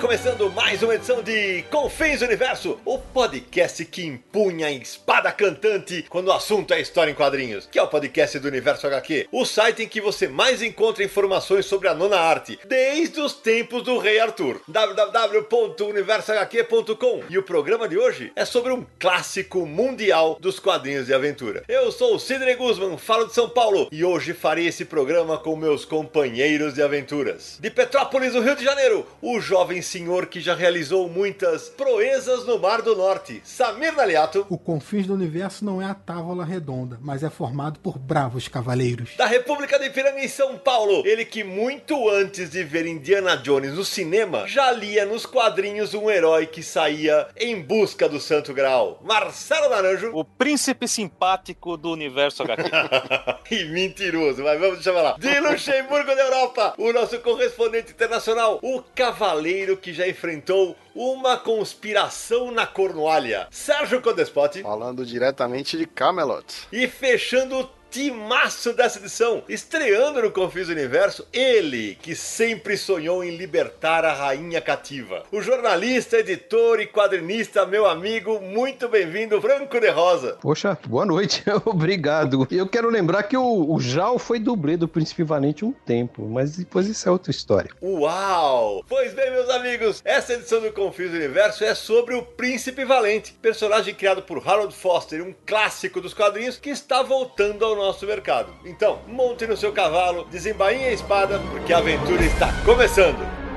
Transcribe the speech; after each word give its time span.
Começando 0.00 0.50
mais 0.52 0.80
uma 0.80 0.94
edição 0.94 1.24
de 1.24 1.64
Confins 1.70 2.22
Universo, 2.22 2.78
o 2.84 2.98
podcast 2.98 3.84
que 3.84 4.06
impunha 4.06 4.68
a 4.68 4.70
espada 4.70 5.32
cantante 5.32 6.06
quando 6.08 6.28
o 6.28 6.32
assunto 6.32 6.72
é 6.72 6.80
história 6.80 7.10
em 7.10 7.14
quadrinhos, 7.14 7.66
que 7.66 7.80
é 7.80 7.82
o 7.82 7.88
podcast 7.88 8.38
do 8.38 8.46
Universo 8.46 8.86
HQ, 8.86 9.26
o 9.32 9.44
site 9.44 9.82
em 9.82 9.88
que 9.88 10.00
você 10.00 10.28
mais 10.28 10.62
encontra 10.62 11.02
informações 11.02 11.66
sobre 11.66 11.88
a 11.88 11.94
nona 11.94 12.16
arte, 12.16 12.60
desde 12.64 13.20
os 13.20 13.32
tempos 13.32 13.82
do 13.82 13.98
Rei 13.98 14.20
Arthur. 14.20 14.60
www.universohq.com 14.68 17.22
E 17.28 17.36
o 17.36 17.42
programa 17.42 17.88
de 17.88 17.98
hoje 17.98 18.30
é 18.36 18.44
sobre 18.44 18.72
um 18.72 18.86
clássico 19.00 19.66
mundial 19.66 20.38
dos 20.40 20.60
quadrinhos 20.60 21.06
de 21.06 21.14
aventura. 21.14 21.64
Eu 21.66 21.90
sou 21.90 22.14
o 22.14 22.20
Sidney 22.20 22.54
Guzman, 22.54 22.96
falo 22.98 23.26
de 23.26 23.34
São 23.34 23.48
Paulo, 23.48 23.88
e 23.90 24.04
hoje 24.04 24.32
farei 24.32 24.68
esse 24.68 24.84
programa 24.84 25.38
com 25.38 25.56
meus 25.56 25.84
companheiros 25.84 26.74
de 26.74 26.82
aventuras. 26.82 27.58
De 27.60 27.68
Petrópolis, 27.68 28.34
no 28.34 28.42
Rio 28.42 28.54
de 28.54 28.64
Janeiro, 28.64 29.04
o 29.20 29.40
jovem 29.40 29.82
senhor 29.88 30.26
que 30.26 30.38
já 30.38 30.54
realizou 30.54 31.08
muitas 31.08 31.70
proezas 31.70 32.44
no 32.44 32.58
Mar 32.58 32.82
do 32.82 32.94
Norte, 32.94 33.40
Samir 33.42 33.94
Naliato. 33.96 34.46
O 34.50 34.58
Confins 34.58 35.06
do 35.06 35.14
Universo 35.14 35.64
não 35.64 35.80
é 35.80 35.86
a 35.86 35.94
távola 35.94 36.44
redonda, 36.44 36.98
mas 37.00 37.22
é 37.22 37.30
formado 37.30 37.80
por 37.80 37.98
bravos 37.98 38.48
cavaleiros. 38.48 39.16
Da 39.16 39.24
República 39.24 39.78
de 39.78 39.88
Piranga 39.88 40.22
em 40.22 40.28
São 40.28 40.58
Paulo, 40.58 41.06
ele 41.06 41.24
que 41.24 41.42
muito 41.42 42.10
antes 42.10 42.50
de 42.50 42.62
ver 42.62 42.86
Indiana 42.86 43.34
Jones 43.38 43.72
no 43.72 43.84
cinema, 43.84 44.46
já 44.46 44.70
lia 44.70 45.06
nos 45.06 45.24
quadrinhos 45.24 45.94
um 45.94 46.10
herói 46.10 46.46
que 46.46 46.62
saía 46.62 47.26
em 47.34 47.62
busca 47.62 48.06
do 48.06 48.20
Santo 48.20 48.52
Graal, 48.52 49.00
Marcelo 49.02 49.70
Naranjo. 49.70 50.10
O 50.12 50.22
príncipe 50.22 50.86
simpático 50.86 51.78
do 51.78 51.90
universo 51.90 52.42
HQ. 52.42 52.70
e 53.50 53.64
mentiroso, 53.64 54.42
mas 54.42 54.60
vamos 54.60 54.84
chamar 54.84 55.00
lá. 55.00 55.16
De 55.18 55.40
Luxemburgo 55.40 56.14
da 56.14 56.22
Europa, 56.22 56.74
o 56.76 56.92
nosso 56.92 57.18
correspondente 57.20 57.92
internacional, 57.92 58.58
o 58.62 58.82
cavaleiro 58.94 59.77
que 59.78 59.92
já 59.92 60.06
enfrentou 60.06 60.76
uma 60.94 61.36
conspiração 61.36 62.50
na 62.50 62.66
Cornualha, 62.66 63.46
Sérgio 63.50 64.02
Codespot. 64.02 64.62
Falando 64.62 65.06
diretamente 65.06 65.76
de 65.76 65.86
Camelot. 65.86 66.44
E 66.72 66.86
fechando 66.86 67.68
timaço 67.90 68.72
dessa 68.72 68.98
edição, 68.98 69.42
estreando 69.48 70.22
no 70.22 70.30
Confis 70.30 70.68
Universo, 70.68 71.26
ele 71.32 71.96
que 72.02 72.14
sempre 72.14 72.76
sonhou 72.76 73.24
em 73.24 73.36
libertar 73.36 74.04
a 74.04 74.12
rainha 74.12 74.60
cativa. 74.60 75.24
O 75.32 75.40
jornalista, 75.40 76.18
editor 76.18 76.80
e 76.80 76.86
quadrinista, 76.86 77.64
meu 77.64 77.86
amigo, 77.86 78.40
muito 78.40 78.88
bem-vindo, 78.88 79.40
Franco 79.40 79.80
de 79.80 79.88
Rosa. 79.88 80.36
Poxa, 80.40 80.78
boa 80.86 81.06
noite, 81.06 81.42
obrigado. 81.64 82.46
Eu 82.50 82.68
quero 82.68 82.90
lembrar 82.90 83.22
que 83.22 83.36
o, 83.36 83.72
o 83.72 83.80
Jal 83.80 84.18
foi 84.18 84.38
dublê 84.38 84.76
do 84.76 84.88
Príncipe 84.88 85.22
Valente 85.22 85.64
um 85.64 85.72
tempo, 85.72 86.28
mas 86.28 86.56
depois 86.56 86.86
isso 86.86 87.08
é 87.08 87.12
outra 87.12 87.30
história. 87.30 87.70
Uau! 87.82 88.84
Pois 88.88 89.14
bem, 89.14 89.30
meus 89.30 89.48
amigos, 89.48 90.02
essa 90.04 90.34
edição 90.34 90.60
do 90.60 90.72
Confis 90.72 91.10
Universo 91.10 91.64
é 91.64 91.74
sobre 91.74 92.14
o 92.14 92.22
Príncipe 92.22 92.84
Valente, 92.84 93.32
personagem 93.40 93.94
criado 93.94 94.22
por 94.22 94.46
Harold 94.46 94.74
Foster, 94.74 95.22
um 95.22 95.34
clássico 95.46 96.00
dos 96.00 96.12
quadrinhos 96.12 96.58
que 96.58 96.70
está 96.70 97.02
voltando 97.02 97.64
ao 97.64 97.77
nosso 97.78 98.06
mercado. 98.06 98.52
Então, 98.64 98.98
monte 99.06 99.46
no 99.46 99.56
seu 99.56 99.72
cavalo, 99.72 100.26
desembainhe 100.30 100.86
a 100.86 100.92
espada, 100.92 101.38
porque 101.50 101.72
a 101.72 101.78
aventura 101.78 102.24
está 102.24 102.52
começando. 102.64 103.47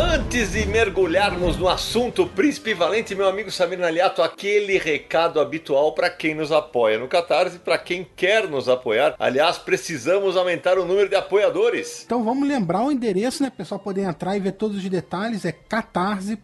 Antes 0.00 0.52
de 0.52 0.64
mergulharmos 0.64 1.56
no 1.56 1.68
assunto 1.68 2.24
Príncipe 2.24 2.72
Valente, 2.72 3.16
meu 3.16 3.26
amigo 3.26 3.50
Samir 3.50 3.80
Naliato, 3.80 4.22
aquele 4.22 4.78
recado 4.78 5.40
habitual 5.40 5.92
para 5.92 6.08
quem 6.08 6.36
nos 6.36 6.52
apoia 6.52 7.00
no 7.00 7.08
Catarse 7.08 7.58
para 7.58 7.76
quem 7.76 8.06
quer 8.14 8.46
nos 8.46 8.68
apoiar. 8.68 9.16
Aliás, 9.18 9.58
precisamos 9.58 10.36
aumentar 10.36 10.78
o 10.78 10.84
número 10.84 11.08
de 11.08 11.16
apoiadores. 11.16 12.04
Então 12.04 12.22
vamos 12.22 12.46
lembrar 12.46 12.84
o 12.84 12.92
endereço, 12.92 13.42
né? 13.42 13.50
Pessoal 13.50 13.80
poder 13.80 14.02
entrar 14.02 14.36
e 14.36 14.40
ver 14.40 14.52
todos 14.52 14.76
os 14.76 14.88
detalhes. 14.88 15.44
É 15.44 15.50
catarse.me 15.50 16.38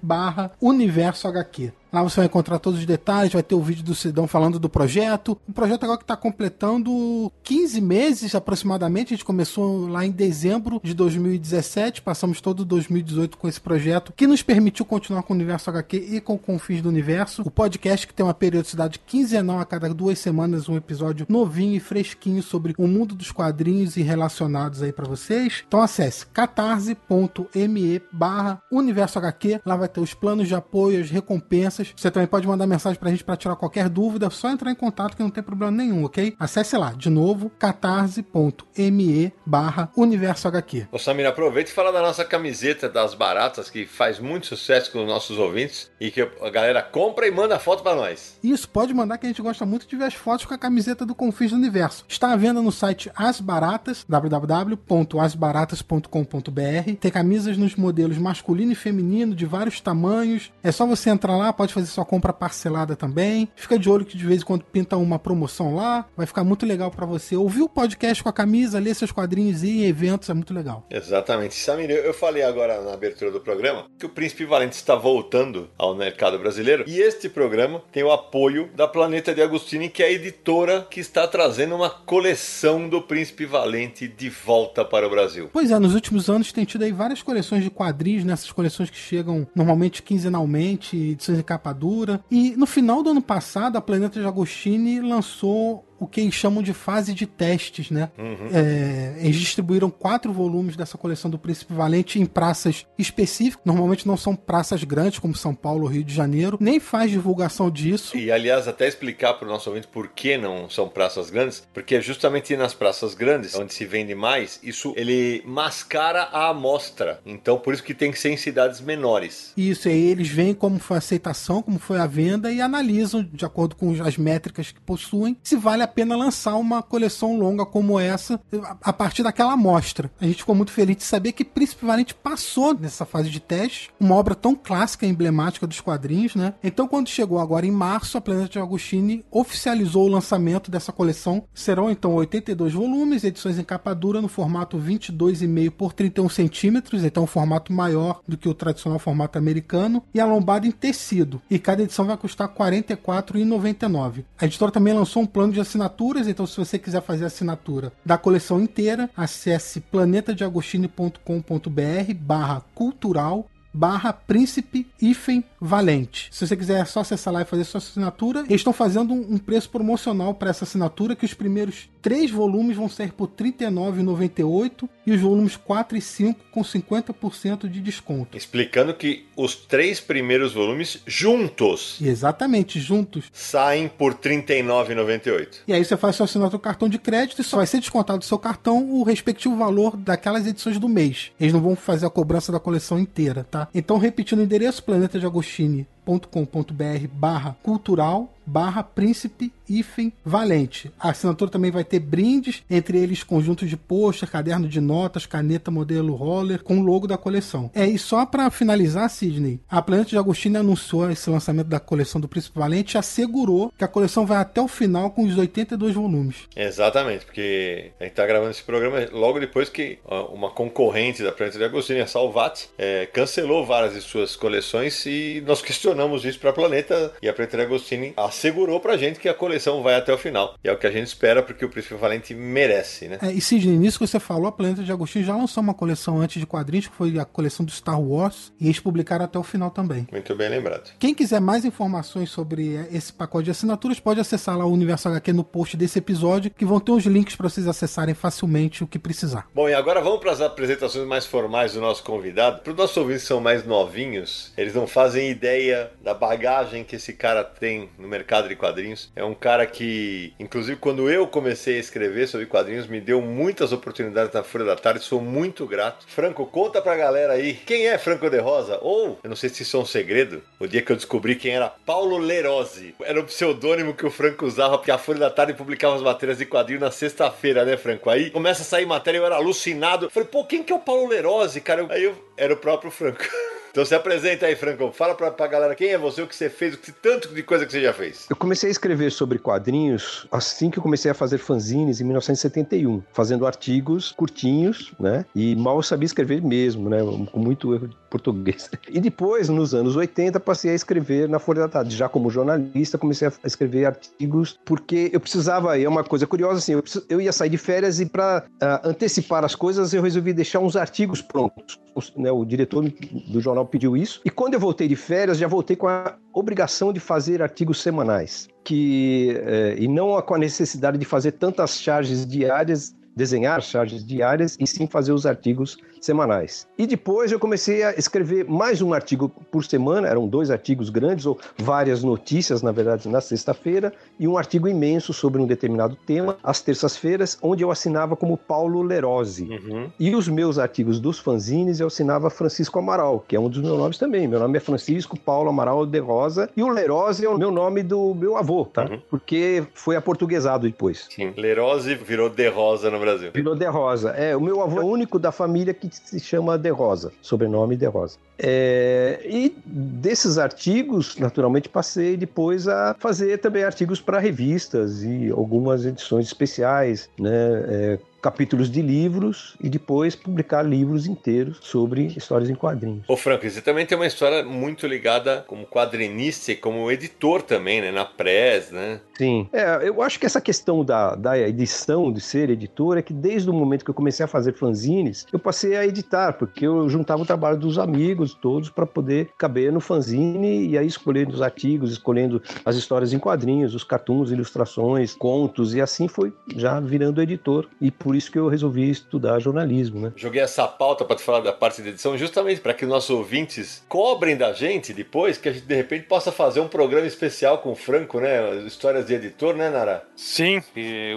barra 0.00 0.52
universo 0.62 1.28
HQ. 1.28 1.72
Lá 1.92 2.02
você 2.02 2.16
vai 2.16 2.26
encontrar 2.26 2.58
todos 2.58 2.80
os 2.80 2.86
detalhes, 2.86 3.32
vai 3.32 3.42
ter 3.42 3.54
o 3.54 3.62
vídeo 3.62 3.82
do 3.82 3.94
Sidão 3.94 4.26
falando 4.26 4.58
do 4.58 4.68
projeto. 4.68 5.38
O 5.48 5.52
projeto 5.52 5.84
agora 5.84 5.98
que 5.98 6.04
está 6.04 6.16
completando 6.16 7.32
15 7.42 7.80
meses 7.80 8.34
aproximadamente. 8.34 9.14
A 9.14 9.16
gente 9.16 9.24
começou 9.24 9.88
lá 9.88 10.04
em 10.04 10.10
dezembro 10.10 10.80
de 10.82 10.92
2017, 10.92 12.02
passamos 12.02 12.40
todo 12.40 12.64
2018 12.64 13.38
com 13.38 13.48
esse 13.48 13.60
projeto, 13.60 14.12
que 14.14 14.26
nos 14.26 14.42
permitiu 14.42 14.84
continuar 14.84 15.22
com 15.22 15.32
o 15.32 15.36
Universo 15.36 15.70
HQ 15.70 15.96
e 15.96 16.20
com 16.20 16.34
o 16.34 16.38
Confins 16.38 16.82
do 16.82 16.88
Universo. 16.88 17.42
O 17.42 17.50
podcast 17.50 18.06
que 18.06 18.12
tem 18.12 18.24
uma 18.24 18.34
periodicidade 18.34 18.98
quinzenal 18.98 19.58
a 19.58 19.64
cada 19.64 19.88
duas 19.92 20.18
semanas, 20.18 20.68
um 20.68 20.76
episódio 20.76 21.26
novinho 21.28 21.76
e 21.76 21.80
fresquinho 21.80 22.42
sobre 22.42 22.74
o 22.76 22.86
mundo 22.86 23.14
dos 23.14 23.32
quadrinhos 23.32 23.96
e 23.96 24.02
relacionados 24.02 24.82
aí 24.82 24.92
para 24.92 25.08
vocês. 25.08 25.64
Então 25.66 25.80
acesse 25.80 26.26
catarse.me 26.26 28.02
barra 28.12 28.62
Universo 28.70 29.18
HQ. 29.18 29.60
Lá 29.64 29.76
vai 29.76 29.88
ter 29.88 30.00
os 30.00 30.12
planos 30.12 30.48
de 30.48 30.54
apoio, 30.54 31.00
as 31.00 31.10
recompensas 31.10 31.77
você 31.96 32.10
também 32.10 32.26
pode 32.26 32.46
mandar 32.46 32.66
mensagem 32.66 32.98
pra 32.98 33.10
gente 33.10 33.24
para 33.24 33.36
tirar 33.36 33.56
qualquer 33.56 33.88
dúvida, 33.88 34.26
é 34.26 34.30
só 34.30 34.50
entrar 34.50 34.70
em 34.70 34.74
contato 34.74 35.16
que 35.16 35.22
não 35.22 35.30
tem 35.30 35.42
problema 35.42 35.72
nenhum, 35.72 36.04
ok? 36.04 36.34
Acesse 36.38 36.76
lá, 36.76 36.92
de 36.92 37.10
novo, 37.10 37.50
catarse.me 37.58 39.32
barra 39.44 39.90
universo 39.96 40.48
HQ. 40.48 40.88
Ô 40.92 40.98
Samir, 40.98 41.26
aproveita 41.26 41.70
e 41.70 41.74
fala 41.74 41.92
da 41.92 42.00
nossa 42.00 42.24
camiseta 42.24 42.88
das 42.88 43.14
baratas, 43.14 43.70
que 43.70 43.86
faz 43.86 44.18
muito 44.18 44.46
sucesso 44.46 44.92
com 44.92 45.00
os 45.00 45.06
nossos 45.06 45.38
ouvintes 45.38 45.90
e 46.00 46.10
que 46.10 46.20
a 46.20 46.50
galera 46.50 46.82
compra 46.82 47.26
e 47.26 47.30
manda 47.30 47.58
foto 47.58 47.82
para 47.82 47.96
nós. 47.96 48.38
Isso, 48.42 48.68
pode 48.68 48.92
mandar 48.94 49.18
que 49.18 49.26
a 49.26 49.28
gente 49.28 49.42
gosta 49.42 49.66
muito 49.66 49.86
de 49.86 49.96
ver 49.96 50.04
as 50.04 50.14
fotos 50.14 50.46
com 50.46 50.54
a 50.54 50.58
camiseta 50.58 51.04
do 51.04 51.14
Confis 51.14 51.50
do 51.50 51.56
Universo. 51.56 52.04
Está 52.08 52.32
à 52.32 52.36
venda 52.36 52.62
no 52.62 52.72
site 52.72 53.10
As 53.14 53.40
Baratas, 53.40 54.04
www.asbaratas.com.br. 54.08 56.94
Tem 57.00 57.10
camisas 57.10 57.56
nos 57.56 57.74
modelos 57.76 58.18
masculino 58.18 58.72
e 58.72 58.76
feminino 58.76 59.34
de 59.34 59.46
vários 59.46 59.80
tamanhos. 59.80 60.52
É 60.62 60.72
só 60.72 60.86
você 60.86 61.10
entrar 61.10 61.36
lá, 61.36 61.52
pode 61.52 61.67
fazer 61.74 61.86
sua 61.86 62.04
compra 62.04 62.32
parcelada 62.32 62.96
também. 62.96 63.48
Fica 63.56 63.78
de 63.78 63.88
olho 63.88 64.04
que 64.04 64.16
de 64.16 64.24
vez 64.24 64.42
em 64.42 64.44
quando 64.44 64.64
pinta 64.64 64.96
uma 64.96 65.18
promoção 65.18 65.74
lá. 65.74 66.06
Vai 66.16 66.26
ficar 66.26 66.44
muito 66.44 66.66
legal 66.66 66.90
para 66.90 67.06
você 67.06 67.36
ouvir 67.36 67.62
o 67.62 67.68
podcast 67.68 68.22
com 68.22 68.28
a 68.28 68.32
camisa, 68.32 68.78
ler 68.78 68.94
seus 68.94 69.12
quadrinhos 69.12 69.62
e 69.62 69.68
em 69.70 69.84
eventos, 69.84 70.28
é 70.28 70.34
muito 70.34 70.54
legal. 70.54 70.86
Exatamente. 70.90 71.54
Samir, 71.54 71.90
eu 71.90 72.14
falei 72.14 72.42
agora 72.42 72.80
na 72.82 72.92
abertura 72.92 73.30
do 73.30 73.40
programa 73.40 73.86
que 73.98 74.06
o 74.06 74.08
Príncipe 74.08 74.44
Valente 74.44 74.76
está 74.76 74.94
voltando 74.94 75.68
ao 75.76 75.94
mercado 75.94 76.38
brasileiro 76.38 76.84
e 76.86 77.00
este 77.00 77.28
programa 77.28 77.82
tem 77.92 78.02
o 78.02 78.12
apoio 78.12 78.70
da 78.74 78.86
Planeta 78.86 79.34
de 79.34 79.42
Agostini, 79.42 79.88
que 79.88 80.02
é 80.02 80.06
a 80.06 80.12
editora 80.12 80.86
que 80.90 81.00
está 81.00 81.26
trazendo 81.26 81.74
uma 81.74 81.90
coleção 81.90 82.88
do 82.88 83.02
Príncipe 83.02 83.46
Valente 83.46 84.08
de 84.08 84.28
volta 84.30 84.84
para 84.84 85.06
o 85.06 85.10
Brasil. 85.10 85.50
Pois 85.52 85.70
é, 85.70 85.78
nos 85.78 85.94
últimos 85.94 86.28
anos 86.28 86.52
tem 86.52 86.64
tido 86.64 86.82
aí 86.84 86.92
várias 86.92 87.22
coleções 87.22 87.62
de 87.62 87.70
quadrinhos, 87.70 88.24
nessas 88.24 88.52
coleções 88.52 88.90
que 88.90 88.96
chegam 88.96 89.46
normalmente 89.54 90.02
quinzenalmente, 90.02 90.96
edições 90.96 91.38
de 91.38 91.44
capa 91.58 91.72
dura. 91.72 92.20
E 92.30 92.56
no 92.56 92.66
final 92.66 93.02
do 93.02 93.10
ano 93.10 93.20
passado, 93.20 93.76
a 93.76 93.80
Planeta 93.80 94.20
de 94.20 94.26
Agostini 94.26 95.00
lançou 95.00 95.84
o 95.98 96.06
que 96.06 96.20
eles 96.20 96.34
chamam 96.34 96.62
de 96.62 96.72
fase 96.72 97.14
de 97.14 97.26
testes, 97.26 97.90
né? 97.90 98.10
Uhum. 98.18 98.48
É, 98.52 99.16
eles 99.20 99.36
distribuíram 99.36 99.90
quatro 99.90 100.32
volumes 100.32 100.76
dessa 100.76 100.96
coleção 100.96 101.30
do 101.30 101.38
Príncipe 101.38 101.72
Valente 101.72 102.20
em 102.20 102.26
praças 102.26 102.86
específicas. 102.98 103.64
Normalmente 103.64 104.06
não 104.06 104.16
são 104.16 104.34
praças 104.34 104.84
grandes, 104.84 105.18
como 105.18 105.34
São 105.34 105.54
Paulo 105.54 105.86
Rio 105.86 106.04
de 106.04 106.14
Janeiro. 106.14 106.58
Nem 106.60 106.80
faz 106.80 107.10
divulgação 107.10 107.70
disso. 107.70 108.16
E, 108.16 108.30
aliás, 108.30 108.68
até 108.68 108.86
explicar 108.86 109.34
para 109.34 109.46
o 109.46 109.50
nosso 109.50 109.68
ouvinte 109.68 109.88
por 109.88 110.08
que 110.08 110.36
não 110.36 110.68
são 110.70 110.88
praças 110.88 111.30
grandes, 111.30 111.66
porque 111.72 111.96
é 111.96 112.00
justamente 112.00 112.56
nas 112.56 112.74
praças 112.74 113.14
grandes, 113.14 113.54
onde 113.54 113.74
se 113.74 113.84
vende 113.84 114.14
mais, 114.14 114.60
isso 114.62 114.92
ele 114.96 115.42
mascara 115.44 116.22
a 116.24 116.48
amostra. 116.48 117.20
Então, 117.24 117.58
por 117.58 117.74
isso 117.74 117.82
que 117.82 117.94
tem 117.94 118.10
que 118.10 118.18
ser 118.18 118.30
em 118.30 118.36
cidades 118.36 118.80
menores. 118.80 119.52
Isso, 119.56 119.88
aí 119.88 120.08
eles 120.08 120.28
veem 120.28 120.54
como 120.54 120.78
foi 120.78 120.96
a 120.96 120.98
aceitação, 120.98 121.62
como 121.62 121.78
foi 121.78 121.98
a 121.98 122.06
venda 122.06 122.52
e 122.52 122.60
analisam, 122.60 123.22
de 123.22 123.44
acordo 123.44 123.76
com 123.76 123.90
as 124.02 124.16
métricas 124.16 124.72
que 124.72 124.80
possuem, 124.80 125.36
se 125.42 125.56
vale 125.56 125.82
a 125.82 125.87
pena 125.88 126.16
lançar 126.16 126.56
uma 126.56 126.82
coleção 126.82 127.36
longa 127.38 127.64
como 127.66 127.98
essa 127.98 128.40
a 128.82 128.92
partir 128.92 129.22
daquela 129.22 129.52
amostra. 129.52 130.10
A 130.20 130.26
gente 130.26 130.38
ficou 130.38 130.54
muito 130.54 130.72
feliz 130.72 130.96
de 130.96 131.04
saber 131.04 131.32
que 131.32 131.44
Príncipe 131.44 131.86
Valente 131.86 132.14
passou 132.14 132.74
nessa 132.74 133.04
fase 133.04 133.30
de 133.30 133.40
teste, 133.40 133.90
uma 133.98 134.14
obra 134.14 134.34
tão 134.34 134.54
clássica 134.54 135.06
e 135.06 135.08
emblemática 135.08 135.66
dos 135.66 135.80
quadrinhos, 135.80 136.34
né? 136.34 136.54
Então, 136.62 136.86
quando 136.86 137.08
chegou 137.08 137.38
agora 137.38 137.66
em 137.66 137.70
março, 137.70 138.18
a 138.18 138.20
Planeta 138.20 138.48
de 138.48 138.58
Agostini 138.58 139.24
oficializou 139.30 140.06
o 140.06 140.10
lançamento 140.10 140.70
dessa 140.70 140.92
coleção. 140.92 141.44
Serão 141.54 141.90
então 141.90 142.14
82 142.14 142.72
volumes, 142.74 143.24
edições 143.24 143.58
em 143.58 143.64
capa 143.64 143.94
dura 143.94 144.20
no 144.20 144.28
formato 144.28 144.78
22,5 144.78 145.70
por 145.70 145.92
31 145.92 146.28
centímetros, 146.28 147.04
então 147.04 147.24
um 147.24 147.26
formato 147.26 147.72
maior 147.72 148.20
do 148.26 148.36
que 148.36 148.48
o 148.48 148.54
tradicional 148.54 148.98
formato 148.98 149.38
americano, 149.38 150.02
e 150.14 150.20
a 150.20 150.26
lombada 150.26 150.66
em 150.66 150.70
tecido. 150.70 151.40
E 151.50 151.58
cada 151.58 151.82
edição 151.82 152.04
vai 152.04 152.16
custar 152.16 152.48
R$ 152.48 152.54
44,99. 152.54 154.24
A 154.38 154.46
editora 154.46 154.70
também 154.70 154.94
lançou 154.94 155.22
um 155.22 155.26
plano 155.26 155.52
de 155.52 155.60
assinaturas, 155.78 156.26
então 156.26 156.46
se 156.46 156.56
você 156.56 156.78
quiser 156.78 157.02
fazer 157.02 157.24
assinatura 157.24 157.92
da 158.04 158.18
coleção 158.18 158.60
inteira, 158.60 159.08
acesse 159.16 159.80
planetadeagostini.com.br 159.80 162.14
barra 162.20 162.62
cultural 162.74 163.48
barra 163.72 164.12
príncipe 164.12 164.86
hífen 165.00 165.44
valente. 165.60 166.28
Se 166.32 166.46
você 166.46 166.56
quiser 166.56 166.86
só 166.86 167.00
acessar 167.00 167.32
lá 167.32 167.42
e 167.42 167.44
fazer 167.44 167.64
sua 167.64 167.78
assinatura, 167.78 168.40
eles 168.40 168.60
estão 168.60 168.72
fazendo 168.72 169.14
um 169.14 169.38
preço 169.38 169.70
promocional 169.70 170.34
para 170.34 170.50
essa 170.50 170.64
assinatura 170.64 171.14
que 171.14 171.24
os 171.24 171.34
primeiros 171.34 171.88
três 172.08 172.30
volumes 172.30 172.74
vão 172.74 172.88
sair 172.88 173.12
por 173.12 173.28
R$ 173.28 173.52
39,98 173.52 174.88
e 175.06 175.12
os 175.12 175.20
volumes 175.20 175.58
4 175.58 175.98
e 175.98 176.00
5 176.00 176.40
com 176.50 176.62
50% 176.62 177.68
de 177.68 177.82
desconto. 177.82 178.34
Explicando 178.34 178.94
que 178.94 179.26
os 179.36 179.54
três 179.54 180.00
primeiros 180.00 180.54
volumes 180.54 181.02
juntos. 181.06 181.98
Exatamente, 182.00 182.80
juntos. 182.80 183.26
Saem 183.30 183.88
por 183.88 184.12
R$ 184.12 184.42
39,98. 184.42 185.48
E 185.68 185.74
aí 185.74 185.84
você 185.84 185.98
faz 185.98 186.16
sua 186.16 186.24
assinatura 186.24 186.56
do 186.56 186.62
cartão 186.62 186.88
de 186.88 186.98
crédito 186.98 187.42
e 187.42 187.44
só 187.44 187.58
vai 187.58 187.66
ser 187.66 187.78
descontado 187.78 188.20
do 188.20 188.24
seu 188.24 188.38
cartão 188.38 188.90
o 188.90 189.02
respectivo 189.02 189.54
valor 189.54 189.94
daquelas 189.94 190.46
edições 190.46 190.78
do 190.78 190.88
mês. 190.88 191.30
Eles 191.38 191.52
não 191.52 191.60
vão 191.60 191.76
fazer 191.76 192.06
a 192.06 192.10
cobrança 192.10 192.50
da 192.50 192.58
coleção 192.58 192.98
inteira, 192.98 193.44
tá? 193.44 193.68
Então, 193.74 193.98
repetindo 193.98 194.38
o 194.38 194.44
endereço, 194.44 194.82
Planeta 194.82 195.20
de 195.20 195.26
Agostini 195.26 195.86
com.br 196.16 197.06
barra 197.12 197.56
cultural 197.62 198.32
barra 198.48 198.82
príncipe 198.82 199.52
hífen 199.68 200.10
valente. 200.24 200.90
A 200.98 201.10
assinatura 201.10 201.50
também 201.50 201.70
vai 201.70 201.84
ter 201.84 201.98
brindes, 201.98 202.62
entre 202.70 202.98
eles 202.98 203.22
conjuntos 203.22 203.68
de 203.68 203.76
pôster, 203.76 204.30
caderno 204.30 204.66
de 204.66 204.80
notas, 204.80 205.26
caneta 205.26 205.70
modelo 205.70 206.14
roller, 206.14 206.62
com 206.62 206.78
o 206.78 206.82
logo 206.82 207.06
da 207.06 207.18
coleção. 207.18 207.70
É, 207.74 207.86
e 207.86 207.98
só 207.98 208.24
para 208.24 208.50
finalizar, 208.50 209.10
Sidney, 209.10 209.60
a 209.68 209.82
Planeta 209.82 210.08
de 210.08 210.18
Agostinho 210.18 210.58
anunciou 210.58 211.10
esse 211.10 211.28
lançamento 211.28 211.66
da 211.66 211.78
coleção 211.78 212.18
do 212.18 212.26
Príncipe 212.26 212.58
Valente 212.58 212.96
e 212.96 212.98
assegurou 212.98 213.70
que 213.76 213.84
a 213.84 213.88
coleção 213.88 214.24
vai 214.24 214.38
até 214.38 214.62
o 214.62 214.68
final 214.68 215.10
com 215.10 215.24
os 215.24 215.36
82 215.36 215.94
volumes. 215.94 216.48
Exatamente, 216.56 217.26
porque 217.26 217.92
a 218.00 218.04
gente 218.04 218.14
tá 218.14 218.26
gravando 218.26 218.52
esse 218.52 218.62
programa 218.62 219.06
logo 219.12 219.38
depois 219.38 219.68
que 219.68 219.98
uma 220.32 220.50
concorrente 220.50 221.22
da 221.22 221.32
Planeta 221.32 221.58
de 221.58 221.64
Agostinho, 221.64 222.02
a 222.02 222.06
Salvat, 222.06 222.66
é, 222.78 223.04
cancelou 223.06 223.66
várias 223.66 223.92
de 223.92 224.00
suas 224.00 224.34
coleções 224.34 225.04
e 225.04 225.42
nós 225.46 225.60
questionamos 225.60 225.97
questionamos 225.98 226.24
isso 226.24 226.38
para 226.38 226.52
Planeta 226.52 227.12
e 227.20 227.28
a 227.28 227.34
Planeta 227.34 227.60
Agostini 227.60 228.12
assegurou 228.16 228.78
pra 228.78 228.96
gente 228.96 229.18
que 229.18 229.28
a 229.28 229.34
coleção 229.34 229.82
vai 229.82 229.96
até 229.96 230.14
o 230.14 230.18
final. 230.18 230.54
E 230.62 230.68
é 230.68 230.72
o 230.72 230.78
que 230.78 230.86
a 230.86 230.90
gente 230.90 231.08
espera 231.08 231.42
porque 231.42 231.64
o 231.64 231.68
Príncipe 231.68 231.96
Valente 231.96 232.34
merece, 232.34 233.08
né? 233.08 233.18
É, 233.20 233.32
e 233.32 233.40
Sidney, 233.40 233.76
nisso 233.76 233.98
que 233.98 234.06
você 234.06 234.20
falou, 234.20 234.46
a 234.46 234.52
Planeta 234.52 234.84
de 234.84 234.92
Agostinho 234.92 235.24
já 235.24 235.34
lançou 235.34 235.60
uma 235.60 235.74
coleção 235.74 236.20
antes 236.20 236.38
de 236.38 236.46
quadrinhos, 236.46 236.86
que 236.86 236.94
foi 236.94 237.18
a 237.18 237.24
coleção 237.24 237.66
do 237.66 237.72
Star 237.72 238.00
Wars, 238.00 238.52
e 238.60 238.66
eles 238.66 238.78
publicaram 238.78 239.24
até 239.24 239.38
o 239.38 239.42
final 239.42 239.70
também. 239.70 240.06
Muito 240.12 240.34
bem 240.36 240.48
lembrado. 240.48 240.92
Quem 240.98 241.12
quiser 241.12 241.40
mais 241.40 241.64
informações 241.64 242.30
sobre 242.30 242.86
esse 242.92 243.12
pacote 243.12 243.46
de 243.46 243.50
assinaturas, 243.50 243.98
pode 243.98 244.20
acessar 244.20 244.56
lá 244.56 244.64
o 244.64 244.72
Universo 244.72 245.08
HQ 245.08 245.32
no 245.32 245.42
post 245.42 245.76
desse 245.76 245.98
episódio, 245.98 246.50
que 246.50 246.64
vão 246.64 246.78
ter 246.78 246.92
os 246.92 247.04
links 247.04 247.34
para 247.34 247.48
vocês 247.48 247.66
acessarem 247.66 248.14
facilmente 248.14 248.84
o 248.84 248.86
que 248.86 248.98
precisar. 248.98 249.48
Bom, 249.52 249.68
e 249.68 249.74
agora 249.74 250.00
vamos 250.00 250.20
para 250.20 250.30
as 250.30 250.40
apresentações 250.40 251.06
mais 251.06 251.26
formais 251.26 251.72
do 251.72 251.80
nosso 251.80 252.04
convidado. 252.04 252.60
Para 252.60 252.70
os 252.70 252.76
nossos 252.76 252.96
ouvintes 252.96 253.22
que 253.22 253.28
são 253.28 253.40
mais 253.40 253.66
novinhos, 253.66 254.52
eles 254.56 254.74
não 254.74 254.86
fazem 254.86 255.30
ideia 255.30 255.87
da 256.02 256.14
bagagem 256.14 256.84
que 256.84 256.96
esse 256.96 257.12
cara 257.12 257.44
tem 257.44 257.88
no 257.98 258.08
mercado 258.08 258.48
de 258.48 258.56
quadrinhos. 258.56 259.10
É 259.14 259.24
um 259.24 259.34
cara 259.34 259.66
que, 259.66 260.32
inclusive, 260.38 260.78
quando 260.78 261.10
eu 261.10 261.26
comecei 261.26 261.76
a 261.76 261.80
escrever 261.80 262.26
sobre 262.28 262.46
quadrinhos, 262.46 262.86
me 262.86 263.00
deu 263.00 263.20
muitas 263.20 263.72
oportunidades 263.72 264.32
na 264.32 264.42
Folha 264.42 264.64
da 264.64 264.76
Tarde. 264.76 265.04
Sou 265.04 265.20
muito 265.20 265.66
grato. 265.66 266.06
Franco, 266.08 266.46
conta 266.46 266.80
pra 266.80 266.96
galera 266.96 267.34
aí 267.34 267.54
quem 267.54 267.86
é 267.86 267.98
Franco 267.98 268.28
de 268.30 268.38
Rosa? 268.38 268.78
Ou, 268.82 269.18
eu 269.22 269.28
não 269.28 269.36
sei 269.36 269.48
se 269.48 269.62
isso 269.62 269.76
é 269.76 269.80
um 269.80 269.86
segredo, 269.86 270.42
o 270.58 270.66
dia 270.66 270.82
que 270.82 270.92
eu 270.92 270.96
descobri 270.96 271.36
quem 271.36 271.52
era 271.52 271.68
Paulo 271.68 272.18
Lerose. 272.18 272.94
Era 273.02 273.20
o 273.20 273.24
pseudônimo 273.24 273.94
que 273.94 274.06
o 274.06 274.10
Franco 274.10 274.46
usava, 274.46 274.78
porque 274.78 274.90
a 274.90 274.98
Folha 274.98 275.20
da 275.20 275.30
Tarde 275.30 275.54
publicava 275.54 275.96
as 275.96 276.02
matérias 276.02 276.38
de 276.38 276.46
quadrinho 276.46 276.80
na 276.80 276.90
sexta-feira, 276.90 277.64
né, 277.64 277.76
Franco? 277.76 278.10
Aí 278.10 278.30
começa 278.30 278.62
a 278.62 278.64
sair 278.64 278.86
matéria, 278.86 279.18
eu 279.18 279.26
era 279.26 279.36
alucinado. 279.36 280.10
Falei, 280.10 280.28
pô, 280.28 280.44
quem 280.44 280.62
que 280.62 280.72
é 280.72 280.76
o 280.76 280.80
Paulo 280.80 281.08
Lerose, 281.08 281.60
cara? 281.60 281.86
Aí 281.90 282.04
eu 282.04 282.14
era 282.36 282.52
o 282.52 282.56
próprio 282.56 282.90
Franco. 282.90 283.24
Então 283.70 283.84
se 283.84 283.94
apresenta 283.94 284.46
aí, 284.46 284.56
Franco. 284.56 284.92
Fala 284.92 285.14
pra, 285.14 285.30
pra 285.30 285.46
galera 285.46 285.74
quem 285.74 285.90
é 285.90 285.98
você, 285.98 286.22
o 286.22 286.26
que 286.26 286.34
você 286.34 286.48
fez, 286.48 286.74
o 286.74 286.78
que 286.78 286.92
tanto 286.92 287.28
de 287.28 287.42
coisa 287.42 287.66
que 287.66 287.72
você 287.72 287.82
já 287.82 287.92
fez. 287.92 288.26
Eu 288.28 288.36
comecei 288.36 288.68
a 288.68 288.72
escrever 288.72 289.10
sobre 289.12 289.38
quadrinhos 289.38 290.26
assim 290.30 290.70
que 290.70 290.78
eu 290.78 290.82
comecei 290.82 291.10
a 291.10 291.14
fazer 291.14 291.38
fanzines 291.38 292.00
em 292.00 292.04
1971, 292.04 293.02
fazendo 293.12 293.46
artigos 293.46 294.12
curtinhos, 294.12 294.92
né? 294.98 295.24
E 295.34 295.54
mal 295.56 295.82
sabia 295.82 296.06
escrever 296.06 296.42
mesmo, 296.42 296.88
né? 296.88 296.98
Com 297.30 297.38
muito 297.38 297.74
erro 297.74 297.88
de 297.88 297.96
português. 298.10 298.70
E 298.90 299.00
depois, 299.00 299.48
nos 299.50 299.74
anos 299.74 299.96
80, 299.96 300.40
passei 300.40 300.70
a 300.70 300.74
escrever 300.74 301.28
na 301.28 301.38
Folha 301.38 301.60
da 301.60 301.68
Tarde. 301.68 301.94
Já 301.94 302.08
como 302.08 302.30
jornalista, 302.30 302.96
comecei 302.96 303.28
a 303.28 303.32
escrever 303.44 303.84
artigos 303.84 304.58
porque 304.64 305.10
eu 305.12 305.20
precisava, 305.20 305.78
é 305.78 305.86
uma 305.86 306.02
coisa 306.02 306.26
curiosa 306.26 306.58
assim, 306.58 306.72
eu, 306.72 306.82
eu 307.08 307.20
ia 307.20 307.32
sair 307.32 307.50
de 307.50 307.58
férias 307.58 308.00
e 308.00 308.06
para 308.06 308.44
uh, 308.46 308.56
ah, 308.60 308.80
antecipar 308.84 309.44
as 309.44 309.54
coisas 309.54 309.92
eu 309.92 310.02
resolvi 310.02 310.32
deixar 310.32 310.60
uns 310.60 310.74
artigos 310.74 311.20
prontos. 311.20 311.78
O, 311.94 312.20
né, 312.20 312.30
o 312.30 312.44
diretor 312.44 312.84
do 313.28 313.40
jornal 313.40 313.57
pediu 313.66 313.96
isso. 313.96 314.20
E 314.24 314.30
quando 314.30 314.54
eu 314.54 314.60
voltei 314.60 314.88
de 314.88 314.96
férias, 314.96 315.38
já 315.38 315.46
voltei 315.46 315.76
com 315.76 315.88
a 315.88 316.16
obrigação 316.32 316.92
de 316.92 317.00
fazer 317.00 317.42
artigos 317.42 317.80
semanais. 317.80 318.48
Que, 318.64 319.40
é, 319.44 319.76
e 319.78 319.88
não 319.88 320.20
com 320.22 320.34
a 320.34 320.38
necessidade 320.38 320.98
de 320.98 321.04
fazer 321.04 321.32
tantas 321.32 321.80
charges 321.80 322.26
diárias 322.26 322.94
desenhar 323.18 323.60
charges 323.60 324.06
diárias 324.06 324.56
e 324.60 324.66
sim 324.66 324.86
fazer 324.86 325.12
os 325.12 325.26
artigos 325.26 325.76
semanais. 326.00 326.68
E 326.78 326.86
depois 326.86 327.32
eu 327.32 327.40
comecei 327.40 327.82
a 327.82 327.90
escrever 327.90 328.44
mais 328.48 328.80
um 328.80 328.92
artigo 328.92 329.28
por 329.50 329.64
semana, 329.64 330.06
eram 330.06 330.28
dois 330.28 330.48
artigos 330.48 330.88
grandes, 330.88 331.26
ou 331.26 331.36
várias 331.58 332.04
notícias, 332.04 332.62
na 332.62 332.70
verdade, 332.70 333.08
na 333.08 333.20
sexta-feira, 333.20 333.92
e 334.20 334.28
um 334.28 334.38
artigo 334.38 334.68
imenso 334.68 335.12
sobre 335.12 335.42
um 335.42 335.46
determinado 335.46 335.96
tema, 336.06 336.36
às 336.44 336.62
terças-feiras, 336.62 337.36
onde 337.42 337.64
eu 337.64 337.70
assinava 337.72 338.14
como 338.14 338.36
Paulo 338.36 338.80
Lerose. 338.82 339.42
Uhum. 339.42 339.90
E 339.98 340.14
os 340.14 340.28
meus 340.28 340.56
artigos 340.56 341.00
dos 341.00 341.18
fanzines 341.18 341.80
eu 341.80 341.88
assinava 341.88 342.30
Francisco 342.30 342.78
Amaral, 342.78 343.24
que 343.26 343.34
é 343.34 343.40
um 343.40 343.48
dos 343.48 343.60
meus 343.60 343.76
nomes 343.76 343.98
também. 343.98 344.28
Meu 344.28 344.38
nome 344.38 344.58
é 344.58 344.60
Francisco 344.60 345.18
Paulo 345.18 345.50
Amaral 345.50 345.84
de 345.84 345.98
Rosa, 345.98 346.48
e 346.56 346.62
o 346.62 346.68
Lerose 346.68 347.24
é 347.24 347.28
o 347.28 347.36
meu 347.36 347.50
nome 347.50 347.82
do 347.82 348.14
meu 348.14 348.36
avô, 348.36 348.64
tá? 348.64 348.84
Uhum. 348.84 349.00
Porque 349.10 349.64
foi 349.74 349.96
aportuguesado 349.96 350.68
depois. 350.68 351.08
Sim, 351.10 351.34
Lerose 351.36 351.96
virou 351.96 352.30
De 352.30 352.48
Rosa 352.48 352.88
no 352.88 353.07
Brasil. 353.08 353.30
Virou 353.32 353.54
De 353.54 353.66
Rosa. 353.66 354.10
É, 354.10 354.36
o 354.36 354.40
meu 354.40 354.62
avô 354.62 354.80
é 354.80 354.84
o 354.84 354.86
único 354.86 355.18
da 355.18 355.32
família 355.32 355.72
que 355.72 355.88
se 355.92 356.20
chama 356.20 356.58
De 356.58 356.70
Rosa, 356.70 357.12
sobrenome 357.22 357.76
De 357.76 357.86
Rosa. 357.86 358.18
É, 358.38 359.20
e 359.24 359.56
desses 359.66 360.38
artigos, 360.38 361.16
naturalmente, 361.16 361.68
passei 361.68 362.16
depois 362.16 362.68
a 362.68 362.94
fazer 362.98 363.38
também 363.38 363.64
artigos 363.64 364.00
para 364.00 364.18
revistas 364.18 365.02
e 365.02 365.30
algumas 365.30 365.84
edições 365.84 366.26
especiais, 366.26 367.10
né? 367.18 367.64
É, 367.68 367.98
capítulos 368.20 368.70
de 368.70 368.82
livros 368.82 369.56
e 369.62 369.68
depois 369.68 370.14
publicar 370.14 370.62
livros 370.62 371.06
inteiros 371.06 371.58
sobre 371.60 372.06
histórias 372.16 372.50
em 372.50 372.54
quadrinhos. 372.54 373.04
Ô 373.08 373.16
Franco, 373.16 373.48
você 373.48 373.60
também 373.60 373.86
tem 373.86 373.96
uma 373.96 374.06
história 374.06 374.44
muito 374.44 374.86
ligada 374.86 375.44
como 375.46 375.66
quadrinista 375.66 376.52
e 376.52 376.56
como 376.56 376.90
editor 376.90 377.42
também, 377.42 377.80
né? 377.80 377.90
Na 377.90 378.04
Press, 378.04 378.70
né? 378.70 379.00
Sim. 379.16 379.48
É, 379.52 379.88
eu 379.88 380.02
acho 380.02 380.18
que 380.18 380.26
essa 380.26 380.40
questão 380.40 380.84
da, 380.84 381.14
da 381.14 381.38
edição, 381.38 382.12
de 382.12 382.20
ser 382.20 382.50
editor, 382.50 382.98
é 382.98 383.02
que 383.02 383.12
desde 383.12 383.50
o 383.50 383.52
momento 383.52 383.84
que 383.84 383.90
eu 383.90 383.94
comecei 383.94 384.24
a 384.24 384.28
fazer 384.28 384.54
fanzines, 384.54 385.26
eu 385.32 385.38
passei 385.38 385.76
a 385.76 385.86
editar, 385.86 386.34
porque 386.34 386.66
eu 386.66 386.88
juntava 386.88 387.22
o 387.22 387.26
trabalho 387.26 387.58
dos 387.58 387.78
amigos 387.78 388.34
todos 388.34 388.70
para 388.70 388.86
poder 388.86 389.30
caber 389.36 389.72
no 389.72 389.80
fanzine 389.80 390.68
e 390.68 390.78
aí 390.78 390.86
escolhendo 390.86 391.34
os 391.34 391.42
artigos, 391.42 391.92
escolhendo 391.92 392.42
as 392.64 392.76
histórias 392.76 393.12
em 393.12 393.18
quadrinhos, 393.18 393.74
os 393.74 393.84
cartoons, 393.84 394.30
ilustrações, 394.30 395.14
contos, 395.14 395.74
e 395.74 395.80
assim 395.80 396.08
foi 396.08 396.32
já 396.56 396.80
virando 396.80 397.22
editor. 397.22 397.68
E 397.80 397.90
por 397.90 398.07
por 398.08 398.16
isso 398.16 398.32
que 398.32 398.38
eu 398.38 398.48
resolvi 398.48 398.88
estudar 398.88 399.38
jornalismo, 399.38 400.00
né? 400.00 400.12
Joguei 400.16 400.40
essa 400.40 400.66
pauta 400.66 401.04
para 401.04 401.14
te 401.14 401.22
falar 401.22 401.40
da 401.40 401.52
parte 401.52 401.82
de 401.82 401.90
edição 401.90 402.16
justamente 402.16 402.58
para 402.58 402.72
que 402.72 402.86
os 402.86 402.90
nossos 402.90 403.10
ouvintes 403.10 403.84
cobrem 403.86 404.34
da 404.34 404.50
gente 404.54 404.94
depois, 404.94 405.36
que 405.36 405.46
a 405.46 405.52
gente 405.52 405.66
de 405.66 405.74
repente 405.74 406.06
possa 406.06 406.32
fazer 406.32 406.60
um 406.60 406.68
programa 406.68 407.06
especial 407.06 407.58
com 407.58 407.70
o 407.70 407.74
Franco, 407.74 408.18
né? 408.18 408.62
Histórias 408.66 409.04
de 409.04 409.12
editor, 409.12 409.54
né, 409.54 409.68
Nara? 409.68 410.04
Sim, 410.16 410.62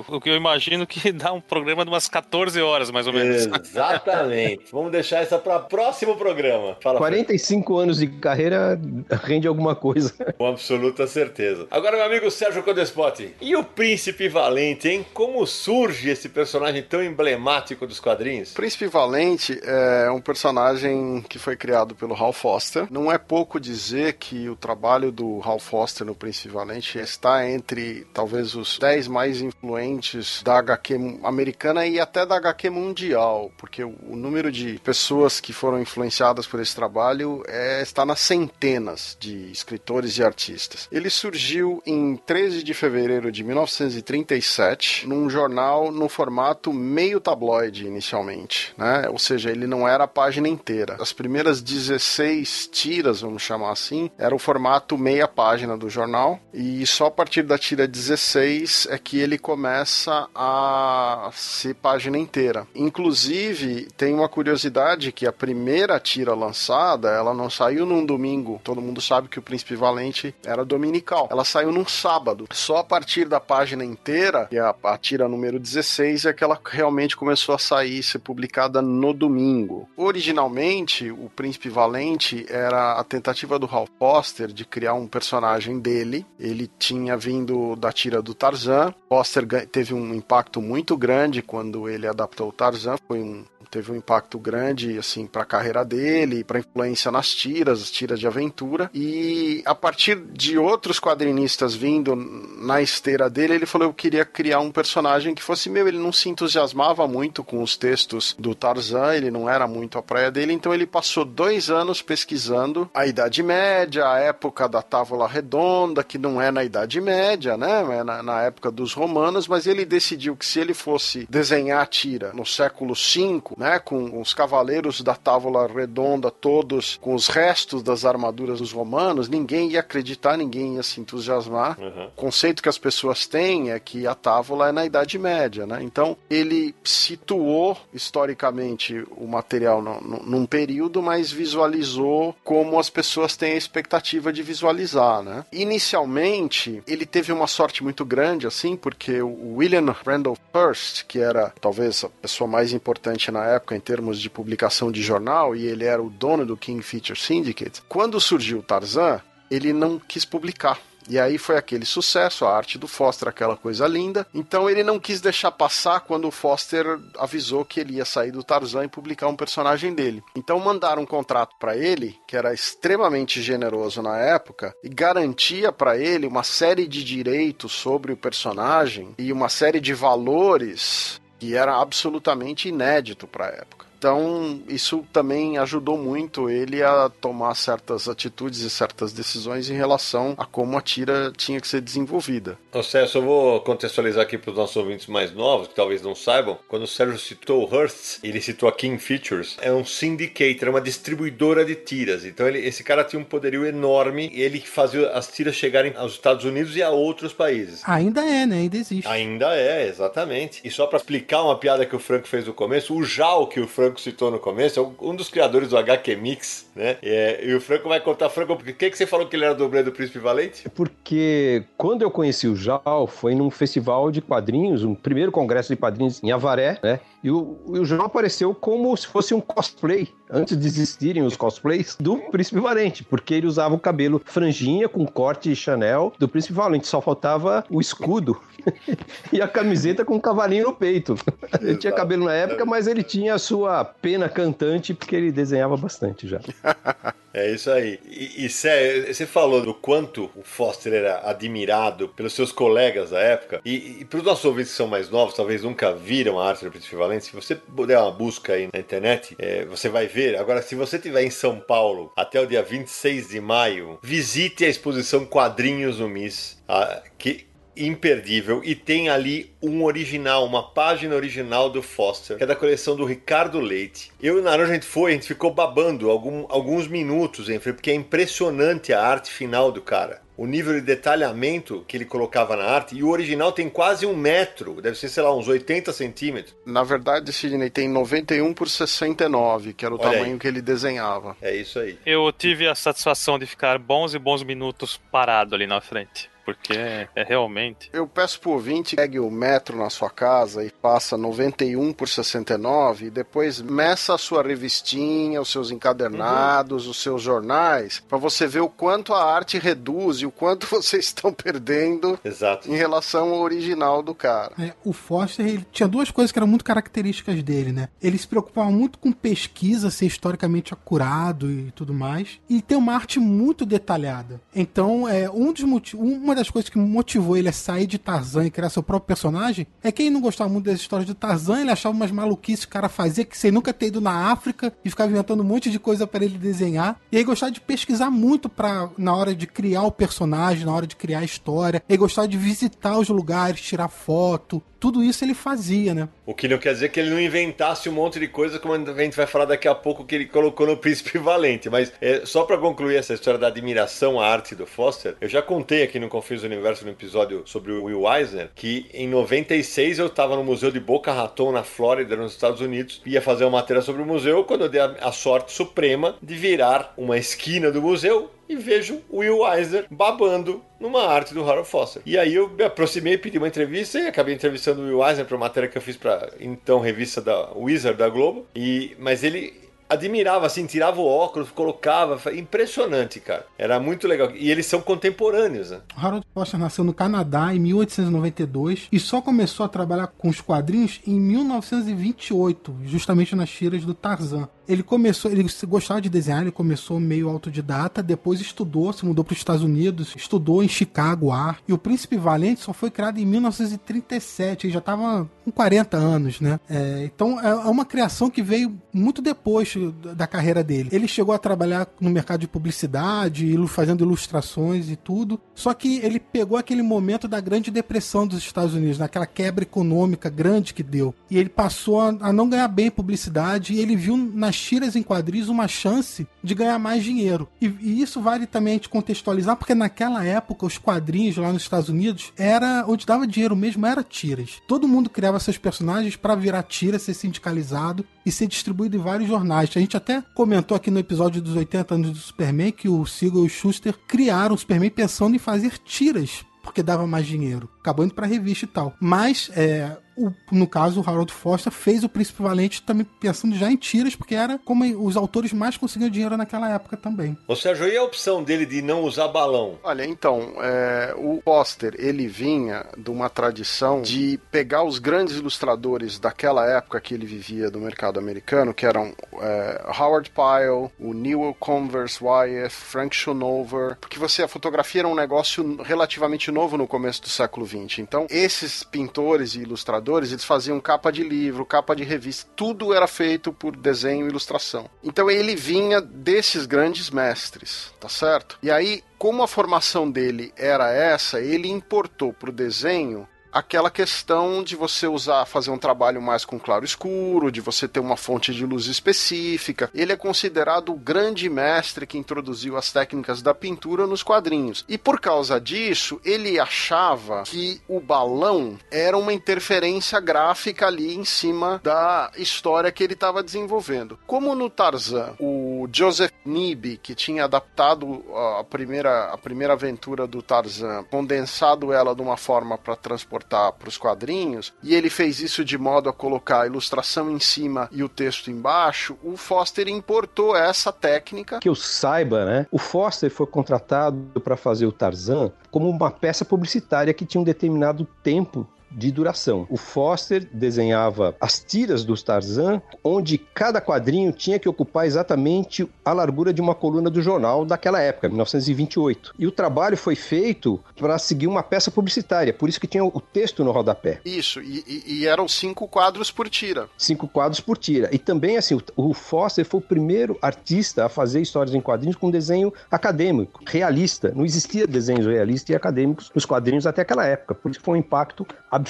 o 0.05 0.19
que 0.19 0.29
eu 0.29 0.36
imagino 0.36 0.86
que 0.86 1.12
dá 1.15 1.31
um 1.31 1.39
programa 1.39 1.86
de 1.86 1.91
umas 1.91 2.10
14 2.10 2.62
horas, 2.62 2.91
mais 2.91 3.07
ou 3.07 3.13
menos. 3.13 3.48
Exatamente. 3.48 4.65
Vamos 4.74 4.91
deixar 4.91 5.24
essa 5.24 5.39
para 5.39 5.60
próximo 5.60 6.17
programa. 6.17 6.75
Fala, 6.81 6.98
45 6.98 7.63
Franco. 7.63 7.79
anos 7.79 8.00
de 8.00 8.07
carreira 8.07 8.77
rende 9.24 9.48
alguma 9.48 9.75
coisa. 9.75 10.13
Com 10.38 10.45
absoluta 10.45 11.07
certeza. 11.07 11.67
Agora, 11.71 11.95
meu 11.95 12.05
amigo 12.05 12.29
Sérgio 12.29 12.62
Codespot, 12.63 13.33
e 13.39 13.55
o 13.55 13.63
Príncipe 13.63 14.27
Valente, 14.27 14.89
hein? 14.89 15.05
Como 15.13 15.48
surge 15.48 16.10
esse 16.10 16.27
personagem 16.27 16.81
tão 16.82 17.04
emblemático 17.04 17.86
dos 17.88 18.00
quadrinhos? 18.00 18.54
Príncipe 18.54 18.88
Valente 18.88 19.60
é 19.64 20.10
um 20.12 20.22
personagem 20.22 21.24
que 21.28 21.40
foi 21.40 21.56
criado 21.56 21.96
pelo 21.96 22.16
Hal 22.16 22.34
Foster. 22.34 22.88
Não 22.90 23.12
é 23.12 23.18
pouco 23.18 23.60
dizer 23.60 24.14
que 24.14 24.50
o 24.50 24.56
trabalho 24.56 25.12
do 25.12 25.42
Hal 25.44 25.60
Foster 25.60 26.06
no 26.06 26.16
Príncipe 26.16 26.50
Valente 26.50 27.00
está 27.00 27.50
entre 27.50 28.06
talvez 28.14 28.56
os 28.56 28.78
10 28.78 29.08
mais 29.08 29.42
influentes 29.42 30.42
da 30.44 30.58
HQ 30.58 31.20
americana 31.24 31.86
e 31.86 32.00
até 32.00 32.26
da 32.26 32.36
HQ 32.38 32.70
mundial, 32.70 33.52
porque 33.58 33.84
o, 33.84 34.16
número 34.16 34.52
de 34.52 34.80
pessoas 34.80 35.40
que 35.40 35.52
foram 35.52 35.82
influenciadas 35.82 36.46
por 36.46 36.60
esse 36.60 36.76
trabalho 36.76 37.44
é, 37.48 37.82
está 37.82 38.06
nas 38.06 38.20
centenas 38.20 39.18
de 39.20 39.52
escritores 39.52 40.18
e 40.18 40.24
artistas. 40.24 40.88
Ele 40.92 41.10
surgiu 41.10 41.82
em 41.86 42.16
13 42.16 42.64
de 42.64 42.74
fevereiro 42.74 43.32
de 43.32 43.44
1937 43.44 45.08
num 45.08 45.30
jornal 45.30 45.92
no 45.92 46.08
formato 46.08 46.71
meio 46.74 47.20
tabloide 47.20 47.86
inicialmente, 47.86 48.74
né? 48.78 49.08
Ou 49.10 49.20
seja, 49.20 49.50
ele 49.50 49.68
não 49.68 49.88
era 49.88 50.06
a 50.06 50.08
página 50.08 50.48
inteira. 50.48 50.98
As 51.00 51.13
primeiras 51.13 51.62
16 51.62 52.70
tiras, 52.72 53.22
vamos 53.22 53.42
chamar 53.42 53.72
assim, 53.72 54.10
era 54.18 54.36
o 54.36 54.40
formato 54.40 54.98
meia 54.98 55.28
página 55.28 55.78
do 55.78 55.90
jornal 55.90 56.40
e 56.54 56.86
só 56.86 57.08
a 57.08 57.12
partir 57.12 57.44
da 57.44 57.58
tira 57.58 57.88
16 57.88 58.88
é 58.90 58.98
que 58.98 59.20
ele 59.20 59.38
começa 59.38 60.28
a 60.36 61.30
ser 61.34 61.75
página 61.75 62.18
inteira. 62.18 62.68
Inclusive, 62.75 63.88
tem 63.98 64.13
uma 64.13 64.30
curiosidade 64.30 65.12
que 65.12 65.25
a 65.25 65.32
primeira 65.32 66.00
tira 66.00 66.34
lançada, 66.34 67.10
ela 67.10 67.34
não 67.34 67.50
saiu 67.50 67.86
num 67.86 68.06
domingo. 68.06 68.60
Todo 68.63 68.82
mundo 68.82 69.01
sabe 69.01 69.28
que 69.28 69.40
o 69.40 69.42
Príncipe 69.42 69.75
Valente 69.75 70.36
era 70.46 70.63
dominical. 70.66 71.28
Ela 71.32 71.44
saiu 71.44 71.72
num 71.72 71.86
sábado. 71.86 72.48
Só 72.51 72.78
a 72.78 72.84
partir 72.84 73.28
da 73.28 73.40
página 73.40 73.84
inteira, 73.84 74.48
que 74.48 74.58
é 74.58 74.62
a, 74.62 74.75
a 74.84 74.98
tira 74.98 75.28
número 75.28 75.60
16, 75.60 76.25
é 76.25 76.34
que 76.34 76.44
ela 76.44 76.56
realmente 76.63 77.15
começou 77.15 77.56
a 77.56 77.60
sair, 77.60 78.03
ser 78.03 78.20
publicada 78.20 78.82
no 78.82 79.13
domingo. 79.13 79.89
Originalmente, 79.96 81.12
o 81.12 81.30
Príncipe 81.30 81.70
Valente 81.70 82.46
era 82.50 83.00
a 83.00 83.03
tentativa 83.03 83.58
do 83.58 83.65
Hal 83.65 83.88
Foster 83.98 84.48
de 84.48 84.65
criar 84.65 84.94
um 84.94 85.08
personagem 85.08 85.80
dele. 85.80 86.25
Ele 86.39 86.70
tinha 86.80 87.18
vindo 87.18 87.75
da 87.75 87.91
tira 87.91 88.22
do 88.22 88.34
Tarzan. 88.34 88.94
Foster 89.08 89.46
teve 89.68 89.94
um 89.94 90.13
impacto 90.13 90.62
muito 90.62 90.98
grande 90.98 91.41
quando 91.41 91.89
ele 91.89 92.08
adaptou 92.08 92.50
o 92.50 92.53
Tarzan. 92.53 92.96
Foi 93.08 93.20
um 93.20 93.46
teve 93.72 93.92
um 93.92 93.96
impacto 93.96 94.38
grande 94.38 94.98
assim 94.98 95.25
para 95.25 95.44
a 95.44 95.46
carreira 95.46 95.86
dele, 95.86 96.44
para 96.44 96.60
influência 96.60 97.10
nas 97.10 97.30
tiras, 97.30 97.82
as 97.82 97.90
tiras 97.90 98.20
de 98.20 98.28
aventura. 98.28 98.92
E 98.94 99.63
a 99.66 99.74
partir 99.74 100.16
de 100.16 100.58
outros 100.58 101.00
quadrinistas 101.00 101.74
vindo 101.74 102.16
na 102.16 102.82
esteira 102.82 103.30
dele, 103.30 103.56
ele 103.56 103.66
falou: 103.66 103.88
"Eu 103.88 103.94
queria 103.94 104.25
criar 104.25 104.60
um 104.60 104.72
personagem 104.72 105.34
que 105.34 105.42
fosse 105.42 105.70
meu". 105.70 105.88
Ele 105.88 105.98
não 105.98 106.12
se 106.12 106.28
entusiasmava 106.30 107.08
muito 107.08 107.44
com 107.44 107.63
os 107.63 107.78
textos 107.78 108.36
do 108.38 108.54
Tarzan, 108.54 109.16
ele 109.16 109.32
não 109.32 109.50
era 109.50 109.68
muito 109.68 109.98
a 109.98 110.04
praia 110.04 110.30
dele, 110.30 110.51
então 110.51 110.74
ele 110.74 110.86
passou 110.86 111.24
dois 111.24 111.70
anos 111.70 112.01
pesquisando 112.01 112.90
a 112.94 113.06
Idade 113.08 113.42
Média, 113.42 114.06
a 114.08 114.20
época 114.20 114.68
da 114.68 114.82
Távola 114.82 115.28
Redonda, 115.28 116.04
que 116.04 116.18
não 116.18 116.42
é 116.42 116.51
na 116.51 116.63
Idade 116.63 117.00
Média, 117.00 117.56
né? 117.56 118.00
É 118.00 118.04
na, 118.04 118.22
na 118.22 118.42
época 118.42 118.70
dos 118.70 118.94
romanos, 118.94 119.48
mas 119.48 119.66
ele 119.66 119.86
decidiu 119.86 120.36
que 120.36 120.46
se 120.46 120.60
ele 120.60 120.74
fosse 120.74 121.25
desenhar 121.30 121.88
tira 121.88 122.32
no 122.34 122.46
século 122.46 122.94
V, 122.94 123.42
né, 123.62 123.77
com 123.77 124.20
os 124.20 124.34
cavaleiros 124.34 125.01
da 125.01 125.13
Távola 125.13 125.68
Redonda 125.68 126.32
todos 126.32 126.98
com 127.00 127.13
os 127.13 127.27
restos 127.27 127.84
das 127.84 128.06
armaduras 128.06 128.58
dos 128.58 128.72
romanos, 128.72 129.30
ninguém 129.30 129.70
ia 129.70 129.82
acreditar, 129.82 130.36
ninguém 130.36 130.77
ia 130.77 130.84
se 130.84 131.00
entusiasmar. 131.00 131.80
Uhum. 131.80 132.06
O 132.06 132.12
conceito 132.15 132.63
que 132.63 132.70
as 132.70 132.80
pessoas 132.80 133.27
têm 133.27 133.70
é 133.70 133.80
que 133.80 134.08
a 134.08 134.15
Távola 134.15 134.70
é 134.70 134.72
na 134.72 134.84
Idade 134.84 135.20
Média, 135.20 135.68
né? 135.68 135.77
Então 135.84 136.18
ele 136.27 136.74
situou 136.84 137.77
historicamente 137.94 139.06
o 139.12 139.27
material 139.27 139.80
no, 139.80 140.01
no, 140.01 140.24
num 140.24 140.46
período, 140.48 141.00
mas 141.00 141.32
visualizou 141.32 142.36
como 142.44 142.80
as 142.80 142.89
pessoas 142.89 143.38
têm 143.38 143.53
a 143.53 143.58
expectativa 143.58 144.34
de 144.34 144.41
visualizar, 144.41 145.22
né? 145.22 145.46
Inicialmente 145.51 146.82
ele 146.88 147.06
teve 147.06 147.32
uma 147.32 147.46
sorte 147.46 147.84
muito 147.84 148.03
grande, 148.03 148.48
assim, 148.48 148.75
porque 148.75 149.22
o 149.22 149.58
William 149.58 149.96
Randolph 150.03 150.39
Hearst, 150.56 151.06
que 151.08 151.20
era 151.20 151.53
talvez 151.62 152.03
a 152.03 152.10
pessoa 152.10 152.48
mais 152.48 152.74
importante 152.74 153.30
na 153.30 153.50
época 153.51 153.75
em 153.75 153.79
termos 153.79 154.20
de 154.20 154.29
publicação 154.29 154.91
de 154.91 155.01
jornal 155.01 155.55
e 155.55 155.65
ele 155.65 155.86
era 155.86 156.01
o 156.01 156.10
dono 156.10 156.46
do 156.46 156.58
King 156.58 156.81
Feature 156.81 157.20
Syndicate, 157.20 157.81
quando 157.88 158.20
surgiu 158.20 158.63
Tarzan, 158.63 159.22
ele 159.50 159.74
não 159.74 160.00
quis 160.00 160.25
publicar. 160.25 160.79
E 161.10 161.20
aí 161.20 161.38
foi 161.38 161.58
aquele 161.58 161.86
sucesso, 161.86 162.46
a 162.46 162.55
arte 162.55 162.77
do 162.77 162.88
Foster, 162.88 163.27
aquela 163.27 163.58
coisa 163.58 163.88
linda. 163.88 164.25
Então 164.34 164.70
ele 164.70 164.84
não 164.84 165.00
quis 165.00 165.20
deixar 165.20 165.51
passar 165.51 166.01
quando 166.01 166.27
o 166.27 166.31
Foster 166.31 167.00
avisou 167.17 167.65
que 167.65 167.79
ele 167.79 167.96
ia 167.96 168.05
sair 168.05 168.31
do 168.31 168.43
Tarzan 168.43 168.86
e 168.86 168.89
publicar 168.89 169.27
um 169.27 169.36
personagem 169.36 169.93
dele. 169.93 170.24
Então 170.36 170.60
mandaram 170.60 171.01
um 171.01 171.05
contrato 171.05 171.55
para 171.60 171.75
ele, 171.75 172.17
que 172.27 172.38
era 172.38 172.53
extremamente 172.53 173.41
generoso 173.41 174.01
na 174.01 174.17
época, 174.17 174.74
e 174.84 174.89
garantia 174.89 175.72
para 175.72 175.98
ele 175.98 176.27
uma 176.27 176.43
série 176.43 176.88
de 176.88 177.03
direitos 177.03 177.72
sobre 177.72 178.13
o 178.13 178.17
personagem 178.17 179.13
e 179.17 179.34
uma 179.34 179.50
série 179.50 179.79
de 179.79 179.93
valores 179.93 181.21
que 181.41 181.55
era 181.55 181.74
absolutamente 181.74 182.69
inédito 182.69 183.25
para 183.25 183.48
a 183.48 183.50
época. 183.50 183.88
Então, 184.01 184.60
isso 184.67 185.05
também 185.13 185.60
ajudou 185.60 185.96
muito 185.96 186.50
ele 186.50 186.81
a 186.81 187.08
tomar 187.08 187.53
certas 187.53 188.10
atitudes 188.10 188.62
e 188.62 188.70
certas 188.72 189.13
decisões 189.13 189.70
em 189.70 189.75
relação 189.75 190.34
a 190.39 190.43
como 190.43 190.75
a 190.75 190.81
tira 190.81 191.31
tinha 191.38 191.62
que 191.62 191.67
ser 191.67 191.81
desenvolvida. 191.81 192.58
Ô 192.74 192.81
Sérgio, 192.81 193.20
eu 193.20 193.25
vou 193.25 193.62
contextualizar 193.62 194.24
aqui 194.24 194.39
para 194.39 194.50
os 194.50 194.58
nossos 194.58 194.75
ouvintes 194.75 195.05
mais 195.05 195.31
novos, 195.31 195.67
que 195.67 195.75
talvez 195.75 196.01
não 196.01 196.15
saibam. 196.15 196.58
Quando 196.67 196.81
o 196.81 196.88
Sérgio 196.88 197.20
citou 197.20 197.63
o 197.63 197.75
Hearst, 197.75 198.17
ele 198.24 198.41
citou 198.41 198.67
a 198.67 198.72
King 198.72 198.98
Features, 198.98 199.55
é 199.62 199.72
um 199.72 199.86
syndicator, 199.86 200.70
é 200.70 200.72
uma 200.72 200.81
distribuidora 200.81 201.63
de 201.63 201.75
tiras. 201.75 202.25
Então, 202.25 202.48
ele, 202.48 202.58
esse 202.58 202.84
cara 202.84 203.03
tinha 203.03 203.20
um 203.20 203.24
poderio 203.24 203.67
enorme 203.67 204.31
e 204.34 204.41
ele 204.41 204.60
fazia 204.62 205.12
as 205.12 205.27
tiras 205.27 205.53
chegarem 205.53 205.93
aos 205.96 206.13
Estados 206.13 206.43
Unidos 206.43 206.75
e 206.75 206.81
a 206.81 206.89
outros 206.89 207.34
países. 207.34 207.84
Ainda 207.88 208.22
é, 208.25 208.48
né? 208.48 208.62
Ainda 208.62 208.77
existe. 208.77 209.08
Ainda 209.08 209.55
é, 209.55 209.88
exatamente. 209.88 210.60
E 210.63 210.72
só 210.72 210.88
para 210.88 210.98
explicar 210.98 211.43
uma 211.43 211.60
piada 211.60 211.86
que 211.86 211.96
o 211.96 212.00
Franco 212.00 212.27
fez 212.27 212.48
no 212.48 212.53
começo, 212.55 212.96
o 212.96 213.03
Jal 213.03 213.46
que 213.46 213.60
o 213.60 213.67
Franco 213.67 213.90
Franco 213.91 214.00
citou 214.00 214.31
no 214.31 214.39
começo, 214.39 214.79
é 214.79 215.05
um 215.05 215.15
dos 215.15 215.29
criadores 215.29 215.69
do 215.69 215.77
HQ 215.77 216.15
Mix, 216.15 216.69
né? 216.75 216.98
E, 217.03 217.10
é, 217.10 217.45
e 217.45 217.53
o 217.53 217.60
Franco 217.60 217.89
vai 217.89 218.00
contar, 218.00 218.29
Franco, 218.29 218.55
por 218.55 218.63
que, 218.63 218.89
que 218.89 218.98
você 218.98 219.05
falou 219.05 219.27
que 219.27 219.36
ele 219.36 219.43
era 219.43 219.53
dublê 219.53 219.83
do 219.83 219.91
Príncipe 219.91 220.19
Valente? 220.19 220.69
Porque 220.69 221.63
quando 221.77 222.01
eu 222.01 222.12
conheci 222.12 222.48
o 222.48 222.55
Jal, 222.55 223.07
foi 223.07 223.36
num 223.36 223.51
festival 223.51 224.10
de 224.10 224.21
quadrinhos, 224.21 224.83
um 224.83 224.95
primeiro 224.95 225.31
congresso 225.31 225.69
de 225.69 225.75
quadrinhos 225.75 226.24
em 226.24 226.31
Avaré, 226.31 226.79
né? 226.81 227.00
E 227.24 227.29
o, 227.29 227.57
e 227.67 227.79
o 227.79 227.86
Jal 227.86 228.05
apareceu 228.05 228.55
como 228.55 228.95
se 228.98 229.05
fosse 229.05 229.33
um 229.33 229.41
cosplay, 229.41 230.07
antes 230.29 230.57
de 230.57 230.65
existirem 230.65 231.24
os 231.24 231.36
cosplays, 231.36 231.95
do 232.00 232.17
Príncipe 232.17 232.60
Valente, 232.60 233.03
porque 233.03 233.33
ele 233.33 233.45
usava 233.45 233.75
o 233.75 233.79
cabelo 233.79 234.21
franjinha 234.25 234.89
com 234.89 235.05
corte 235.05 235.55
Chanel 235.55 236.13
do 236.17 236.27
Príncipe 236.27 236.53
Valente, 236.53 236.88
só 236.88 237.01
faltava 237.01 237.63
o 237.69 237.79
escudo 237.79 238.39
e 239.31 239.41
a 239.41 239.48
camiseta 239.48 240.03
com 240.03 240.15
um 240.15 240.19
cavalinho 240.19 240.67
no 240.67 240.74
peito. 240.74 241.15
ele 241.62 241.77
tinha 241.77 241.93
cabelo 241.93 242.25
na 242.25 242.33
época, 242.33 242.65
mas 242.65 242.88
ele 242.88 243.03
tinha 243.03 243.36
a 243.36 243.39
sua 243.39 243.81
pena 243.86 244.30
cantante 244.30 244.94
porque 244.94 245.16
ele 245.16 245.32
desenhava 245.32 245.78
bastante 245.78 246.28
já. 246.28 246.40
É 247.34 247.50
isso 247.50 247.72
aí. 247.72 248.00
E, 248.10 248.50
você 248.50 249.26
falou 249.26 249.62
do 249.62 249.74
quanto 249.74 250.30
o 250.36 250.44
Foster 250.44 250.94
era 250.94 251.30
admirado 251.30 252.10
pelos 252.10 252.34
seus 252.34 252.52
colegas 252.52 253.12
da 253.12 253.20
época. 253.20 253.62
E, 253.64 254.02
e 254.02 254.06
para 254.06 254.20
os 254.20 254.26
nossos 254.26 254.44
ouvintes 254.46 254.72
que 254.72 254.78
são 254.78 254.88
mais 254.88 255.10
novos, 255.10 255.34
talvez 255.34 255.64
nunca 255.64 255.94
viram 255.94 256.40
a 256.40 256.50
arte 256.50 256.66
do 256.66 256.72
Príncipe 256.72 256.96
Valente, 256.96 257.26
se 257.26 257.34
você 257.34 257.58
der 257.88 258.00
uma 258.00 258.12
busca 258.12 258.54
aí 258.54 258.68
na 258.72 258.80
internet, 258.80 259.36
é, 259.40 259.66
você 259.66 259.88
vai 259.88 260.08
ver. 260.08 260.38
Agora, 260.38 260.62
se 260.62 260.76
você 260.76 260.98
estiver 260.98 261.24
em 261.24 261.30
São 261.30 261.60
Paulo 261.60 262.12
até 262.18 262.40
o 262.40 262.46
dia 262.46 262.62
26 262.62 263.30
de 263.30 263.40
maio, 263.40 263.98
visite 264.02 264.66
a 264.66 264.70
exposição 264.70 265.26
Quadrinhos 265.26 266.00
no 266.00 266.10
Miss, 266.10 266.62
a, 266.68 267.02
que 267.18 267.46
imperdível 267.75 268.62
e 268.63 268.75
tem 268.75 269.10
ali 269.10 269.51
um 269.62 269.84
original, 269.84 270.46
uma 270.46 270.63
página 270.72 271.16
original 271.16 271.70
do 271.70 271.82
Foster, 271.82 272.38
que 272.38 272.44
é 272.44 272.48
da 272.48 272.56
coleção 272.56 272.96
do 272.96 273.06
Ricardo 273.06 273.60
Leite. 273.60 274.12
Eu 274.22 274.38
e 274.38 274.40
o 274.42 274.44
Naranjo 274.44 274.72
a 274.72 274.74
gente 274.74 274.86
foi, 274.86 275.12
a 275.12 275.13
gente 275.13 275.28
ficou 275.28 275.54
babando 275.54 276.10
algum, 276.10 276.46
alguns 276.50 276.88
minutos, 276.88 277.50
hein, 277.50 277.60
porque 277.60 277.92
é 277.92 277.96
impressionante 277.96 278.94
a 278.94 279.01
arte 279.01 279.32
final 279.32 279.72
do 279.72 279.82
cara. 279.82 280.22
O 280.38 280.48
nível 280.48 280.74
de 280.74 280.82
detalhamento 280.82 281.86
que 281.88 281.96
ele 281.96 282.06
colocava 282.06 282.56
na 282.56 282.63
arte, 282.63 282.96
e 282.96 283.04
o 283.04 283.10
original 283.10 283.51
tem 283.51 283.70
quase 283.70 284.08
um 284.08 284.16
metro, 284.16 284.82
deve 284.82 284.98
ser, 284.98 285.08
sei 285.10 285.22
lá, 285.22 285.36
uns 285.36 285.48
80 285.48 285.94
centímetros. 285.94 286.56
Na 286.66 286.84
verdade, 286.84 287.32
Sidney, 287.32 287.70
tem 287.70 287.88
91 287.88 288.51
por 288.51 288.68
69, 288.68 289.74
que 289.74 289.86
era 289.86 289.94
o 289.94 290.00
Olha 290.00 290.10
tamanho 290.10 290.34
aí. 290.34 290.40
que 290.40 290.48
ele 290.48 290.62
desenhava. 290.62 291.38
É 291.40 291.56
isso 291.56 291.78
aí. 291.78 292.00
Eu 292.04 292.32
tive 292.32 292.68
a 292.68 292.74
satisfação 292.74 293.38
de 293.38 293.46
ficar 293.46 293.78
bons 293.78 294.16
e 294.16 294.20
bons 294.20 294.42
minutos 294.42 295.00
parado 295.12 295.54
ali 295.54 295.68
na 295.68 295.80
frente. 295.80 296.31
Porque 296.45 296.74
é, 296.74 297.07
é 297.15 297.24
realmente. 297.24 297.89
Eu 297.93 298.07
peço 298.07 298.39
pro 298.39 298.51
ouvinte 298.51 298.95
pegue 298.95 299.19
o 299.19 299.29
metro 299.29 299.77
na 299.77 299.89
sua 299.89 300.10
casa 300.10 300.63
e 300.65 300.71
faça 300.81 301.17
91 301.17 301.93
por 301.93 302.07
69 302.07 303.05
e 303.05 303.10
depois 303.10 303.62
meça 303.62 304.13
a 304.13 304.17
sua 304.17 304.43
revistinha, 304.43 305.41
os 305.41 305.51
seus 305.51 305.71
encadernados, 305.71 306.88
os 306.88 307.01
seus 307.01 307.21
jornais, 307.21 308.01
para 308.07 308.17
você 308.17 308.48
ver 308.48 308.62
o 308.62 308.69
quanto 308.69 309.13
a 309.13 309.24
arte 309.33 309.57
reduz 309.57 310.17
e 310.17 310.25
o 310.25 310.31
quanto 310.31 310.67
vocês 310.71 311.05
estão 311.05 311.31
perdendo 311.33 312.19
Exato. 312.24 312.69
em 312.71 312.75
relação 312.75 313.29
ao 313.33 313.39
original 313.41 314.01
do 314.01 314.13
cara. 314.15 314.53
É, 314.60 314.74
o 314.83 314.93
Foster 314.93 315.45
ele 315.45 315.65
tinha 315.71 315.88
duas 315.88 316.12
coisas 316.12 316.31
que 316.31 316.39
eram 316.39 316.48
muito 316.48 316.65
características 316.65 317.41
dele, 317.43 317.71
né? 317.71 317.89
Ele 318.01 318.17
se 318.17 318.27
preocupava 318.27 318.71
muito 318.71 318.98
com 319.00 319.12
pesquisa, 319.12 319.89
ser 319.89 320.05
historicamente 320.05 320.74
acurado 320.74 321.50
e 321.51 321.71
tudo 321.71 321.93
mais, 321.93 322.39
e 322.50 322.62
ter 322.62 322.75
uma 322.75 322.93
arte 322.93 323.19
muito 323.19 323.65
detalhada. 323.65 324.41
Então, 324.55 325.07
é 325.07 325.29
um 325.29 325.51
dos 325.53 325.63
moti- 325.63 325.95
uma 325.95 326.31
das 326.36 326.50
coisas 326.50 326.70
que 326.70 326.78
motivou 326.78 327.38
ele 327.38 327.50
a 327.50 327.54
sair 327.54 327.88
de 327.88 327.98
Tarzan 327.98 328.46
e 328.46 328.52
criar 328.52 328.70
seu 328.70 328.84
próprio 328.84 329.08
personagem 329.08 329.68
é 329.84 329.92
que 329.92 330.04
ele 330.04 330.12
não 330.12 330.22
gostava 330.22 330.50
muito 330.50 330.66
das 330.66 330.80
histórias 330.80 331.08
de 331.08 331.14
Tarzan, 331.14 331.62
ele 331.62 331.72
achava 331.72 331.96
umas 331.96 332.12
maluquices 332.12 332.66
que 332.66 332.70
o 332.70 332.74
cara 332.74 332.90
fazia 332.90 333.26
que 333.26 333.38
sem 333.38 333.52
nunca 333.52 333.74
ter 333.74 333.88
ido 333.88 334.02
na 334.02 334.32
África 334.32 334.74
e 334.84 334.90
ficava 334.90 335.12
inventando 335.12 335.42
um 335.42 335.46
monte 335.46 335.70
de 335.70 335.80
coisa 335.80 336.06
para 336.08 336.24
ele 336.24 336.38
desenhar. 336.38 337.00
E 337.12 337.18
aí 337.18 337.24
gostava 337.24 337.52
de 337.52 337.62
pesquisar 337.62 338.10
muito 338.10 338.50
para 338.50 338.90
na 338.98 339.16
hora 339.16 339.36
de 339.36 339.48
criar 339.48 339.84
o 339.84 339.92
personagem, 339.92 340.66
na 340.66 340.74
hora 340.74 340.88
de 340.88 340.96
criar 340.96 341.20
a 341.20 341.26
história. 341.26 341.84
Ele 341.88 341.98
gostava 341.98 342.28
de 342.28 342.38
visitar 342.38 342.98
os 342.98 343.10
lugares, 343.10 343.62
tirar 343.62 343.88
foto. 343.88 344.62
Tudo 344.82 345.04
isso 345.04 345.24
ele 345.24 345.36
fazia, 345.36 345.94
né? 345.94 346.10
O 346.26 346.34
que 346.34 346.48
não 346.48 346.58
quer 346.58 346.74
dizer 346.74 346.90
que 346.90 347.00
ele 347.00 347.12
não 347.12 347.22
inventasse 347.22 347.88
um 347.88 347.92
monte 347.92 348.20
de 348.20 348.28
coisa, 348.28 348.58
como 348.58 348.74
a 348.74 349.04
gente 349.04 349.16
vai 349.16 349.28
falar 349.28 349.46
daqui 349.46 349.68
a 349.68 349.76
pouco 349.76 350.04
que 350.04 350.16
ele 350.16 350.26
colocou 350.26 350.66
no 350.66 350.76
Príncipe 350.82 351.20
Valente. 351.20 351.70
Mas 351.70 351.94
é, 352.02 352.26
só 352.26 352.46
para 352.46 352.58
concluir 352.58 352.96
essa 352.96 353.14
história 353.14 353.40
da 353.40 353.46
admiração 353.46 354.20
à 354.20 354.28
arte 354.28 354.56
do 354.56 354.66
Foster, 354.66 355.16
eu 355.22 355.30
já 355.30 355.40
contei 355.40 355.84
aqui 355.84 356.00
no 356.00 356.10
Confins 356.10 356.42
do 356.42 356.48
Universo, 356.48 356.84
no 356.84 356.90
episódio 356.90 357.44
sobre 357.46 357.72
o 357.72 357.84
Will 357.84 358.12
Eisner, 358.12 358.50
que 358.56 358.88
em 358.92 359.08
96 359.08 360.00
eu 360.00 360.08
estava 360.08 360.36
no 360.36 360.44
Museu 360.44 360.72
de 360.72 360.80
Boca 360.80 361.14
Raton, 361.14 361.52
na 361.52 361.64
Flórida, 361.64 362.16
nos 362.16 362.32
Estados 362.32 362.60
Unidos, 362.60 363.04
ia 363.06 363.22
fazer 363.22 363.44
uma 363.44 363.60
matéria 363.60 363.84
sobre 363.84 364.02
o 364.02 364.06
museu, 364.06 364.44
quando 364.46 364.62
eu 364.62 364.70
dei 364.70 364.82
a, 364.82 364.96
a 365.00 365.12
sorte 365.12 365.52
suprema 365.52 366.16
de 366.24 366.34
virar 366.34 366.92
uma 366.98 367.20
esquina 367.20 367.70
do 367.70 367.84
museu 367.84 368.32
e 368.51 368.55
vejo 368.55 369.01
Will 369.12 369.48
Eisner 369.48 369.86
babando 369.89 370.62
numa 370.79 371.08
arte 371.08 371.34
do 371.34 371.43
Harold 371.48 371.67
Foster. 371.67 372.01
E 372.05 372.17
aí 372.17 372.36
eu 372.36 372.50
me 372.50 372.63
aproximei, 372.63 373.17
pedi 373.17 373.38
uma 373.38 373.48
entrevista 373.48 374.00
e 374.00 374.08
acabei 374.08 374.36
entrevistando 374.36 374.81
o 374.81 374.86
Will 374.86 375.08
Eisner 375.08 375.25
para 375.25 375.36
uma 375.36 375.46
matéria 375.46 375.70
que 375.70 375.77
eu 375.77 375.81
fiz 375.81 375.96
para 375.96 376.31
então 376.39 376.79
revista 376.79 377.22
da 377.22 377.51
Wizard 377.55 377.98
da 377.98 378.10
Globo. 378.10 378.46
E 378.55 378.96
mas 379.00 379.24
ele 379.24 379.62
admirava 379.91 380.46
assim, 380.46 380.65
tirava 380.65 381.01
o 381.01 381.05
óculos, 381.05 381.51
colocava, 381.51 382.34
impressionante, 382.34 383.20
cara. 383.20 383.46
Era 383.58 383.79
muito 383.79 384.08
legal. 384.08 384.31
E 384.34 384.50
eles 384.50 384.65
são 384.65 384.81
contemporâneos, 384.81 385.72
né? 385.72 385.81
Harold 385.96 386.25
Foster 386.34 386.60
nasceu 386.60 386.84
no 386.84 386.93
Canadá 386.93 387.53
em 387.53 387.60
1892 387.60 388.88
e 388.89 389.00
só 389.00 389.22
começou 389.22 389.65
a 389.65 389.70
trabalhar 389.70 390.08
com 390.08 390.29
os 390.29 390.39
quadrinhos 390.39 391.01
em 391.05 391.20
1928, 391.20 392.77
justamente 392.86 393.36
nas 393.36 393.50
tiras 393.50 393.84
do 393.84 393.93
Tarzan. 393.93 394.48
Ele 394.68 394.84
começou, 394.84 395.32
ele 395.32 395.46
gostava 395.68 396.01
de 396.01 396.10
desenhar, 396.10 396.41
ele 396.41 396.51
começou 396.51 397.00
meio 397.00 397.30
autodidata, 397.30 398.01
depois 398.01 398.39
estudou, 398.39 398.91
se 398.94 399.06
mudou 399.06 399.24
para 399.24 399.34
os 399.34 399.39
Estados 399.39 399.63
Unidos, 399.63 400.13
estudou 400.15 400.63
em 400.63 400.68
Chicago 400.68 401.32
arte. 401.32 401.63
E 401.68 401.74
o 401.74 401.77
Príncipe 401.77 402.18
Valente 402.18 402.62
só 402.62 402.74
foi 402.74 402.89
criado 402.89 403.18
em 403.18 403.25
1937, 403.25 404.68
ele 404.68 404.74
já 404.74 404.80
estava 404.80 405.30
com 405.44 405.51
40 405.51 405.98
anos, 405.98 406.39
né? 406.39 406.60
É, 406.70 407.03
então 407.06 407.39
é 407.39 407.53
uma 407.70 407.86
criação 407.86 408.30
que 408.30 408.41
veio 408.41 408.80
muito 408.94 409.22
depois 409.22 409.74
da 410.15 410.27
carreira 410.27 410.63
dele. 410.63 410.89
Ele 410.91 411.08
chegou 411.08 411.34
a 411.34 411.39
trabalhar 411.39 411.88
no 412.00 412.10
mercado 412.10 412.41
de 412.41 412.48
publicidade, 412.48 413.56
fazendo 413.68 414.03
ilustrações 414.03 414.89
e 414.89 414.96
tudo. 414.96 415.39
Só 415.56 415.74
que 415.74 416.00
ele 416.00 416.20
pegou 416.20 416.58
aquele 416.58 416.82
momento 416.82 417.27
da 417.27 417.39
Grande 417.39 417.72
Depressão 417.72 418.27
dos 418.27 418.39
Estados 418.39 418.74
Unidos, 418.74 418.98
naquela 418.98 419.25
quebra 419.25 419.63
econômica 419.63 420.30
grande 420.30 420.74
que 420.74 420.84
deu. 420.84 421.13
E 421.30 421.38
ele 421.38 421.50
passou 421.50 422.01
a, 422.01 422.34
não 422.34 422.50
ganhar 422.50 422.68
bem 422.68 422.88
em 422.88 422.91
publicidade 422.91 423.74
e 423.74 423.80
ele 423.80 423.96
viu 423.96 424.15
nas 424.51 424.60
tiras 424.60 424.98
em 424.98 425.01
quadrinhos 425.01 425.48
uma 425.48 425.65
chance 425.65 426.27
de 426.43 426.53
ganhar 426.53 426.77
mais 426.77 427.01
dinheiro. 427.05 427.48
E, 427.62 427.67
e 427.79 428.01
isso 428.01 428.20
vale 428.22 428.46
também 428.46 428.74
a 428.74 428.75
gente 428.75 428.89
contextualizar, 428.89 429.55
porque 429.55 429.74
naquela 429.74 430.25
época 430.25 430.65
os 430.65 430.77
quadrinhos 430.77 431.38
lá 431.38 431.53
nos 431.53 431.62
Estados 431.62 431.88
Unidos 431.88 432.34
era 432.38 432.84
onde 432.86 433.05
dava 433.05 433.25
dinheiro 433.25 433.55
mesmo, 433.55 433.86
era 433.86 434.03
tiras. 434.03 434.62
Todo 434.67 434.89
mundo 434.89 435.10
criava 435.10 435.39
seus 435.39 435.58
personagens 435.58 436.17
para 436.17 436.36
virar 436.36 436.63
tira, 436.63 437.00
ser 437.00 437.13
sindicalizado 437.13 438.05
e 438.26 438.32
ser 438.32 438.47
distribuído 438.47 438.97
em 438.97 438.99
vários 438.99 439.30
jornais. 439.30 439.69
A 439.73 439.80
gente 439.80 439.95
até 439.95 440.21
comentou 440.36 440.76
aqui 440.76 440.91
no 440.91 440.99
episódio 440.99 441.41
dos 441.41 441.56
80 441.56 441.95
anos 441.95 442.12
do 442.12 442.17
Superman 442.17 442.71
que 442.71 442.89
o 442.89 443.06
Siegel 443.06 443.43
e 443.43 443.45
o 443.45 443.49
Schuster 443.49 443.97
criaram 444.06 444.54
o 444.54 444.58
Superman 444.58 444.89
pensando 444.89 445.36
em 445.36 445.39
fazer 445.39 445.78
tiras 445.78 446.43
porque 446.62 446.84
dava 446.84 447.08
mais 447.08 447.26
dinheiro. 447.26 447.69
Acabou 447.82 448.06
indo 448.06 448.13
pra 448.13 448.28
revista 448.28 448.65
e 448.65 448.67
tal. 448.67 448.94
Mas, 449.00 449.50
é, 449.56 449.98
o- 450.15 450.32
no 450.52 450.67
caso, 450.67 451.02
o 451.02 451.10
Harold 451.10 451.32
Foster 451.34 451.72
fez 451.74 452.04
o 452.04 452.10
Príncipe 452.10 452.44
Valente 452.44 452.84
também 452.84 453.06
pensando 453.20 453.56
já 453.56 453.72
em 453.72 453.76
tiras, 453.76 454.15
porque 454.15 454.36
era 454.36 454.60
como 454.60 454.86
os 455.04 455.17
autores 455.17 455.52
mais 455.52 455.78
conseguiam 455.78 456.10
dinheiro 456.10 456.38
naquela 456.38 456.70
época 456.70 456.96
também. 456.96 457.36
Ô 457.48 457.56
Sérgio, 457.56 457.88
e 457.88 457.98
a 457.98 458.04
opção 458.04 458.44
dele 458.44 458.65
de 458.67 458.82
não 458.84 459.02
usar 459.02 459.28
balão? 459.30 459.80
Olha, 459.84 460.06
então, 460.06 460.54
é, 460.62 461.13
o 461.17 461.41
Foster, 461.44 461.96
ele 461.98 462.28
vinha 462.28 462.86
de 462.98 463.10
uma 463.10 463.30
tradição 463.30 464.02
de 464.04 464.39
pegar 464.52 464.84
os 464.84 465.00
grandes 465.00 465.38
ilustradores 465.38 466.20
daquela 466.20 466.70
época 466.70 467.02
que 467.02 467.15
ele 467.15 467.26
vivia 467.26 467.72
do 467.72 467.80
mercado 467.80 468.20
americano, 468.20 468.74
que 468.76 468.86
eram 468.86 469.13
é, 469.39 469.86
Howard 470.00 470.30
Pyle, 470.32 470.91
o 471.00 471.13
Newell 471.15 471.56
Converse 471.60 472.24
Wyeth, 472.24 472.70
Frank 472.70 473.15
Schoonover, 473.15 473.98
porque 474.00 474.20
você, 474.20 474.44
a 474.44 474.48
fotografia 474.48 475.02
era 475.02 475.08
um 475.08 475.15
negócio 475.15 475.82
relativamente 475.82 476.52
novo 476.52 476.78
no 476.78 476.86
começo 476.88 477.22
do 477.24 477.30
século 477.30 477.65
XX. 477.71 477.99
Então, 477.99 478.27
esses 478.29 478.84
pintores 478.84 479.55
e 479.55 479.62
ilustradores, 479.62 480.31
eles 480.31 480.43
faziam 480.43 480.79
capa 480.79 481.12
de 481.12 481.23
livro, 481.23 481.65
capa 481.65 481.95
de 481.95 482.03
revista, 482.03 482.49
tudo 482.55 482.93
era 482.93 483.07
feito 483.07 483.51
por 483.51 483.75
desenho 483.75 484.25
e 484.25 484.29
ilustração. 484.29 484.89
Então, 485.03 485.29
ele 485.29 485.55
vinha 485.55 486.01
desses 486.01 486.65
grandes 486.65 487.10
mestres, 487.10 487.93
tá 487.99 488.10
certo? 488.10 488.57
E 488.62 488.69
aí, 488.69 489.03
como 489.17 489.43
a 489.43 489.47
formação 489.47 490.10
dele 490.10 490.53
era 490.57 490.91
essa, 490.91 491.39
ele 491.39 491.69
importou 491.69 492.34
para 492.34 492.49
o 492.49 492.53
desenho 492.53 493.27
aquela 493.52 493.92
questão 493.92 494.64
de 494.64 494.76
você 494.76 495.08
usar, 495.08 495.46
fazer 495.46 495.72
um 495.72 495.78
trabalho 495.78 496.22
mais 496.22 496.46
com 496.46 496.60
claro 496.60 496.86
escuro, 496.86 497.52
de 497.52 497.60
você 497.60 497.88
ter 497.88 498.00
uma 498.00 498.16
fonte 498.16 498.54
de 498.54 498.66
luz 498.66 498.86
específica. 498.86 499.90
Ele 499.94 500.14
é 500.14 500.16
considerado 500.16 500.92
o 500.92 500.98
grande 500.98 501.50
mestre 501.50 502.08
que 502.08 502.18
introduziu 502.18 502.78
as 502.78 502.92
técnicas 502.92 503.42
da 503.42 503.54
pintura 503.54 504.08
nos 504.08 504.24
quadrinhos. 504.24 504.86
E 504.88 504.98
por 504.98 505.20
causa 505.20 505.60
disso, 505.60 506.22
ele 506.24 506.60
achava 506.60 507.44
que 507.44 507.82
o 507.88 508.00
balão 508.00 508.78
era 508.90 509.18
uma 509.18 509.34
interferência 509.34 510.20
gráfica 510.20 510.88
ali 510.88 511.16
em 511.16 511.26
cima 511.26 511.82
da 511.84 512.32
história 512.38 512.92
que 512.92 513.04
ele 513.04 513.14
estava 513.14 513.44
desenvolvendo. 513.44 514.18
Como 514.26 514.56
no 514.56 514.70
Tarzan, 514.70 515.34
o 515.40 515.88
Joseph 515.92 516.32
Nibby, 516.46 516.98
que 516.98 517.14
tinha 517.14 517.46
adaptado 517.46 518.24
a 518.60 518.64
primeira, 518.64 519.26
a 519.26 519.38
primeira 519.38 519.74
aventura 519.74 520.26
do 520.26 520.42
Tarzan, 520.42 521.04
condensado 521.04 521.92
ela 521.92 522.16
de 522.16 522.22
uma 522.22 522.38
forma 522.38 522.78
para 522.78 522.96
transportar 522.96 523.40
para 523.45 523.88
os 523.88 523.97
quadrinhos, 523.97 524.73
e 524.84 524.93
ele 524.95 525.10
fez 525.10 525.39
isso 525.39 525.63
de 525.63 525.77
modo 525.77 526.10
a 526.10 526.13
colocar 526.13 526.62
a 526.62 526.67
ilustração 526.67 527.30
em 527.30 527.39
cima 527.39 527.89
e 527.91 528.04
o 528.04 528.10
texto 528.10 528.49
embaixo, 528.49 529.17
o 529.23 529.36
Foster 529.38 529.88
importou 529.88 530.56
essa 530.56 530.91
técnica. 530.91 531.60
Que 531.60 531.69
eu 531.69 531.75
saiba, 531.75 532.45
né? 532.45 532.67
O 532.71 532.77
Foster 532.77 533.30
foi 533.30 533.47
contratado 533.47 534.39
para 534.41 534.58
fazer 534.58 534.86
o 534.86 534.91
Tarzan 534.91 535.51
como 535.69 535.89
uma 535.89 536.12
peça 536.12 536.43
publicitária 536.43 537.13
que 537.13 537.25
tinha 537.25 537.41
um 537.41 537.45
determinado 537.45 538.06
tempo 538.23 538.67
de 538.91 539.12
duração. 539.12 539.65
O 539.69 539.77
Foster 539.77 540.47
desenhava 540.51 541.36
as 541.39 541.60
tiras 541.60 542.04
dos 542.04 542.21
Tarzan, 542.23 542.82
onde 543.04 543.38
cada 543.38 543.82
quadrinho 543.82 544.32
tinha 544.32 544.60
que 544.60 544.69
ocupar 544.69 545.06
exatamente 545.06 545.88
a 546.04 546.13
largura 546.13 546.54
de 546.54 546.62
uma 546.62 546.75
coluna 546.75 547.10
do 547.10 547.21
jornal 547.21 547.65
daquela 547.65 548.01
época, 548.01 548.27
1928. 548.27 549.34
E 549.38 549.47
o 549.47 549.51
trabalho 549.51 549.97
foi 549.97 550.15
feito 550.15 550.80
para 550.97 551.17
seguir 551.17 551.47
uma 551.47 551.63
peça 551.63 551.91
publicitária, 551.91 552.54
por 552.54 552.69
isso 552.69 552.80
que 552.80 552.88
tinha 552.88 553.04
o 553.04 553.21
texto 553.21 553.63
no 553.63 553.71
rodapé. 553.71 554.19
Isso, 554.25 554.62
e, 554.62 555.04
e, 555.06 555.27
eram 555.27 555.47
cinco 555.47 555.88
quadros 555.88 556.32
por 556.32 556.49
tira. 556.49 556.89
Cinco 556.97 557.27
quadros 557.27 557.60
por 557.60 557.77
tira. 557.77 558.10
E 558.12 558.19
também, 558.19 558.58
assim, 558.58 558.75
o, 558.75 558.82
o 558.95 559.13
Foster 559.13 559.65
foi 559.65 559.80
o 559.80 559.84
primeiro 559.84 560.38
artista 560.41 561.06
a 561.06 561.10
fazer 561.10 561.41
histórias 561.41 561.75
em 561.75 561.82
quadrinhos 561.82 562.15
com 562.15 562.30
desenho 562.30 562.73
acadêmico, 562.89 563.62
realista. 563.65 564.32
Não 564.36 564.45
existia 564.45 564.88
desenhos 564.88 565.25
realistas 565.25 565.69
e 565.69 565.75
acadêmicos 565.75 566.32
nos 566.34 566.45
quadrinhos 566.45 566.88
até 566.88 567.01
aquela 567.01 567.25
época. 567.25 567.56
Por 567.56 567.71
isso 567.71 567.82
foi 567.82 567.95
um 567.95 567.97
impacto 567.97 568.45
absurdo, 568.69 568.81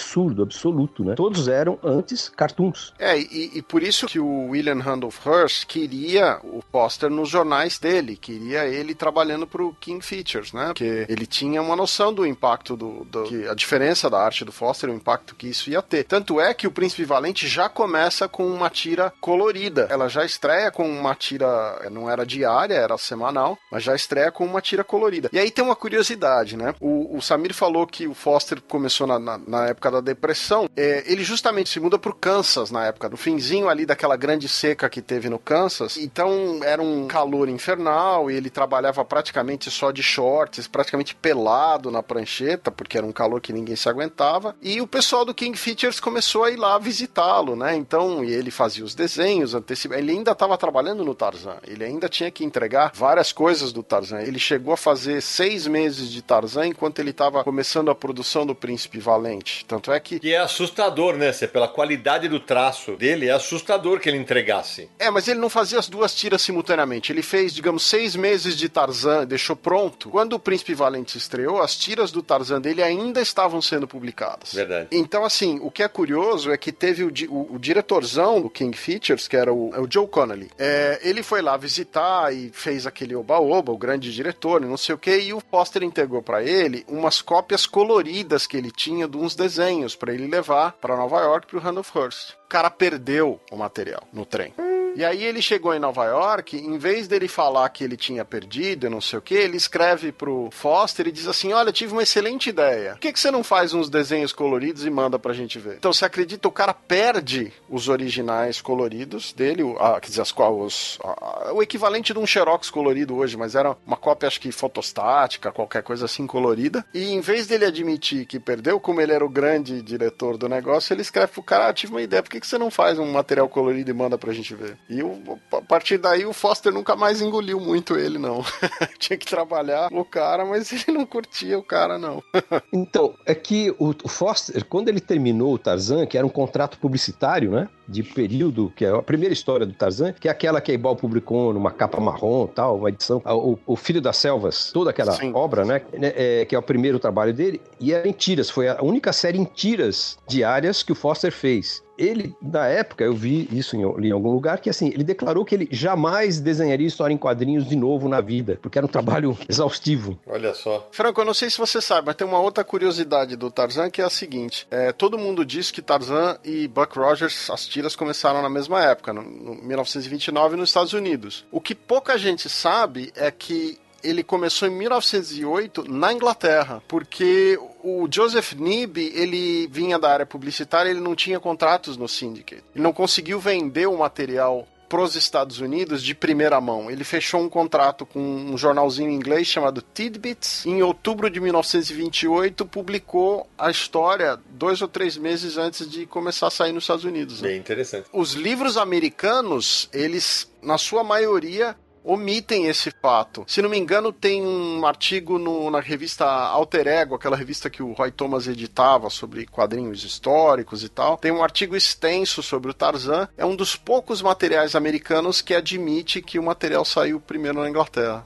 absoluto, 0.42 1.04
né? 1.04 1.16
Todos 1.16 1.48
eram 1.48 1.80
antes 1.84 2.30
cartoons. 2.30 2.94
É, 3.00 3.20
e, 3.20 3.52
e 3.56 3.62
por 3.62 3.84
isso 3.84 4.08
que 4.08 4.20
o 4.20 4.50
William 4.50 4.80
Randolph 4.80 5.26
Hearst 5.26 5.66
queria 5.66 6.40
o 6.44 6.62
Foster 6.72 7.10
nos 7.10 7.30
jornais 7.30 7.80
dele, 7.80 8.16
queria 8.16 8.66
ele 8.66 8.94
trabalhando 8.94 9.48
pro 9.48 9.76
King 9.80 10.04
Features, 10.04 10.54
né? 10.54 10.68
Porque 10.68 11.06
ele 11.08 11.26
tinha 11.26 11.62
uma 11.62 11.76
noção 11.76 12.14
do 12.14 12.26
impacto 12.26 12.76
do, 12.76 13.06
do 13.06 13.24
que 13.24 13.48
a 13.48 13.54
diferença 13.54 14.10
da 14.10 14.20
arte 14.20 14.46
do 14.46 14.52
Foster, 14.52 14.90
o 14.90 14.94
impacto 14.94 15.36
que 15.36 15.48
isso 15.48 15.70
ia 15.70 15.82
ter. 15.82 16.04
Tanto 16.04 16.40
é 16.40 16.54
que 16.54 16.68
o 16.68 16.72
Príncipe 16.72 17.04
Valente 17.04 17.48
já 17.48 17.70
começa 17.70 18.28
com 18.28 18.46
uma 18.48 18.70
tira 18.70 19.12
colorida. 19.20 19.88
Ela 19.90 20.08
já 20.08 20.26
estreia 20.26 20.72
com 20.72 20.88
uma 20.90 21.16
tira, 21.16 21.90
não 21.90 22.10
era 22.10 22.26
diária, 22.26 22.76
era 22.76 22.98
semanal, 22.98 23.58
mas 23.72 23.84
já 23.84 23.96
estreia 23.96 24.32
com 24.32 24.46
uma 24.46 24.62
tira 24.62 24.84
colorida. 24.84 25.30
E 25.32 25.40
aí 25.40 25.50
tem 25.50 25.64
uma 25.64 25.76
curiosidade, 25.76 26.56
né? 26.56 26.76
O, 26.80 27.18
o 27.18 27.22
Samir 27.22 27.54
falou 27.54 27.88
que 27.88 28.08
o 28.08 28.14
Foster 28.14 28.62
começou 28.62 29.08
na, 29.08 29.18
na, 29.20 29.38
na 29.38 29.68
época 29.68 29.81
da 29.90 30.02
depressão. 30.02 30.70
É, 30.76 31.04
ele 31.12 31.24
justamente 31.24 31.70
se 31.70 31.80
muda 31.80 31.98
pro 31.98 32.14
Kansas 32.14 32.70
na 32.70 32.86
época, 32.86 33.10
no 33.10 33.18
finzinho 33.18 33.70
ali 33.70 33.86
daquela 33.86 34.16
grande 34.16 34.48
seca 34.48 34.90
que 34.90 35.02
teve 35.02 35.30
no 35.30 35.40
Kansas. 35.40 35.98
Então 35.98 36.60
era 36.64 36.82
um 36.82 37.08
calor 37.08 37.50
infernal 37.50 38.30
e 38.30 38.36
ele 38.36 38.50
trabalhava 38.50 39.04
praticamente 39.06 39.72
só 39.72 39.92
de 39.92 40.04
shorts, 40.04 40.68
praticamente 40.68 41.16
pelado 41.16 41.90
na 41.90 42.04
prancheta, 42.04 42.72
porque 42.72 42.98
era 42.98 43.06
um 43.06 43.12
calor 43.12 43.42
que 43.42 43.54
ninguém 43.54 43.76
se 43.76 43.90
aguentava. 43.90 44.56
E 44.62 44.82
o 44.82 44.88
pessoal 44.88 45.26
do 45.26 45.34
King 45.34 45.58
Features 45.58 46.00
começou 46.00 46.44
a 46.44 46.52
ir 46.52 46.58
lá 46.58 46.78
visitá-lo, 46.78 47.56
né? 47.56 47.76
Então, 47.76 48.24
ele 48.24 48.52
fazia 48.52 48.84
os 48.84 48.94
desenhos, 48.94 49.56
antecipa... 49.56 49.96
ele 49.96 50.12
ainda 50.12 50.32
estava 50.32 50.58
trabalhando 50.58 51.04
no 51.04 51.16
Tarzan, 51.16 51.58
ele 51.66 51.84
ainda 51.84 52.10
tinha 52.10 52.30
que 52.30 52.44
entregar 52.44 52.92
várias 52.94 53.32
coisas 53.32 53.72
do 53.72 53.82
Tarzan. 53.82 54.22
Ele 54.22 54.40
chegou 54.40 54.74
a 54.74 54.78
fazer 54.78 55.22
seis 55.22 55.68
meses 55.68 56.10
de 56.10 56.22
Tarzan 56.22 56.68
enquanto 56.68 57.00
ele 57.00 57.12
estava 57.12 57.44
começando 57.44 57.90
a 57.90 57.96
produção 57.96 58.46
do 58.46 58.56
Príncipe 58.56 59.00
Valente. 59.00 59.66
Tanto 59.72 59.90
é 59.90 60.02
que. 60.02 60.20
E 60.22 60.34
é 60.34 60.38
assustador, 60.38 61.16
né? 61.16 61.32
Se 61.32 61.48
pela 61.48 61.66
qualidade 61.66 62.28
do 62.28 62.42
traço 62.42 62.98
dele, 62.98 63.30
é 63.30 63.32
assustador 63.32 64.02
que 64.02 64.10
ele 64.10 64.18
entregasse. 64.18 64.90
É, 65.00 65.10
mas 65.10 65.30
ele 65.30 65.40
não 65.40 65.50
fazia 65.50 65.80
as 65.80 65.88
duas 65.88 66.14
tiras 66.14 66.42
simultaneamente. 66.42 67.10
Ele 67.10 67.22
fez, 67.22 67.54
digamos, 67.54 67.84
seis 67.84 68.14
meses 68.14 68.58
de 68.58 68.68
Tarzan, 68.68 69.26
deixou 69.26 69.56
pronto. 69.56 70.10
Quando 70.10 70.34
o 70.34 70.40
Príncipe 70.40 70.74
Valente 70.74 71.18
estreou, 71.18 71.62
as 71.62 71.78
tiras 71.78 72.12
do 72.12 72.22
Tarzan 72.22 72.60
dele 72.60 72.84
ainda 72.84 73.22
estavam 73.22 73.62
sendo 73.62 73.88
publicadas. 73.88 74.54
Verdade. 74.54 74.90
Então, 74.92 75.24
assim, 75.24 75.58
o 75.62 75.72
que 75.72 75.84
é 75.84 75.88
curioso 75.88 76.52
é 76.52 76.58
que 76.58 76.74
teve 76.74 77.06
o, 77.06 77.10
di 77.10 77.28
o, 77.30 77.56
o 77.56 77.58
diretorzão 77.58 78.42
do 78.42 78.50
King 78.50 78.76
Features, 78.76 79.30
que 79.30 79.38
era 79.38 79.54
o, 79.54 79.74
é 79.74 79.80
o 79.80 79.88
Joe 79.90 80.06
Connolly. 80.06 80.52
É, 80.60 81.00
ele 81.02 81.24
foi 81.24 81.42
lá 81.42 81.56
visitar 81.56 82.34
e 82.34 82.52
fez 82.54 82.86
aquele 82.86 83.16
oba-oba, 83.16 83.72
o 83.72 83.78
grande 83.78 84.14
diretor, 84.14 84.60
não 84.60 84.76
sei 84.76 84.96
o 84.96 84.98
que, 84.98 85.18
e 85.18 85.34
o 85.34 85.42
Foster 85.50 85.82
entregou 85.82 86.22
para 86.22 86.44
ele 86.44 86.84
umas 86.90 87.22
cópias 87.22 87.66
coloridas 87.66 88.46
que 88.46 88.58
ele 88.58 88.70
tinha 88.70 89.08
de 89.08 89.16
uns 89.16 89.34
desenhos 89.34 89.61
para 89.96 90.14
ele 90.14 90.28
levar 90.28 90.74
para 90.74 90.98
Nova 90.98 91.22
York 91.22 91.48
pro 91.48 91.60
Randolph 91.60 91.96
Hearst. 91.96 92.32
O 92.46 92.50
cara 92.50 92.70
perdeu 92.70 93.40
o 93.52 93.56
material 93.56 94.04
no 94.12 94.26
trem. 94.26 94.54
E 94.94 95.06
aí 95.06 95.24
ele 95.24 95.42
chegou 95.42 95.74
em 95.74 95.80
Nova 95.80 96.04
York, 96.06 96.58
em 96.58 96.78
vez 96.78 97.08
dele 97.08 97.28
falar 97.28 97.70
que 97.70 97.84
ele 97.84 97.96
tinha 97.96 98.26
perdido, 98.26 98.90
não 98.90 99.00
sei 99.00 99.20
o 99.20 99.22
que, 99.22 99.34
ele 99.34 99.56
escreve 99.56 100.12
pro 100.12 100.50
Foster 100.52 101.08
e 101.08 101.12
diz 101.12 101.28
assim: 101.28 101.54
Olha, 101.54 101.72
tive 101.72 101.94
uma 101.94 102.04
excelente 102.04 102.50
ideia. 102.50 102.92
Por 102.92 103.00
que, 103.00 103.14
que 103.14 103.20
você 103.20 103.32
não 103.32 103.44
faz 103.44 103.74
uns 103.74 103.90
desenhos 103.90 104.34
coloridos 104.34 104.86
e 104.86 104.90
manda 104.90 105.18
pra 105.18 105.34
gente 105.34 105.58
ver? 105.60 105.76
Então, 105.78 105.94
você 105.94 106.04
acredita, 106.04 106.46
o 106.48 106.52
cara 106.52 106.74
perde 106.74 107.54
os 107.70 107.88
originais 107.88 108.60
coloridos 108.60 109.32
dele, 109.32 109.64
a, 109.80 110.00
quer 110.00 110.10
dizer, 110.10 110.22
as, 110.22 110.34
os, 110.38 111.00
a, 111.04 111.54
o 111.54 111.64
equivalente 111.64 112.12
de 112.14 112.20
um 112.20 112.28
Xerox 112.28 112.70
colorido 112.70 113.16
hoje, 113.16 113.38
mas 113.38 113.56
era 113.56 113.78
uma 113.88 113.98
cópia, 113.98 114.28
acho 114.28 114.42
que 114.42 114.52
fotostática, 114.52 115.54
qualquer 115.54 115.84
coisa 115.84 116.04
assim 116.04 116.28
colorida. 116.28 116.86
E 116.94 117.14
em 117.14 117.22
vez 117.22 117.48
dele 117.48 117.66
admitir 117.66 118.26
que 118.26 118.40
perdeu, 118.40 118.78
como 118.80 119.00
ele 119.00 119.14
era 119.14 119.26
o 119.26 119.30
grande 119.30 119.82
diretor 119.82 120.38
do 120.38 120.50
negócio, 120.50 120.94
ele 120.94 121.02
escreve 121.02 121.32
pro 121.32 121.42
cara: 121.42 121.70
ah, 121.70 121.74
tive 121.74 121.94
uma 121.94 122.02
ideia, 122.02 122.22
por 122.22 122.30
que, 122.30 122.42
que 122.42 122.48
você 122.48 122.58
não 122.58 122.70
faz 122.70 123.00
um 123.00 123.10
material 123.10 123.48
colorido 123.48 123.90
e 123.90 123.94
manda 123.94 124.18
pra 124.18 124.34
gente 124.34 124.54
ver? 124.54 124.81
E 124.90 125.02
o, 125.02 125.40
a 125.54 125.62
partir 125.62 125.98
daí 125.98 126.26
o 126.26 126.34
Foster 126.34 126.72
nunca 126.72 126.96
mais 126.96 127.22
engoliu 127.22 127.60
muito 127.60 127.98
ele, 127.98 128.18
não. 128.18 128.44
Tinha 129.00 129.18
que 129.18 129.26
trabalhar 129.26 129.90
o 129.92 130.04
cara, 130.04 130.46
mas 130.46 130.72
ele 130.72 130.98
não 130.98 131.06
curtia 131.06 131.58
o 131.58 131.64
cara, 131.64 131.98
não. 131.98 132.22
então, 132.74 133.16
é 133.26 133.34
que 133.34 133.72
o, 133.80 133.94
o, 134.04 134.08
Foster, 134.10 134.66
quando 134.66 134.90
ele 134.90 135.00
terminou 135.00 135.54
o 135.54 135.58
Tarzan, 135.58 136.06
que 136.06 136.18
era 136.18 136.28
um 136.28 136.30
contrato 136.30 136.78
publicitário, 136.78 137.52
né? 137.52 137.70
De 137.88 138.04
período, 138.04 138.72
que 138.76 138.86
é 138.86 138.90
a 138.90 139.02
primeira 139.02 139.34
história 139.34 139.66
do 139.66 139.74
Tarzan, 139.74 140.14
que 140.14 140.28
é 140.28 140.32
aquela 140.32 140.62
que 140.62 140.72
a 140.72 140.74
Ibal 140.74 140.96
publicou 140.96 141.54
numa 141.54 141.72
capa 141.72 142.00
marrom 142.00 142.48
tal, 142.48 142.78
uma 142.78 142.90
edição. 142.90 143.22
O, 143.26 143.58
o 143.66 143.76
Filho 143.76 144.02
das 144.02 144.18
Selvas, 144.18 144.72
toda 144.72 144.92
aquela 144.92 145.12
Sim. 145.14 145.34
obra, 145.34 145.66
né? 145.66 145.82
É, 145.94 146.46
que 146.46 146.56
é 146.56 146.60
o 146.60 146.62
primeiro 146.62 147.00
trabalho 147.00 147.34
dele, 147.34 147.62
e 147.80 147.94
era 147.94 148.08
em 148.08 148.14
tiras, 148.14 148.50
foi 148.50 148.68
a 148.70 148.82
única 148.82 149.12
série 149.12 149.38
em 149.38 149.46
tiras 149.46 150.18
diárias 150.28 150.84
que 150.84 150.92
o 150.92 150.96
Foster 150.96 151.32
fez 151.32 151.84
ele, 152.02 152.36
na 152.42 152.68
época, 152.68 153.04
eu 153.04 153.14
vi 153.14 153.48
isso 153.52 153.76
em, 153.76 153.82
em, 153.82 154.12
algum 154.12 154.32
lugar, 154.32 154.60
que 154.60 154.70
assim, 154.70 154.88
ele 154.88 155.04
declarou 155.04 155.46
que 155.46 155.54
ele 155.54 155.68
jamais 155.72 156.40
desenharia 156.40 156.88
história 156.88 157.14
em 157.14 157.18
quadrinhos 157.18 157.68
de 157.68 157.76
novo 157.76 158.10
na 158.10 158.20
vida, 158.20 158.58
porque 158.62 158.78
era 158.78 158.86
um 158.86 158.90
trabalho 158.90 159.38
exaustivo. 159.48 160.20
Olha 160.26 160.54
só. 160.54 160.88
Franco, 160.92 161.22
eu 161.22 161.26
não 161.26 161.34
sei 161.34 161.50
se 161.50 161.58
você 161.58 161.80
sabe, 161.80 162.08
mas 162.08 162.16
tem 162.16 162.26
uma 162.26 162.40
outra 162.40 162.64
curiosidade 162.64 163.36
do 163.36 163.52
Tarzan 163.52 163.90
que 163.90 164.02
é 164.02 164.06
a 164.06 164.10
seguinte: 164.10 164.68
é, 164.72 164.92
todo 164.92 165.18
mundo 165.18 165.46
diz 165.46 165.70
que 165.70 165.82
Tarzan 165.82 166.38
e 166.44 166.68
Buck 166.68 166.98
Rogers, 166.98 167.50
as 167.50 167.68
tiras 167.68 167.96
começaram 167.96 168.42
na 168.42 168.50
mesma 168.50 168.84
época, 168.84 169.14
no, 169.14 169.22
no 169.22 169.56
1929, 169.56 170.56
nos 170.56 170.70
Estados 170.70 170.94
Unidos. 170.94 171.46
O 171.52 171.62
que 171.62 171.76
pouca 171.76 172.18
gente 172.18 172.50
sabe 172.50 173.12
é 173.16 173.30
que 173.30 173.78
ele 174.04 174.24
começou 174.24 174.68
em 174.68 174.72
1908 174.72 175.92
na 175.92 176.14
Inglaterra, 176.14 176.82
porque 176.88 177.60
o 177.84 178.08
Joseph 178.12 178.54
Nib, 178.54 178.98
ele 178.98 179.68
vinha 179.68 179.98
da 179.98 180.12
área 180.12 180.26
publicitária, 180.26 180.90
ele 180.90 181.00
não 181.00 181.16
tinha 181.16 181.40
contratos 181.40 181.98
no 181.98 182.08
Syndicate. 182.08 182.64
Ele 182.76 182.84
não 182.84 182.94
conseguiu 182.94 183.40
vender 183.40 183.88
o 183.88 183.98
material 183.98 184.68
para 184.92 185.02
os 185.02 185.16
Estados 185.16 185.62
Unidos 185.62 186.04
de 186.04 186.14
primeira 186.14 186.60
mão. 186.60 186.92
Ele 186.92 187.06
fechou 187.06 187.40
um 187.40 187.48
contrato 187.48 188.06
com 188.06 188.20
um 188.20 188.58
jornalzinho 188.58 189.10
inglês 189.10 189.48
chamado 189.48 189.82
Tidbits. 189.82 190.66
Em 190.66 190.84
outubro 190.84 191.30
de 191.30 191.40
1928, 191.40 192.66
publicou 192.66 193.48
a 193.58 193.72
história 193.72 194.38
dois 194.50 194.82
ou 194.82 194.90
três 194.90 195.16
meses 195.16 195.58
antes 195.58 195.90
de 195.90 196.06
começar 196.06 196.48
a 196.48 196.52
sair 196.52 196.74
nos 196.74 196.84
Estados 196.84 197.06
Unidos. 197.06 197.42
Né? 197.42 197.50
Bem 197.50 197.60
interessante. 197.60 198.10
Os 198.12 198.34
livros 198.34 198.76
americanos, 198.76 199.88
eles, 199.94 200.52
na 200.62 200.78
sua 200.78 201.06
maioria, 201.06 201.74
omitem 202.04 202.68
esse 202.68 202.92
fato. 203.02 203.44
Se 203.48 203.62
não 203.62 203.70
me 203.70 203.78
engano, 203.78 204.12
tem 204.12 204.42
um 204.42 204.86
artigo 204.86 205.38
no, 205.38 205.70
na 205.70 205.80
revista 205.80 206.26
Alter 206.26 206.88
Ego, 206.88 207.16
aquela 207.16 207.36
revista 207.36 207.70
que 207.70 207.84
o 207.84 207.94
Roy 207.94 208.12
Thomas 208.12 208.48
editava 208.48 209.10
sobre 209.10 209.46
quadrinhos 209.46 210.04
históricos 210.04 210.84
e 210.84 210.90
tal. 210.90 211.18
Tem 211.18 211.32
um 211.32 211.44
artigo 211.44 211.76
extenso 211.76 212.42
sobre 212.42 212.72
o 212.72 212.74
Tarzan. 212.74 213.28
É 213.38 213.46
um 213.46 213.56
dos 213.56 213.76
poucos 213.76 214.22
materiais 214.22 214.76
americanos 214.76 215.42
que 215.42 215.54
admite 215.54 216.22
que 216.22 216.40
o 216.40 216.44
material 216.44 216.86
saiu 216.86 217.20
primeiro 217.20 217.62
na 217.62 217.70
Inglaterra. 217.70 218.26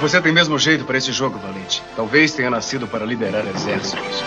Você 0.00 0.20
tem 0.20 0.32
mesmo 0.32 0.58
jeito 0.58 0.84
para 0.84 0.96
esse 0.96 1.12
jogo, 1.12 1.38
Valente. 1.38 1.82
Talvez 1.94 2.32
tenha 2.32 2.50
nascido 2.50 2.86
para 2.86 3.04
liderar 3.04 3.46
exércitos 3.46 4.22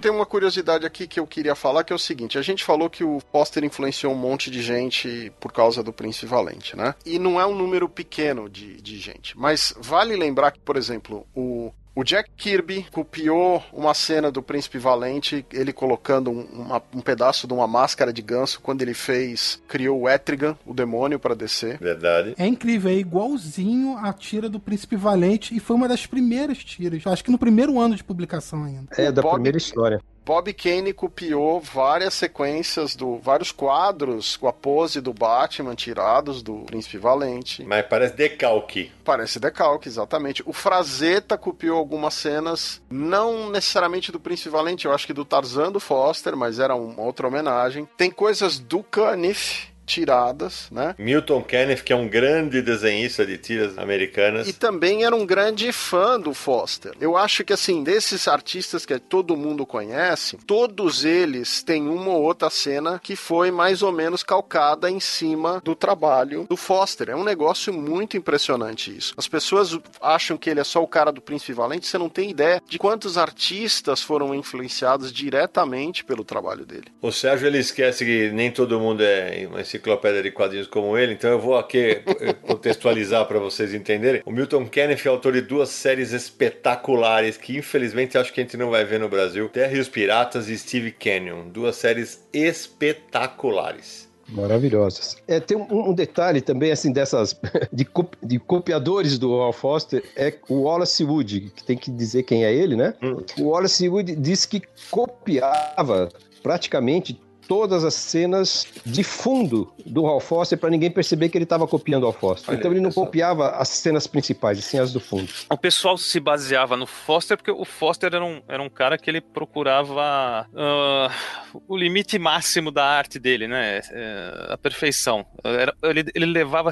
tem 0.00 0.10
uma 0.10 0.26
curiosidade 0.26 0.86
aqui 0.86 1.06
que 1.06 1.20
eu 1.20 1.26
queria 1.26 1.54
falar, 1.54 1.84
que 1.84 1.92
é 1.92 1.96
o 1.96 1.98
seguinte: 1.98 2.38
a 2.38 2.42
gente 2.42 2.64
falou 2.64 2.90
que 2.90 3.04
o 3.04 3.20
Foster 3.30 3.62
influenciou 3.64 4.12
um 4.12 4.16
monte 4.16 4.50
de 4.50 4.62
gente 4.62 5.32
por 5.38 5.52
causa 5.52 5.82
do 5.82 5.92
Príncipe 5.92 6.26
Valente, 6.26 6.76
né? 6.76 6.94
E 7.04 7.18
não 7.18 7.40
é 7.40 7.46
um 7.46 7.54
número 7.54 7.88
pequeno 7.88 8.48
de, 8.48 8.80
de 8.80 8.98
gente. 8.98 9.38
Mas 9.38 9.74
vale 9.78 10.16
lembrar 10.16 10.50
que, 10.50 10.60
por 10.60 10.76
exemplo, 10.76 11.26
o 11.34 11.72
o 11.94 12.04
Jack 12.04 12.30
Kirby 12.36 12.86
copiou 12.92 13.62
uma 13.72 13.94
cena 13.94 14.30
do 14.30 14.42
Príncipe 14.42 14.78
Valente, 14.78 15.44
ele 15.52 15.72
colocando 15.72 16.30
um, 16.30 16.42
uma, 16.42 16.82
um, 16.94 17.00
pedaço 17.00 17.46
de 17.46 17.52
uma 17.52 17.66
máscara 17.66 18.12
de 18.12 18.22
ganso 18.22 18.60
quando 18.60 18.82
ele 18.82 18.94
fez, 18.94 19.60
criou 19.66 20.00
o 20.00 20.08
Etrigan, 20.08 20.56
o 20.64 20.72
demônio, 20.72 21.18
para 21.18 21.34
descer. 21.34 21.78
Verdade. 21.78 22.34
É 22.38 22.46
incrível, 22.46 22.90
é 22.90 22.94
igualzinho 22.94 23.96
a 23.98 24.12
tira 24.12 24.48
do 24.48 24.60
Príncipe 24.60 24.96
Valente 24.96 25.54
e 25.54 25.60
foi 25.60 25.76
uma 25.76 25.88
das 25.88 26.06
primeiras 26.06 26.58
tiras, 26.58 27.06
acho 27.06 27.24
que 27.24 27.30
no 27.30 27.38
primeiro 27.38 27.78
ano 27.80 27.96
de 27.96 28.04
publicação 28.04 28.64
ainda. 28.64 28.86
É, 28.96 29.10
da 29.10 29.22
Bob, 29.22 29.34
primeira 29.34 29.58
história. 29.58 30.00
Bob 30.30 30.52
Kane 30.52 30.92
copiou 30.92 31.60
várias 31.60 32.14
sequências 32.14 32.94
do 32.94 33.18
vários 33.18 33.50
quadros 33.50 34.36
com 34.36 34.46
a 34.46 34.52
pose 34.52 35.00
do 35.00 35.12
Batman 35.12 35.74
tirados 35.74 36.40
do 36.40 36.58
Príncipe 36.66 36.98
Valente. 36.98 37.64
Mas 37.64 37.84
parece 37.86 38.14
decalque. 38.14 38.92
Parece 39.04 39.40
decalque, 39.40 39.88
exatamente. 39.88 40.40
O 40.46 40.52
Frazetta 40.52 41.36
copiou 41.36 41.76
algumas 41.76 42.14
cenas, 42.14 42.80
não 42.88 43.50
necessariamente 43.50 44.12
do 44.12 44.20
Príncipe 44.20 44.50
Valente, 44.50 44.86
eu 44.86 44.92
acho 44.92 45.04
que 45.04 45.12
do 45.12 45.24
Tarzan 45.24 45.72
do 45.72 45.80
Foster, 45.80 46.36
mas 46.36 46.60
era 46.60 46.76
uma 46.76 47.02
outra 47.02 47.26
homenagem. 47.26 47.88
Tem 47.96 48.08
coisas 48.08 48.60
do 48.60 48.84
Caniff 48.84 49.69
tiradas, 49.90 50.68
né? 50.70 50.94
Milton 50.96 51.42
Kenneth, 51.42 51.82
que 51.82 51.92
é 51.92 51.96
um 51.96 52.08
grande 52.08 52.62
desenhista 52.62 53.26
de 53.26 53.36
tiras 53.36 53.76
americanas. 53.76 54.48
E 54.48 54.52
também 54.52 55.04
era 55.04 55.14
um 55.14 55.26
grande 55.26 55.72
fã 55.72 56.18
do 56.18 56.32
Foster. 56.32 56.92
Eu 57.00 57.16
acho 57.16 57.42
que, 57.42 57.52
assim, 57.52 57.82
desses 57.82 58.28
artistas 58.28 58.86
que 58.86 58.98
todo 59.00 59.36
mundo 59.36 59.66
conhece, 59.66 60.38
todos 60.46 61.04
eles 61.04 61.62
têm 61.62 61.88
uma 61.88 62.10
ou 62.10 62.22
outra 62.22 62.48
cena 62.48 63.00
que 63.02 63.16
foi 63.16 63.50
mais 63.50 63.82
ou 63.82 63.90
menos 63.90 64.22
calcada 64.22 64.88
em 64.88 65.00
cima 65.00 65.60
do 65.64 65.74
trabalho 65.74 66.46
do 66.48 66.56
Foster. 66.56 67.10
É 67.10 67.16
um 67.16 67.24
negócio 67.24 67.72
muito 67.72 68.16
impressionante 68.16 68.96
isso. 68.96 69.12
As 69.16 69.26
pessoas 69.26 69.76
acham 70.00 70.36
que 70.36 70.48
ele 70.48 70.60
é 70.60 70.64
só 70.64 70.82
o 70.82 70.86
cara 70.86 71.10
do 71.10 71.20
Príncipe 71.20 71.52
Valente, 71.52 71.86
você 71.86 71.98
não 71.98 72.08
tem 72.08 72.30
ideia 72.30 72.62
de 72.68 72.78
quantos 72.78 73.18
artistas 73.18 74.02
foram 74.02 74.34
influenciados 74.34 75.12
diretamente 75.12 76.04
pelo 76.04 76.22
trabalho 76.24 76.64
dele. 76.64 76.86
O 77.02 77.10
Sérgio, 77.10 77.48
ele 77.48 77.58
esquece 77.58 78.04
que 78.04 78.30
nem 78.30 78.50
todo 78.52 78.78
mundo 78.78 79.02
é 79.02 79.46
uma 79.48 79.60
enciclopédia 79.80 80.22
de 80.22 80.30
quadrinhos 80.30 80.66
como 80.66 80.96
ele, 80.96 81.14
então 81.14 81.30
eu 81.30 81.40
vou 81.40 81.56
aqui 81.56 82.02
contextualizar 82.46 83.26
para 83.26 83.38
vocês 83.38 83.72
entenderem. 83.72 84.22
O 84.24 84.30
Milton 84.30 84.66
Kenneth 84.66 85.06
é 85.06 85.08
autor 85.08 85.32
de 85.32 85.40
duas 85.40 85.70
séries 85.70 86.12
espetaculares 86.12 87.36
que 87.36 87.56
infelizmente 87.56 88.18
acho 88.18 88.32
que 88.32 88.40
a 88.40 88.44
gente 88.44 88.56
não 88.56 88.70
vai 88.70 88.84
ver 88.84 89.00
no 89.00 89.08
Brasil: 89.08 89.48
Terra 89.48 89.72
e 89.72 89.80
os 89.80 89.88
Piratas 89.88 90.48
e 90.48 90.56
Steve 90.56 90.92
Canyon. 90.92 91.48
Duas 91.48 91.76
séries 91.76 92.22
espetaculares. 92.32 94.08
Maravilhosas. 94.28 95.16
É, 95.26 95.40
tem 95.40 95.56
um, 95.56 95.90
um, 95.90 95.92
detalhe 95.92 96.40
também, 96.40 96.70
assim, 96.70 96.92
dessas. 96.92 97.34
De, 97.72 97.86
de, 98.22 98.38
copiadores 98.38 99.18
do 99.18 99.34
Al 99.34 99.52
Foster, 99.52 100.04
é 100.14 100.34
o 100.48 100.62
Wallace 100.62 101.02
Wood, 101.02 101.52
que 101.54 101.64
tem 101.64 101.76
que 101.76 101.90
dizer 101.90 102.22
quem 102.22 102.44
é 102.44 102.52
ele, 102.52 102.76
né? 102.76 102.94
Hum. 103.02 103.24
O 103.38 103.48
Wallace 103.48 103.88
Wood 103.88 104.14
disse 104.16 104.46
que 104.46 104.62
copiava 104.90 106.08
praticamente 106.42 107.20
todas 107.50 107.82
as 107.84 107.94
cenas 107.94 108.64
de 108.86 109.02
fundo 109.02 109.74
do 109.84 110.06
Hal 110.06 110.20
Foster 110.20 110.56
para 110.56 110.70
ninguém 110.70 110.88
perceber 110.88 111.28
que 111.28 111.36
ele 111.36 111.42
estava 111.42 111.66
copiando 111.66 112.04
o 112.04 112.06
Hal 112.06 112.12
Foster. 112.12 112.50
Olha, 112.50 112.58
então 112.60 112.70
ele 112.70 112.78
não 112.78 112.90
pessoal. 112.90 113.06
copiava 113.06 113.48
as 113.56 113.68
cenas 113.70 114.06
principais, 114.06 114.60
e 114.60 114.62
sim 114.62 114.78
as 114.78 114.92
do 114.92 115.00
fundo. 115.00 115.28
O 115.50 115.58
pessoal 115.58 115.98
se 115.98 116.20
baseava 116.20 116.76
no 116.76 116.86
Foster 116.86 117.36
porque 117.36 117.50
o 117.50 117.64
Foster 117.64 118.14
era 118.14 118.24
um, 118.24 118.40
era 118.46 118.62
um 118.62 118.70
cara 118.70 118.96
que 118.96 119.10
ele 119.10 119.20
procurava 119.20 120.46
uh, 120.52 121.60
o 121.66 121.76
limite 121.76 122.20
máximo 122.20 122.70
da 122.70 122.84
arte 122.84 123.18
dele, 123.18 123.48
né? 123.48 123.80
Uh, 123.80 124.52
a 124.52 124.56
perfeição. 124.56 125.26
Era, 125.42 125.74
ele, 125.82 126.04
ele 126.14 126.26
levava 126.26 126.70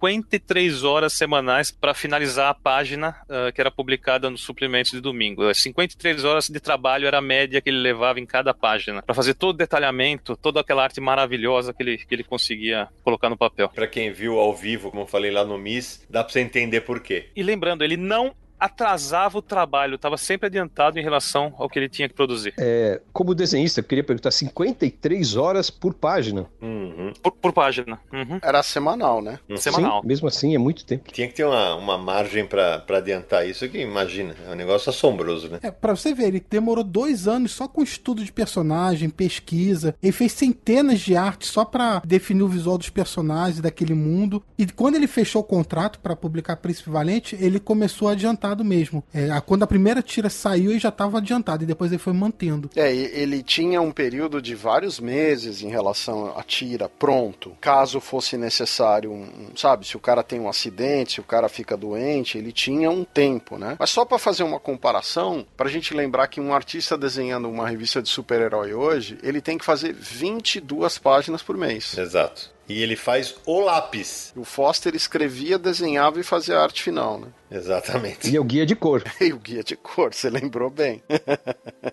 53 0.00 0.84
horas 0.84 1.12
semanais 1.12 1.70
para 1.70 1.94
finalizar 1.94 2.48
a 2.48 2.54
página 2.54 3.16
uh, 3.24 3.52
que 3.52 3.60
era 3.60 3.70
publicada 3.70 4.30
no 4.30 4.38
suplemento 4.38 4.90
de 4.90 5.00
domingo. 5.00 5.52
53 5.52 6.24
horas 6.24 6.48
de 6.48 6.60
trabalho 6.60 7.06
era 7.06 7.18
a 7.18 7.22
média 7.22 7.60
que 7.60 7.70
ele 7.70 7.78
levava 7.78 8.20
em 8.20 8.26
cada 8.26 8.52
página 8.52 9.02
para 9.02 9.14
fazer 9.14 9.34
todo 9.34 9.54
o 9.54 9.58
detalhamento 9.58 10.36
toda 10.36 10.60
aquela 10.60 10.82
arte 10.82 11.00
maravilhosa 11.00 11.72
que 11.72 11.82
ele, 11.82 11.98
que 11.98 12.14
ele 12.14 12.24
conseguia 12.24 12.88
colocar 13.02 13.28
no 13.28 13.36
papel. 13.36 13.68
Para 13.68 13.86
quem 13.86 14.12
viu 14.12 14.38
ao 14.38 14.54
vivo, 14.54 14.90
como 14.90 15.02
eu 15.02 15.06
falei 15.06 15.30
lá 15.30 15.44
no 15.44 15.58
Miss, 15.58 16.04
dá 16.08 16.22
para 16.22 16.32
você 16.32 16.40
entender 16.40 16.82
por 16.82 17.00
quê. 17.00 17.30
E 17.34 17.42
lembrando, 17.42 17.82
ele 17.82 17.96
não 17.96 18.34
atrasava 18.58 19.38
o 19.38 19.42
trabalho, 19.42 19.96
estava 19.96 20.16
sempre 20.16 20.46
adiantado 20.46 20.98
em 20.98 21.02
relação 21.02 21.54
ao 21.58 21.68
que 21.68 21.78
ele 21.78 21.88
tinha 21.88 22.08
que 22.08 22.14
produzir. 22.14 22.54
É, 22.58 23.00
como 23.12 23.34
desenhista, 23.34 23.80
eu 23.80 23.84
queria 23.84 24.04
perguntar: 24.04 24.30
53 24.30 25.36
horas 25.36 25.70
por 25.70 25.94
página? 25.94 26.46
Uhum. 26.60 27.12
Por, 27.22 27.32
por, 27.32 27.52
página. 27.52 27.98
Uhum. 28.12 28.38
Era 28.42 28.62
semanal, 28.62 29.22
né? 29.22 29.38
Uhum. 29.48 29.56
Semanal. 29.56 30.00
Sim, 30.02 30.08
mesmo 30.08 30.28
assim, 30.28 30.54
é 30.54 30.58
muito 30.58 30.84
tempo. 30.84 31.10
Tinha 31.12 31.28
que 31.28 31.34
ter 31.34 31.44
uma, 31.44 31.74
uma 31.74 31.98
margem 31.98 32.46
para 32.46 32.84
adiantar 32.88 33.46
isso, 33.48 33.68
que 33.68 33.78
imagina, 33.78 34.34
é 34.46 34.50
um 34.50 34.54
negócio 34.54 34.90
assombroso, 34.90 35.48
né? 35.48 35.58
É, 35.62 35.70
pra 35.70 35.94
você 35.94 36.14
ver, 36.14 36.28
ele 36.28 36.44
demorou 36.48 36.84
dois 36.84 37.28
anos 37.28 37.52
só 37.52 37.68
com 37.68 37.82
estudo 37.82 38.24
de 38.24 38.32
personagem, 38.32 39.10
pesquisa, 39.10 39.94
ele 40.02 40.12
fez 40.12 40.32
centenas 40.32 41.00
de 41.00 41.16
artes 41.16 41.50
só 41.50 41.64
para 41.64 42.00
definir 42.04 42.42
o 42.42 42.48
visual 42.48 42.78
dos 42.78 42.90
personagens 42.90 43.60
daquele 43.60 43.94
mundo. 43.94 44.42
E 44.58 44.66
quando 44.66 44.96
ele 44.96 45.06
fechou 45.06 45.42
o 45.42 45.44
contrato 45.44 45.98
para 46.00 46.16
publicar 46.16 46.56
Príncipe 46.56 46.90
Valente, 46.90 47.36
ele 47.40 47.58
começou 47.58 48.08
a 48.08 48.12
adiantar 48.12 48.45
adiantado 48.46 48.64
mesmo. 48.64 49.02
É, 49.12 49.28
quando 49.40 49.62
a 49.62 49.66
primeira 49.66 50.02
tira 50.02 50.30
saiu, 50.30 50.70
ele 50.70 50.78
já 50.78 50.90
estava 50.90 51.18
adiantado 51.18 51.64
e 51.64 51.66
depois 51.66 51.90
ele 51.90 51.98
foi 51.98 52.12
mantendo. 52.12 52.70
É, 52.76 52.94
ele 52.94 53.42
tinha 53.42 53.80
um 53.80 53.90
período 53.90 54.40
de 54.40 54.54
vários 54.54 55.00
meses 55.00 55.62
em 55.62 55.68
relação 55.68 56.36
à 56.38 56.42
tira 56.42 56.88
pronto. 56.88 57.56
Caso 57.60 58.00
fosse 58.00 58.36
necessário, 58.36 59.12
um, 59.12 59.50
sabe, 59.56 59.86
se 59.86 59.96
o 59.96 60.00
cara 60.00 60.22
tem 60.22 60.40
um 60.40 60.48
acidente, 60.48 61.14
se 61.14 61.20
o 61.20 61.24
cara 61.24 61.48
fica 61.48 61.76
doente, 61.76 62.38
ele 62.38 62.52
tinha 62.52 62.90
um 62.90 63.04
tempo, 63.04 63.58
né? 63.58 63.76
Mas 63.78 63.90
só 63.90 64.04
para 64.04 64.18
fazer 64.18 64.42
uma 64.42 64.60
comparação, 64.60 65.46
para 65.56 65.68
a 65.68 65.72
gente 65.72 65.94
lembrar 65.94 66.28
que 66.28 66.40
um 66.40 66.54
artista 66.54 66.96
desenhando 66.96 67.48
uma 67.48 67.68
revista 67.68 68.02
de 68.02 68.08
super-herói 68.08 68.74
hoje, 68.74 69.18
ele 69.22 69.40
tem 69.40 69.58
que 69.58 69.64
fazer 69.64 69.92
22 69.92 70.98
páginas 70.98 71.42
por 71.42 71.56
mês. 71.56 71.96
Exato. 71.96 72.55
E 72.68 72.82
ele 72.82 72.96
faz 72.96 73.34
o 73.46 73.60
lápis. 73.60 74.32
O 74.36 74.44
Foster 74.44 74.94
escrevia, 74.94 75.58
desenhava 75.58 76.18
e 76.18 76.24
fazia 76.24 76.58
a 76.58 76.62
arte 76.62 76.82
final, 76.82 77.18
né? 77.18 77.28
Exatamente. 77.50 78.28
E 78.28 78.38
o 78.38 78.44
guia 78.44 78.66
de 78.66 78.74
cor. 78.74 79.04
e 79.20 79.32
o 79.32 79.38
guia 79.38 79.62
de 79.62 79.76
cor, 79.76 80.12
você 80.12 80.28
lembrou 80.28 80.68
bem. 80.68 81.02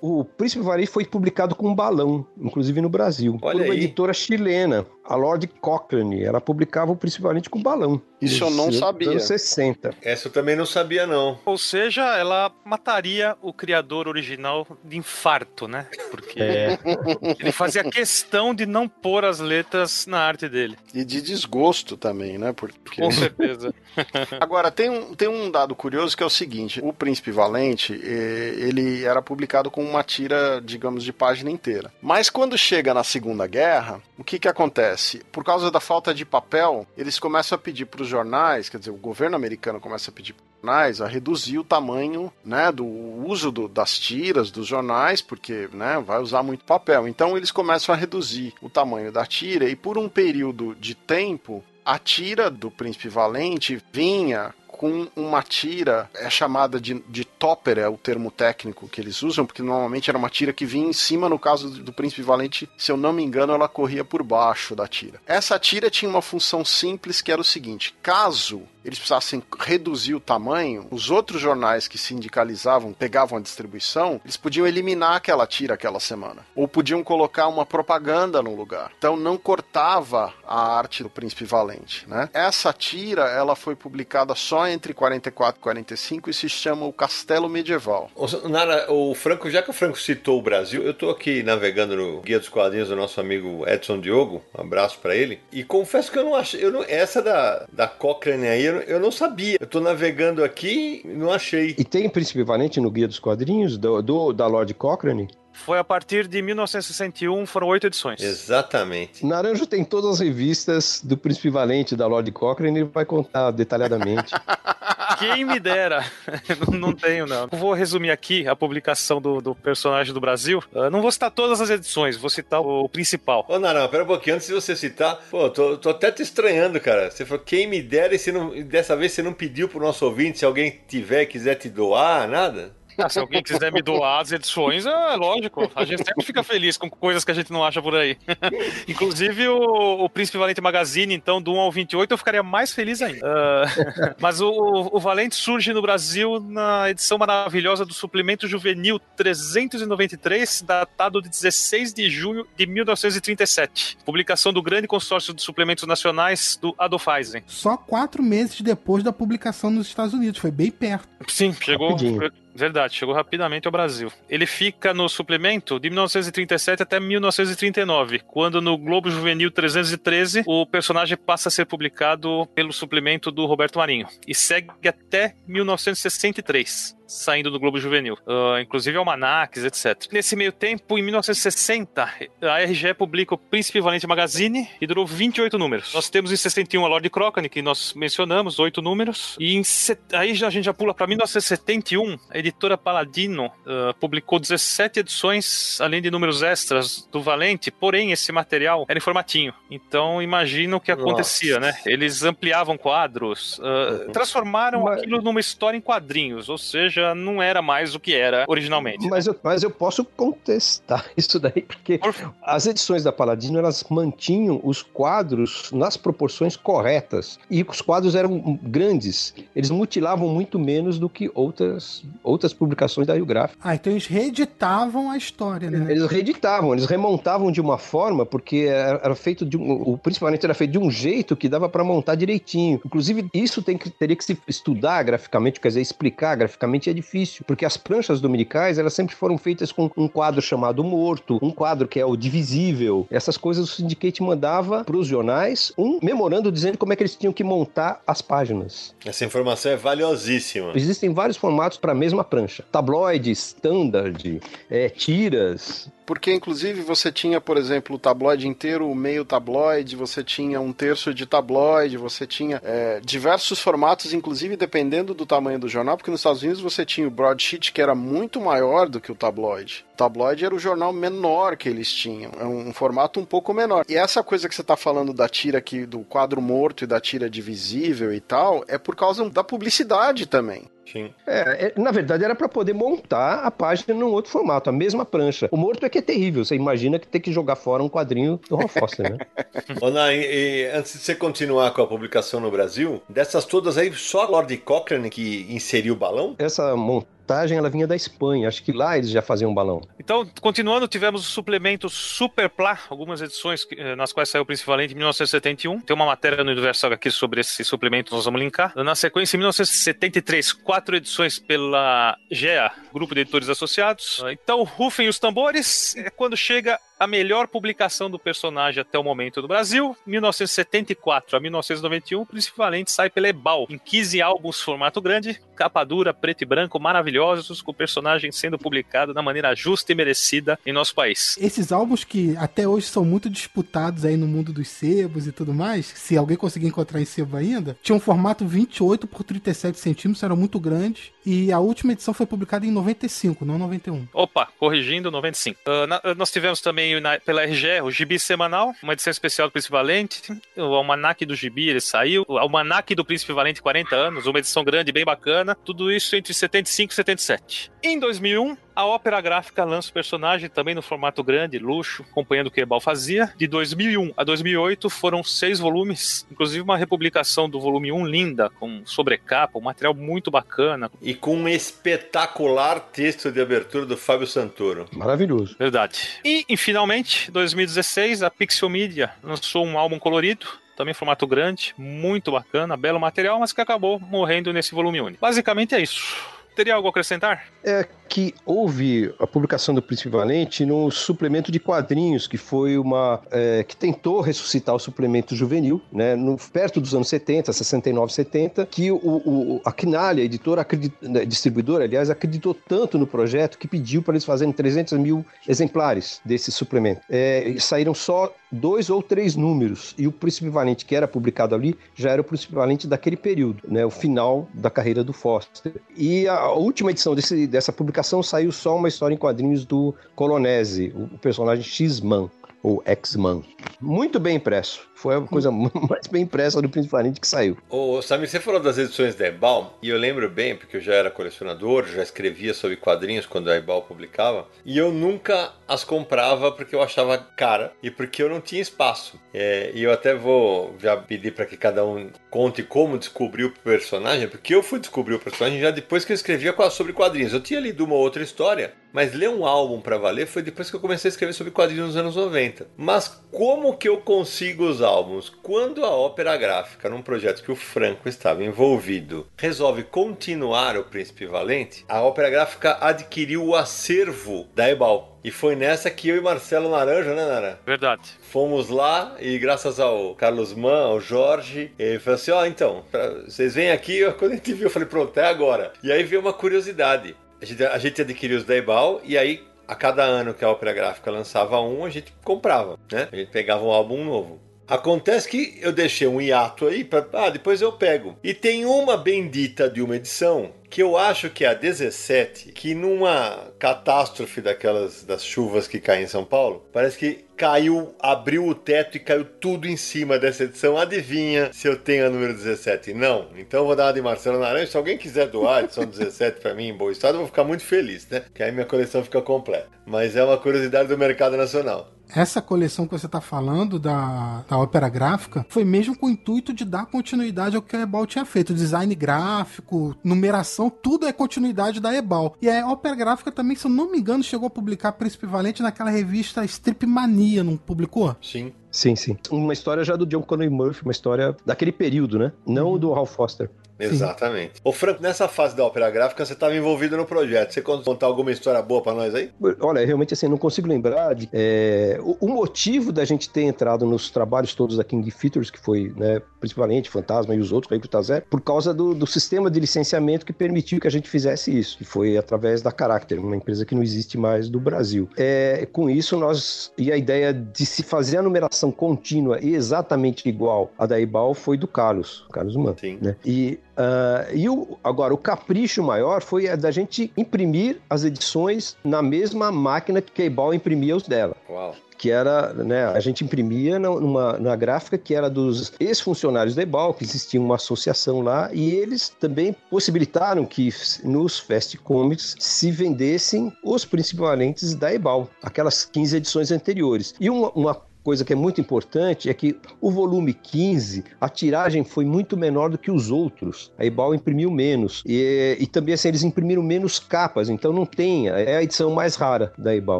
o 0.02 0.26
Príncipe 0.26 0.64
Vari 0.64 0.88
foi 0.88 1.06
publicado 1.06 1.56
com 1.56 1.70
um 1.70 1.76
balão, 1.76 2.26
inclusive 2.38 2.82
no 2.82 2.90
Brasil. 2.90 3.38
Olha 3.42 3.60
por 3.60 3.66
uma 3.66 3.74
aí. 3.74 3.80
editora 3.80 4.14
chilena, 4.14 4.86
a 5.04 5.16
Lord 5.16 5.48
Cochrane. 5.60 6.24
Ela 6.24 6.40
publicava 6.40 6.92
o 6.92 6.96
Príncipe 6.96 7.24
Valente 7.24 7.50
com 7.50 7.62
balão. 7.62 8.02
Isso 8.22 8.44
eu 8.44 8.50
não 8.50 8.72
sabia. 8.72 9.12
Anos 9.12 9.24
60. 9.24 9.96
Essa 10.02 10.28
eu 10.28 10.32
também 10.32 10.56
não 10.56 10.66
sabia, 10.66 11.06
não. 11.06 11.38
Ou 11.46 11.58
seja, 11.58 12.16
ela 12.16 12.52
mataria 12.64 13.36
o 13.42 13.52
criador 13.52 14.08
original 14.08 14.66
de 14.84 14.98
infarto, 14.98 15.68
né? 15.68 15.88
Porque 16.10 16.42
é. 16.42 16.80
ele 17.40 17.52
fazia 17.52 17.84
questão 17.84 18.56
de 18.56 18.66
não 18.66 18.88
pôr 18.88 19.26
as 19.26 19.40
letras 19.40 20.06
na 20.06 20.20
arte 20.20 20.48
dele. 20.48 20.78
E 20.94 21.04
de 21.04 21.22
desgosto 21.22 21.98
também, 21.98 22.38
né? 22.38 22.54
Porque... 22.54 23.02
Com 23.02 23.12
certeza. 23.12 23.74
Agora, 24.40 24.72
tem 24.72 24.90
um, 24.90 25.14
tem 25.14 25.28
um 25.28 25.52
dado 25.52 25.76
curioso 25.76 26.16
que 26.16 26.24
é 26.24 26.26
o 26.26 26.30
seguinte: 26.30 26.80
o 26.82 26.94
Príncipe 26.94 27.32
Valente, 27.32 28.00
eh, 28.02 28.56
ele 28.58 29.04
era 29.04 29.22
publicado 29.22 29.70
com 29.70 29.84
uma 29.84 30.04
tira, 30.04 30.62
digamos, 30.64 31.04
de 31.04 31.12
página 31.12 31.52
inteira. 31.52 31.92
Mas 32.02 32.30
quando 32.30 32.58
chega 32.58 32.94
na 32.94 33.04
Segunda 33.04 33.46
Guerra, 33.48 34.02
o 34.18 34.24
que 34.24 34.40
que 34.40 34.48
acontece? 34.48 34.93
Por 35.32 35.44
causa 35.44 35.70
da 35.70 35.80
falta 35.80 36.14
de 36.14 36.26
papel, 36.26 36.88
eles 36.98 37.20
começam 37.20 37.56
a 37.56 37.60
pedir 37.60 37.86
para 37.86 38.02
os 38.02 38.08
jornais, 38.08 38.70
quer 38.70 38.78
dizer, 38.78 38.92
o 38.92 38.96
governo 38.96 39.36
americano 39.36 39.80
começa 39.80 40.12
a 40.12 40.14
pedir 40.14 40.36
jornais 40.64 41.02
a 41.02 41.08
reduzir 41.08 41.60
o 41.60 41.64
tamanho 41.64 42.32
né, 42.44 42.72
do 42.72 42.86
uso 42.86 43.52
do, 43.52 43.68
das 43.68 44.00
tiras 44.00 44.50
dos 44.50 44.66
jornais, 44.66 45.22
porque 45.22 45.68
né, 45.74 46.02
vai 46.06 46.22
usar 46.22 46.42
muito 46.42 46.64
papel. 46.64 47.08
Então 47.08 47.36
eles 47.36 47.52
começam 47.52 47.94
a 47.94 47.98
reduzir 47.98 48.54
o 48.62 48.70
tamanho 48.70 49.12
da 49.12 49.26
tira 49.26 49.70
e 49.70 49.76
por 49.76 49.98
um 49.98 50.08
período 50.08 50.74
de 50.76 50.96
tempo 50.96 51.64
a 51.86 52.00
tira 52.00 52.50
do 52.50 52.72
Príncipe 52.72 53.10
Valente 53.10 53.82
vinha 53.92 54.54
com 54.74 55.08
uma 55.16 55.44
tira, 55.44 56.10
é 56.16 56.30
chamada 56.30 56.82
de, 56.82 56.96
de 57.08 57.24
topper, 57.24 57.78
é 57.78 57.88
o 57.88 57.96
termo 57.96 58.32
técnico 58.32 58.90
que 58.90 59.00
eles 59.00 59.22
usam, 59.22 59.46
porque 59.46 59.62
normalmente 59.62 60.10
era 60.10 60.18
uma 60.18 60.30
tira 60.30 60.52
que 60.52 60.66
vinha 60.66 60.90
em 60.90 60.94
cima, 60.94 61.30
no 61.30 61.38
caso 61.38 61.70
do 61.70 61.94
Príncipe 61.94 62.24
Valente, 62.24 62.68
se 62.76 62.92
eu 62.92 62.98
não 62.98 63.14
me 63.14 63.24
engano, 63.24 63.54
ela 63.54 63.70
corria 63.70 64.04
por 64.04 64.24
baixo 64.24 64.76
da 64.76 64.88
tira. 64.88 65.22
Essa 65.28 65.60
tira 65.60 65.90
tinha 65.90 66.10
uma 66.10 66.22
função 66.22 66.66
simples 66.66 67.22
que 67.22 67.32
era 67.32 67.40
o 67.40 67.46
seguinte: 67.46 67.96
caso 68.02 68.64
eles 68.84 69.00
precisassem 69.00 69.42
reduzir 69.60 70.16
o 70.16 70.20
tamanho, 70.20 70.88
os 70.92 71.10
outros 71.10 71.42
jornais 71.42 71.88
que 71.88 71.98
sindicalizavam, 71.98 72.94
pegavam 72.94 73.38
a 73.38 73.42
distribuição, 73.42 74.20
eles 74.24 74.38
podiam 74.38 74.68
eliminar 74.68 75.16
aquela 75.16 75.48
tira 75.48 75.74
aquela 75.74 76.00
semana. 76.00 76.46
Ou 76.56 76.68
podiam 76.68 77.04
colocar 77.04 77.48
uma 77.48 77.66
propaganda 77.66 78.42
no 78.42 78.56
lugar. 78.56 78.92
Então 78.98 79.16
não 79.16 79.38
cortava 79.38 80.34
a 80.46 80.78
arte 80.78 81.04
do 81.04 81.10
Príncipe 81.10 81.46
Valente, 81.46 82.08
né? 82.08 82.30
Essa 82.34 82.74
tira, 82.74 83.24
ela 83.24 83.56
foi 83.56 83.76
publicada 83.76 84.36
só 84.36 84.68
entre 84.68 84.94
44 84.94 85.60
e 85.60 85.64
45 85.64 86.30
e 86.30 86.34
se 86.34 86.50
chama 86.50 86.86
O 86.86 86.94
Castelo 86.94 87.50
Medieval. 87.50 88.10
Nara, 88.50 88.92
o 88.92 89.14
Franco, 89.16 89.50
já 89.50 89.62
que 89.62 89.70
o 89.70 89.74
Franco 89.74 90.00
citou 90.00 90.40
o 90.40 90.42
Brasil, 90.42 90.84
eu 90.84 90.92
estou 90.92 91.10
aqui 91.10 91.44
navegando 91.44 91.96
no 91.96 92.22
Guia 92.22 92.40
dos 92.40 92.50
Quadrinhos 92.50 92.90
do 92.90 92.96
nosso 92.96 93.20
amigo 93.20 93.68
Edson 93.68 94.00
Diogo, 94.00 94.44
um 94.58 94.62
abraço 94.62 95.00
para 95.00 95.16
ele, 95.16 95.40
e 95.52 95.64
confesso 95.64 96.12
que 96.12 96.18
eu 96.18 96.24
não 96.24 96.36
achei, 96.36 96.64
eu 96.64 96.72
não, 96.72 96.84
essa 96.84 97.22
da, 97.22 97.66
da 97.72 97.88
Cochrane 97.88 98.48
aí, 98.48 98.73
eu, 98.74 98.82
eu 98.82 99.00
não 99.00 99.12
sabia. 99.12 99.58
Eu 99.60 99.68
tô 99.68 99.80
navegando 99.80 100.44
aqui 100.44 101.02
e 101.04 101.08
não 101.08 101.32
achei. 101.32 101.76
E 101.78 101.84
tem 101.84 102.10
Príncipe 102.10 102.44
Valente 102.44 102.80
no 102.80 102.92
Guia 102.92 103.08
dos 103.08 103.20
Quadrinhos, 103.20 103.78
do, 103.78 104.02
do 104.02 104.34
da 104.34 104.48
Lord 104.48 104.74
Cochrane? 104.74 105.28
Foi 105.54 105.78
a 105.78 105.84
partir 105.84 106.28
de 106.28 106.42
1961, 106.42 107.46
foram 107.46 107.68
oito 107.68 107.88
edições. 107.88 108.22
Exatamente. 108.22 109.26
Naranjo 109.26 109.66
tem 109.66 109.84
todas 109.84 110.16
as 110.16 110.20
revistas 110.20 111.02
do 111.04 111.16
Príncipe 111.16 111.50
Valente 111.50 111.96
da 111.96 112.08
Lord 112.08 112.30
Cochrane, 112.32 112.80
ele 112.80 112.90
vai 112.92 113.06
contar 113.06 113.52
detalhadamente. 113.52 114.34
Quem 115.20 115.46
me 115.46 115.60
dera. 115.60 116.04
não 116.72 116.94
tenho, 116.94 117.26
não. 117.26 117.48
Vou 117.48 117.74
resumir 117.74 118.12
aqui 118.12 118.48
a 118.48 118.56
publicação 118.56 119.22
do, 119.22 119.42
do 119.42 119.56
personagem 119.56 120.14
do 120.14 120.20
Brasil. 120.20 120.62
Uh, 120.74 120.90
não 120.90 121.02
vou 121.02 121.12
citar 121.12 121.32
todas 121.32 121.62
as 121.62 121.70
edições, 121.70 122.18
vou 122.18 122.30
citar 122.30 122.60
o, 122.62 122.86
o 122.86 122.90
principal. 122.90 123.46
Ô, 123.48 123.60
Narão, 123.60 123.88
pera 123.88 124.04
um 124.04 124.08
pouquinho. 124.08 124.36
Antes 124.36 124.48
de 124.48 124.54
você 124.54 124.76
citar, 124.76 125.20
pô, 125.30 125.50
tô, 125.50 125.78
tô 125.78 125.90
até 125.90 126.12
te 126.12 126.22
estranhando, 126.22 126.80
cara. 126.80 127.10
Você 127.10 127.26
falou, 127.26 127.44
quem 127.44 127.68
me 127.68 127.82
dera 127.82 128.16
e 128.16 128.20
se 128.20 128.32
não, 128.32 128.50
dessa 128.64 128.96
vez 128.96 129.12
você 129.12 129.22
não 129.22 129.34
pediu 129.34 129.70
pro 129.70 129.80
nosso 129.80 130.06
ouvinte, 130.06 130.40
se 130.40 130.46
alguém 130.46 130.80
tiver 130.88 131.26
quiser 131.26 131.56
te 131.56 131.70
doar, 131.70 132.28
nada? 132.28 132.72
Ah, 132.98 133.10
se 133.10 133.20
alguém 133.20 133.42
quiser 133.42 133.72
me 133.72 133.82
doar 133.82 134.22
as 134.22 134.32
edições, 134.32 134.86
é 134.86 135.16
lógico. 135.16 135.70
A 135.76 135.86
gente 135.86 136.04
sempre 136.04 136.24
fica 136.24 136.44
feliz 136.44 136.78
com 136.78 136.90
coisas 136.90 137.24
que 137.24 137.32
a 137.32 137.34
gente 137.34 137.52
não 137.52 137.64
acha 137.64 137.82
por 137.82 137.96
aí. 137.96 138.18
Inclusive 138.88 139.48
o, 139.48 140.04
o 140.06 140.10
Príncipe 140.10 140.38
Valente 140.38 140.62
Magazine, 140.62 141.14
então, 141.14 141.42
do 141.42 141.54
1 141.54 141.60
ao 141.60 141.72
28, 141.72 142.12
eu 142.12 142.18
ficaria 142.18 142.44
mais 142.44 142.72
feliz 142.72 143.02
ainda. 143.02 143.26
Uh, 143.26 144.16
mas 144.20 144.42
o, 144.42 144.50
o 144.92 145.00
Valente 145.00 145.36
surge 145.36 145.74
no 145.74 145.82
Brasil 145.82 146.40
na 146.40 146.90
edição 146.90 147.18
maravilhosa 147.18 147.86
do 147.86 147.94
suplemento 147.94 148.48
juvenil 148.48 149.00
393, 149.16 150.62
datado 150.62 151.22
de 151.22 151.30
16 151.30 151.94
de 151.94 152.10
junho 152.10 152.46
de 152.56 152.66
1937. 152.66 153.98
Publicação 154.06 154.54
do 154.54 154.62
grande 154.62 154.88
consórcio 154.88 155.34
de 155.34 155.42
suplementos 155.42 155.86
nacionais 155.88 156.58
do 156.62 156.74
Adolf 156.78 157.08
Eisen. 157.08 157.44
Só 157.48 157.78
quatro 157.78 158.22
meses 158.22 158.62
depois 158.62 159.04
da 159.04 159.12
publicação 159.12 159.70
nos 159.70 159.88
Estados 159.88 160.14
Unidos, 160.14 160.40
foi 160.40 160.52
bem 160.52 160.72
perto. 160.72 161.08
Sim, 161.28 161.54
chegou. 161.54 161.92
Rapidinho. 161.92 162.43
Verdade, 162.56 162.96
chegou 162.96 163.14
rapidamente 163.14 163.68
ao 163.68 163.72
Brasil. 163.72 164.12
Ele 164.30 164.46
fica 164.46 164.94
no 164.94 165.10
suplemento 165.10 165.80
de 165.80 165.90
1937 165.90 166.84
até 166.84 167.00
1939, 167.00 168.20
quando 168.28 168.62
no 168.62 168.78
Globo 168.78 169.10
Juvenil 169.10 169.50
313 169.50 170.44
o 170.46 170.66
personagem 170.66 171.18
passa 171.18 171.50
a 171.50 171.52
ser 171.52 171.66
publicado 171.66 172.48
pelo 172.54 172.72
suplemento 172.72 173.32
do 173.32 173.46
Roberto 173.46 173.80
Marinho 173.80 174.08
e 174.28 174.36
segue 174.36 174.88
até 174.88 175.36
1963 175.48 177.03
saindo 177.14 177.52
do 177.52 177.60
Globo 177.60 177.80
Juvenil, 177.80 178.18
uh, 178.26 178.60
inclusive 178.60 178.98
almanacs, 178.98 179.64
etc. 179.64 180.12
Nesse 180.12 180.36
meio 180.36 180.52
tempo, 180.52 180.98
em 180.98 181.02
1960, 181.02 182.10
a 182.42 182.64
RGE 182.64 182.94
publica 182.94 183.36
o 183.36 183.38
Príncipe 183.38 183.80
Valente 183.80 184.08
Magazine 184.08 184.68
e 184.82 184.88
durou 184.88 185.06
28 185.06 185.58
números. 185.58 185.94
Nós 185.94 186.10
temos 186.10 186.32
em 186.32 186.36
61 186.36 186.86
a 186.86 186.88
Lord 186.88 187.10
Crocany, 187.10 187.50
que 187.50 187.62
nós 187.62 187.94
mencionamos, 187.94 188.60
8 188.60 188.82
números, 188.82 189.36
e 189.40 189.64
set... 189.64 190.00
aí 190.14 190.32
a 190.32 190.50
gente 190.50 190.66
já 190.66 190.74
pula 190.74 190.94
para 190.94 191.08
1971, 191.08 192.18
a 192.30 192.38
editora 192.38 192.78
Paladino 192.78 193.46
uh, 193.46 193.94
publicou 194.00 194.40
17 194.40 195.02
edições, 195.02 195.80
além 195.80 196.02
de 196.02 196.10
números 196.10 196.42
extras 196.42 197.08
do 197.12 197.22
Valente, 197.22 197.72
porém 197.72 198.12
esse 198.12 198.32
material 198.32 198.86
era 198.88 198.98
em 198.98 199.02
formatinho. 199.02 199.54
Então 199.70 200.22
imagina 200.22 200.76
o 200.76 200.80
que 200.80 200.92
acontecia, 200.92 201.60
Nossa. 201.60 201.74
né? 201.74 201.82
Eles 201.86 202.24
ampliavam 202.24 202.78
quadros, 202.78 203.60
uh, 203.60 204.12
transformaram 204.12 204.84
Mas... 204.84 205.00
aquilo 205.00 205.22
numa 205.22 205.40
história 205.40 205.78
em 205.78 205.82
quadrinhos, 205.82 206.50
ou 206.50 206.58
seja, 206.58 207.03
já 207.04 207.16
não 207.16 207.42
era 207.42 207.62
mais 207.62 207.96
o 207.96 208.00
que 208.00 208.16
era 208.16 208.46
originalmente. 208.48 209.08
Mas, 209.10 209.28
eu, 209.28 209.36
mas 209.44 209.64
eu 209.64 209.70
posso 209.70 210.04
contestar 210.04 211.06
isso 211.18 211.40
daí, 211.40 211.62
porque 211.62 212.00
as 212.42 212.66
edições 212.66 213.04
da 213.04 213.12
Paladino 213.12 213.60
elas 213.60 213.84
mantinham 213.90 214.60
os 214.64 214.82
quadros 214.82 215.72
nas 215.72 215.98
proporções 215.98 216.56
corretas. 216.56 217.40
E 217.50 217.64
os 217.64 217.82
quadros 217.82 218.16
eram 218.16 218.60
grandes. 218.62 219.34
Eles 219.56 219.70
mutilavam 219.70 220.28
muito 220.30 220.58
menos 220.58 221.00
do 221.00 221.10
que 221.10 221.30
outras, 221.34 222.04
outras 222.24 222.54
publicações 222.54 223.08
da 223.08 223.14
Rio 223.14 223.26
Gráfico. 223.26 223.60
Ah, 223.64 223.76
então 223.76 223.92
eles 223.92 224.08
reeditavam 224.08 225.12
a 225.12 225.18
história, 225.18 225.70
né? 225.70 225.92
Eles 225.92 226.06
reeditavam, 226.10 226.74
eles 226.74 226.86
remontavam 226.86 227.52
de 227.52 227.62
uma 227.62 227.78
forma, 227.78 228.26
porque 228.26 228.68
era, 228.70 229.00
era 229.04 229.16
feito 229.16 229.46
de 229.46 229.58
um. 229.58 229.72
O 229.72 229.98
principalmente 229.98 230.46
era 230.46 230.54
feito 230.54 230.72
de 230.72 230.80
um 230.80 230.90
jeito 230.90 231.36
que 231.36 231.50
dava 231.50 231.68
para 231.68 231.84
montar 231.84 232.16
direitinho. 232.16 232.80
Inclusive, 232.86 233.28
isso 233.34 233.62
tem 233.62 233.78
que, 233.78 233.90
teria 233.90 234.16
que 234.16 234.24
se 234.24 234.38
estudar 234.48 235.04
graficamente, 235.04 235.60
quer 235.60 235.70
dizer, 235.70 235.82
explicar 235.82 236.36
graficamente 236.36 236.83
é 236.90 236.94
difícil, 236.94 237.44
porque 237.46 237.66
as 237.66 237.78
pranchas 237.78 238.22
dominicais, 238.22 238.78
elas 238.78 238.94
sempre 238.94 239.16
foram 239.16 239.38
feitas 239.38 239.72
com 239.72 239.90
um 239.98 240.08
quadro 240.08 240.42
chamado 240.42 240.84
morto, 240.84 241.40
um 241.42 241.52
quadro 241.52 241.88
que 241.88 242.00
é 242.00 242.06
o 242.06 242.16
divisível. 242.16 243.08
Essas 243.10 243.38
coisas 243.38 243.70
o 243.70 243.76
Syndicate 243.76 244.22
mandava 244.22 244.84
para 244.84 244.98
os 244.98 245.08
jornais 245.08 245.72
um 245.78 246.00
memorando 246.02 246.52
dizendo 246.52 246.78
como 246.78 246.94
é 246.94 246.96
que 246.96 247.04
eles 247.04 247.16
tinham 247.16 247.34
que 247.34 247.44
montar 247.44 248.02
as 248.06 248.22
páginas. 248.22 248.96
Essa 249.06 249.26
informação 249.26 249.72
é 249.72 249.76
valiosíssima. 249.76 250.72
Existem 250.76 251.14
vários 251.14 251.38
formatos 251.38 251.78
para 251.78 251.92
a 251.92 251.96
mesma 251.96 252.24
prancha. 252.24 252.64
Tabloide, 252.72 253.32
standard, 253.32 254.42
é, 254.70 254.90
tiras, 254.90 255.90
porque, 256.06 256.34
inclusive, 256.34 256.82
você 256.82 257.12
tinha, 257.12 257.40
por 257.40 257.58
exemplo, 257.58 257.96
o 257.96 258.00
tabloide 258.00 258.48
inteiro, 258.48 258.90
o 258.90 258.96
meio 258.96 259.24
tabloide, 259.24 259.96
você 259.96 260.24
tinha 260.24 260.60
um 260.60 260.74
terço 260.74 261.14
de 261.14 261.26
tabloide, 261.26 261.98
você 261.98 262.28
tinha 262.28 262.62
é, 262.64 263.00
diversos 263.04 263.60
formatos, 263.60 264.14
inclusive 264.14 264.58
dependendo 264.58 265.14
do 265.14 265.26
tamanho 265.26 265.60
do 265.60 265.70
jornal, 265.70 265.98
porque 265.98 266.12
nos 266.12 266.20
Estados 266.20 266.44
Unidos 266.44 266.62
você 266.62 266.86
tinha 266.86 267.08
o 267.08 267.12
broadsheet, 267.12 267.72
que 267.72 267.82
era 267.82 267.96
muito 267.96 268.42
maior 268.42 268.90
do 268.90 269.00
que 269.00 269.12
o 269.12 269.16
tabloide. 269.16 269.86
O 269.94 269.98
tabloide 269.98 270.46
era 270.46 270.56
o 270.56 270.60
jornal 270.60 270.92
menor 270.92 271.56
que 271.56 271.70
eles 271.70 271.92
tinham, 271.92 272.32
é 272.40 272.46
um 272.46 272.74
formato 272.74 273.20
um 273.20 273.26
pouco 273.26 273.54
menor. 273.54 273.86
E 273.88 273.96
essa 273.96 274.24
coisa 274.24 274.50
que 274.50 274.56
você 274.56 274.62
está 274.62 274.76
falando 274.76 275.14
da 275.14 275.30
tira 275.30 275.58
aqui, 275.58 275.86
do 275.86 276.00
quadro 276.00 276.42
morto 276.42 276.84
e 276.84 276.88
da 276.88 277.00
tira 277.00 277.30
divisível 277.30 278.14
e 278.14 278.20
tal, 278.20 278.64
é 278.68 278.78
por 278.78 278.96
causa 278.96 279.30
da 279.30 279.44
publicidade 279.44 280.26
também. 280.26 280.73
Sim. 280.94 281.10
É, 281.26 281.66
é, 281.66 281.74
na 281.76 281.90
verdade 281.90 282.24
era 282.24 282.36
para 282.36 282.48
poder 282.48 282.74
montar 282.74 283.40
a 283.40 283.50
página 283.50 283.96
num 283.96 284.12
outro 284.12 284.32
formato, 284.32 284.70
a 284.70 284.74
mesma 284.74 285.04
prancha. 285.04 285.50
O 285.52 285.58
morto 285.58 285.84
é 285.84 285.90
que 285.90 285.98
é 285.98 286.02
terrível. 286.02 286.46
Você 286.46 286.56
imagina 286.56 287.00
que 287.00 287.08
tem 287.08 287.20
que 287.20 287.32
jogar 287.32 287.56
fora 287.56 287.82
um 287.82 287.90
quadrinho 287.90 288.40
do 288.48 288.56
Ron 288.56 288.68
Foster, 288.68 289.12
né? 289.12 289.18
Ô, 289.82 289.90
e, 289.90 290.66
e, 290.66 290.66
antes 290.68 290.94
de 290.94 291.00
você 291.00 291.16
continuar 291.16 291.72
com 291.72 291.82
a 291.82 291.88
publicação 291.88 292.40
no 292.40 292.52
Brasil, 292.52 293.02
dessas 293.10 293.44
todas 293.44 293.78
aí, 293.78 293.92
só 293.94 294.26
Lord 294.26 294.56
Cochrane 294.58 295.10
que 295.10 295.48
inseriu 295.50 295.96
o 295.96 295.98
balão? 295.98 296.36
Essa 296.38 296.76
montagem 297.24 297.58
ela 297.58 297.70
vinha 297.70 297.88
da 297.88 297.96
Espanha. 297.96 298.48
Acho 298.48 298.62
que 298.62 298.72
lá 298.72 298.98
eles 298.98 299.10
já 299.10 299.22
faziam 299.22 299.50
um 299.50 299.54
balão. 299.54 299.82
Então, 299.98 300.30
continuando, 300.42 300.88
tivemos 300.88 301.22
o 301.22 301.32
suplemento 301.32 301.90
Superplá, 301.90 302.78
algumas 302.90 303.22
edições 303.22 303.66
eh, 303.78 303.96
nas 303.96 304.12
quais 304.12 304.30
saiu 304.30 304.44
o 304.44 304.46
Príncipe 304.46 304.70
Valente 304.70 304.94
em 304.94 304.98
1971. 304.98 305.80
Tem 305.80 305.96
uma 305.96 306.06
matéria 306.06 306.44
no 306.44 306.52
Universo 306.52 306.88
aqui 306.88 307.10
sobre 307.10 307.40
esse 307.40 307.64
suplemento, 307.64 308.14
nós 308.14 308.26
vamos 308.26 308.42
linkar. 308.42 308.74
Na 308.76 308.94
sequência, 308.94 309.38
em 309.38 309.40
1973, 309.40 310.52
quatro 310.52 310.98
edições 310.98 311.40
pela 311.40 312.18
GEA, 312.30 312.72
Grupo 312.94 313.16
de 313.16 313.22
Editores 313.22 313.48
Associados. 313.48 314.22
Então, 314.30 314.64
rufem 314.64 315.08
os 315.08 315.18
tambores, 315.18 315.96
é 315.96 316.10
quando 316.10 316.36
chega 316.36 316.78
a 317.04 317.08
melhor 317.08 317.50
publicação 317.50 318.10
do 318.10 318.18
personagem 318.18 318.80
até 318.80 318.98
o 318.98 319.04
momento 319.04 319.42
no 319.42 319.48
Brasil, 319.48 319.94
1974 320.06 321.36
a 321.36 321.40
1991, 321.40 322.22
o 322.22 322.26
Príncipe 322.26 322.56
sai 322.88 323.10
pela 323.10 323.28
Ebal, 323.28 323.68
em 323.70 323.78
15 323.78 324.22
álbuns 324.22 324.62
formato 324.62 325.02
grande, 325.02 325.42
capa 325.54 325.84
dura, 325.84 326.14
preto 326.14 326.44
e 326.44 326.46
branco, 326.46 326.80
maravilhosos, 326.80 327.62
com 327.62 327.72
o 327.72 327.74
personagem 327.74 328.32
sendo 328.32 328.58
publicado 328.58 329.14
da 329.14 329.22
maneira 329.22 329.54
justa 329.54 329.92
e 329.92 329.96
merecida 329.96 330.58
em 330.66 330.72
nosso 330.72 330.96
país. 330.96 331.38
Esses 331.42 331.74
álbuns 331.74 332.06
que 332.06 332.38
até 332.38 332.66
hoje 332.66 332.88
são 332.88 333.04
muito 333.04 333.30
disputados 333.30 334.06
aí 334.06 334.16
no 334.16 334.26
mundo 334.26 334.54
dos 334.54 334.70
sebos 334.70 335.28
e 335.28 335.34
tudo 335.34 335.54
mais, 335.54 335.86
se 335.88 336.16
alguém 336.16 336.38
conseguir 336.38 336.68
encontrar 336.68 337.02
em 337.02 337.06
sebo 337.06 337.36
ainda, 337.36 337.78
tinha 337.84 337.96
um 337.96 338.00
formato 338.00 338.48
28 338.48 339.08
por 339.08 339.24
37 339.24 339.78
centímetros, 339.78 340.24
eram 340.24 340.38
muito 340.38 340.58
grandes, 340.58 341.12
e 341.26 341.52
a 341.52 341.60
última 341.60 341.94
edição 341.94 342.14
foi 342.14 342.26
publicada 342.26 342.66
em 342.66 342.72
95, 342.72 343.46
não 343.46 343.58
91. 343.58 344.08
Opa, 344.14 344.48
corrigindo, 344.60 345.10
95. 345.10 345.60
Uh, 345.66 345.88
na, 345.88 346.02
nós 346.16 346.32
tivemos 346.32 346.62
também 346.62 347.00
na, 347.00 347.20
pela 347.20 347.46
RGE 347.46 347.82
o 347.82 347.92
Gibi 347.92 348.20
Semanal, 348.20 348.74
uma 348.82 348.94
edição 348.94 349.12
especial 349.12 349.48
do 349.48 349.52
Príncipe 349.52 349.72
Valente, 349.72 350.22
o 350.56 350.62
Almanac 350.62 351.26
do 351.26 351.36
Gibi, 351.36 351.70
ele 351.70 351.82
saiu, 351.82 352.26
o 352.28 352.38
Almanac 352.38 352.94
do 352.96 353.06
Príncipe 353.06 353.34
Valente 353.34 353.62
40 353.62 353.96
anos, 353.96 354.28
uma 354.28 354.40
edição 354.40 354.64
grande, 354.64 354.92
bem 354.92 355.06
bacana, 355.06 355.56
tudo 355.56 355.92
isso 355.92 356.16
entre 356.16 356.34
75 356.34 356.92
e 356.92 356.96
77. 356.96 357.72
Em 357.82 358.00
2001, 358.00 358.58
a 358.76 358.86
ópera 358.86 359.20
gráfica 359.22 359.64
lança 359.64 359.90
o 359.90 359.94
personagem 359.94 360.50
também 360.50 360.76
no 360.76 360.82
formato 360.82 361.24
grande, 361.24 361.60
luxo, 361.60 362.04
acompanhando 362.10 362.48
o 362.48 362.52
que 362.52 362.62
Ebal 362.62 362.82
fazia. 362.82 363.32
De 363.38 363.48
2001 363.48 364.14
a 364.16 364.24
2008 364.24 364.90
foram 364.90 365.24
seis 365.24 365.60
volumes, 365.60 366.26
inclusive 366.32 366.62
uma 366.62 366.78
republicação 366.78 367.50
do 367.50 367.60
volume 367.60 367.92
1 367.92 368.06
linda, 368.06 368.50
com 368.50 368.82
sobrecapa, 368.86 369.58
um 369.58 369.62
material 369.62 369.94
muito 369.94 370.32
bacana. 370.32 370.92
E 371.02 371.14
com 371.14 371.36
um 371.36 371.48
espetacular 371.48 372.80
texto 372.80 373.32
de 373.32 373.42
abertura 373.42 373.86
do 373.86 373.98
Fábio 373.98 374.28
Santoro. 374.28 374.86
Maravilhoso. 374.92 375.56
Verdade. 375.58 376.20
E, 376.24 376.46
e 376.50 376.58
finalmente, 376.58 377.32
2016, 377.32 378.24
a 378.24 378.30
Pixel 378.30 378.70
Media 378.70 379.12
lançou 379.22 379.66
um 379.66 379.78
álbum 379.78 380.00
colorido, 380.00 380.48
também 380.76 380.94
formato 380.94 381.28
grande, 381.28 381.74
muito 381.78 382.32
bacana, 382.32 382.76
belo 382.76 383.00
material, 383.00 383.40
mas 383.40 383.54
que 383.54 383.62
acabou 383.62 384.00
morrendo 384.00 384.52
nesse 384.52 384.74
volume 384.74 385.02
único. 385.02 385.22
Basicamente 385.22 385.76
é 385.76 385.82
isso. 385.82 386.16
Teria 386.56 386.76
algo 386.76 386.88
a 386.88 386.92
acrescentar? 386.92 387.48
É, 387.64 387.88
que 388.14 388.32
houve 388.46 389.12
a 389.18 389.26
publicação 389.26 389.74
do 389.74 389.82
Príncipe 389.82 390.10
Valente 390.10 390.68
no 390.68 390.92
suplemento 390.92 391.52
de 391.52 391.60
quadrinhos, 391.60 392.28
que 392.28 392.38
foi 392.38 392.78
uma. 392.78 393.20
É, 393.32 393.64
que 393.64 393.76
tentou 393.76 394.22
ressuscitar 394.22 394.76
o 394.76 394.78
suplemento 394.78 395.36
juvenil, 395.36 395.82
né? 395.92 396.16
No, 396.16 396.38
perto 396.38 396.80
dos 396.80 396.94
anos 396.94 397.08
70, 397.08 397.52
69, 397.52 398.14
70, 398.14 398.68
que 398.68 398.92
o, 398.92 398.98
o 398.98 399.62
a 399.66 399.72
Knalha, 399.72 400.22
a 400.22 400.26
editora, 400.26 400.62
acredit, 400.62 400.96
né, 401.02 401.26
distribuidora, 401.26 401.86
aliás, 401.86 402.12
acreditou 402.12 402.54
tanto 402.54 403.00
no 403.00 403.08
projeto 403.08 403.58
que 403.58 403.68
pediu 403.68 404.04
para 404.04 404.14
eles 404.14 404.24
fazerem 404.24 404.54
300 404.54 404.94
mil 405.00 405.26
exemplares 405.48 406.22
desse 406.24 406.52
suplemento. 406.52 407.02
É, 407.10 407.56
saíram 407.58 407.96
só 407.96 408.32
dois 408.52 408.92
ou 408.92 409.02
três 409.02 409.36
números. 409.36 409.96
E 409.98 410.06
o 410.06 410.12
Príncipe 410.12 410.50
Valente, 410.50 410.86
que 410.86 410.96
era 410.96 411.08
publicado 411.08 411.56
ali, 411.56 411.76
já 411.96 412.12
era 412.12 412.22
o 412.22 412.24
Príncipe 412.24 412.54
Valente 412.54 412.86
daquele 412.86 413.18
período, 413.18 413.64
né? 413.68 413.84
O 413.84 413.90
final 413.90 414.48
da 414.54 414.70
carreira 414.70 415.04
do 415.04 415.14
Foster. 415.14 415.74
E 415.98 416.28
a 416.28 416.52
última 416.52 416.92
edição 416.92 417.16
desse, 417.16 417.48
dessa 417.48 417.74
publicação 417.74 418.03
saiu 418.04 418.52
só 418.52 418.76
uma 418.76 418.88
história 418.88 419.16
em 419.16 419.18
quadrinhos 419.18 419.66
do 419.66 419.96
Colonese, 420.16 420.94
o 420.96 421.18
personagem 421.18 421.64
X-Man 421.64 422.30
ou 422.62 422.82
X-Man. 422.86 423.44
Muito 423.80 424.20
bem 424.20 424.38
impresso. 424.38 424.88
Foi 425.04 425.18
a 425.18 425.20
coisa 425.20 425.52
mais 425.52 426.08
bem 426.08 426.24
impressa 426.24 426.62
do 426.62 426.70
Príncipe 426.70 426.94
Valente 426.94 427.20
que 427.20 427.28
saiu. 427.28 427.58
Ô, 427.70 428.02
Samir, 428.02 428.30
você 428.30 428.40
falou 428.40 428.62
das 428.62 428.78
edições 428.78 429.16
da 429.16 429.28
Ebal, 429.28 429.78
e 429.82 429.90
eu 429.90 429.98
lembro 429.98 430.30
bem, 430.30 430.56
porque 430.56 430.78
eu 430.78 430.82
já 430.82 430.94
era 430.94 431.12
colecionador, 431.12 431.86
já 431.88 432.02
escrevia 432.02 432.54
sobre 432.54 432.78
quadrinhos 432.78 433.26
quando 433.26 433.52
a 433.52 433.58
Ebal 433.58 433.82
publicava, 433.82 434.48
e 434.66 434.78
eu 434.78 434.94
nunca 434.94 435.52
as 435.68 435.84
comprava 435.84 436.54
porque 436.54 436.74
eu 436.74 436.82
achava 436.82 437.18
cara 437.18 437.74
e 437.84 437.92
porque 437.92 438.24
eu 438.24 438.30
não 438.30 438.40
tinha 438.40 438.62
espaço. 438.62 439.20
É, 439.34 439.72
e 439.74 439.84
eu 439.84 439.92
até 439.92 440.16
vou 440.16 440.74
já 440.80 440.96
pedir 440.96 441.34
para 441.34 441.46
que 441.46 441.58
cada 441.58 441.86
um 441.86 442.10
conte 442.30 442.64
como 442.64 442.98
descobriu 442.98 443.48
o 443.48 443.52
personagem, 443.52 444.30
porque 444.30 444.56
eu 444.56 444.64
fui 444.64 444.80
descobrir 444.80 445.16
o 445.16 445.20
personagem 445.20 445.60
já 445.60 445.70
depois 445.70 446.06
que 446.06 446.14
eu 446.14 446.16
escrevia 446.16 446.56
sobre 446.72 446.94
quadrinhos. 446.94 447.34
Eu 447.34 447.42
tinha 447.42 447.60
lido 447.60 447.84
uma 447.84 447.96
outra 447.96 448.24
história, 448.24 448.74
mas 448.94 449.14
ler 449.14 449.30
um 449.30 449.46
álbum 449.46 449.82
para 449.82 449.98
valer 449.98 450.28
foi 450.28 450.42
depois 450.42 450.70
que 450.70 450.76
eu 450.76 450.80
comecei 450.80 451.10
a 451.10 451.12
escrever 451.12 451.34
sobre 451.34 451.52
quadrinhos 451.52 451.88
nos 451.88 451.98
anos 451.98 452.16
90. 452.16 452.68
Mas 452.78 453.22
como 453.32 453.76
que 453.76 453.90
eu 453.90 453.98
consigo 453.98 454.64
usar 454.66 454.93
álbuns. 454.94 455.30
Quando 455.30 455.84
a 455.84 455.90
ópera 455.90 456.38
gráfica, 456.38 456.90
num 456.90 457.02
projeto 457.02 457.44
que 457.44 457.52
o 457.52 457.56
Franco 457.56 458.08
estava 458.08 458.44
envolvido, 458.44 459.28
resolve 459.38 459.84
continuar 459.84 460.78
o 460.78 460.84
Príncipe 460.84 461.26
Valente, 461.26 461.84
a 461.90 462.02
ópera 462.02 462.30
gráfica 462.30 462.78
adquiriu 462.80 463.44
o 463.44 463.56
acervo 463.56 464.48
da 464.56 464.70
Ebal. 464.70 465.20
E 465.24 465.32
foi 465.32 465.56
nessa 465.56 465.90
que 465.90 466.10
eu 466.10 466.18
e 466.18 466.22
Marcelo 466.22 466.70
Laranja, 466.70 467.16
né, 467.16 467.26
Nara? 467.26 467.60
Verdade. 467.66 468.04
Fomos 468.22 468.70
lá 468.70 469.16
e 469.20 469.38
graças 469.40 469.80
ao 469.80 470.14
Carlos 470.16 470.54
Man, 470.54 470.86
ao 470.86 471.00
Jorge, 471.00 471.72
ele 471.80 472.00
falou 472.00 472.16
assim: 472.16 472.32
ó, 472.32 472.42
oh, 472.42 472.46
então, 472.46 472.84
vocês 473.26 473.56
vêm 473.56 473.72
aqui, 473.72 474.04
quando 474.20 474.34
a 474.34 474.36
gente 474.36 474.54
viu, 474.54 474.68
eu 474.68 474.70
falei, 474.70 474.88
pronto, 474.88 475.18
é 475.18 475.26
agora. 475.26 475.74
E 475.82 475.92
aí 475.92 476.04
veio 476.04 476.22
uma 476.22 476.34
curiosidade. 476.34 477.16
A 477.42 477.46
gente, 477.46 477.64
a 477.64 477.78
gente 477.78 478.02
adquiriu 478.02 478.38
os 478.38 478.44
da 478.44 478.56
Ebal 478.56 479.02
e 479.04 479.18
aí 479.18 479.44
a 479.68 479.76
cada 479.76 480.04
ano 480.04 480.34
que 480.34 480.44
a 480.44 480.50
ópera 480.50 480.74
gráfica 480.74 481.10
lançava 481.10 481.60
um, 481.60 481.86
a 481.86 481.90
gente 481.90 482.14
comprava, 482.24 482.78
né? 482.92 483.08
A 483.12 483.16
gente 483.16 483.32
pegava 483.32 483.64
um 483.64 483.72
álbum 483.72 484.04
novo. 484.04 484.40
Acontece 484.68 485.28
que 485.28 485.58
eu 485.62 485.72
deixei 485.72 486.08
um 486.08 486.22
hiato 486.22 486.68
aí 486.68 486.84
para 486.84 487.06
ah, 487.14 487.30
depois 487.30 487.62
eu 487.62 487.72
pego. 487.74 488.18
E 488.24 488.34
tem 488.34 488.66
uma 488.66 488.96
bendita 488.98 489.70
de 489.70 489.82
uma 489.82 489.96
edição 489.96 490.52
que 490.70 490.82
eu 490.82 490.98
acho 490.98 491.30
que 491.30 491.46
é 491.46 491.50
a 491.50 491.54
17, 491.54 492.52
que 492.52 492.74
numa 492.74 493.52
catástrofe 493.60 494.42
daquelas 494.42 495.04
das 495.04 495.24
chuvas 495.24 495.68
que 495.68 495.80
caem 495.80 496.06
em 496.06 496.08
São 496.08 496.26
Paulo, 496.26 496.66
parece 496.74 496.98
que 496.98 497.26
caiu, 497.38 497.94
abriu 498.00 498.48
o 498.48 498.56
teto 498.56 498.98
e 498.98 499.00
caiu 499.00 499.24
tudo 499.24 499.68
em 499.68 499.78
cima 499.78 500.18
dessa 500.18 500.46
edição. 500.46 500.76
Adivinha 500.76 501.52
se 501.54 501.68
eu 501.68 501.78
tenho 501.78 502.08
a 502.08 502.10
número 502.10 502.34
17? 502.34 502.94
Não. 502.94 503.28
Então 503.38 503.60
eu 503.60 503.68
vou 503.68 503.76
dar 503.76 503.86
uma 503.86 503.94
de 503.94 504.02
Marcelo 504.02 504.40
Naranjo. 504.40 504.72
Se 504.72 504.78
alguém 504.78 504.98
quiser 504.98 505.28
doar 505.28 505.58
a 505.58 505.64
edição 505.64 505.86
17 505.86 506.40
para 506.40 506.56
mim 506.56 506.70
em 506.70 506.74
bom 506.74 506.90
estado, 506.90 507.16
eu 507.16 507.20
vou 507.20 507.28
ficar 507.28 507.44
muito 507.44 507.64
feliz, 507.64 508.08
né? 508.10 508.24
Que 508.34 508.42
aí 508.42 508.52
minha 508.52 508.66
coleção 508.66 509.04
fica 509.04 509.22
completa. 509.22 509.70
Mas 509.86 510.16
é 510.16 510.24
uma 510.24 510.38
curiosidade 510.38 510.90
do 510.90 510.98
mercado 510.98 511.38
nacional 511.38 511.94
essa 512.14 512.42
coleção 512.42 512.86
que 512.86 512.98
você 512.98 513.06
está 513.06 513.20
falando 513.20 513.80
da, 513.80 514.44
da 514.48 514.58
ópera 514.58 514.88
gráfica 514.90 515.46
foi 515.50 515.64
mesmo 515.64 515.98
com 515.98 516.08
o 516.08 516.10
intuito 516.10 516.54
de 516.54 516.64
dar 516.64 516.86
continuidade 516.86 517.56
ao 517.56 517.62
que 517.62 517.76
a 517.76 517.82
Ebal 517.82 518.06
tinha 518.06 518.26
feito. 518.26 518.54
Design 518.54 518.94
gráfico, 518.96 519.96
numeração, 520.04 520.70
tudo 520.70 521.08
é 521.08 521.14
continuidade 521.14 521.80
da 521.80 521.94
Ebal. 521.94 522.36
E 522.42 522.50
a 522.50 522.68
ópera 522.70 522.96
gráfica 522.96 523.32
também, 523.32 523.56
se 523.56 523.66
eu 523.66 523.72
não 523.72 523.92
me 523.92 523.98
engano, 523.98 524.24
chegou 524.24 524.48
a 524.48 524.50
publicar 524.50 524.94
Príncipe 524.94 525.26
Valente 525.26 525.64
naquela 525.64 525.90
revista 525.90 526.46
Strip 526.46 526.86
Mania, 526.86 527.44
não 527.44 527.58
publicou? 527.58 528.16
Sim. 528.22 528.54
Sim, 528.72 528.96
sim. 528.96 529.16
Uma 529.30 529.54
história 529.54 529.84
já 529.84 529.96
do 529.96 530.04
John 530.04 530.24
Conway 530.24 530.50
Murphy, 530.50 530.82
uma 530.82 530.92
história 530.92 531.38
daquele 531.46 531.72
período, 531.72 532.18
né? 532.18 532.32
Não 532.46 532.72
uhum. 532.72 532.80
do 532.80 532.92
Ralph 532.92 533.12
Foster. 533.12 533.50
Exatamente. 533.86 534.54
Ô 534.64 534.72
Franco, 534.72 535.02
nessa 535.02 535.28
fase 535.28 535.56
da 535.56 535.64
ópera 535.64 535.90
gráfica, 535.90 536.26
você 536.26 536.34
estava 536.34 536.56
envolvido 536.56 536.98
no 536.98 537.06
projeto. 537.06 537.54
Você 537.54 537.62
contar 537.62 538.06
alguma 538.06 538.32
história 538.32 538.62
boa 538.62 538.82
para 538.82 538.94
nós 538.94 539.16
aí? 539.16 539.32
Olha, 539.60 539.86
realmente 539.86 540.14
assim, 540.14 540.28
não 540.28 540.38
consigo 540.38 540.68
lembrar 540.68 541.14
de, 541.16 541.30
é, 541.32 541.98
o, 542.02 542.18
o, 542.22 542.28
motivo 542.28 542.92
da 542.92 543.06
gente 543.06 543.30
ter 543.30 543.44
entrado 543.44 543.86
nos 543.86 544.10
trabalhos 544.10 544.54
todos 544.54 544.78
da 544.78 544.84
King 544.84 545.10
Features, 545.12 545.50
que 545.50 545.60
foi, 545.60 545.94
né, 545.96 546.22
principalmente 546.40 546.90
Fantasma 546.90 547.36
e 547.36 547.40
os 547.40 547.52
outros, 547.52 547.70
Veículo 547.70 547.90
Tazer, 547.90 548.26
por 548.30 548.42
causa 548.42 548.74
do, 548.74 548.94
do, 548.94 549.08
sistema 549.08 549.50
de 549.50 549.60
licenciamento 549.60 550.26
que 550.26 550.34
permitiu 550.34 550.80
que 550.80 550.88
a 550.88 550.92
gente 550.92 551.10
fizesse 551.10 551.58
isso, 551.58 551.78
que 551.78 551.84
foi 551.84 552.18
através 552.18 552.62
da 552.62 552.74
Character, 552.78 553.20
uma 553.20 553.36
empresa 553.36 553.66
que 553.66 553.76
não 553.76 553.84
existe 553.84 554.18
mais 554.18 554.50
do 554.50 554.60
Brasil. 554.60 555.10
É, 555.18 555.68
com 555.72 555.90
isso, 555.90 556.18
nós. 556.18 556.72
E 556.78 556.92
a 556.92 556.98
ideia 556.98 557.34
de 557.34 557.66
se 557.66 557.84
fazer 557.84 558.18
a 558.18 558.22
numeração 558.22 558.72
contínua 558.72 559.40
e 559.42 559.56
exatamente 559.56 560.28
igual 560.28 560.72
à 560.78 560.86
da 560.86 561.00
Ibal 561.00 561.34
foi 561.34 561.58
do 561.58 561.68
Carlos, 561.68 562.26
Carlos 562.32 562.56
Mann. 562.56 562.76
Sim. 562.80 562.98
Né? 563.02 563.16
E 563.26 563.60
Uh, 563.78 564.36
e 564.36 564.50
o, 564.50 564.78
agora, 564.84 565.14
o 565.14 565.18
capricho 565.18 565.82
maior 565.82 566.22
foi 566.22 566.48
a 566.48 566.56
da 566.56 566.72
gente 566.72 567.12
imprimir 567.18 567.80
as 567.90 568.04
edições 568.04 568.78
na 568.84 569.02
mesma 569.02 569.52
máquina 569.52 570.02
que 570.02 570.22
a 570.22 570.26
Ebal 570.26 570.54
imprimia 570.54 570.96
os 570.96 571.04
dela. 571.04 571.36
Uau 571.50 571.76
que 572.04 572.12
era, 572.12 572.52
né, 572.52 572.88
a 572.88 573.00
gente 573.00 573.24
imprimia 573.24 573.80
numa, 573.80 574.34
numa 574.34 574.56
gráfica 574.58 574.98
que 574.98 575.16
era 575.16 575.30
dos 575.30 575.72
ex-funcionários 575.80 576.54
da 576.54 576.62
Ebal, 576.62 576.94
que 576.94 577.06
existia 577.06 577.40
uma 577.40 577.56
associação 577.56 578.20
lá, 578.20 578.50
e 578.52 578.72
eles 578.72 579.08
também 579.08 579.56
possibilitaram 579.70 580.46
que 580.46 580.68
nos 581.02 581.40
Fast 581.40 581.78
Comics 581.78 582.36
se 582.40 582.72
vendessem 582.72 583.54
os 583.64 583.86
principalmente 583.86 584.76
da 584.76 584.94
Ebal, 584.94 585.30
aquelas 585.42 585.86
15 585.86 586.18
edições 586.18 586.52
anteriores. 586.52 587.16
E 587.22 587.30
uma, 587.30 587.50
uma 587.52 587.82
coisa 588.04 588.26
que 588.26 588.34
é 588.34 588.36
muito 588.36 588.60
importante 588.60 589.30
é 589.30 589.34
que 589.34 589.58
o 589.80 589.90
volume 589.90 590.34
15, 590.34 591.04
a 591.20 591.30
tiragem 591.30 591.84
foi 591.84 592.06
muito 592.06 592.36
menor 592.36 592.70
do 592.70 592.78
que 592.78 592.92
os 592.92 593.10
outros. 593.10 593.72
A 593.78 593.86
Ebal 593.86 594.14
imprimiu 594.14 594.52
menos. 594.52 595.04
E, 595.06 595.58
e 595.60 595.68
também 595.68 595.94
assim, 595.94 596.10
eles 596.10 596.24
imprimiram 596.24 596.62
menos 596.62 597.00
capas, 597.00 597.50
então 597.50 597.72
não 597.72 597.86
tem. 597.86 598.28
É 598.28 598.58
a 598.58 598.64
edição 598.64 598.92
mais 598.92 599.16
rara 599.16 599.54
da 599.58 599.76
Ebal. 599.76 600.00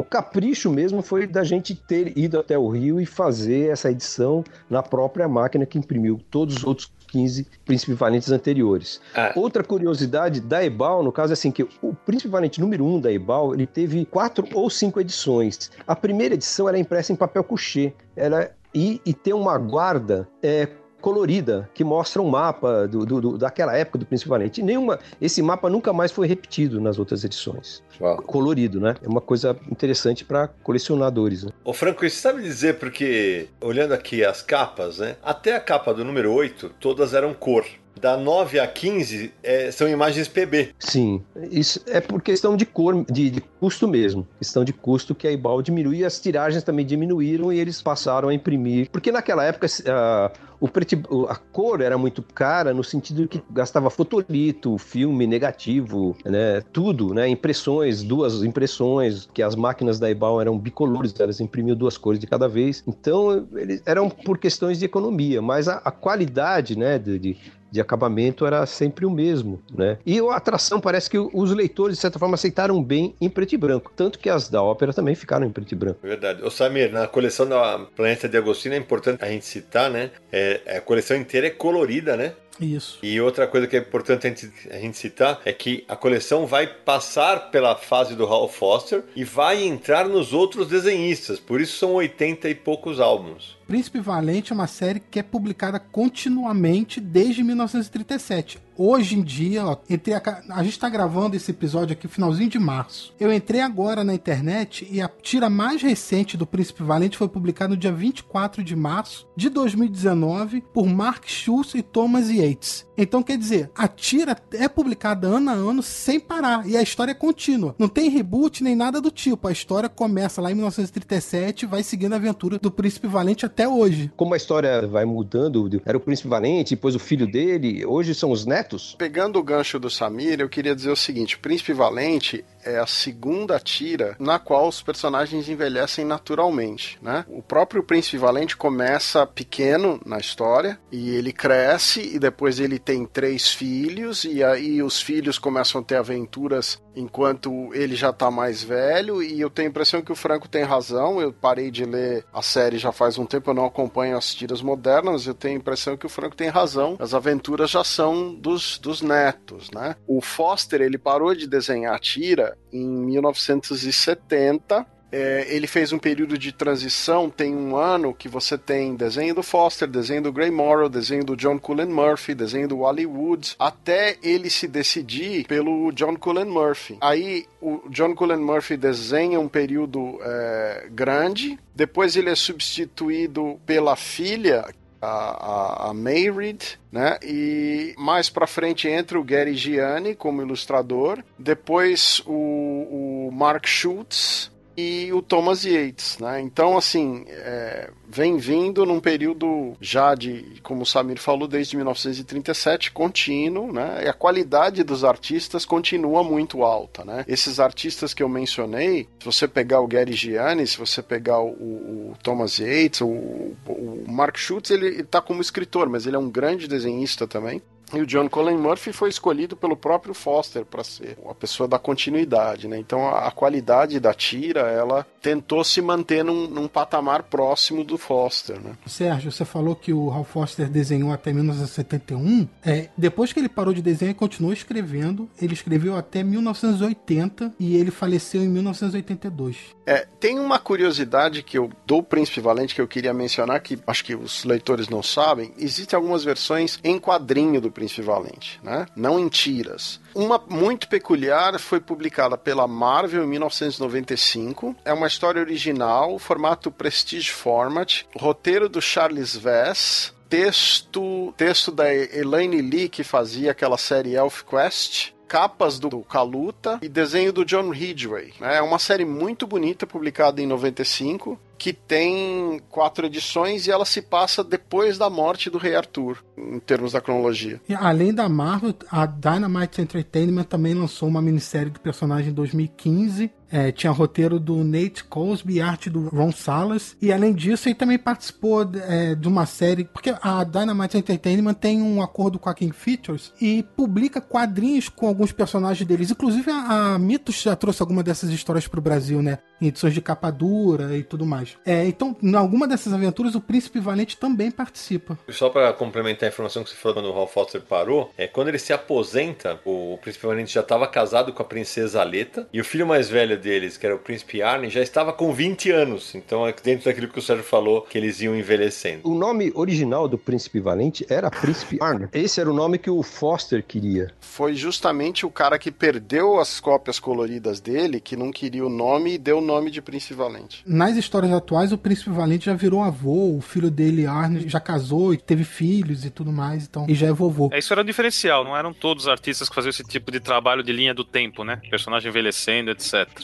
O 0.00 0.04
capricho 0.04 0.70
mesmo 0.70 1.02
foi 1.02 1.26
da 1.26 1.42
gente 1.42 1.74
ter 1.74 2.16
ido 2.16 2.38
até 2.38 2.58
o 2.58 2.68
Rio 2.68 3.00
e 3.00 3.06
fazer 3.06 3.70
essa 3.70 3.90
edição 3.90 4.44
na 4.68 4.82
própria 4.82 5.26
máquina 5.26 5.64
que 5.66 5.78
imprimiu 5.78 6.20
todos 6.30 6.56
os 6.56 6.64
outros 6.64 6.92
15 7.14 7.46
Príncipe 7.64 7.92
Valentes 7.92 8.32
anteriores. 8.32 9.00
Ah. 9.14 9.32
Outra 9.36 9.62
curiosidade 9.62 10.40
da 10.40 10.64
Ebal, 10.64 11.04
no 11.04 11.12
caso, 11.12 11.32
é 11.32 11.34
assim, 11.34 11.52
que 11.52 11.62
o 11.62 11.94
Príncipe 12.04 12.28
Valente 12.28 12.60
número 12.60 12.84
1 12.84 13.00
da 13.02 13.12
Ebal, 13.12 13.54
ele 13.54 13.68
teve 13.68 14.04
quatro 14.04 14.44
ou 14.52 14.68
cinco 14.68 15.00
edições. 15.00 15.70
A 15.86 15.94
primeira 15.94 16.34
edição 16.34 16.68
era 16.68 16.76
impressa 16.76 17.12
em 17.12 17.16
papel 17.16 17.44
couché. 17.44 17.92
Era 18.16 18.52
e, 18.74 19.00
e 19.06 19.14
tem 19.14 19.32
uma 19.32 19.56
guarda 19.56 20.28
é, 20.42 20.68
colorida 21.04 21.68
que 21.74 21.84
mostra 21.84 22.22
um 22.22 22.30
mapa 22.30 22.88
do, 22.88 23.04
do, 23.04 23.20
do, 23.20 23.36
daquela 23.36 23.76
época 23.76 23.98
do 23.98 24.06
Príncipe 24.06 24.30
Valente. 24.30 24.62
E 24.62 24.64
nenhuma, 24.64 24.98
esse 25.20 25.42
mapa 25.42 25.68
nunca 25.68 25.92
mais 25.92 26.10
foi 26.10 26.26
repetido 26.26 26.80
nas 26.80 26.98
outras 26.98 27.22
edições. 27.24 27.82
Uau. 28.00 28.22
Colorido, 28.22 28.80
né? 28.80 28.94
É 29.02 29.06
uma 29.06 29.20
coisa 29.20 29.54
interessante 29.70 30.24
para 30.24 30.48
colecionadores. 30.48 31.44
Né? 31.44 31.50
Ô 31.62 31.74
Franco, 31.74 32.00
você 32.00 32.08
sabe 32.08 32.40
dizer 32.40 32.78
porque, 32.78 33.48
olhando 33.60 33.92
aqui 33.92 34.24
as 34.24 34.40
capas, 34.40 34.96
né? 34.96 35.16
Até 35.22 35.54
a 35.54 35.60
capa 35.60 35.92
do 35.92 36.02
número 36.06 36.32
8, 36.32 36.70
todas 36.80 37.12
eram 37.12 37.34
cor 37.34 37.66
da 38.04 38.18
9 38.18 38.60
a 38.60 38.66
15 38.66 39.32
é, 39.42 39.70
são 39.70 39.88
imagens 39.88 40.28
PB. 40.28 40.74
Sim, 40.78 41.22
isso 41.50 41.80
é 41.86 42.02
por 42.02 42.20
questão 42.20 42.54
de 42.54 42.66
cor, 42.66 43.02
de, 43.10 43.30
de 43.30 43.40
custo 43.40 43.88
mesmo. 43.88 44.28
Questão 44.38 44.62
de 44.62 44.74
custo 44.74 45.14
que 45.14 45.26
a 45.26 45.32
Ibal 45.32 45.62
diminuiu 45.62 46.00
e 46.00 46.04
as 46.04 46.20
tiragens 46.20 46.62
também 46.62 46.84
diminuíram 46.84 47.50
e 47.50 47.58
eles 47.58 47.80
passaram 47.80 48.28
a 48.28 48.34
imprimir. 48.34 48.90
Porque 48.90 49.10
naquela 49.10 49.42
época 49.42 49.66
uh, 49.66 50.38
o 50.60 50.68
preto, 50.68 51.26
a 51.30 51.34
cor 51.34 51.80
era 51.80 51.96
muito 51.96 52.22
cara 52.22 52.74
no 52.74 52.84
sentido 52.84 53.26
que 53.26 53.42
gastava 53.50 53.88
fotolito, 53.88 54.76
filme 54.76 55.26
negativo, 55.26 56.14
né, 56.24 56.62
tudo, 56.72 57.14
né, 57.14 57.26
impressões, 57.28 58.02
duas 58.02 58.42
impressões, 58.42 59.28
que 59.32 59.42
as 59.42 59.54
máquinas 59.54 59.98
da 59.98 60.10
Ibal 60.10 60.40
eram 60.40 60.58
bicolores, 60.58 61.14
elas 61.18 61.40
imprimiam 61.40 61.76
duas 61.76 61.96
cores 61.96 62.20
de 62.20 62.26
cada 62.26 62.48
vez. 62.48 62.84
Então, 62.86 63.46
eles 63.54 63.82
eram 63.86 64.10
por 64.10 64.36
questões 64.36 64.78
de 64.78 64.84
economia, 64.84 65.40
mas 65.40 65.68
a, 65.68 65.82
a 65.84 65.90
qualidade, 65.90 66.78
né, 66.78 66.98
de, 66.98 67.18
de 67.18 67.36
de 67.74 67.80
acabamento 67.80 68.46
era 68.46 68.64
sempre 68.66 69.04
o 69.04 69.10
mesmo, 69.10 69.60
né? 69.76 69.98
E 70.06 70.20
a 70.20 70.36
atração 70.36 70.80
parece 70.80 71.10
que 71.10 71.18
os 71.18 71.50
leitores, 71.50 71.96
de 71.96 72.00
certa 72.00 72.20
forma, 72.20 72.36
aceitaram 72.36 72.80
bem 72.80 73.16
em 73.20 73.28
preto 73.28 73.52
e 73.52 73.58
branco. 73.58 73.92
Tanto 73.96 74.16
que 74.16 74.30
as 74.30 74.48
da 74.48 74.62
ópera 74.62 74.92
também 74.92 75.16
ficaram 75.16 75.44
em 75.44 75.50
preto 75.50 75.72
e 75.72 75.74
branco. 75.74 75.98
Verdade. 76.00 76.44
O 76.44 76.50
Samir, 76.52 76.92
na 76.92 77.08
coleção 77.08 77.48
da 77.48 77.80
Planeta 77.96 78.28
de 78.28 78.36
Agostinho 78.36 78.74
é 78.74 78.78
importante 78.78 79.24
a 79.24 79.28
gente 79.28 79.44
citar, 79.44 79.90
né? 79.90 80.12
É, 80.30 80.76
a 80.76 80.80
coleção 80.80 81.16
inteira 81.16 81.48
é 81.48 81.50
colorida, 81.50 82.16
né? 82.16 82.34
Isso. 82.60 82.98
E 83.02 83.20
outra 83.20 83.46
coisa 83.46 83.66
que 83.66 83.76
é 83.76 83.80
importante 83.80 84.26
a 84.26 84.30
gente, 84.30 84.52
a 84.70 84.78
gente 84.78 84.96
citar 84.96 85.40
é 85.44 85.52
que 85.52 85.84
a 85.88 85.96
coleção 85.96 86.46
vai 86.46 86.66
passar 86.66 87.50
pela 87.50 87.74
fase 87.74 88.14
do 88.14 88.24
Hal 88.24 88.48
Foster 88.48 89.02
e 89.16 89.24
vai 89.24 89.64
entrar 89.64 90.08
nos 90.08 90.32
outros 90.32 90.68
desenhistas, 90.68 91.40
por 91.40 91.60
isso 91.60 91.76
são 91.76 91.94
80 91.94 92.48
e 92.48 92.54
poucos 92.54 93.00
álbuns. 93.00 93.56
Príncipe 93.66 93.98
Valente 93.98 94.52
é 94.52 94.54
uma 94.54 94.66
série 94.66 95.00
que 95.00 95.18
é 95.18 95.22
publicada 95.22 95.78
continuamente 95.78 97.00
desde 97.00 97.42
1937. 97.42 98.58
Hoje 98.76 99.16
em 99.16 99.22
dia, 99.22 99.64
ó, 99.64 99.76
entrei 99.88 100.16
a, 100.16 100.22
a 100.50 100.62
gente 100.62 100.72
está 100.72 100.88
gravando 100.88 101.36
esse 101.36 101.50
episódio 101.50 101.92
aqui 101.92 102.08
finalzinho 102.08 102.50
de 102.50 102.58
março. 102.58 103.14
Eu 103.18 103.32
entrei 103.32 103.60
agora 103.60 104.02
na 104.02 104.14
internet 104.14 104.86
e 104.90 105.00
a 105.00 105.08
tira 105.08 105.48
mais 105.48 105.80
recente 105.80 106.36
do 106.36 106.46
Príncipe 106.46 106.82
Valente 106.82 107.16
foi 107.16 107.28
publicada 107.28 107.70
no 107.70 107.76
dia 107.76 107.92
24 107.92 108.64
de 108.64 108.74
março 108.74 109.28
de 109.36 109.48
2019 109.48 110.60
por 110.72 110.86
Mark 110.86 111.24
Schultz 111.26 111.74
e 111.74 111.82
Thomas 111.82 112.28
Yates. 112.28 112.84
Então, 112.96 113.22
quer 113.22 113.36
dizer, 113.36 113.70
a 113.74 113.88
tira 113.88 114.36
é 114.52 114.68
publicada 114.68 115.26
ano 115.26 115.50
a 115.50 115.54
ano 115.54 115.82
sem 115.82 116.20
parar 116.20 116.66
e 116.66 116.76
a 116.76 116.82
história 116.82 117.12
é 117.12 117.14
contínua. 117.14 117.74
Não 117.78 117.88
tem 117.88 118.08
reboot 118.08 118.62
nem 118.62 118.76
nada 118.76 119.00
do 119.00 119.10
tipo. 119.10 119.48
A 119.48 119.52
história 119.52 119.88
começa 119.88 120.40
lá 120.40 120.50
em 120.50 120.54
1937 120.54 121.62
e 121.62 121.66
vai 121.66 121.82
seguindo 121.82 122.12
a 122.12 122.16
aventura 122.16 122.58
do 122.58 122.70
Príncipe 122.70 123.06
Valente 123.06 123.44
até 123.44 123.68
hoje. 123.68 124.12
Como 124.16 124.34
a 124.34 124.36
história 124.36 124.86
vai 124.86 125.04
mudando, 125.04 125.82
era 125.84 125.96
o 125.96 126.00
Príncipe 126.00 126.28
Valente, 126.28 126.74
depois 126.74 126.94
o 126.94 126.98
filho 126.98 127.26
dele, 127.26 127.84
hoje 127.84 128.14
são 128.14 128.30
os 128.30 128.46
netos. 128.46 128.94
Pegando 128.98 129.38
o 129.38 129.42
gancho 129.42 129.78
do 129.78 129.90
Samir, 129.90 130.40
eu 130.40 130.48
queria 130.48 130.74
dizer 130.74 130.90
o 130.90 130.96
seguinte: 130.96 131.36
o 131.36 131.40
Príncipe 131.40 131.72
Valente 131.72 132.44
é 132.64 132.78
a 132.78 132.86
segunda 132.86 133.58
tira 133.58 134.16
na 134.18 134.38
qual 134.38 134.68
os 134.68 134.82
personagens 134.82 135.48
envelhecem 135.48 136.04
naturalmente, 136.04 136.98
né? 137.02 137.24
O 137.28 137.42
próprio 137.42 137.82
Príncipe 137.82 138.16
Valente 138.16 138.56
começa 138.56 139.26
pequeno 139.26 140.00
na 140.04 140.18
história 140.18 140.78
e 140.90 141.10
ele 141.10 141.32
cresce 141.32 142.00
e 142.14 142.18
depois 142.18 142.58
ele 142.58 142.78
tem 142.78 143.04
três 143.04 143.50
filhos 143.50 144.24
e 144.24 144.42
aí 144.42 144.82
os 144.82 145.00
filhos 145.00 145.38
começam 145.38 145.80
a 145.80 145.84
ter 145.84 145.96
aventuras 145.96 146.82
enquanto 146.96 147.72
ele 147.74 147.94
já 147.94 148.12
tá 148.12 148.30
mais 148.30 148.62
velho 148.62 149.22
e 149.22 149.40
eu 149.40 149.50
tenho 149.50 149.68
a 149.68 149.70
impressão 149.70 150.02
que 150.02 150.12
o 150.12 150.16
Franco 150.16 150.48
tem 150.48 150.62
razão. 150.62 151.20
Eu 151.20 151.32
parei 151.32 151.70
de 151.70 151.84
ler 151.84 152.24
a 152.32 152.42
série 152.42 152.78
já 152.78 152.92
faz 152.92 153.18
um 153.18 153.26
tempo, 153.26 153.50
eu 153.50 153.54
não 153.54 153.66
acompanho 153.66 154.16
as 154.16 154.34
tiras 154.34 154.62
modernas, 154.62 155.26
eu 155.26 155.34
tenho 155.34 155.54
a 155.54 155.58
impressão 155.58 155.96
que 155.96 156.06
o 156.06 156.08
Franco 156.08 156.36
tem 156.36 156.48
razão. 156.48 156.96
As 156.98 157.14
aventuras 157.14 157.70
já 157.70 157.84
são 157.84 158.34
dos, 158.34 158.78
dos 158.78 159.02
netos, 159.02 159.70
né? 159.70 159.96
O 160.06 160.20
Foster, 160.20 160.80
ele 160.80 160.98
parou 160.98 161.34
de 161.34 161.46
desenhar 161.46 161.98
tira 162.00 162.56
em 162.72 162.86
1970 162.86 164.93
é, 165.14 165.46
ele 165.48 165.68
fez 165.68 165.92
um 165.92 165.98
período 165.98 166.36
de 166.36 166.50
transição, 166.50 167.30
tem 167.30 167.54
um 167.54 167.76
ano 167.76 168.12
que 168.12 168.28
você 168.28 168.58
tem 168.58 168.96
desenho 168.96 169.32
do 169.32 169.44
Foster, 169.44 169.86
desenho 169.86 170.22
do 170.22 170.32
Gray 170.32 170.50
Morrow, 170.50 170.88
desenho 170.88 171.24
do 171.24 171.36
John 171.36 171.56
Cullen 171.56 171.86
Murphy, 171.86 172.34
desenho 172.34 172.66
do 172.66 172.78
Wally 172.78 173.06
Woods, 173.06 173.54
até 173.56 174.16
ele 174.24 174.50
se 174.50 174.66
decidir 174.66 175.46
pelo 175.46 175.92
John 175.92 176.16
Cullen 176.16 176.46
Murphy. 176.46 176.98
Aí 177.00 177.46
o 177.60 177.82
John 177.90 178.12
Cullen 178.12 178.38
Murphy 178.38 178.76
desenha 178.76 179.38
um 179.38 179.48
período 179.48 180.18
é, 180.20 180.88
grande, 180.90 181.56
depois 181.72 182.16
ele 182.16 182.30
é 182.30 182.34
substituído 182.34 183.60
pela 183.64 183.94
filha, 183.94 184.64
a, 185.00 185.06
a, 185.06 185.90
a 185.90 185.94
né? 185.94 187.18
E 187.22 187.94
mais 187.96 188.30
para 188.30 188.46
frente 188.46 188.88
entra 188.88 189.20
o 189.20 189.24
Gary 189.24 189.54
Gianni 189.54 190.14
como 190.14 190.42
ilustrador, 190.42 191.22
depois 191.38 192.20
o, 192.26 193.28
o 193.28 193.30
Mark 193.32 193.66
Schultz 193.66 194.52
e 194.76 195.12
o 195.12 195.22
Thomas 195.22 195.64
Yates, 195.64 196.18
né? 196.18 196.40
Então, 196.40 196.76
assim, 196.76 197.24
é, 197.28 197.90
vem 198.08 198.36
vindo 198.36 198.84
num 198.84 199.00
período 199.00 199.74
já 199.80 200.14
de, 200.14 200.60
como 200.62 200.82
o 200.82 200.86
Samir 200.86 201.18
falou, 201.18 201.48
desde 201.48 201.76
1937, 201.76 202.92
contínuo, 202.92 203.72
né? 203.72 204.02
E 204.04 204.08
a 204.08 204.12
qualidade 204.12 204.82
dos 204.82 205.04
artistas 205.04 205.64
continua 205.64 206.22
muito 206.22 206.62
alta, 206.62 207.04
né? 207.04 207.24
Esses 207.28 207.60
artistas 207.60 208.12
que 208.14 208.22
eu 208.22 208.28
mencionei, 208.28 209.08
se 209.18 209.24
você 209.24 209.48
pegar 209.48 209.80
o 209.80 209.86
Gary 209.86 210.12
Gianni, 210.12 210.66
se 210.66 210.78
você 210.78 211.02
pegar 211.02 211.40
o, 211.40 211.50
o 211.50 212.14
Thomas 212.22 212.58
Yates, 212.58 213.00
o, 213.00 213.06
o 213.06 214.04
Mark 214.08 214.36
Schultz, 214.36 214.70
ele 214.70 215.00
está 215.00 215.20
como 215.20 215.40
escritor, 215.40 215.88
mas 215.88 216.06
ele 216.06 216.16
é 216.16 216.18
um 216.18 216.30
grande 216.30 216.68
desenhista 216.68 217.26
também. 217.26 217.62
E 217.96 218.00
o 218.00 218.06
John 218.06 218.28
Colin 218.28 218.56
Murphy 218.56 218.92
foi 218.92 219.08
escolhido 219.08 219.56
pelo 219.56 219.76
próprio 219.76 220.14
Foster 220.14 220.64
para 220.64 220.82
ser 220.82 221.16
a 221.28 221.34
pessoa 221.34 221.68
da 221.68 221.78
continuidade, 221.78 222.68
né? 222.68 222.78
Então 222.78 223.06
a, 223.06 223.28
a, 223.28 223.30
qualidade 223.30 224.00
da 224.00 224.12
tira, 224.12 224.60
ela 224.60 225.06
tentou 225.22 225.62
se 225.64 225.80
manter 225.80 226.24
num, 226.24 226.48
num, 226.48 226.68
patamar 226.68 227.24
próximo 227.24 227.84
do 227.84 227.96
Foster, 227.96 228.60
né? 228.60 228.72
Sérgio, 228.86 229.30
você 229.30 229.44
falou 229.44 229.76
que 229.76 229.92
o 229.92 230.10
Hal 230.10 230.24
Foster 230.24 230.68
desenhou 230.68 231.12
até 231.12 231.32
1971. 231.32 232.48
É, 232.64 232.88
depois 232.96 233.32
que 233.32 233.38
ele 233.38 233.48
parou 233.48 233.72
de 233.72 233.82
desenhar, 233.82 234.10
ele 234.10 234.18
continuou 234.18 234.52
escrevendo. 234.52 235.28
Ele 235.40 235.54
escreveu 235.54 235.96
até 235.96 236.22
1980 236.22 237.54
e 237.58 237.76
ele 237.76 237.90
faleceu 237.90 238.42
em 238.42 238.48
1982. 238.48 239.56
É, 239.86 240.06
tem 240.18 240.38
uma 240.38 240.58
curiosidade 240.58 241.42
que 241.42 241.58
eu 241.58 241.70
do 241.86 242.02
Príncipe 242.02 242.40
Valente 242.40 242.74
que 242.74 242.80
eu 242.80 242.88
queria 242.88 243.12
mencionar 243.12 243.60
que 243.60 243.78
acho 243.86 244.04
que 244.04 244.14
os 244.14 244.44
leitores 244.44 244.88
não 244.88 245.02
sabem. 245.02 245.52
Existem 245.58 245.96
algumas 245.96 246.24
versões 246.24 246.78
em 246.82 246.98
quadrinho 246.98 247.60
do 247.60 247.70
Príncipe 247.70 247.83
Valente, 248.02 248.60
né? 248.62 248.86
Não 248.94 249.18
em 249.18 249.28
tiras. 249.28 250.00
Uma 250.14 250.42
muito 250.48 250.88
peculiar 250.88 251.58
foi 251.58 251.80
publicada 251.80 252.36
pela 252.36 252.66
Marvel 252.66 253.24
em 253.24 253.28
1995. 253.28 254.76
É 254.84 254.92
uma 254.92 255.06
história 255.06 255.40
original, 255.40 256.18
formato 256.18 256.70
Prestige 256.70 257.30
Format, 257.30 258.02
roteiro 258.16 258.68
do 258.68 258.80
Charles 258.80 259.36
Vess, 259.36 260.12
texto, 260.28 261.32
texto 261.36 261.70
da 261.70 261.92
Elaine 261.94 262.60
Lee, 262.60 262.88
que 262.88 263.04
fazia 263.04 263.50
aquela 263.50 263.78
série 263.78 264.14
Elf 264.14 264.42
Quest, 264.42 265.12
capas 265.28 265.78
do 265.78 266.02
Kaluta 266.02 266.78
e 266.82 266.88
desenho 266.88 267.32
do 267.32 267.44
John 267.44 267.70
Ridgway. 267.70 268.34
É 268.40 268.60
uma 268.62 268.78
série 268.78 269.04
muito 269.04 269.46
bonita, 269.46 269.86
publicada 269.86 270.40
em 270.40 270.46
95 270.46 271.38
que 271.64 271.72
tem 271.72 272.60
quatro 272.68 273.06
edições 273.06 273.66
e 273.66 273.70
ela 273.70 273.86
se 273.86 274.02
passa 274.02 274.44
depois 274.44 274.98
da 274.98 275.08
morte 275.08 275.48
do 275.48 275.56
Rei 275.56 275.74
Arthur, 275.74 276.22
em 276.36 276.58
termos 276.58 276.92
da 276.92 277.00
cronologia. 277.00 277.58
E 277.66 277.72
além 277.72 278.12
da 278.12 278.28
Marvel, 278.28 278.74
a 278.90 279.06
Dynamite 279.06 279.80
Entertainment 279.80 280.44
também 280.44 280.74
lançou 280.74 281.08
uma 281.08 281.22
minissérie 281.22 281.70
do 281.70 281.80
personagem 281.80 282.32
em 282.32 282.34
2015. 282.34 283.30
É, 283.54 283.70
tinha 283.70 283.92
roteiro 283.92 284.40
do 284.40 284.64
Nate 284.64 285.04
Cosby 285.04 285.60
arte 285.60 285.88
do 285.88 286.08
Ron 286.08 286.32
Salas. 286.32 286.96
E 287.00 287.12
além 287.12 287.32
disso, 287.32 287.68
ele 287.68 287.76
também 287.76 287.96
participou 287.96 288.68
é, 288.88 289.14
de 289.14 289.28
uma 289.28 289.46
série. 289.46 289.84
Porque 289.84 290.12
a 290.20 290.42
Dynamite 290.42 290.98
Entertainment 290.98 291.54
tem 291.54 291.80
um 291.80 292.02
acordo 292.02 292.36
com 292.36 292.50
a 292.50 292.54
King 292.54 292.74
Features 292.74 293.32
e 293.40 293.62
publica 293.62 294.20
quadrinhos 294.20 294.88
com 294.88 295.06
alguns 295.06 295.30
personagens 295.30 295.86
deles. 295.86 296.10
Inclusive, 296.10 296.50
a, 296.50 296.94
a 296.94 296.98
Mitos 296.98 297.40
já 297.42 297.54
trouxe 297.54 297.80
alguma 297.80 298.02
dessas 298.02 298.30
histórias 298.30 298.66
para 298.66 298.80
o 298.80 298.82
Brasil, 298.82 299.22
né? 299.22 299.38
Em 299.60 299.68
edições 299.68 299.94
de 299.94 300.00
capa 300.00 300.32
dura 300.32 300.98
e 300.98 301.04
tudo 301.04 301.24
mais. 301.24 301.56
É, 301.64 301.86
então, 301.86 302.16
em 302.20 302.34
alguma 302.34 302.66
dessas 302.66 302.92
aventuras, 302.92 303.36
o 303.36 303.40
Príncipe 303.40 303.78
Valente 303.78 304.16
também 304.16 304.50
participa. 304.50 305.16
Só 305.28 305.48
para 305.48 305.72
complementar 305.72 306.28
a 306.28 306.32
informação 306.32 306.64
que 306.64 306.70
você 306.70 306.76
falou 306.76 306.96
quando 306.96 307.12
o 307.12 307.16
Hal 307.16 307.28
Foster 307.28 307.60
parou, 307.60 308.10
é 308.18 308.26
quando 308.26 308.48
ele 308.48 308.58
se 308.58 308.72
aposenta, 308.72 309.60
o 309.64 309.96
Príncipe 310.02 310.26
Valente 310.26 310.52
já 310.52 310.60
estava 310.60 310.88
casado 310.88 311.32
com 311.32 311.40
a 311.40 311.46
Princesa 311.46 312.00
Aleta 312.00 312.48
e 312.52 312.60
o 312.60 312.64
filho 312.64 312.84
mais 312.84 313.08
velho 313.08 313.43
deles, 313.44 313.76
que 313.76 313.86
era 313.86 313.94
o 313.94 313.98
Príncipe 313.98 314.42
Arne, 314.42 314.70
já 314.70 314.80
estava 314.80 315.12
com 315.12 315.32
20 315.32 315.70
anos. 315.70 316.14
Então, 316.14 316.46
é 316.46 316.54
dentro 316.64 316.86
daquilo 316.86 317.08
que 317.08 317.18
o 317.18 317.22
Sérgio 317.22 317.44
falou, 317.44 317.82
que 317.82 317.98
eles 317.98 318.20
iam 318.20 318.34
envelhecendo. 318.34 319.08
O 319.08 319.14
nome 319.14 319.52
original 319.54 320.08
do 320.08 320.16
Príncipe 320.16 320.58
Valente 320.58 321.06
era 321.08 321.30
Príncipe 321.30 321.78
Arne. 321.80 322.08
Esse 322.12 322.40
era 322.40 322.50
o 322.50 322.54
nome 322.54 322.78
que 322.78 322.90
o 322.90 323.02
Foster 323.02 323.62
queria. 323.62 324.12
Foi 324.20 324.54
justamente 324.54 325.26
o 325.26 325.30
cara 325.30 325.58
que 325.58 325.70
perdeu 325.70 326.40
as 326.40 326.58
cópias 326.58 326.98
coloridas 326.98 327.60
dele, 327.60 328.00
que 328.00 328.16
não 328.16 328.32
queria 328.32 328.64
o 328.64 328.70
nome 328.70 329.14
e 329.14 329.18
deu 329.18 329.38
o 329.38 329.40
nome 329.42 329.70
de 329.70 329.82
Príncipe 329.82 330.14
Valente. 330.14 330.62
Nas 330.66 330.96
histórias 330.96 331.32
atuais, 331.32 331.72
o 331.72 331.78
Príncipe 331.78 332.10
Valente 332.10 332.46
já 332.46 332.54
virou 332.54 332.82
avô, 332.82 333.36
o 333.36 333.40
filho 333.40 333.70
dele, 333.70 334.06
Arne, 334.06 334.48
já 334.48 334.58
casou 334.58 335.12
e 335.12 335.18
teve 335.18 335.44
filhos 335.44 336.04
e 336.04 336.10
tudo 336.10 336.32
mais, 336.32 336.64
então, 336.64 336.86
e 336.88 336.94
já 336.94 337.06
é 337.06 337.12
vovô. 337.12 337.50
É, 337.52 337.58
isso 337.58 337.72
era 337.72 337.82
um 337.82 337.84
diferencial, 337.84 338.44
não 338.44 338.56
eram 338.56 338.72
todos 338.72 339.04
os 339.04 339.08
artistas 339.08 339.48
que 339.48 339.54
faziam 339.54 339.70
esse 339.70 339.84
tipo 339.84 340.10
de 340.10 340.20
trabalho 340.20 340.62
de 340.62 340.72
linha 340.72 340.94
do 340.94 341.04
tempo, 341.04 341.44
né? 341.44 341.60
Personagem 341.70 342.08
envelhecendo, 342.08 342.70
etc. 342.70 343.23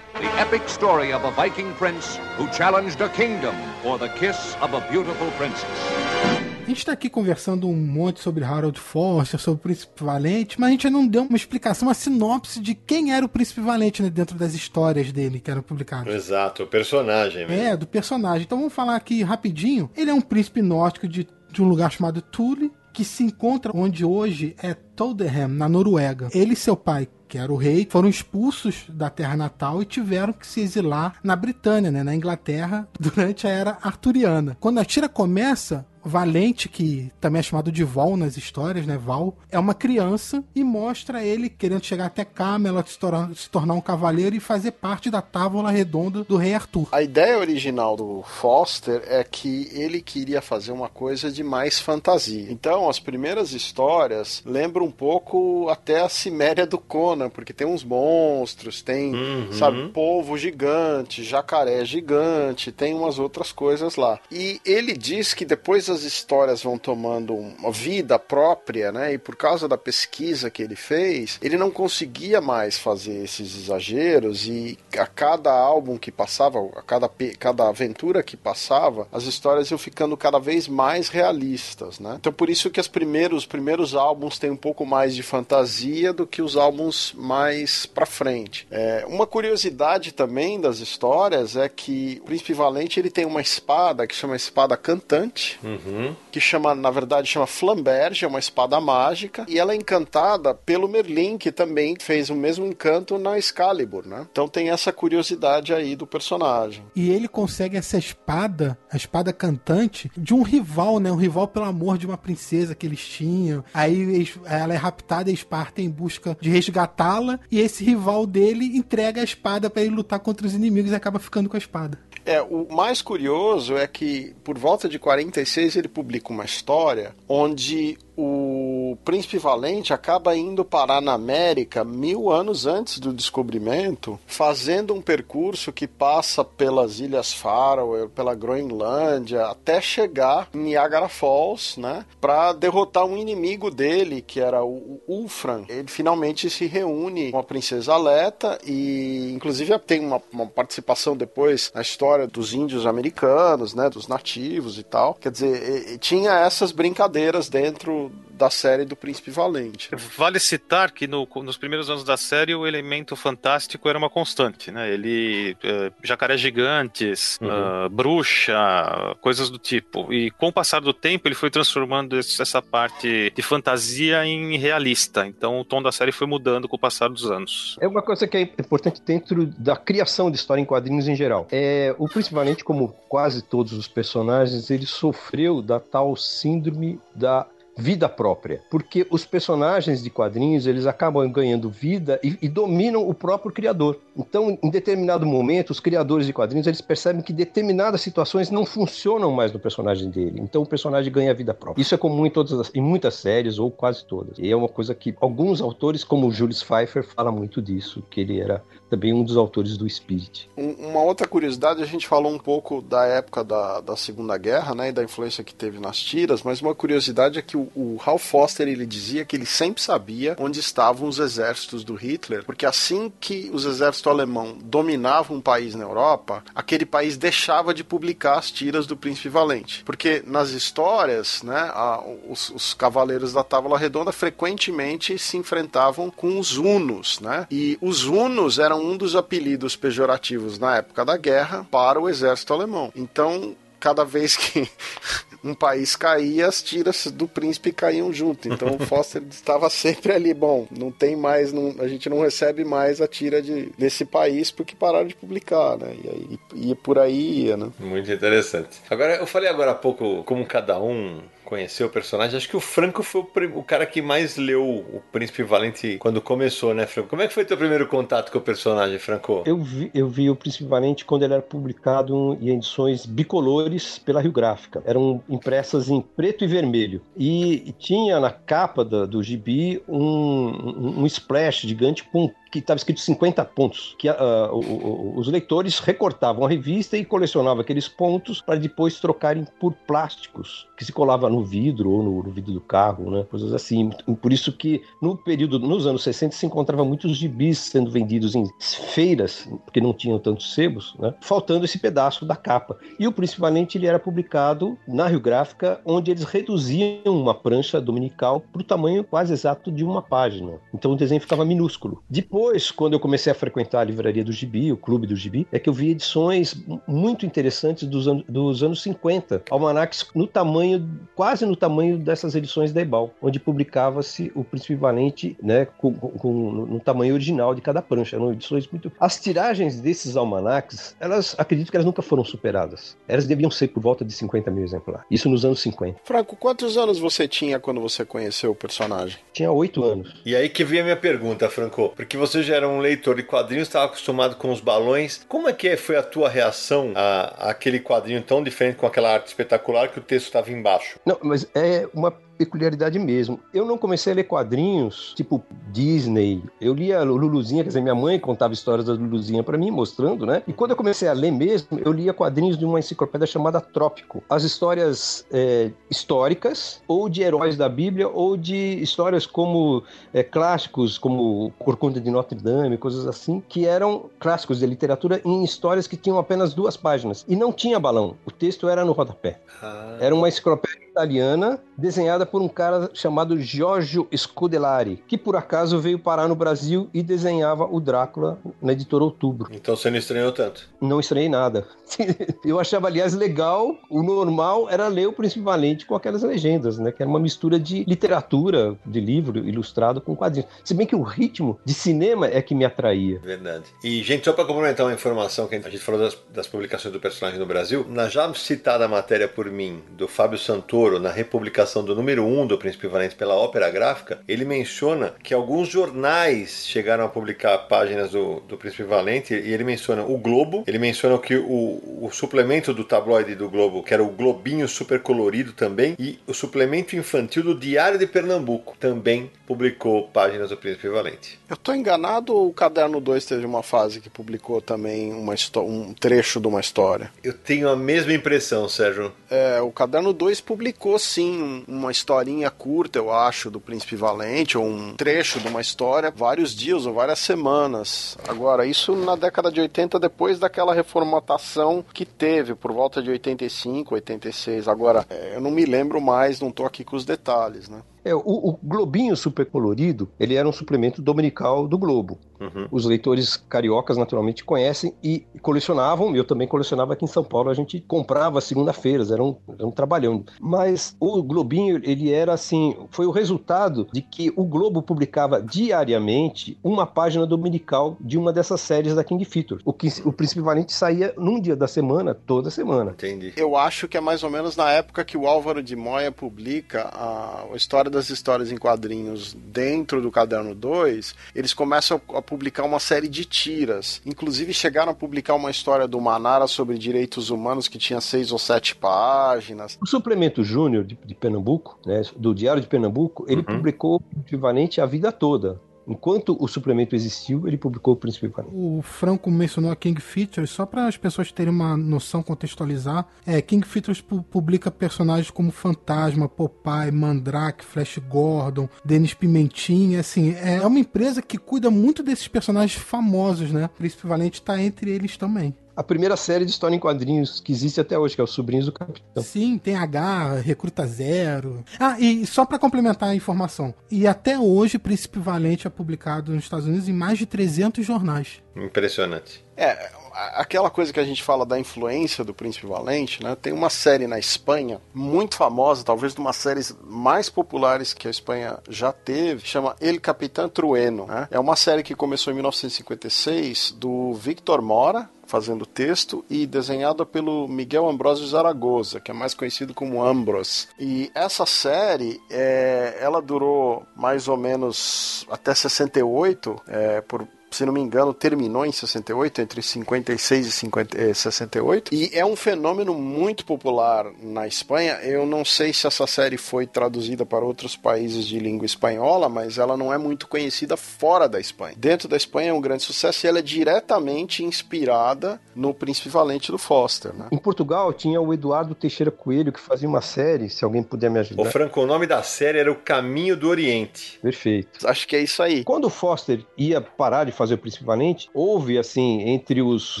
The 0.14 0.40
epic 0.40 0.68
story 0.68 1.12
of 1.12 1.24
a 1.26 1.30
Viking 1.30 1.72
prince 1.74 2.18
who 2.38 2.46
challenged 2.48 3.00
a 3.00 3.08
kingdom 3.08 3.54
for 3.82 3.98
the 3.98 4.08
kiss 4.10 4.56
of 4.60 4.74
a 4.74 4.80
beautiful 4.90 5.30
princess. 5.38 6.44
A 6.64 6.66
gente 6.66 6.78
está 6.78 6.92
aqui 6.92 7.10
conversando 7.10 7.68
um 7.68 7.76
monte 7.76 8.20
sobre 8.20 8.42
Harold 8.42 8.80
Foster, 8.80 9.38
sobre 9.38 9.60
o 9.60 9.62
Príncipe 9.62 10.02
Valente, 10.02 10.58
mas 10.58 10.68
a 10.68 10.72
gente 10.72 10.88
não 10.88 11.06
deu 11.06 11.24
uma 11.24 11.36
explicação, 11.36 11.88
uma 11.88 11.94
sinopse 11.94 12.58
de 12.58 12.74
quem 12.74 13.12
era 13.12 13.26
o 13.26 13.28
Príncipe 13.28 13.60
Valente 13.60 14.02
né, 14.02 14.08
dentro 14.08 14.38
das 14.38 14.54
histórias 14.54 15.12
dele 15.12 15.40
que 15.40 15.50
eram 15.50 15.60
publicadas. 15.60 16.14
Exato, 16.14 16.62
o 16.62 16.66
personagem 16.66 17.46
mesmo. 17.46 17.62
É, 17.62 17.76
do 17.76 17.86
personagem. 17.86 18.44
Então 18.44 18.56
vamos 18.56 18.72
falar 18.72 18.96
aqui 18.96 19.22
rapidinho. 19.22 19.90
Ele 19.94 20.10
é 20.10 20.14
um 20.14 20.22
príncipe 20.22 20.62
nórdico 20.62 21.06
de, 21.06 21.28
de 21.52 21.62
um 21.62 21.68
lugar 21.68 21.92
chamado 21.92 22.22
Thule, 22.22 22.72
que 22.94 23.04
se 23.04 23.24
encontra 23.24 23.70
onde 23.74 24.02
hoje 24.02 24.56
é 24.62 24.72
Tolderham, 24.72 25.48
na 25.48 25.68
Noruega. 25.68 26.28
Ele 26.32 26.54
e 26.54 26.56
seu 26.56 26.76
pai, 26.76 27.08
que 27.34 27.38
era 27.38 27.52
o 27.52 27.56
rei, 27.56 27.84
foram 27.90 28.08
expulsos 28.08 28.84
da 28.88 29.10
terra 29.10 29.36
natal 29.36 29.82
e 29.82 29.84
tiveram 29.84 30.32
que 30.32 30.46
se 30.46 30.60
exilar 30.60 31.16
na 31.20 31.34
Britânia, 31.34 31.90
né, 31.90 32.04
na 32.04 32.14
Inglaterra, 32.14 32.86
durante 33.00 33.44
a 33.44 33.50
era 33.50 33.76
arturiana. 33.82 34.56
Quando 34.60 34.78
a 34.78 34.84
tira 34.84 35.08
começa, 35.08 35.84
Valente, 36.04 36.68
que 36.68 37.10
também 37.20 37.40
é 37.40 37.42
chamado 37.42 37.72
de 37.72 37.84
Vol 37.84 38.16
nas 38.16 38.36
histórias, 38.36 38.86
né? 38.86 38.96
Val, 38.96 39.36
é 39.50 39.58
uma 39.58 39.74
criança 39.74 40.44
e 40.54 40.62
mostra 40.62 41.24
ele 41.24 41.48
querendo 41.48 41.84
chegar 41.84 42.06
até 42.06 42.24
Camelot, 42.24 42.90
se 42.90 42.98
tornar, 42.98 43.34
se 43.34 43.48
tornar 43.48 43.74
um 43.74 43.80
cavaleiro 43.80 44.36
e 44.36 44.40
fazer 44.40 44.72
parte 44.72 45.10
da 45.10 45.22
tábua 45.22 45.70
redonda 45.70 46.24
do 46.24 46.36
rei 46.36 46.54
Arthur. 46.54 46.88
A 46.92 47.02
ideia 47.02 47.38
original 47.38 47.96
do 47.96 48.22
Foster 48.22 49.02
é 49.06 49.24
que 49.24 49.68
ele 49.72 50.00
queria 50.00 50.40
fazer 50.40 50.72
uma 50.72 50.88
coisa 50.88 51.30
de 51.30 51.42
mais 51.42 51.80
fantasia. 51.80 52.50
Então, 52.50 52.88
as 52.88 52.98
primeiras 52.98 53.52
histórias 53.52 54.42
lembram 54.44 54.86
um 54.86 54.90
pouco 54.90 55.68
até 55.68 56.00
a 56.00 56.08
Ciméria 56.08 56.66
do 56.66 56.78
Conan, 56.78 57.30
porque 57.30 57.52
tem 57.52 57.66
uns 57.66 57.84
monstros, 57.84 58.82
tem, 58.82 59.14
uhum. 59.14 59.52
sabe, 59.52 59.88
polvo 59.88 60.36
gigante, 60.36 61.24
jacaré 61.24 61.84
gigante, 61.84 62.72
tem 62.72 62.94
umas 62.94 63.18
outras 63.18 63.52
coisas 63.52 63.96
lá. 63.96 64.18
E 64.30 64.60
ele 64.64 64.92
diz 64.94 65.34
que 65.34 65.44
depois 65.44 65.88
as 65.94 66.02
histórias 66.02 66.62
vão 66.62 66.76
tomando 66.78 67.34
uma 67.34 67.70
vida 67.70 68.18
própria, 68.18 68.92
né? 68.92 69.14
E 69.14 69.18
por 69.18 69.36
causa 69.36 69.68
da 69.68 69.78
pesquisa 69.78 70.50
que 70.50 70.62
ele 70.62 70.76
fez, 70.76 71.38
ele 71.40 71.56
não 71.56 71.70
conseguia 71.70 72.40
mais 72.40 72.78
fazer 72.78 73.24
esses 73.24 73.56
exageros 73.56 74.46
e 74.46 74.78
a 74.98 75.06
cada 75.06 75.52
álbum 75.52 75.96
que 75.96 76.12
passava, 76.12 76.58
a 76.76 76.82
cada, 76.82 77.10
cada 77.38 77.68
aventura 77.68 78.22
que 78.22 78.36
passava, 78.36 79.08
as 79.12 79.24
histórias 79.24 79.70
iam 79.70 79.78
ficando 79.78 80.16
cada 80.16 80.38
vez 80.38 80.68
mais 80.68 81.08
realistas, 81.08 81.98
né? 81.98 82.16
Então 82.18 82.32
por 82.32 82.50
isso 82.50 82.70
que 82.70 82.80
os 82.80 82.88
primeiros, 82.88 83.38
os 83.38 83.46
primeiros 83.46 83.94
álbuns 83.94 84.38
têm 84.38 84.50
um 84.50 84.56
pouco 84.56 84.84
mais 84.84 85.14
de 85.14 85.22
fantasia 85.22 86.12
do 86.12 86.26
que 86.26 86.42
os 86.42 86.56
álbuns 86.56 87.12
mais 87.16 87.86
para 87.86 88.06
frente. 88.06 88.66
É, 88.70 89.04
uma 89.08 89.26
curiosidade 89.26 90.12
também 90.12 90.60
das 90.60 90.78
histórias 90.78 91.56
é 91.56 91.68
que 91.68 92.20
o 92.22 92.26
Príncipe 92.26 92.52
Valente 92.52 92.98
ele 92.98 93.10
tem 93.10 93.24
uma 93.24 93.40
espada 93.40 94.06
que 94.06 94.14
chama 94.14 94.36
espada 94.36 94.76
cantante, 94.76 95.58
uhum. 95.62 95.83
Que 96.30 96.40
chama, 96.40 96.74
na 96.74 96.90
verdade, 96.90 97.28
chama 97.28 97.46
Flamberge, 97.46 98.24
é 98.24 98.28
uma 98.28 98.38
espada 98.38 98.80
mágica, 98.80 99.46
e 99.48 99.58
ela 99.58 99.72
é 99.72 99.76
encantada 99.76 100.54
pelo 100.54 100.88
Merlin, 100.88 101.38
que 101.38 101.52
também 101.52 101.96
fez 102.00 102.30
o 102.30 102.34
mesmo 102.34 102.66
encanto 102.66 103.18
na 103.18 103.38
Excalibur, 103.38 104.06
né? 104.06 104.26
Então 104.30 104.48
tem 104.48 104.70
essa 104.70 104.92
curiosidade 104.92 105.72
aí 105.72 105.94
do 105.96 106.06
personagem. 106.06 106.84
E 106.94 107.10
ele 107.10 107.28
consegue 107.28 107.76
essa 107.76 107.98
espada, 107.98 108.78
a 108.90 108.96
espada 108.96 109.32
cantante, 109.32 110.10
de 110.16 110.34
um 110.34 110.42
rival, 110.42 110.98
né? 110.98 111.10
Um 111.10 111.16
rival 111.16 111.48
pelo 111.48 111.66
amor 111.66 111.98
de 111.98 112.06
uma 112.06 112.18
princesa 112.18 112.74
que 112.74 112.86
eles 112.86 113.06
tinham. 113.06 113.64
Aí 113.72 114.28
ela 114.44 114.74
é 114.74 114.76
raptada 114.76 115.30
e 115.30 115.34
Esparta 115.34 115.82
em 115.82 115.90
busca 115.90 116.36
de 116.40 116.48
resgatá-la, 116.48 117.38
e 117.50 117.60
esse 117.60 117.84
rival 117.84 118.26
dele 118.26 118.76
entrega 118.76 119.20
a 119.20 119.24
espada 119.24 119.68
para 119.68 119.82
ele 119.82 119.94
lutar 119.94 120.18
contra 120.20 120.46
os 120.46 120.54
inimigos 120.54 120.92
e 120.92 120.94
acaba 120.94 121.18
ficando 121.18 121.48
com 121.48 121.56
a 121.56 121.58
espada. 121.58 121.98
É, 122.24 122.40
o 122.40 122.66
mais 122.70 123.02
curioso 123.02 123.76
é 123.76 123.86
que 123.86 124.34
por 124.42 124.58
volta 124.58 124.88
de 124.88 124.98
46 124.98 125.76
ele 125.76 125.88
publica 125.88 126.32
uma 126.32 126.44
história 126.44 127.14
onde 127.28 127.98
o 128.16 128.96
príncipe 129.04 129.38
Valente 129.38 129.92
acaba 129.92 130.36
indo 130.36 130.64
parar 130.64 131.00
na 131.00 131.12
América 131.12 131.84
mil 131.84 132.30
anos 132.30 132.66
antes 132.66 132.98
do 132.98 133.12
descobrimento, 133.12 134.18
fazendo 134.26 134.94
um 134.94 135.00
percurso 135.00 135.72
que 135.72 135.86
passa 135.86 136.44
pelas 136.44 137.00
Ilhas 137.00 137.32
Faroe, 137.32 138.08
pela 138.08 138.34
Groenlândia, 138.34 139.46
até 139.46 139.80
chegar 139.80 140.48
em 140.54 140.58
Niagara 140.58 141.08
Falls, 141.08 141.78
né, 141.78 142.04
para 142.20 142.52
derrotar 142.52 143.04
um 143.04 143.16
inimigo 143.16 143.70
dele, 143.70 144.22
que 144.22 144.40
era 144.40 144.64
o 144.64 145.00
Ulfran. 145.08 145.64
Ele 145.68 145.88
finalmente 145.88 146.48
se 146.48 146.66
reúne 146.66 147.32
com 147.32 147.38
a 147.38 147.44
princesa 147.44 147.96
Leta 147.96 148.58
e, 148.64 149.32
inclusive, 149.34 149.78
tem 149.80 150.00
uma, 150.00 150.22
uma 150.32 150.46
participação 150.46 151.16
depois 151.16 151.70
na 151.74 151.82
história 151.82 152.26
dos 152.26 152.52
índios 152.52 152.86
americanos, 152.86 153.74
né, 153.74 153.90
dos 153.90 154.08
nativos 154.08 154.78
e 154.78 154.82
tal. 154.82 155.14
Quer 155.14 155.32
dizer, 155.32 155.98
tinha 155.98 156.32
essas 156.40 156.72
brincadeiras 156.72 157.48
dentro 157.48 158.03
da 158.30 158.50
série 158.50 158.84
do 158.84 158.96
Príncipe 158.96 159.30
Valente. 159.30 159.90
Vale 160.16 160.38
citar 160.40 160.90
que 160.90 161.06
no, 161.06 161.26
nos 161.36 161.56
primeiros 161.56 161.88
anos 161.88 162.04
da 162.04 162.16
série 162.16 162.54
o 162.54 162.66
elemento 162.66 163.14
fantástico 163.14 163.88
era 163.88 163.96
uma 163.96 164.10
constante, 164.10 164.70
né? 164.70 164.92
Ele 164.92 165.56
uh, 165.64 165.92
jacaré 166.02 166.36
gigantes, 166.36 167.38
uhum. 167.40 167.48
uh, 167.48 167.88
bruxa, 167.88 169.16
coisas 169.20 169.50
do 169.50 169.58
tipo. 169.58 170.12
E 170.12 170.30
com 170.32 170.48
o 170.48 170.52
passar 170.52 170.80
do 170.80 170.92
tempo 170.92 171.28
ele 171.28 171.34
foi 171.34 171.50
transformando 171.50 172.18
essa 172.18 172.60
parte 172.60 173.32
de 173.34 173.42
fantasia 173.42 174.26
em 174.26 174.56
realista. 174.56 175.26
Então 175.26 175.60
o 175.60 175.64
tom 175.64 175.80
da 175.80 175.92
série 175.92 176.12
foi 176.12 176.26
mudando 176.26 176.68
com 176.68 176.76
o 176.76 176.78
passar 176.78 177.08
dos 177.08 177.30
anos. 177.30 177.76
É 177.80 177.86
uma 177.86 178.02
coisa 178.02 178.26
que 178.26 178.36
é 178.36 178.42
importante 178.42 179.00
dentro 179.04 179.46
da 179.46 179.76
criação 179.76 180.30
de 180.30 180.36
história 180.36 180.60
em 180.60 180.64
quadrinhos 180.64 181.06
em 181.06 181.14
geral. 181.14 181.46
É, 181.52 181.94
o 181.98 182.08
Príncipe 182.08 182.34
Valente, 182.34 182.64
como 182.64 182.94
quase 183.08 183.42
todos 183.42 183.72
os 183.72 183.86
personagens, 183.86 184.70
ele 184.70 184.86
sofreu 184.86 185.62
da 185.62 185.78
tal 185.78 186.16
síndrome 186.16 186.98
da 187.14 187.46
vida 187.76 188.08
própria, 188.08 188.62
porque 188.70 189.06
os 189.10 189.24
personagens 189.24 190.02
de 190.02 190.10
quadrinhos 190.10 190.66
eles 190.66 190.86
acabam 190.86 191.30
ganhando 191.30 191.68
vida 191.68 192.20
e, 192.22 192.38
e, 192.40 192.48
dominam 192.48 193.08
o 193.08 193.14
próprio 193.14 193.52
criador. 193.52 193.98
Então, 194.16 194.58
em 194.62 194.70
determinado 194.70 195.26
momento, 195.26 195.70
os 195.70 195.80
criadores 195.80 196.26
de 196.26 196.32
quadrinhos 196.32 196.66
eles 196.66 196.80
percebem 196.80 197.22
que 197.22 197.32
determinadas 197.32 198.00
situações 198.00 198.50
não 198.50 198.64
funcionam 198.64 199.32
mais 199.32 199.52
no 199.52 199.58
personagem 199.58 200.08
dele. 200.10 200.40
Então, 200.40 200.62
o 200.62 200.66
personagem 200.66 201.12
ganha 201.12 201.34
vida 201.34 201.52
própria. 201.52 201.82
Isso 201.82 201.94
é 201.94 201.98
comum 201.98 202.26
em 202.26 202.30
todas 202.30 202.52
as, 202.52 202.70
em 202.74 202.80
muitas 202.80 203.14
séries 203.14 203.58
ou 203.58 203.70
quase 203.70 204.04
todas. 204.04 204.38
E 204.38 204.50
é 204.50 204.56
uma 204.56 204.68
coisa 204.68 204.94
que 204.94 205.14
alguns 205.20 205.60
autores, 205.60 206.04
como 206.04 206.28
o 206.28 206.30
Julius 206.30 206.62
Pfeiffer, 206.62 207.04
fala 207.04 207.32
muito 207.32 207.60
disso, 207.60 208.02
que 208.10 208.20
ele 208.20 208.40
era 208.40 208.62
também 208.88 209.12
um 209.12 209.24
dos 209.24 209.36
autores 209.36 209.76
do 209.76 209.88
Spirit. 209.88 210.48
Uma 210.56 211.02
outra 211.02 211.26
curiosidade, 211.26 211.82
a 211.82 211.86
gente 211.86 212.06
falou 212.06 212.32
um 212.32 212.38
pouco 212.38 212.80
da 212.82 213.04
época 213.06 213.42
da, 213.42 213.80
da 213.80 213.96
Segunda 213.96 214.36
Guerra, 214.36 214.74
né, 214.74 214.88
e 214.88 214.92
da 214.92 215.02
influência 215.02 215.44
que 215.44 215.54
teve 215.54 215.78
nas 215.78 215.98
tiras, 215.98 216.42
mas 216.42 216.60
uma 216.60 216.74
curiosidade 216.74 217.38
é 217.38 217.42
que 217.42 217.56
o, 217.56 217.68
o 217.74 217.98
Hal 218.04 218.18
Foster 218.18 218.68
ele 218.68 218.86
dizia 218.86 219.24
que 219.24 219.36
ele 219.36 219.46
sempre 219.46 219.82
sabia 219.82 220.36
onde 220.38 220.60
estavam 220.60 221.08
os 221.08 221.18
exércitos 221.18 221.84
do 221.84 221.94
Hitler, 221.94 222.44
porque 222.44 222.66
assim 222.66 223.12
que 223.20 223.50
os 223.52 223.64
exércitos 223.64 224.10
alemão 224.10 224.56
dominavam 224.62 225.38
um 225.38 225.40
país 225.40 225.74
na 225.74 225.84
Europa, 225.84 226.44
aquele 226.54 226.86
país 226.86 227.16
deixava 227.16 227.74
de 227.74 227.82
publicar 227.82 228.38
as 228.38 228.50
tiras 228.50 228.86
do 228.86 228.96
Príncipe 228.96 229.28
Valente, 229.28 229.82
porque 229.84 230.22
nas 230.26 230.50
histórias, 230.50 231.42
né, 231.42 231.70
a, 231.74 232.02
os, 232.28 232.50
os 232.50 232.74
cavaleiros 232.74 233.32
da 233.32 233.42
Távola 233.42 233.78
Redonda 233.78 234.12
frequentemente 234.12 235.18
se 235.18 235.36
enfrentavam 235.36 236.10
com 236.10 236.38
os 236.38 236.56
Hunos, 236.56 237.20
né, 237.20 237.46
e 237.50 237.78
os 237.80 238.04
Hunos 238.04 238.58
eram 238.58 238.73
um 238.74 238.96
dos 238.96 239.16
apelidos 239.16 239.76
pejorativos 239.76 240.58
na 240.58 240.76
época 240.76 241.04
da 241.04 241.16
guerra 241.16 241.66
para 241.70 242.00
o 242.00 242.08
exército 242.08 242.52
alemão. 242.52 242.92
Então, 242.94 243.56
cada 243.84 244.02
vez 244.02 244.34
que 244.34 244.66
um 245.44 245.54
país 245.54 245.94
caía, 245.94 246.46
as 246.46 246.62
tiras 246.62 247.06
do 247.08 247.28
príncipe 247.28 247.70
caíam 247.70 248.10
junto. 248.10 248.48
Então 248.48 248.76
o 248.76 248.78
Foster 248.86 249.22
estava 249.30 249.68
sempre 249.68 250.10
ali, 250.10 250.32
bom, 250.32 250.66
não 250.70 250.90
tem 250.90 251.14
mais, 251.14 251.52
não, 251.52 251.74
a 251.78 251.86
gente 251.86 252.08
não 252.08 252.22
recebe 252.22 252.64
mais 252.64 253.02
a 253.02 253.06
tira 253.06 253.42
de, 253.42 253.66
desse 253.76 254.06
país 254.06 254.50
porque 254.50 254.74
pararam 254.74 255.06
de 255.06 255.14
publicar, 255.14 255.76
né? 255.76 255.94
E 256.02 256.08
aí 256.08 256.40
ia 256.54 256.74
por 256.74 256.98
aí 256.98 257.44
ia, 257.44 257.58
né? 257.58 257.70
Muito 257.78 258.10
interessante. 258.10 258.80
Agora, 258.88 259.16
eu 259.16 259.26
falei 259.26 259.50
agora 259.50 259.72
há 259.72 259.74
pouco 259.74 260.24
como 260.24 260.46
cada 260.46 260.80
um 260.80 261.20
conheceu 261.54 261.86
o 261.86 261.90
personagem. 261.90 262.36
Acho 262.36 262.48
que 262.48 262.56
o 262.56 262.60
Franco 262.60 263.02
foi 263.04 263.20
o, 263.20 263.58
o, 263.58 263.62
cara 263.62 263.86
que 263.86 264.02
mais 264.02 264.36
leu 264.36 264.64
o 264.64 265.00
Príncipe 265.12 265.44
Valente 265.44 265.96
quando 265.98 266.20
começou, 266.20 266.74
né, 266.74 266.84
Franco? 266.84 267.08
Como 267.08 267.22
é 267.22 267.28
que 267.28 267.34
foi 267.34 267.44
teu 267.44 267.56
primeiro 267.56 267.86
contato 267.86 268.32
com 268.32 268.38
o 268.38 268.40
personagem, 268.40 268.98
Franco? 268.98 269.44
Eu 269.46 269.62
vi, 269.62 269.88
eu 269.94 270.08
vi 270.08 270.28
o 270.28 270.34
Príncipe 270.34 270.64
Valente 270.64 271.04
quando 271.04 271.22
ele 271.22 271.32
era 271.32 271.42
publicado 271.42 272.36
em 272.40 272.50
edições 272.50 273.06
bicolores 273.06 274.00
pela 274.00 274.20
Rio 274.20 274.32
Gráfica. 274.32 274.82
Eram 274.84 275.22
impressas 275.28 275.88
em 275.88 276.00
preto 276.00 276.42
e 276.42 276.48
vermelho. 276.48 277.00
E, 277.16 277.68
e 277.68 277.72
tinha 277.72 278.18
na 278.18 278.32
capa 278.32 278.84
do, 278.84 279.06
do 279.06 279.22
gibi 279.22 279.80
um, 279.86 280.00
um, 280.00 281.02
um 281.02 281.06
splash 281.06 281.68
gigante 281.68 282.02
com 282.02 282.32
que 282.54 282.60
estava 282.60 282.78
escrito 282.78 283.00
50 283.00 283.44
pontos, 283.46 283.96
que 283.98 284.08
uh, 284.08 284.14
o, 284.52 284.58
o, 284.58 285.18
os 285.18 285.26
leitores 285.26 285.80
recortavam 285.80 286.46
a 286.46 286.48
revista 286.48 286.96
e 286.96 287.04
colecionavam 287.04 287.62
aqueles 287.62 287.88
pontos 287.88 288.40
para 288.40 288.54
depois 288.54 289.00
trocarem 289.00 289.44
por 289.58 289.72
plásticos 289.72 290.68
que 290.76 290.84
se 290.84 290.92
colava 290.92 291.28
no 291.28 291.44
vidro 291.44 291.90
ou 291.90 292.02
no, 292.04 292.22
no, 292.22 292.30
vidro 292.30 292.52
do 292.52 292.60
carro, 292.60 293.10
né? 293.10 293.26
Coisas 293.28 293.52
assim. 293.52 293.90
Por 294.22 294.32
isso 294.32 294.52
que 294.52 294.82
no 295.02 295.16
período, 295.16 295.58
nos 295.58 295.84
anos 295.84 296.04
60, 296.04 296.36
se 296.36 296.46
encontrava 296.46 296.84
muitos 296.84 297.16
gibis 297.16 297.58
sendo 297.58 297.90
vendidos 297.90 298.36
em 298.36 298.48
feiras, 298.60 299.48
porque 299.64 299.80
não 299.80 299.92
tinham 299.92 300.18
tantos 300.20 300.54
sebos, 300.54 300.94
né? 301.00 301.12
Faltando 301.20 301.64
esse 301.64 301.78
pedaço 301.78 302.24
da 302.24 302.36
capa. 302.36 302.78
E 303.00 303.06
o 303.08 303.12
Príncipe 303.12 303.40
Valente 303.40 303.78
ele 303.78 303.88
era 303.88 303.98
publicado 303.98 304.78
na 304.86 305.08
Rio 305.08 305.20
Gráfica, 305.20 305.80
onde 305.84 306.12
eles 306.12 306.22
reduziam 306.22 307.00
uma 307.06 307.34
prancha 307.34 307.80
dominical 307.80 308.40
para 308.40 308.60
o 308.60 308.64
tamanho 308.64 309.02
quase 309.02 309.32
exato 309.32 309.72
de 309.72 309.84
uma 309.84 310.00
página. 310.00 310.60
Então 310.72 310.92
o 310.92 310.96
desenho 310.96 311.20
ficava 311.20 311.44
minúsculo. 311.44 312.00
Depois 312.08 312.43
Depois, 312.44 312.70
quando 312.70 312.92
eu 312.92 313.00
comecei 313.00 313.32
a 313.32 313.34
frequentar 313.34 313.80
a 313.80 313.84
livraria 313.84 314.22
do 314.22 314.30
Gibi, 314.30 314.70
o 314.70 314.76
clube 314.76 315.06
do 315.06 315.16
Gibi, 315.16 315.46
é 315.50 315.58
que 315.58 315.66
eu 315.66 315.72
vi 315.72 315.92
edições 315.92 316.54
muito 316.86 317.24
interessantes 317.24 317.88
dos, 317.88 318.06
an 318.06 318.22
dos 318.28 318.62
anos 318.62 318.82
50, 318.82 319.44
almanacs 319.48 320.06
no 320.14 320.26
tamanho, 320.26 320.86
quase 321.14 321.46
no 321.46 321.56
tamanho 321.56 321.96
dessas 321.96 322.34
edições 322.34 322.70
da 322.70 322.82
Ebal, 322.82 323.10
onde 323.22 323.40
publicava-se 323.40 324.30
o 324.34 324.44
Príncipe 324.44 324.74
Valente, 324.74 325.34
né, 325.42 325.66
com, 325.78 325.94
com, 325.94 326.52
no 326.68 326.78
tamanho 326.80 327.14
original 327.14 327.54
de 327.54 327.62
cada 327.62 327.80
prancha. 327.80 328.16
Eram 328.16 328.30
edições 328.30 328.68
muito. 328.70 328.92
As 329.00 329.18
tiragens 329.18 329.80
desses 329.80 330.14
almanacs, 330.14 330.94
elas 331.00 331.34
acredito 331.38 331.70
que 331.70 331.78
elas 331.78 331.86
nunca 331.86 332.02
foram 332.02 332.26
superadas. 332.26 332.94
Elas 333.08 333.26
deviam 333.26 333.50
ser 333.50 333.68
por 333.68 333.82
volta 333.82 334.04
de 334.04 334.12
50 334.12 334.50
mil 334.50 334.64
exemplares. 334.64 335.06
Isso 335.10 335.30
nos 335.30 335.46
anos 335.46 335.62
50. 335.62 336.00
Franco, 336.04 336.36
quantos 336.36 336.76
anos 336.76 336.98
você 336.98 337.26
tinha 337.26 337.58
quando 337.58 337.80
você 337.80 338.04
conheceu 338.04 338.50
o 338.50 338.54
personagem? 338.54 339.16
Tinha 339.32 339.50
oito 339.50 339.82
anos. 339.82 340.14
E 340.26 340.36
aí 340.36 340.50
que 340.50 340.62
vem 340.62 340.80
a 340.80 340.84
minha 340.84 340.96
pergunta, 340.96 341.48
Franco. 341.48 341.94
Porque 341.96 342.18
você 342.18 342.33
já 342.42 342.56
era 342.56 342.68
um 342.68 342.78
leitor 342.78 343.16
de 343.16 343.22
quadrinhos, 343.22 343.68
estava 343.68 343.86
acostumado 343.86 344.36
com 344.36 344.50
os 344.50 344.60
balões. 344.60 345.24
Como 345.28 345.48
é 345.48 345.52
que 345.52 345.76
foi 345.76 345.96
a 345.96 346.02
tua 346.02 346.28
reação 346.28 346.92
a, 346.94 347.48
a 347.48 347.50
aquele 347.50 347.80
quadrinho 347.80 348.22
tão 348.22 348.42
diferente 348.42 348.76
com 348.76 348.86
aquela 348.86 349.12
arte 349.12 349.28
espetacular 349.28 349.88
que 349.88 349.98
o 349.98 350.02
texto 350.02 350.26
estava 350.26 350.50
embaixo? 350.50 350.98
Não, 351.06 351.18
mas 351.22 351.46
é 351.54 351.88
uma 351.94 352.10
peculiaridade 352.36 352.98
mesmo. 352.98 353.40
Eu 353.52 353.64
não 353.64 353.78
comecei 353.78 354.12
a 354.12 354.16
ler 354.16 354.24
quadrinhos 354.24 355.12
tipo 355.16 355.42
Disney. 355.70 356.42
Eu 356.60 356.74
lia 356.74 357.02
Luluzinha, 357.02 357.62
quer 357.62 357.68
dizer, 357.68 357.80
minha 357.80 357.94
mãe 357.94 358.18
contava 358.18 358.52
histórias 358.52 358.86
da 358.86 358.92
Luluzinha 358.92 359.42
para 359.42 359.58
mim, 359.58 359.70
mostrando, 359.70 360.26
né? 360.26 360.42
E 360.46 360.52
quando 360.52 360.72
eu 360.72 360.76
comecei 360.76 361.08
a 361.08 361.12
ler 361.12 361.30
mesmo, 361.30 361.78
eu 361.84 361.92
lia 361.92 362.12
quadrinhos 362.12 362.58
de 362.58 362.64
uma 362.64 362.78
enciclopédia 362.78 363.26
chamada 363.26 363.60
Trópico. 363.60 364.22
As 364.28 364.42
histórias 364.42 365.26
é, 365.32 365.70
históricas, 365.90 366.82
ou 366.86 367.08
de 367.08 367.22
heróis 367.22 367.56
da 367.56 367.68
Bíblia, 367.68 368.08
ou 368.08 368.36
de 368.36 368.82
histórias 368.82 369.26
como 369.26 369.82
é, 370.12 370.22
clássicos, 370.22 370.98
como 370.98 371.52
Corcunda 371.58 372.00
de 372.00 372.10
Notre 372.10 372.38
Dame, 372.38 372.76
coisas 372.76 373.06
assim, 373.06 373.42
que 373.48 373.66
eram 373.66 374.10
clássicos 374.18 374.58
de 374.58 374.66
literatura 374.66 375.20
em 375.24 375.44
histórias 375.44 375.86
que 375.86 375.96
tinham 375.96 376.18
apenas 376.18 376.54
duas 376.54 376.76
páginas. 376.76 377.24
E 377.28 377.36
não 377.36 377.52
tinha 377.52 377.78
balão. 377.78 378.16
O 378.24 378.30
texto 378.30 378.68
era 378.68 378.84
no 378.84 378.92
rodapé. 378.92 379.40
Ah. 379.62 379.96
Era 380.00 380.14
uma 380.14 380.28
enciclopédia 380.28 380.83
italiana 380.94 381.60
desenhada 381.76 382.24
por 382.24 382.40
um 382.40 382.48
cara 382.48 382.88
chamado 382.94 383.40
Giorgio 383.40 384.06
Scudellari, 384.16 385.02
que 385.08 385.18
por 385.18 385.34
acaso 385.34 385.80
veio 385.80 385.98
parar 385.98 386.28
no 386.28 386.36
Brasil 386.36 386.88
e 386.94 387.02
desenhava 387.02 387.64
o 387.64 387.80
Drácula 387.80 388.38
na 388.62 388.72
editora 388.72 389.02
Outubro. 389.02 389.50
Então 389.52 389.76
você 389.76 389.90
não 389.90 389.98
estranhou 389.98 390.30
tanto? 390.30 390.68
Não 390.80 391.00
estranhei 391.00 391.28
nada. 391.28 391.66
Eu 392.44 392.60
achava, 392.60 392.86
aliás, 392.86 393.14
legal, 393.14 393.76
o 393.90 394.02
normal 394.02 394.68
era 394.70 394.86
ler 394.88 395.08
o 395.08 395.12
Príncipe 395.12 395.40
Valente 395.40 395.84
com 395.84 395.94
aquelas 395.94 396.22
legendas, 396.22 396.78
né? 396.78 396.92
Que 396.92 397.02
era 397.02 397.10
uma 397.10 397.18
mistura 397.18 397.58
de 397.58 397.84
literatura, 397.84 398.76
de 398.86 399.00
livro 399.00 399.38
ilustrado 399.38 400.00
com 400.00 400.14
quadrinhos. 400.14 400.48
Se 400.64 400.74
bem 400.74 400.86
que 400.86 400.94
o 400.94 401.02
ritmo 401.02 401.58
de 401.64 401.74
cinema 401.74 402.26
é 402.26 402.40
que 402.40 402.54
me 402.54 402.64
atraía. 402.64 403.18
Verdade. 403.20 403.64
E, 403.82 404.02
gente, 404.02 404.24
só 404.24 404.32
para 404.32 404.44
complementar 404.44 404.86
uma 404.86 404.94
informação 404.94 405.46
que 405.46 405.56
a 405.56 405.60
gente 405.60 405.78
falou 405.78 406.00
das, 406.00 406.16
das 406.32 406.46
publicações 406.46 406.92
do 406.92 407.00
personagem 407.00 407.40
no 407.40 407.46
Brasil, 407.46 407.84
na 407.88 408.08
já 408.08 408.32
citada 408.34 408.86
matéria 408.86 409.28
por 409.28 409.50
mim 409.50 409.82
do 409.96 410.06
Fábio 410.06 410.38
Santoro, 410.38 410.83
na 410.98 411.10
republicação 411.10 411.84
do 411.84 411.94
número 411.94 412.24
1 412.24 412.40
um 412.40 412.46
do 412.46 412.58
Príncipe 412.58 412.86
Valente 412.86 413.14
pela 413.14 413.34
Ópera 413.34 413.70
Gráfica, 413.70 414.20
ele 414.28 414.44
menciona 414.44 415.14
que 415.22 415.34
alguns 415.34 415.68
jornais 415.68 416.66
chegaram 416.66 417.04
a 417.04 417.08
publicar 417.08 417.58
páginas 417.58 418.10
do, 418.10 418.40
do 418.40 418.56
Príncipe 418.56 418.84
Valente 418.84 419.34
e 419.34 419.52
ele 419.52 419.64
menciona 419.64 420.02
o 420.02 420.16
Globo, 420.16 420.64
ele 420.66 420.78
menciona 420.78 421.18
que 421.18 421.36
o, 421.36 422.00
o 422.02 422.10
suplemento 422.12 422.72
do 422.72 422.84
tabloide 422.84 423.34
do 423.34 423.48
Globo, 423.48 423.82
que 423.82 423.94
era 423.94 424.02
o 424.02 424.08
Globinho 424.08 424.68
Super 424.68 425.00
Colorido 425.00 425.52
também, 425.52 425.96
e 425.98 426.18
o 426.26 426.34
suplemento 426.34 426.96
infantil 426.96 427.42
do 427.42 427.54
Diário 427.54 427.98
de 427.98 428.06
Pernambuco 428.06 428.76
também 428.78 429.30
publicou 429.46 430.08
páginas 430.08 430.50
do 430.50 430.56
Príncipe 430.56 430.88
Valente. 430.88 431.38
Eu 431.48 431.54
estou 431.54 431.74
enganado 431.74 432.34
ou 432.34 432.48
o 432.48 432.52
Caderno 432.52 433.00
2 433.00 433.24
teve 433.24 433.46
uma 433.46 433.62
fase 433.62 434.00
que 434.00 434.10
publicou 434.10 434.60
também 434.60 435.12
uma 435.12 435.34
um 435.56 435.92
trecho 435.94 436.40
de 436.40 436.46
uma 436.46 436.60
história? 436.60 437.10
Eu 437.22 437.32
tenho 437.32 437.68
a 437.68 437.76
mesma 437.76 438.12
impressão, 438.12 438.68
Sérgio. 438.68 439.12
É, 439.30 439.60
o 439.60 439.70
Caderno 439.70 440.12
2 440.12 440.40
publicou 440.40 440.73
publicou 440.74 440.98
sim 440.98 441.64
uma 441.66 441.90
historinha 441.90 442.50
curta, 442.50 442.98
eu 442.98 443.12
acho, 443.12 443.50
do 443.50 443.60
Príncipe 443.60 443.96
Valente, 443.96 444.58
ou 444.58 444.66
um 444.66 444.94
trecho 444.94 445.40
de 445.40 445.48
uma 445.48 445.60
história, 445.60 446.10
vários 446.10 446.54
dias 446.54 446.84
ou 446.84 446.92
várias 446.92 447.20
semanas. 447.20 448.18
Agora, 448.28 448.66
isso 448.66 448.94
na 448.94 449.16
década 449.16 449.50
de 449.50 449.60
80, 449.60 449.98
depois 449.98 450.38
daquela 450.38 450.74
reformatação 450.74 451.84
que 451.94 452.04
teve, 452.04 452.54
por 452.54 452.72
volta 452.72 453.02
de 453.02 453.10
85, 453.10 453.94
86. 453.94 454.68
Agora, 454.68 455.06
é, 455.08 455.36
eu 455.36 455.40
não 455.40 455.50
me 455.50 455.64
lembro 455.64 456.00
mais, 456.00 456.40
não 456.40 456.50
tô 456.50 456.66
aqui 456.66 456.84
com 456.84 456.96
os 456.96 457.04
detalhes, 457.04 457.68
né? 457.68 457.80
É, 458.04 458.14
o, 458.14 458.20
o 458.20 458.58
Globinho 458.62 459.16
Super 459.16 459.46
Colorido, 459.46 460.08
ele 460.20 460.34
era 460.34 460.48
um 460.48 460.52
suplemento 460.52 461.00
dominical 461.00 461.66
do 461.66 461.78
Globo. 461.78 462.18
Uhum. 462.40 462.68
Os 462.70 462.84
leitores 462.84 463.36
cariocas 463.36 463.96
naturalmente 463.96 464.44
conhecem 464.44 464.92
e 465.02 465.24
colecionavam, 465.40 466.14
eu 466.14 466.24
também 466.24 466.46
colecionava 466.46 466.92
aqui 466.92 467.04
em 467.04 467.08
São 467.08 467.24
Paulo, 467.24 467.48
a 467.48 467.54
gente 467.54 467.80
comprava 467.80 468.40
segunda-feiras, 468.40 469.10
era 469.10 469.22
um, 469.22 469.36
era 469.48 469.66
um 469.66 469.70
trabalhão. 469.70 470.24
Mas 470.40 470.96
o 471.00 471.22
Globinho, 471.22 471.80
ele 471.82 472.12
era 472.12 472.32
assim, 472.32 472.76
foi 472.90 473.06
o 473.06 473.10
resultado 473.10 473.88
de 473.92 474.02
que 474.02 474.32
o 474.36 474.44
Globo 474.44 474.82
publicava 474.82 475.40
diariamente 475.40 476.58
uma 476.62 476.86
página 476.86 477.26
dominical 477.26 477.96
de 478.00 478.18
uma 478.18 478.32
dessas 478.32 478.60
séries 478.60 478.94
da 478.94 479.04
King 479.04 479.24
Features. 479.24 479.62
O, 479.64 479.72
que, 479.72 479.88
o 480.04 480.12
Príncipe 480.12 480.40
Valente 480.40 480.72
saía 480.72 481.14
num 481.16 481.40
dia 481.40 481.56
da 481.56 481.68
semana, 481.68 482.14
toda 482.14 482.50
semana. 482.50 482.90
Entendi. 482.90 483.32
Eu 483.36 483.56
acho 483.56 483.88
que 483.88 483.96
é 483.96 484.00
mais 484.00 484.22
ou 484.22 484.30
menos 484.30 484.56
na 484.56 484.70
época 484.70 485.04
que 485.04 485.16
o 485.16 485.26
Álvaro 485.26 485.62
de 485.62 485.76
Moya 485.76 486.12
publica 486.12 486.90
a, 486.92 487.46
a 487.52 487.56
história 487.56 487.90
das 487.94 488.10
histórias 488.10 488.52
em 488.52 488.56
quadrinhos 488.56 489.34
dentro 489.34 490.02
do 490.02 490.10
Caderno 490.10 490.54
2, 490.54 491.14
eles 491.34 491.54
começam 491.54 492.00
a 492.14 492.20
publicar 492.20 492.64
uma 492.64 492.78
série 492.78 493.08
de 493.08 493.24
tiras. 493.24 494.02
Inclusive 494.04 494.52
chegaram 494.52 494.92
a 494.92 494.94
publicar 494.94 495.34
uma 495.34 495.50
história 495.50 495.88
do 495.88 496.00
Manara 496.00 496.46
sobre 496.46 496.76
direitos 496.76 497.30
humanos 497.30 497.68
que 497.68 497.78
tinha 497.78 498.00
seis 498.00 498.32
ou 498.32 498.38
sete 498.38 498.74
páginas. 498.74 499.78
O 499.80 499.86
suplemento 499.86 500.42
Júnior 500.44 500.84
de, 500.84 500.98
de, 501.04 501.14
Pernambuco, 501.14 501.78
né, 501.86 502.02
do 502.16 502.34
Diário 502.34 502.60
de 502.60 502.68
Pernambuco, 502.68 503.24
ele 503.28 503.40
uhum. 503.40 503.56
publicou 503.56 504.02
o 504.14 504.20
equivalente 504.20 504.80
a 504.80 504.86
vida 504.86 505.10
toda. 505.10 505.60
Enquanto 505.86 506.36
o 506.40 506.48
suplemento 506.48 506.94
existiu, 506.94 507.46
ele 507.46 507.56
publicou 507.56 507.94
o 507.94 507.96
Príncipe 507.96 508.28
Valente. 508.28 508.54
O 508.54 508.80
Franco 508.82 509.30
mencionou 509.30 509.70
a 509.70 509.76
King 509.76 510.00
Features, 510.00 510.50
só 510.50 510.64
para 510.64 510.86
as 510.86 510.96
pessoas 510.96 511.30
terem 511.30 511.52
uma 511.52 511.76
noção, 511.76 512.22
contextualizar. 512.22 513.06
É, 513.26 513.40
King 513.42 513.66
Features 513.66 514.00
publica 514.00 514.70
personagens 514.70 515.30
como 515.30 515.50
Fantasma, 515.50 516.28
Popeye, 516.28 516.90
Mandrake, 516.92 517.64
Flash 517.64 517.98
Gordon, 518.08 518.68
Denis 518.84 519.14
Pimentinha. 519.14 520.00
Assim, 520.00 520.34
é 520.34 520.66
uma 520.66 520.78
empresa 520.78 521.20
que 521.20 521.38
cuida 521.38 521.70
muito 521.70 522.02
desses 522.02 522.28
personagens 522.28 522.80
famosos, 522.80 523.52
né? 523.52 523.66
O 523.66 523.78
Príncipe 523.78 524.06
Valente 524.06 524.40
está 524.40 524.60
entre 524.60 524.90
eles 524.90 525.16
também 525.16 525.54
a 525.76 525.82
primeira 525.82 526.16
série 526.16 526.44
de 526.44 526.50
história 526.50 526.74
em 526.74 526.78
quadrinhos 526.78 527.40
que 527.40 527.52
existe 527.52 527.80
até 527.80 527.98
hoje, 527.98 528.14
que 528.14 528.20
é 528.20 528.24
os 528.24 528.30
Sobrinhos 528.30 528.66
do 528.66 528.72
Capitão. 528.72 529.22
Sim, 529.22 529.58
tem 529.58 529.76
H, 529.76 530.40
Recruta 530.40 530.86
Zero. 530.86 531.64
Ah, 531.78 531.98
e 531.98 532.26
só 532.26 532.44
para 532.44 532.58
complementar 532.58 533.10
a 533.10 533.14
informação, 533.14 533.74
e 533.90 534.06
até 534.06 534.38
hoje 534.38 534.78
Príncipe 534.78 535.18
Valente 535.18 535.66
é 535.66 535.70
publicado 535.70 536.32
nos 536.32 536.44
Estados 536.44 536.66
Unidos 536.66 536.88
em 536.88 536.92
mais 536.92 537.18
de 537.18 537.26
300 537.26 537.84
jornais. 537.84 538.42
Impressionante. 538.56 539.44
É, 539.56 539.90
aquela 540.14 540.70
coisa 540.70 540.92
que 540.92 541.00
a 541.00 541.04
gente 541.04 541.22
fala 541.22 541.44
da 541.44 541.58
influência 541.58 542.24
do 542.24 542.34
Príncipe 542.34 542.66
Valente, 542.66 543.22
né? 543.22 543.36
Tem 543.40 543.52
uma 543.52 543.70
série 543.70 544.06
na 544.06 544.18
Espanha 544.18 544.80
muito 544.92 545.36
famosa, 545.36 545.84
talvez 545.84 546.14
uma 546.14 546.30
das 546.30 546.36
séries 546.36 546.76
mais 546.82 547.28
populares 547.28 547.92
que 547.92 548.08
a 548.08 548.10
Espanha 548.10 548.58
já 548.68 548.92
teve, 548.92 549.46
chama 549.46 549.76
El 549.80 550.00
Capitán 550.00 550.48
Trueno. 550.48 551.06
Né? 551.06 551.28
É 551.30 551.38
uma 551.38 551.56
série 551.56 551.82
que 551.82 551.94
começou 551.94 552.32
em 552.32 552.34
1956 552.34 553.72
do 553.72 554.12
Victor 554.14 554.62
Mora, 554.62 555.08
fazendo 555.26 555.66
texto 555.66 556.24
e 556.28 556.46
desenhada 556.46 557.04
pelo 557.04 557.48
Miguel 557.48 557.88
Ambrosio 557.88 558.26
Zaragoza, 558.26 559.00
que 559.00 559.10
é 559.10 559.14
mais 559.14 559.34
conhecido 559.34 559.74
como 559.74 560.02
Ambros. 560.02 560.68
E 560.78 561.10
essa 561.14 561.46
série, 561.46 562.20
é, 562.30 562.98
ela 563.00 563.20
durou 563.20 563.84
mais 563.96 564.28
ou 564.28 564.36
menos 564.36 565.26
até 565.30 565.54
68, 565.54 566.56
é, 566.68 567.00
por 567.00 567.26
se 567.54 567.64
não 567.64 567.72
me 567.72 567.80
engano, 567.80 568.12
terminou 568.12 568.66
em 568.66 568.72
68, 568.72 569.40
entre 569.40 569.62
56 569.62 570.46
e 570.46 570.52
50, 570.52 571.00
eh, 571.00 571.14
68. 571.14 571.94
E 571.94 572.10
é 572.12 572.24
um 572.24 572.36
fenômeno 572.36 572.94
muito 572.94 573.44
popular 573.44 574.06
na 574.20 574.46
Espanha. 574.46 574.98
Eu 575.02 575.24
não 575.24 575.44
sei 575.44 575.72
se 575.72 575.86
essa 575.86 576.06
série 576.06 576.36
foi 576.36 576.66
traduzida 576.66 577.24
para 577.24 577.44
outros 577.44 577.76
países 577.76 578.26
de 578.26 578.38
língua 578.38 578.66
espanhola, 578.66 579.28
mas 579.28 579.58
ela 579.58 579.76
não 579.76 579.92
é 579.92 579.98
muito 579.98 580.26
conhecida 580.26 580.76
fora 580.76 581.28
da 581.28 581.38
Espanha. 581.38 581.74
Dentro 581.76 582.08
da 582.08 582.16
Espanha 582.16 582.50
é 582.50 582.52
um 582.52 582.60
grande 582.60 582.82
sucesso 582.82 583.24
e 583.24 583.28
ela 583.28 583.38
é 583.38 583.42
diretamente 583.42 584.42
inspirada 584.42 585.40
no 585.54 585.72
Príncipe 585.72 586.08
Valente 586.08 586.50
do 586.50 586.58
Foster. 586.58 587.14
Né? 587.14 587.28
Em 587.30 587.38
Portugal 587.38 587.92
tinha 587.92 588.20
o 588.20 588.34
Eduardo 588.34 588.74
Teixeira 588.74 589.10
Coelho 589.10 589.52
que 589.52 589.60
fazia 589.60 589.88
uma 589.88 590.00
série, 590.00 590.50
se 590.50 590.64
alguém 590.64 590.82
puder 590.82 591.10
me 591.10 591.20
ajudar. 591.20 591.42
O 591.42 591.46
Franco, 591.46 591.80
o 591.80 591.86
nome 591.86 592.06
da 592.06 592.22
série 592.22 592.58
era 592.58 592.72
O 592.72 592.76
Caminho 592.76 593.36
do 593.36 593.48
Oriente. 593.48 594.18
Perfeito. 594.20 594.86
Acho 594.86 595.06
que 595.06 595.14
é 595.14 595.20
isso 595.20 595.42
aí. 595.42 595.62
Quando 595.62 595.84
o 595.84 595.90
Foster 595.90 596.44
ia 596.56 596.80
parar 596.80 597.24
de 597.24 597.32
fazer 597.32 597.43
fazer 597.44 597.54
o 597.54 597.58
Príncipe 597.58 597.84
Valente, 597.84 598.30
houve, 598.32 598.78
assim, 598.78 599.28
entre 599.28 599.60
os 599.60 600.00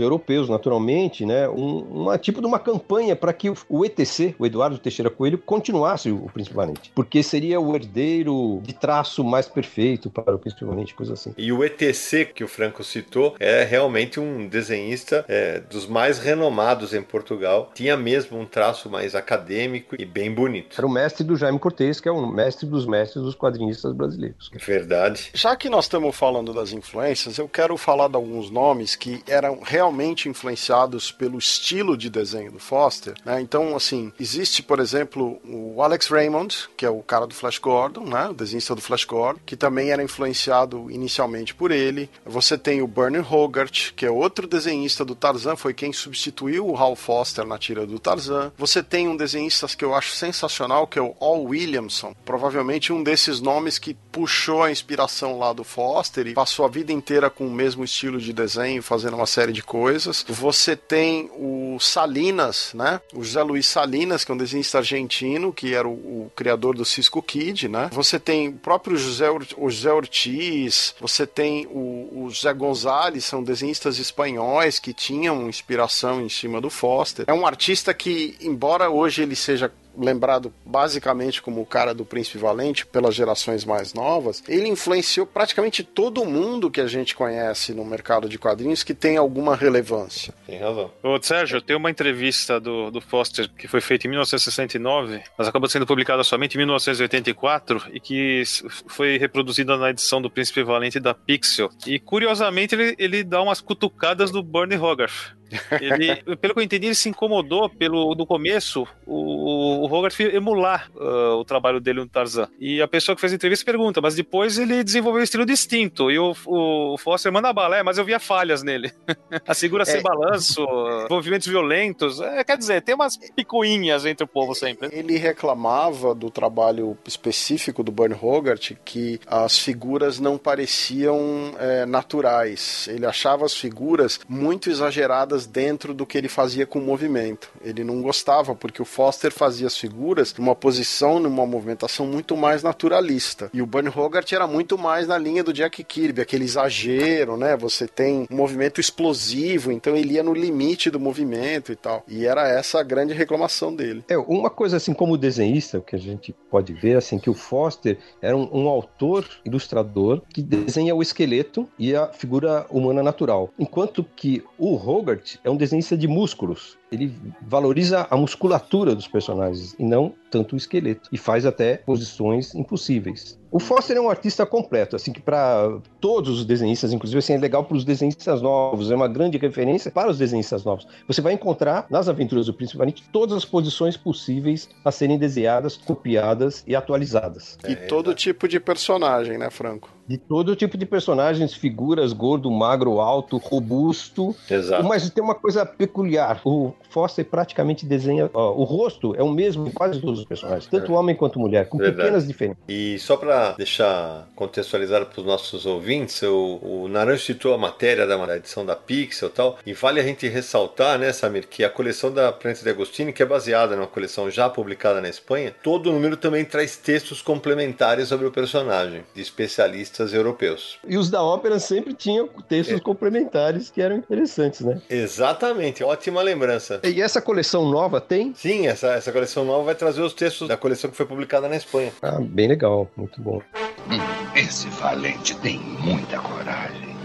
europeus, 0.00 0.48
naturalmente, 0.48 1.26
né, 1.26 1.48
um, 1.48 1.78
uma 1.78 2.18
tipo 2.18 2.40
de 2.40 2.46
uma 2.46 2.58
campanha 2.58 3.16
para 3.16 3.32
que 3.32 3.52
o, 3.68 3.84
ETC, 3.84 4.34
o 4.38 4.46
Eduardo 4.46 4.78
Teixeira 4.78 5.10
Coelho, 5.10 5.38
continuasse 5.38 6.10
o, 6.10 6.24
o 6.24 6.30
Príncipe 6.30 6.56
Valente, 6.56 6.92
porque 6.94 7.22
seria 7.22 7.60
o 7.60 7.74
herdeiro 7.74 8.60
de 8.62 8.72
traço 8.72 9.24
mais 9.24 9.48
perfeito 9.48 10.08
para 10.08 10.34
o 10.34 10.38
Príncipe 10.38 10.64
Valente, 10.64 10.94
coisa 10.94 11.14
assim. 11.14 11.34
E 11.36 11.52
o 11.52 11.64
ETC 11.64 12.26
que 12.26 12.44
o 12.44 12.48
Franco 12.48 12.84
citou 12.84 13.34
é 13.40 13.64
realmente 13.64 14.20
um 14.20 14.46
desenhista 14.46 15.24
é, 15.28 15.60
dos 15.60 15.86
mais 15.86 16.18
renomados 16.18 16.94
em 16.94 17.02
Portugal. 17.02 17.70
Tinha 17.74 17.96
mesmo 17.96 18.38
um 18.38 18.46
traço 18.46 18.88
mais 18.88 19.14
acadêmico 19.14 19.96
e 19.98 20.04
bem 20.04 20.32
bonito. 20.32 20.76
Era 20.78 20.86
o 20.86 20.90
mestre 20.90 21.24
do 21.24 21.36
Jaime 21.36 21.58
Cortez, 21.58 22.00
que 22.00 22.08
é 22.08 22.12
o 22.12 22.26
mestre 22.26 22.66
dos 22.66 22.86
mestres 22.86 23.24
dos 23.24 23.34
quadrinistas 23.34 23.92
brasileiros. 23.92 24.50
Verdade. 24.54 25.30
Já 25.34 25.56
que 25.56 25.68
nós 25.68 25.86
estamos 25.86 26.14
falando 26.14 26.52
das 26.52 26.72
influências, 26.72 27.31
eu 27.38 27.48
quero 27.48 27.76
falar 27.76 28.08
de 28.08 28.16
alguns 28.16 28.50
nomes 28.50 28.96
que 28.96 29.22
eram 29.26 29.60
realmente 29.62 30.28
influenciados 30.28 31.10
pelo 31.10 31.38
estilo 31.38 31.96
de 31.96 32.08
desenho 32.10 32.52
do 32.52 32.58
Foster. 32.58 33.14
Né? 33.24 33.40
Então, 33.40 33.74
assim, 33.76 34.12
existe, 34.18 34.62
por 34.62 34.80
exemplo, 34.80 35.40
o 35.44 35.82
Alex 35.82 36.08
Raymond, 36.08 36.68
que 36.76 36.86
é 36.86 36.90
o 36.90 37.02
cara 37.02 37.26
do 37.26 37.34
Flash 37.34 37.58
Gordon, 37.58 38.04
né? 38.04 38.28
o 38.28 38.34
desenhista 38.34 38.74
do 38.74 38.80
Flash 38.80 39.04
Gordon, 39.04 39.40
que 39.44 39.56
também 39.56 39.90
era 39.90 40.02
influenciado 40.02 40.90
inicialmente 40.90 41.54
por 41.54 41.70
ele. 41.70 42.10
Você 42.24 42.56
tem 42.58 42.82
o 42.82 42.86
Bernie 42.86 43.20
Hogarth, 43.20 43.92
que 43.94 44.06
é 44.06 44.10
outro 44.10 44.46
desenhista 44.46 45.04
do 45.04 45.14
Tarzan, 45.14 45.56
foi 45.56 45.74
quem 45.74 45.92
substituiu 45.92 46.68
o 46.68 46.76
Hal 46.76 46.96
Foster 46.96 47.46
na 47.46 47.58
tira 47.58 47.86
do 47.86 47.98
Tarzan. 47.98 48.52
Você 48.56 48.82
tem 48.82 49.08
um 49.08 49.16
desenhista 49.16 49.66
que 49.68 49.84
eu 49.84 49.94
acho 49.94 50.14
sensacional, 50.14 50.86
que 50.86 50.98
é 50.98 51.02
o 51.02 51.14
Al 51.20 51.44
Williamson, 51.44 52.14
provavelmente 52.24 52.92
um 52.92 53.02
desses 53.02 53.40
nomes 53.40 53.78
que 53.78 53.94
puxou 53.94 54.62
a 54.62 54.70
inspiração 54.70 55.38
lá 55.38 55.52
do 55.52 55.64
Foster 55.64 56.26
e 56.26 56.34
passou 56.34 56.64
a 56.64 56.68
vida 56.68 56.92
inteira 56.92 57.11
com 57.30 57.46
o 57.46 57.50
mesmo 57.50 57.84
estilo 57.84 58.18
de 58.18 58.32
desenho, 58.32 58.82
fazendo 58.82 59.16
uma 59.16 59.26
série 59.26 59.52
de 59.52 59.62
coisas. 59.62 60.24
Você 60.28 60.76
tem 60.76 61.30
o 61.34 61.78
Salinas, 61.80 62.72
né? 62.74 63.00
O 63.14 63.22
José 63.22 63.42
Luiz 63.42 63.66
Salinas, 63.66 64.24
que 64.24 64.30
é 64.30 64.34
um 64.34 64.38
desenhista 64.38 64.78
argentino, 64.78 65.52
que 65.52 65.74
era 65.74 65.86
o, 65.86 65.92
o 65.92 66.32
criador 66.34 66.76
do 66.76 66.84
Cisco 66.84 67.22
Kid, 67.22 67.68
né? 67.68 67.90
Você 67.92 68.18
tem 68.18 68.48
o 68.48 68.52
próprio 68.52 68.96
José, 68.96 69.30
o 69.30 69.70
José 69.70 69.92
Ortiz, 69.92 70.94
você 71.00 71.26
tem 71.26 71.66
o, 71.66 72.24
o 72.24 72.30
José 72.30 72.52
Gonzalez, 72.52 73.24
são 73.24 73.42
desenhistas 73.42 73.98
espanhóis 73.98 74.78
que 74.78 74.92
tinham 74.92 75.48
inspiração 75.48 76.20
em 76.20 76.28
cima 76.28 76.60
do 76.60 76.70
Foster. 76.70 77.24
É 77.28 77.32
um 77.32 77.46
artista 77.46 77.92
que, 77.94 78.36
embora 78.40 78.90
hoje 78.90 79.22
ele 79.22 79.36
seja 79.36 79.72
lembrado 79.96 80.52
basicamente 80.64 81.42
como 81.42 81.60
o 81.60 81.66
cara 81.66 81.94
do 81.94 82.04
Príncipe 82.04 82.38
Valente 82.38 82.86
pelas 82.86 83.14
gerações 83.14 83.64
mais 83.64 83.94
novas, 83.94 84.42
ele 84.48 84.68
influenciou 84.68 85.26
praticamente 85.26 85.82
todo 85.82 86.24
mundo 86.24 86.70
que 86.70 86.80
a 86.80 86.86
gente 86.86 87.14
conhece 87.14 87.72
no 87.72 87.84
mercado 87.84 88.28
de 88.28 88.38
quadrinhos 88.38 88.82
que 88.82 88.94
tem 88.94 89.16
alguma 89.16 89.56
relevância. 89.56 90.34
Tem 90.46 90.58
razão. 90.58 90.90
Ô, 91.02 91.20
Sérgio, 91.22 91.60
tem 91.60 91.76
uma 91.76 91.90
entrevista 91.90 92.60
do, 92.60 92.90
do 92.90 93.00
Foster 93.00 93.50
que 93.56 93.68
foi 93.68 93.80
feita 93.80 94.06
em 94.06 94.10
1969, 94.10 95.22
mas 95.36 95.48
acabou 95.48 95.68
sendo 95.68 95.86
publicada 95.86 96.24
somente 96.24 96.54
em 96.54 96.58
1984 96.58 97.82
e 97.92 98.00
que 98.00 98.42
foi 98.86 99.18
reproduzida 99.18 99.76
na 99.76 99.90
edição 99.90 100.20
do 100.20 100.30
Príncipe 100.30 100.62
Valente 100.62 100.98
da 100.98 101.14
Pixel. 101.14 101.70
E 101.86 101.98
curiosamente 101.98 102.74
ele, 102.74 102.94
ele 102.98 103.24
dá 103.24 103.42
umas 103.42 103.60
cutucadas 103.60 104.30
do 104.30 104.42
Bernie 104.42 104.78
Hogarth. 104.78 105.36
Ele, 105.80 106.36
pelo 106.36 106.54
que 106.54 106.60
eu 106.60 106.64
entendi, 106.64 106.86
ele 106.86 106.94
se 106.94 107.08
incomodou 107.08 107.68
pelo, 107.68 108.14
no 108.14 108.26
começo 108.26 108.86
o, 109.06 109.86
o 109.86 109.92
Hogarth 109.92 110.20
emular 110.20 110.90
uh, 110.94 111.36
o 111.36 111.44
trabalho 111.44 111.80
dele 111.80 112.00
no 112.00 112.08
Tarzan. 112.08 112.48
E 112.58 112.80
a 112.80 112.88
pessoa 112.88 113.14
que 113.14 113.20
fez 113.20 113.32
a 113.32 113.36
entrevista 113.36 113.64
pergunta, 113.64 114.00
mas 114.00 114.14
depois 114.14 114.58
ele 114.58 114.82
desenvolveu 114.82 115.20
um 115.20 115.24
estilo 115.24 115.44
distinto. 115.44 116.10
E 116.10 116.18
o, 116.18 116.34
o, 116.46 116.96
Foster 116.98 117.32
manda 117.32 117.52
bala, 117.52 117.76
é, 117.76 117.82
mas 117.82 117.98
eu 117.98 118.04
via 118.04 118.18
falhas 118.18 118.62
nele. 118.62 118.92
a 119.46 119.54
segura 119.54 119.82
é. 119.82 119.86
sem 119.86 120.02
balanço, 120.02 120.66
movimentos 121.10 121.46
violentos. 121.46 122.20
É, 122.20 122.44
quer 122.44 122.56
dizer, 122.56 122.82
tem 122.82 122.94
umas 122.94 123.16
picuinhas 123.16 124.06
entre 124.06 124.24
o 124.24 124.28
povo 124.28 124.54
sempre. 124.54 124.88
Ele 124.92 125.16
reclamava 125.16 126.14
do 126.14 126.30
trabalho 126.30 126.96
específico 127.06 127.82
do 127.82 127.92
Bernie 127.92 128.18
Hogarth 128.20 128.72
que 128.84 129.20
as 129.26 129.58
figuras 129.58 130.18
não 130.18 130.38
pareciam 130.38 131.54
é, 131.58 131.86
naturais. 131.86 132.88
Ele 132.88 133.06
achava 133.06 133.44
as 133.44 133.54
figuras 133.54 134.20
muito 134.28 134.70
exageradas 134.70 135.41
dentro 135.46 135.94
do 135.94 136.06
que 136.06 136.18
ele 136.18 136.28
fazia 136.28 136.66
com 136.66 136.78
o 136.78 136.82
movimento. 136.82 137.50
Ele 137.62 137.84
não 137.84 138.02
gostava, 138.02 138.54
porque 138.54 138.82
o 138.82 138.84
Foster 138.84 139.32
fazia 139.32 139.66
as 139.66 139.76
figuras 139.76 140.34
numa 140.34 140.54
posição, 140.54 141.18
numa 141.18 141.46
movimentação 141.46 142.06
muito 142.06 142.36
mais 142.36 142.62
naturalista. 142.62 143.50
E 143.52 143.62
o 143.62 143.66
Bernie 143.66 143.92
Hogarth 143.94 144.32
era 144.32 144.46
muito 144.46 144.76
mais 144.78 145.06
na 145.06 145.18
linha 145.18 145.44
do 145.44 145.52
Jack 145.52 145.82
Kirby, 145.84 146.20
aquele 146.20 146.44
exagero, 146.44 147.36
né? 147.36 147.56
Você 147.56 147.86
tem 147.86 148.26
um 148.30 148.36
movimento 148.36 148.80
explosivo, 148.80 149.72
então 149.72 149.96
ele 149.96 150.14
ia 150.14 150.22
no 150.22 150.34
limite 150.34 150.90
do 150.90 151.00
movimento 151.00 151.72
e 151.72 151.76
tal. 151.76 152.04
E 152.08 152.26
era 152.26 152.48
essa 152.48 152.80
a 152.80 152.82
grande 152.82 153.12
reclamação 153.12 153.74
dele. 153.74 154.04
É, 154.08 154.16
uma 154.16 154.50
coisa 154.50 154.76
assim, 154.76 154.92
como 154.92 155.16
desenhista, 155.16 155.78
o 155.78 155.82
que 155.82 155.96
a 155.96 155.98
gente 155.98 156.34
pode 156.50 156.72
ver, 156.72 156.96
assim, 156.96 157.18
que 157.18 157.30
o 157.30 157.34
Foster 157.34 157.98
era 158.20 158.36
um, 158.36 158.48
um 158.52 158.68
autor, 158.68 159.28
ilustrador, 159.44 160.22
que 160.32 160.42
desenha 160.42 160.94
o 160.94 161.02
esqueleto 161.02 161.68
e 161.78 161.94
a 161.94 162.08
figura 162.08 162.66
humana 162.70 163.02
natural. 163.02 163.50
Enquanto 163.58 164.04
que 164.16 164.42
o 164.58 164.74
Hogarth 164.74 165.31
é 165.44 165.50
um 165.50 165.56
desenhista 165.56 165.96
de 165.96 166.08
músculos 166.08 166.78
ele 166.92 167.12
valoriza 167.42 168.06
a 168.10 168.16
musculatura 168.16 168.94
dos 168.94 169.08
personagens 169.08 169.74
e 169.78 169.84
não 169.84 170.14
tanto 170.30 170.54
o 170.54 170.56
esqueleto. 170.56 171.08
E 171.10 171.18
faz 171.18 171.44
até 171.44 171.76
posições 171.76 172.54
impossíveis. 172.54 173.38
O 173.52 173.60
Foster 173.60 173.98
é 173.98 174.00
um 174.00 174.08
artista 174.08 174.46
completo, 174.46 174.96
assim, 174.96 175.12
que 175.12 175.20
para 175.20 175.78
todos 176.00 176.38
os 176.38 176.44
desenhistas, 176.46 176.90
inclusive, 176.90 177.18
assim, 177.18 177.34
é 177.34 177.38
legal 177.38 177.62
para 177.62 177.76
os 177.76 177.84
desenhistas 177.84 178.40
novos, 178.40 178.90
é 178.90 178.96
uma 178.96 179.06
grande 179.06 179.36
referência 179.36 179.90
para 179.90 180.10
os 180.10 180.16
desenhistas 180.16 180.64
novos. 180.64 180.86
Você 181.06 181.20
vai 181.20 181.34
encontrar 181.34 181.86
nas 181.90 182.08
aventuras 182.08 182.46
do 182.46 182.54
Príncipe 182.54 182.78
Valente 182.78 183.04
todas 183.12 183.36
as 183.36 183.44
posições 183.44 183.94
possíveis 183.94 184.70
a 184.82 184.90
serem 184.90 185.18
desenhadas, 185.18 185.76
copiadas 185.76 186.64
e 186.66 186.74
atualizadas. 186.74 187.58
E 187.68 187.72
é, 187.72 187.76
todo 187.76 188.14
tipo 188.14 188.48
de 188.48 188.58
personagem, 188.58 189.36
né, 189.36 189.50
Franco? 189.50 189.90
De 190.08 190.16
todo 190.16 190.56
tipo 190.56 190.78
de 190.78 190.86
personagens, 190.86 191.52
figuras, 191.52 192.14
gordo, 192.14 192.50
magro, 192.50 193.00
alto, 193.00 193.36
robusto. 193.36 194.34
Exato. 194.50 194.82
Mas 194.84 195.08
tem 195.10 195.22
uma 195.22 195.34
coisa 195.34 195.66
peculiar. 195.66 196.40
O 196.42 196.72
Foster 196.90 197.24
praticamente 197.24 197.86
desenha. 197.86 198.30
Ó, 198.32 198.52
o 198.54 198.64
rosto 198.64 199.14
é 199.16 199.22
o 199.22 199.30
mesmo 199.30 199.66
em 199.66 199.70
quase 199.70 200.00
todos 200.00 200.20
os 200.20 200.24
personagens, 200.24 200.66
tanto 200.66 200.92
é. 200.92 200.98
homem 200.98 201.14
quanto 201.14 201.38
mulher, 201.38 201.68
com 201.68 201.78
Verdade. 201.78 201.96
pequenas 201.96 202.26
diferenças. 202.26 202.62
E 202.68 202.98
só 202.98 203.16
para 203.16 203.52
deixar 203.52 204.28
contextualizado 204.34 205.06
para 205.06 205.20
os 205.20 205.26
nossos 205.26 205.66
ouvintes, 205.66 206.22
o, 206.22 206.60
o 206.62 206.88
Naranjo 206.88 207.22
citou 207.22 207.54
a 207.54 207.58
matéria 207.58 208.06
da, 208.06 208.16
da 208.24 208.36
edição 208.36 208.64
da 208.64 208.76
Pixel 208.76 209.28
e 209.28 209.32
tal, 209.32 209.58
e 209.66 209.72
vale 209.72 210.00
a 210.00 210.02
gente 210.02 210.28
ressaltar, 210.28 210.98
né, 210.98 211.12
Samir, 211.12 211.46
que 211.48 211.64
a 211.64 211.70
coleção 211.70 212.12
da 212.12 212.32
Prensa 212.32 212.62
de 212.62 212.70
Agostini, 212.70 213.12
que 213.12 213.22
é 213.22 213.26
baseada 213.26 213.76
numa 213.76 213.86
coleção 213.86 214.30
já 214.30 214.48
publicada 214.48 215.00
na 215.00 215.08
Espanha, 215.08 215.54
todo 215.62 215.90
o 215.90 215.92
número 215.92 216.16
também 216.16 216.44
traz 216.44 216.76
textos 216.76 217.22
complementares 217.22 218.08
sobre 218.08 218.26
o 218.26 218.30
personagem, 218.30 219.04
de 219.14 219.20
especialistas 219.20 220.12
europeus. 220.12 220.78
E 220.86 220.96
os 220.96 221.10
da 221.10 221.22
ópera 221.22 221.58
sempre 221.58 221.94
tinham 221.94 222.28
textos 222.48 222.78
é. 222.78 222.80
complementares 222.80 223.70
que 223.70 223.80
eram 223.80 223.96
interessantes, 223.96 224.60
né? 224.60 224.80
Exatamente, 224.88 225.84
ótima 225.84 226.22
lembrança. 226.22 226.71
E 226.82 227.00
essa 227.00 227.20
coleção 227.20 227.68
nova 227.68 228.00
tem? 228.00 228.32
Sim, 228.34 228.66
essa, 228.66 228.88
essa 228.88 229.12
coleção 229.12 229.44
nova 229.44 229.64
vai 229.64 229.74
trazer 229.74 230.02
os 230.02 230.12
textos 230.12 230.48
da 230.48 230.56
coleção 230.56 230.90
que 230.90 230.96
foi 230.96 231.06
publicada 231.06 231.48
na 231.48 231.56
Espanha. 231.56 231.92
Ah, 232.02 232.18
bem 232.20 232.48
legal, 232.48 232.88
muito 232.96 233.20
bom. 233.20 233.40
Hum, 233.88 233.98
esse 234.36 234.68
valente 234.68 235.34
tem 235.36 235.58
muita 235.58 236.18
coragem. 236.18 236.96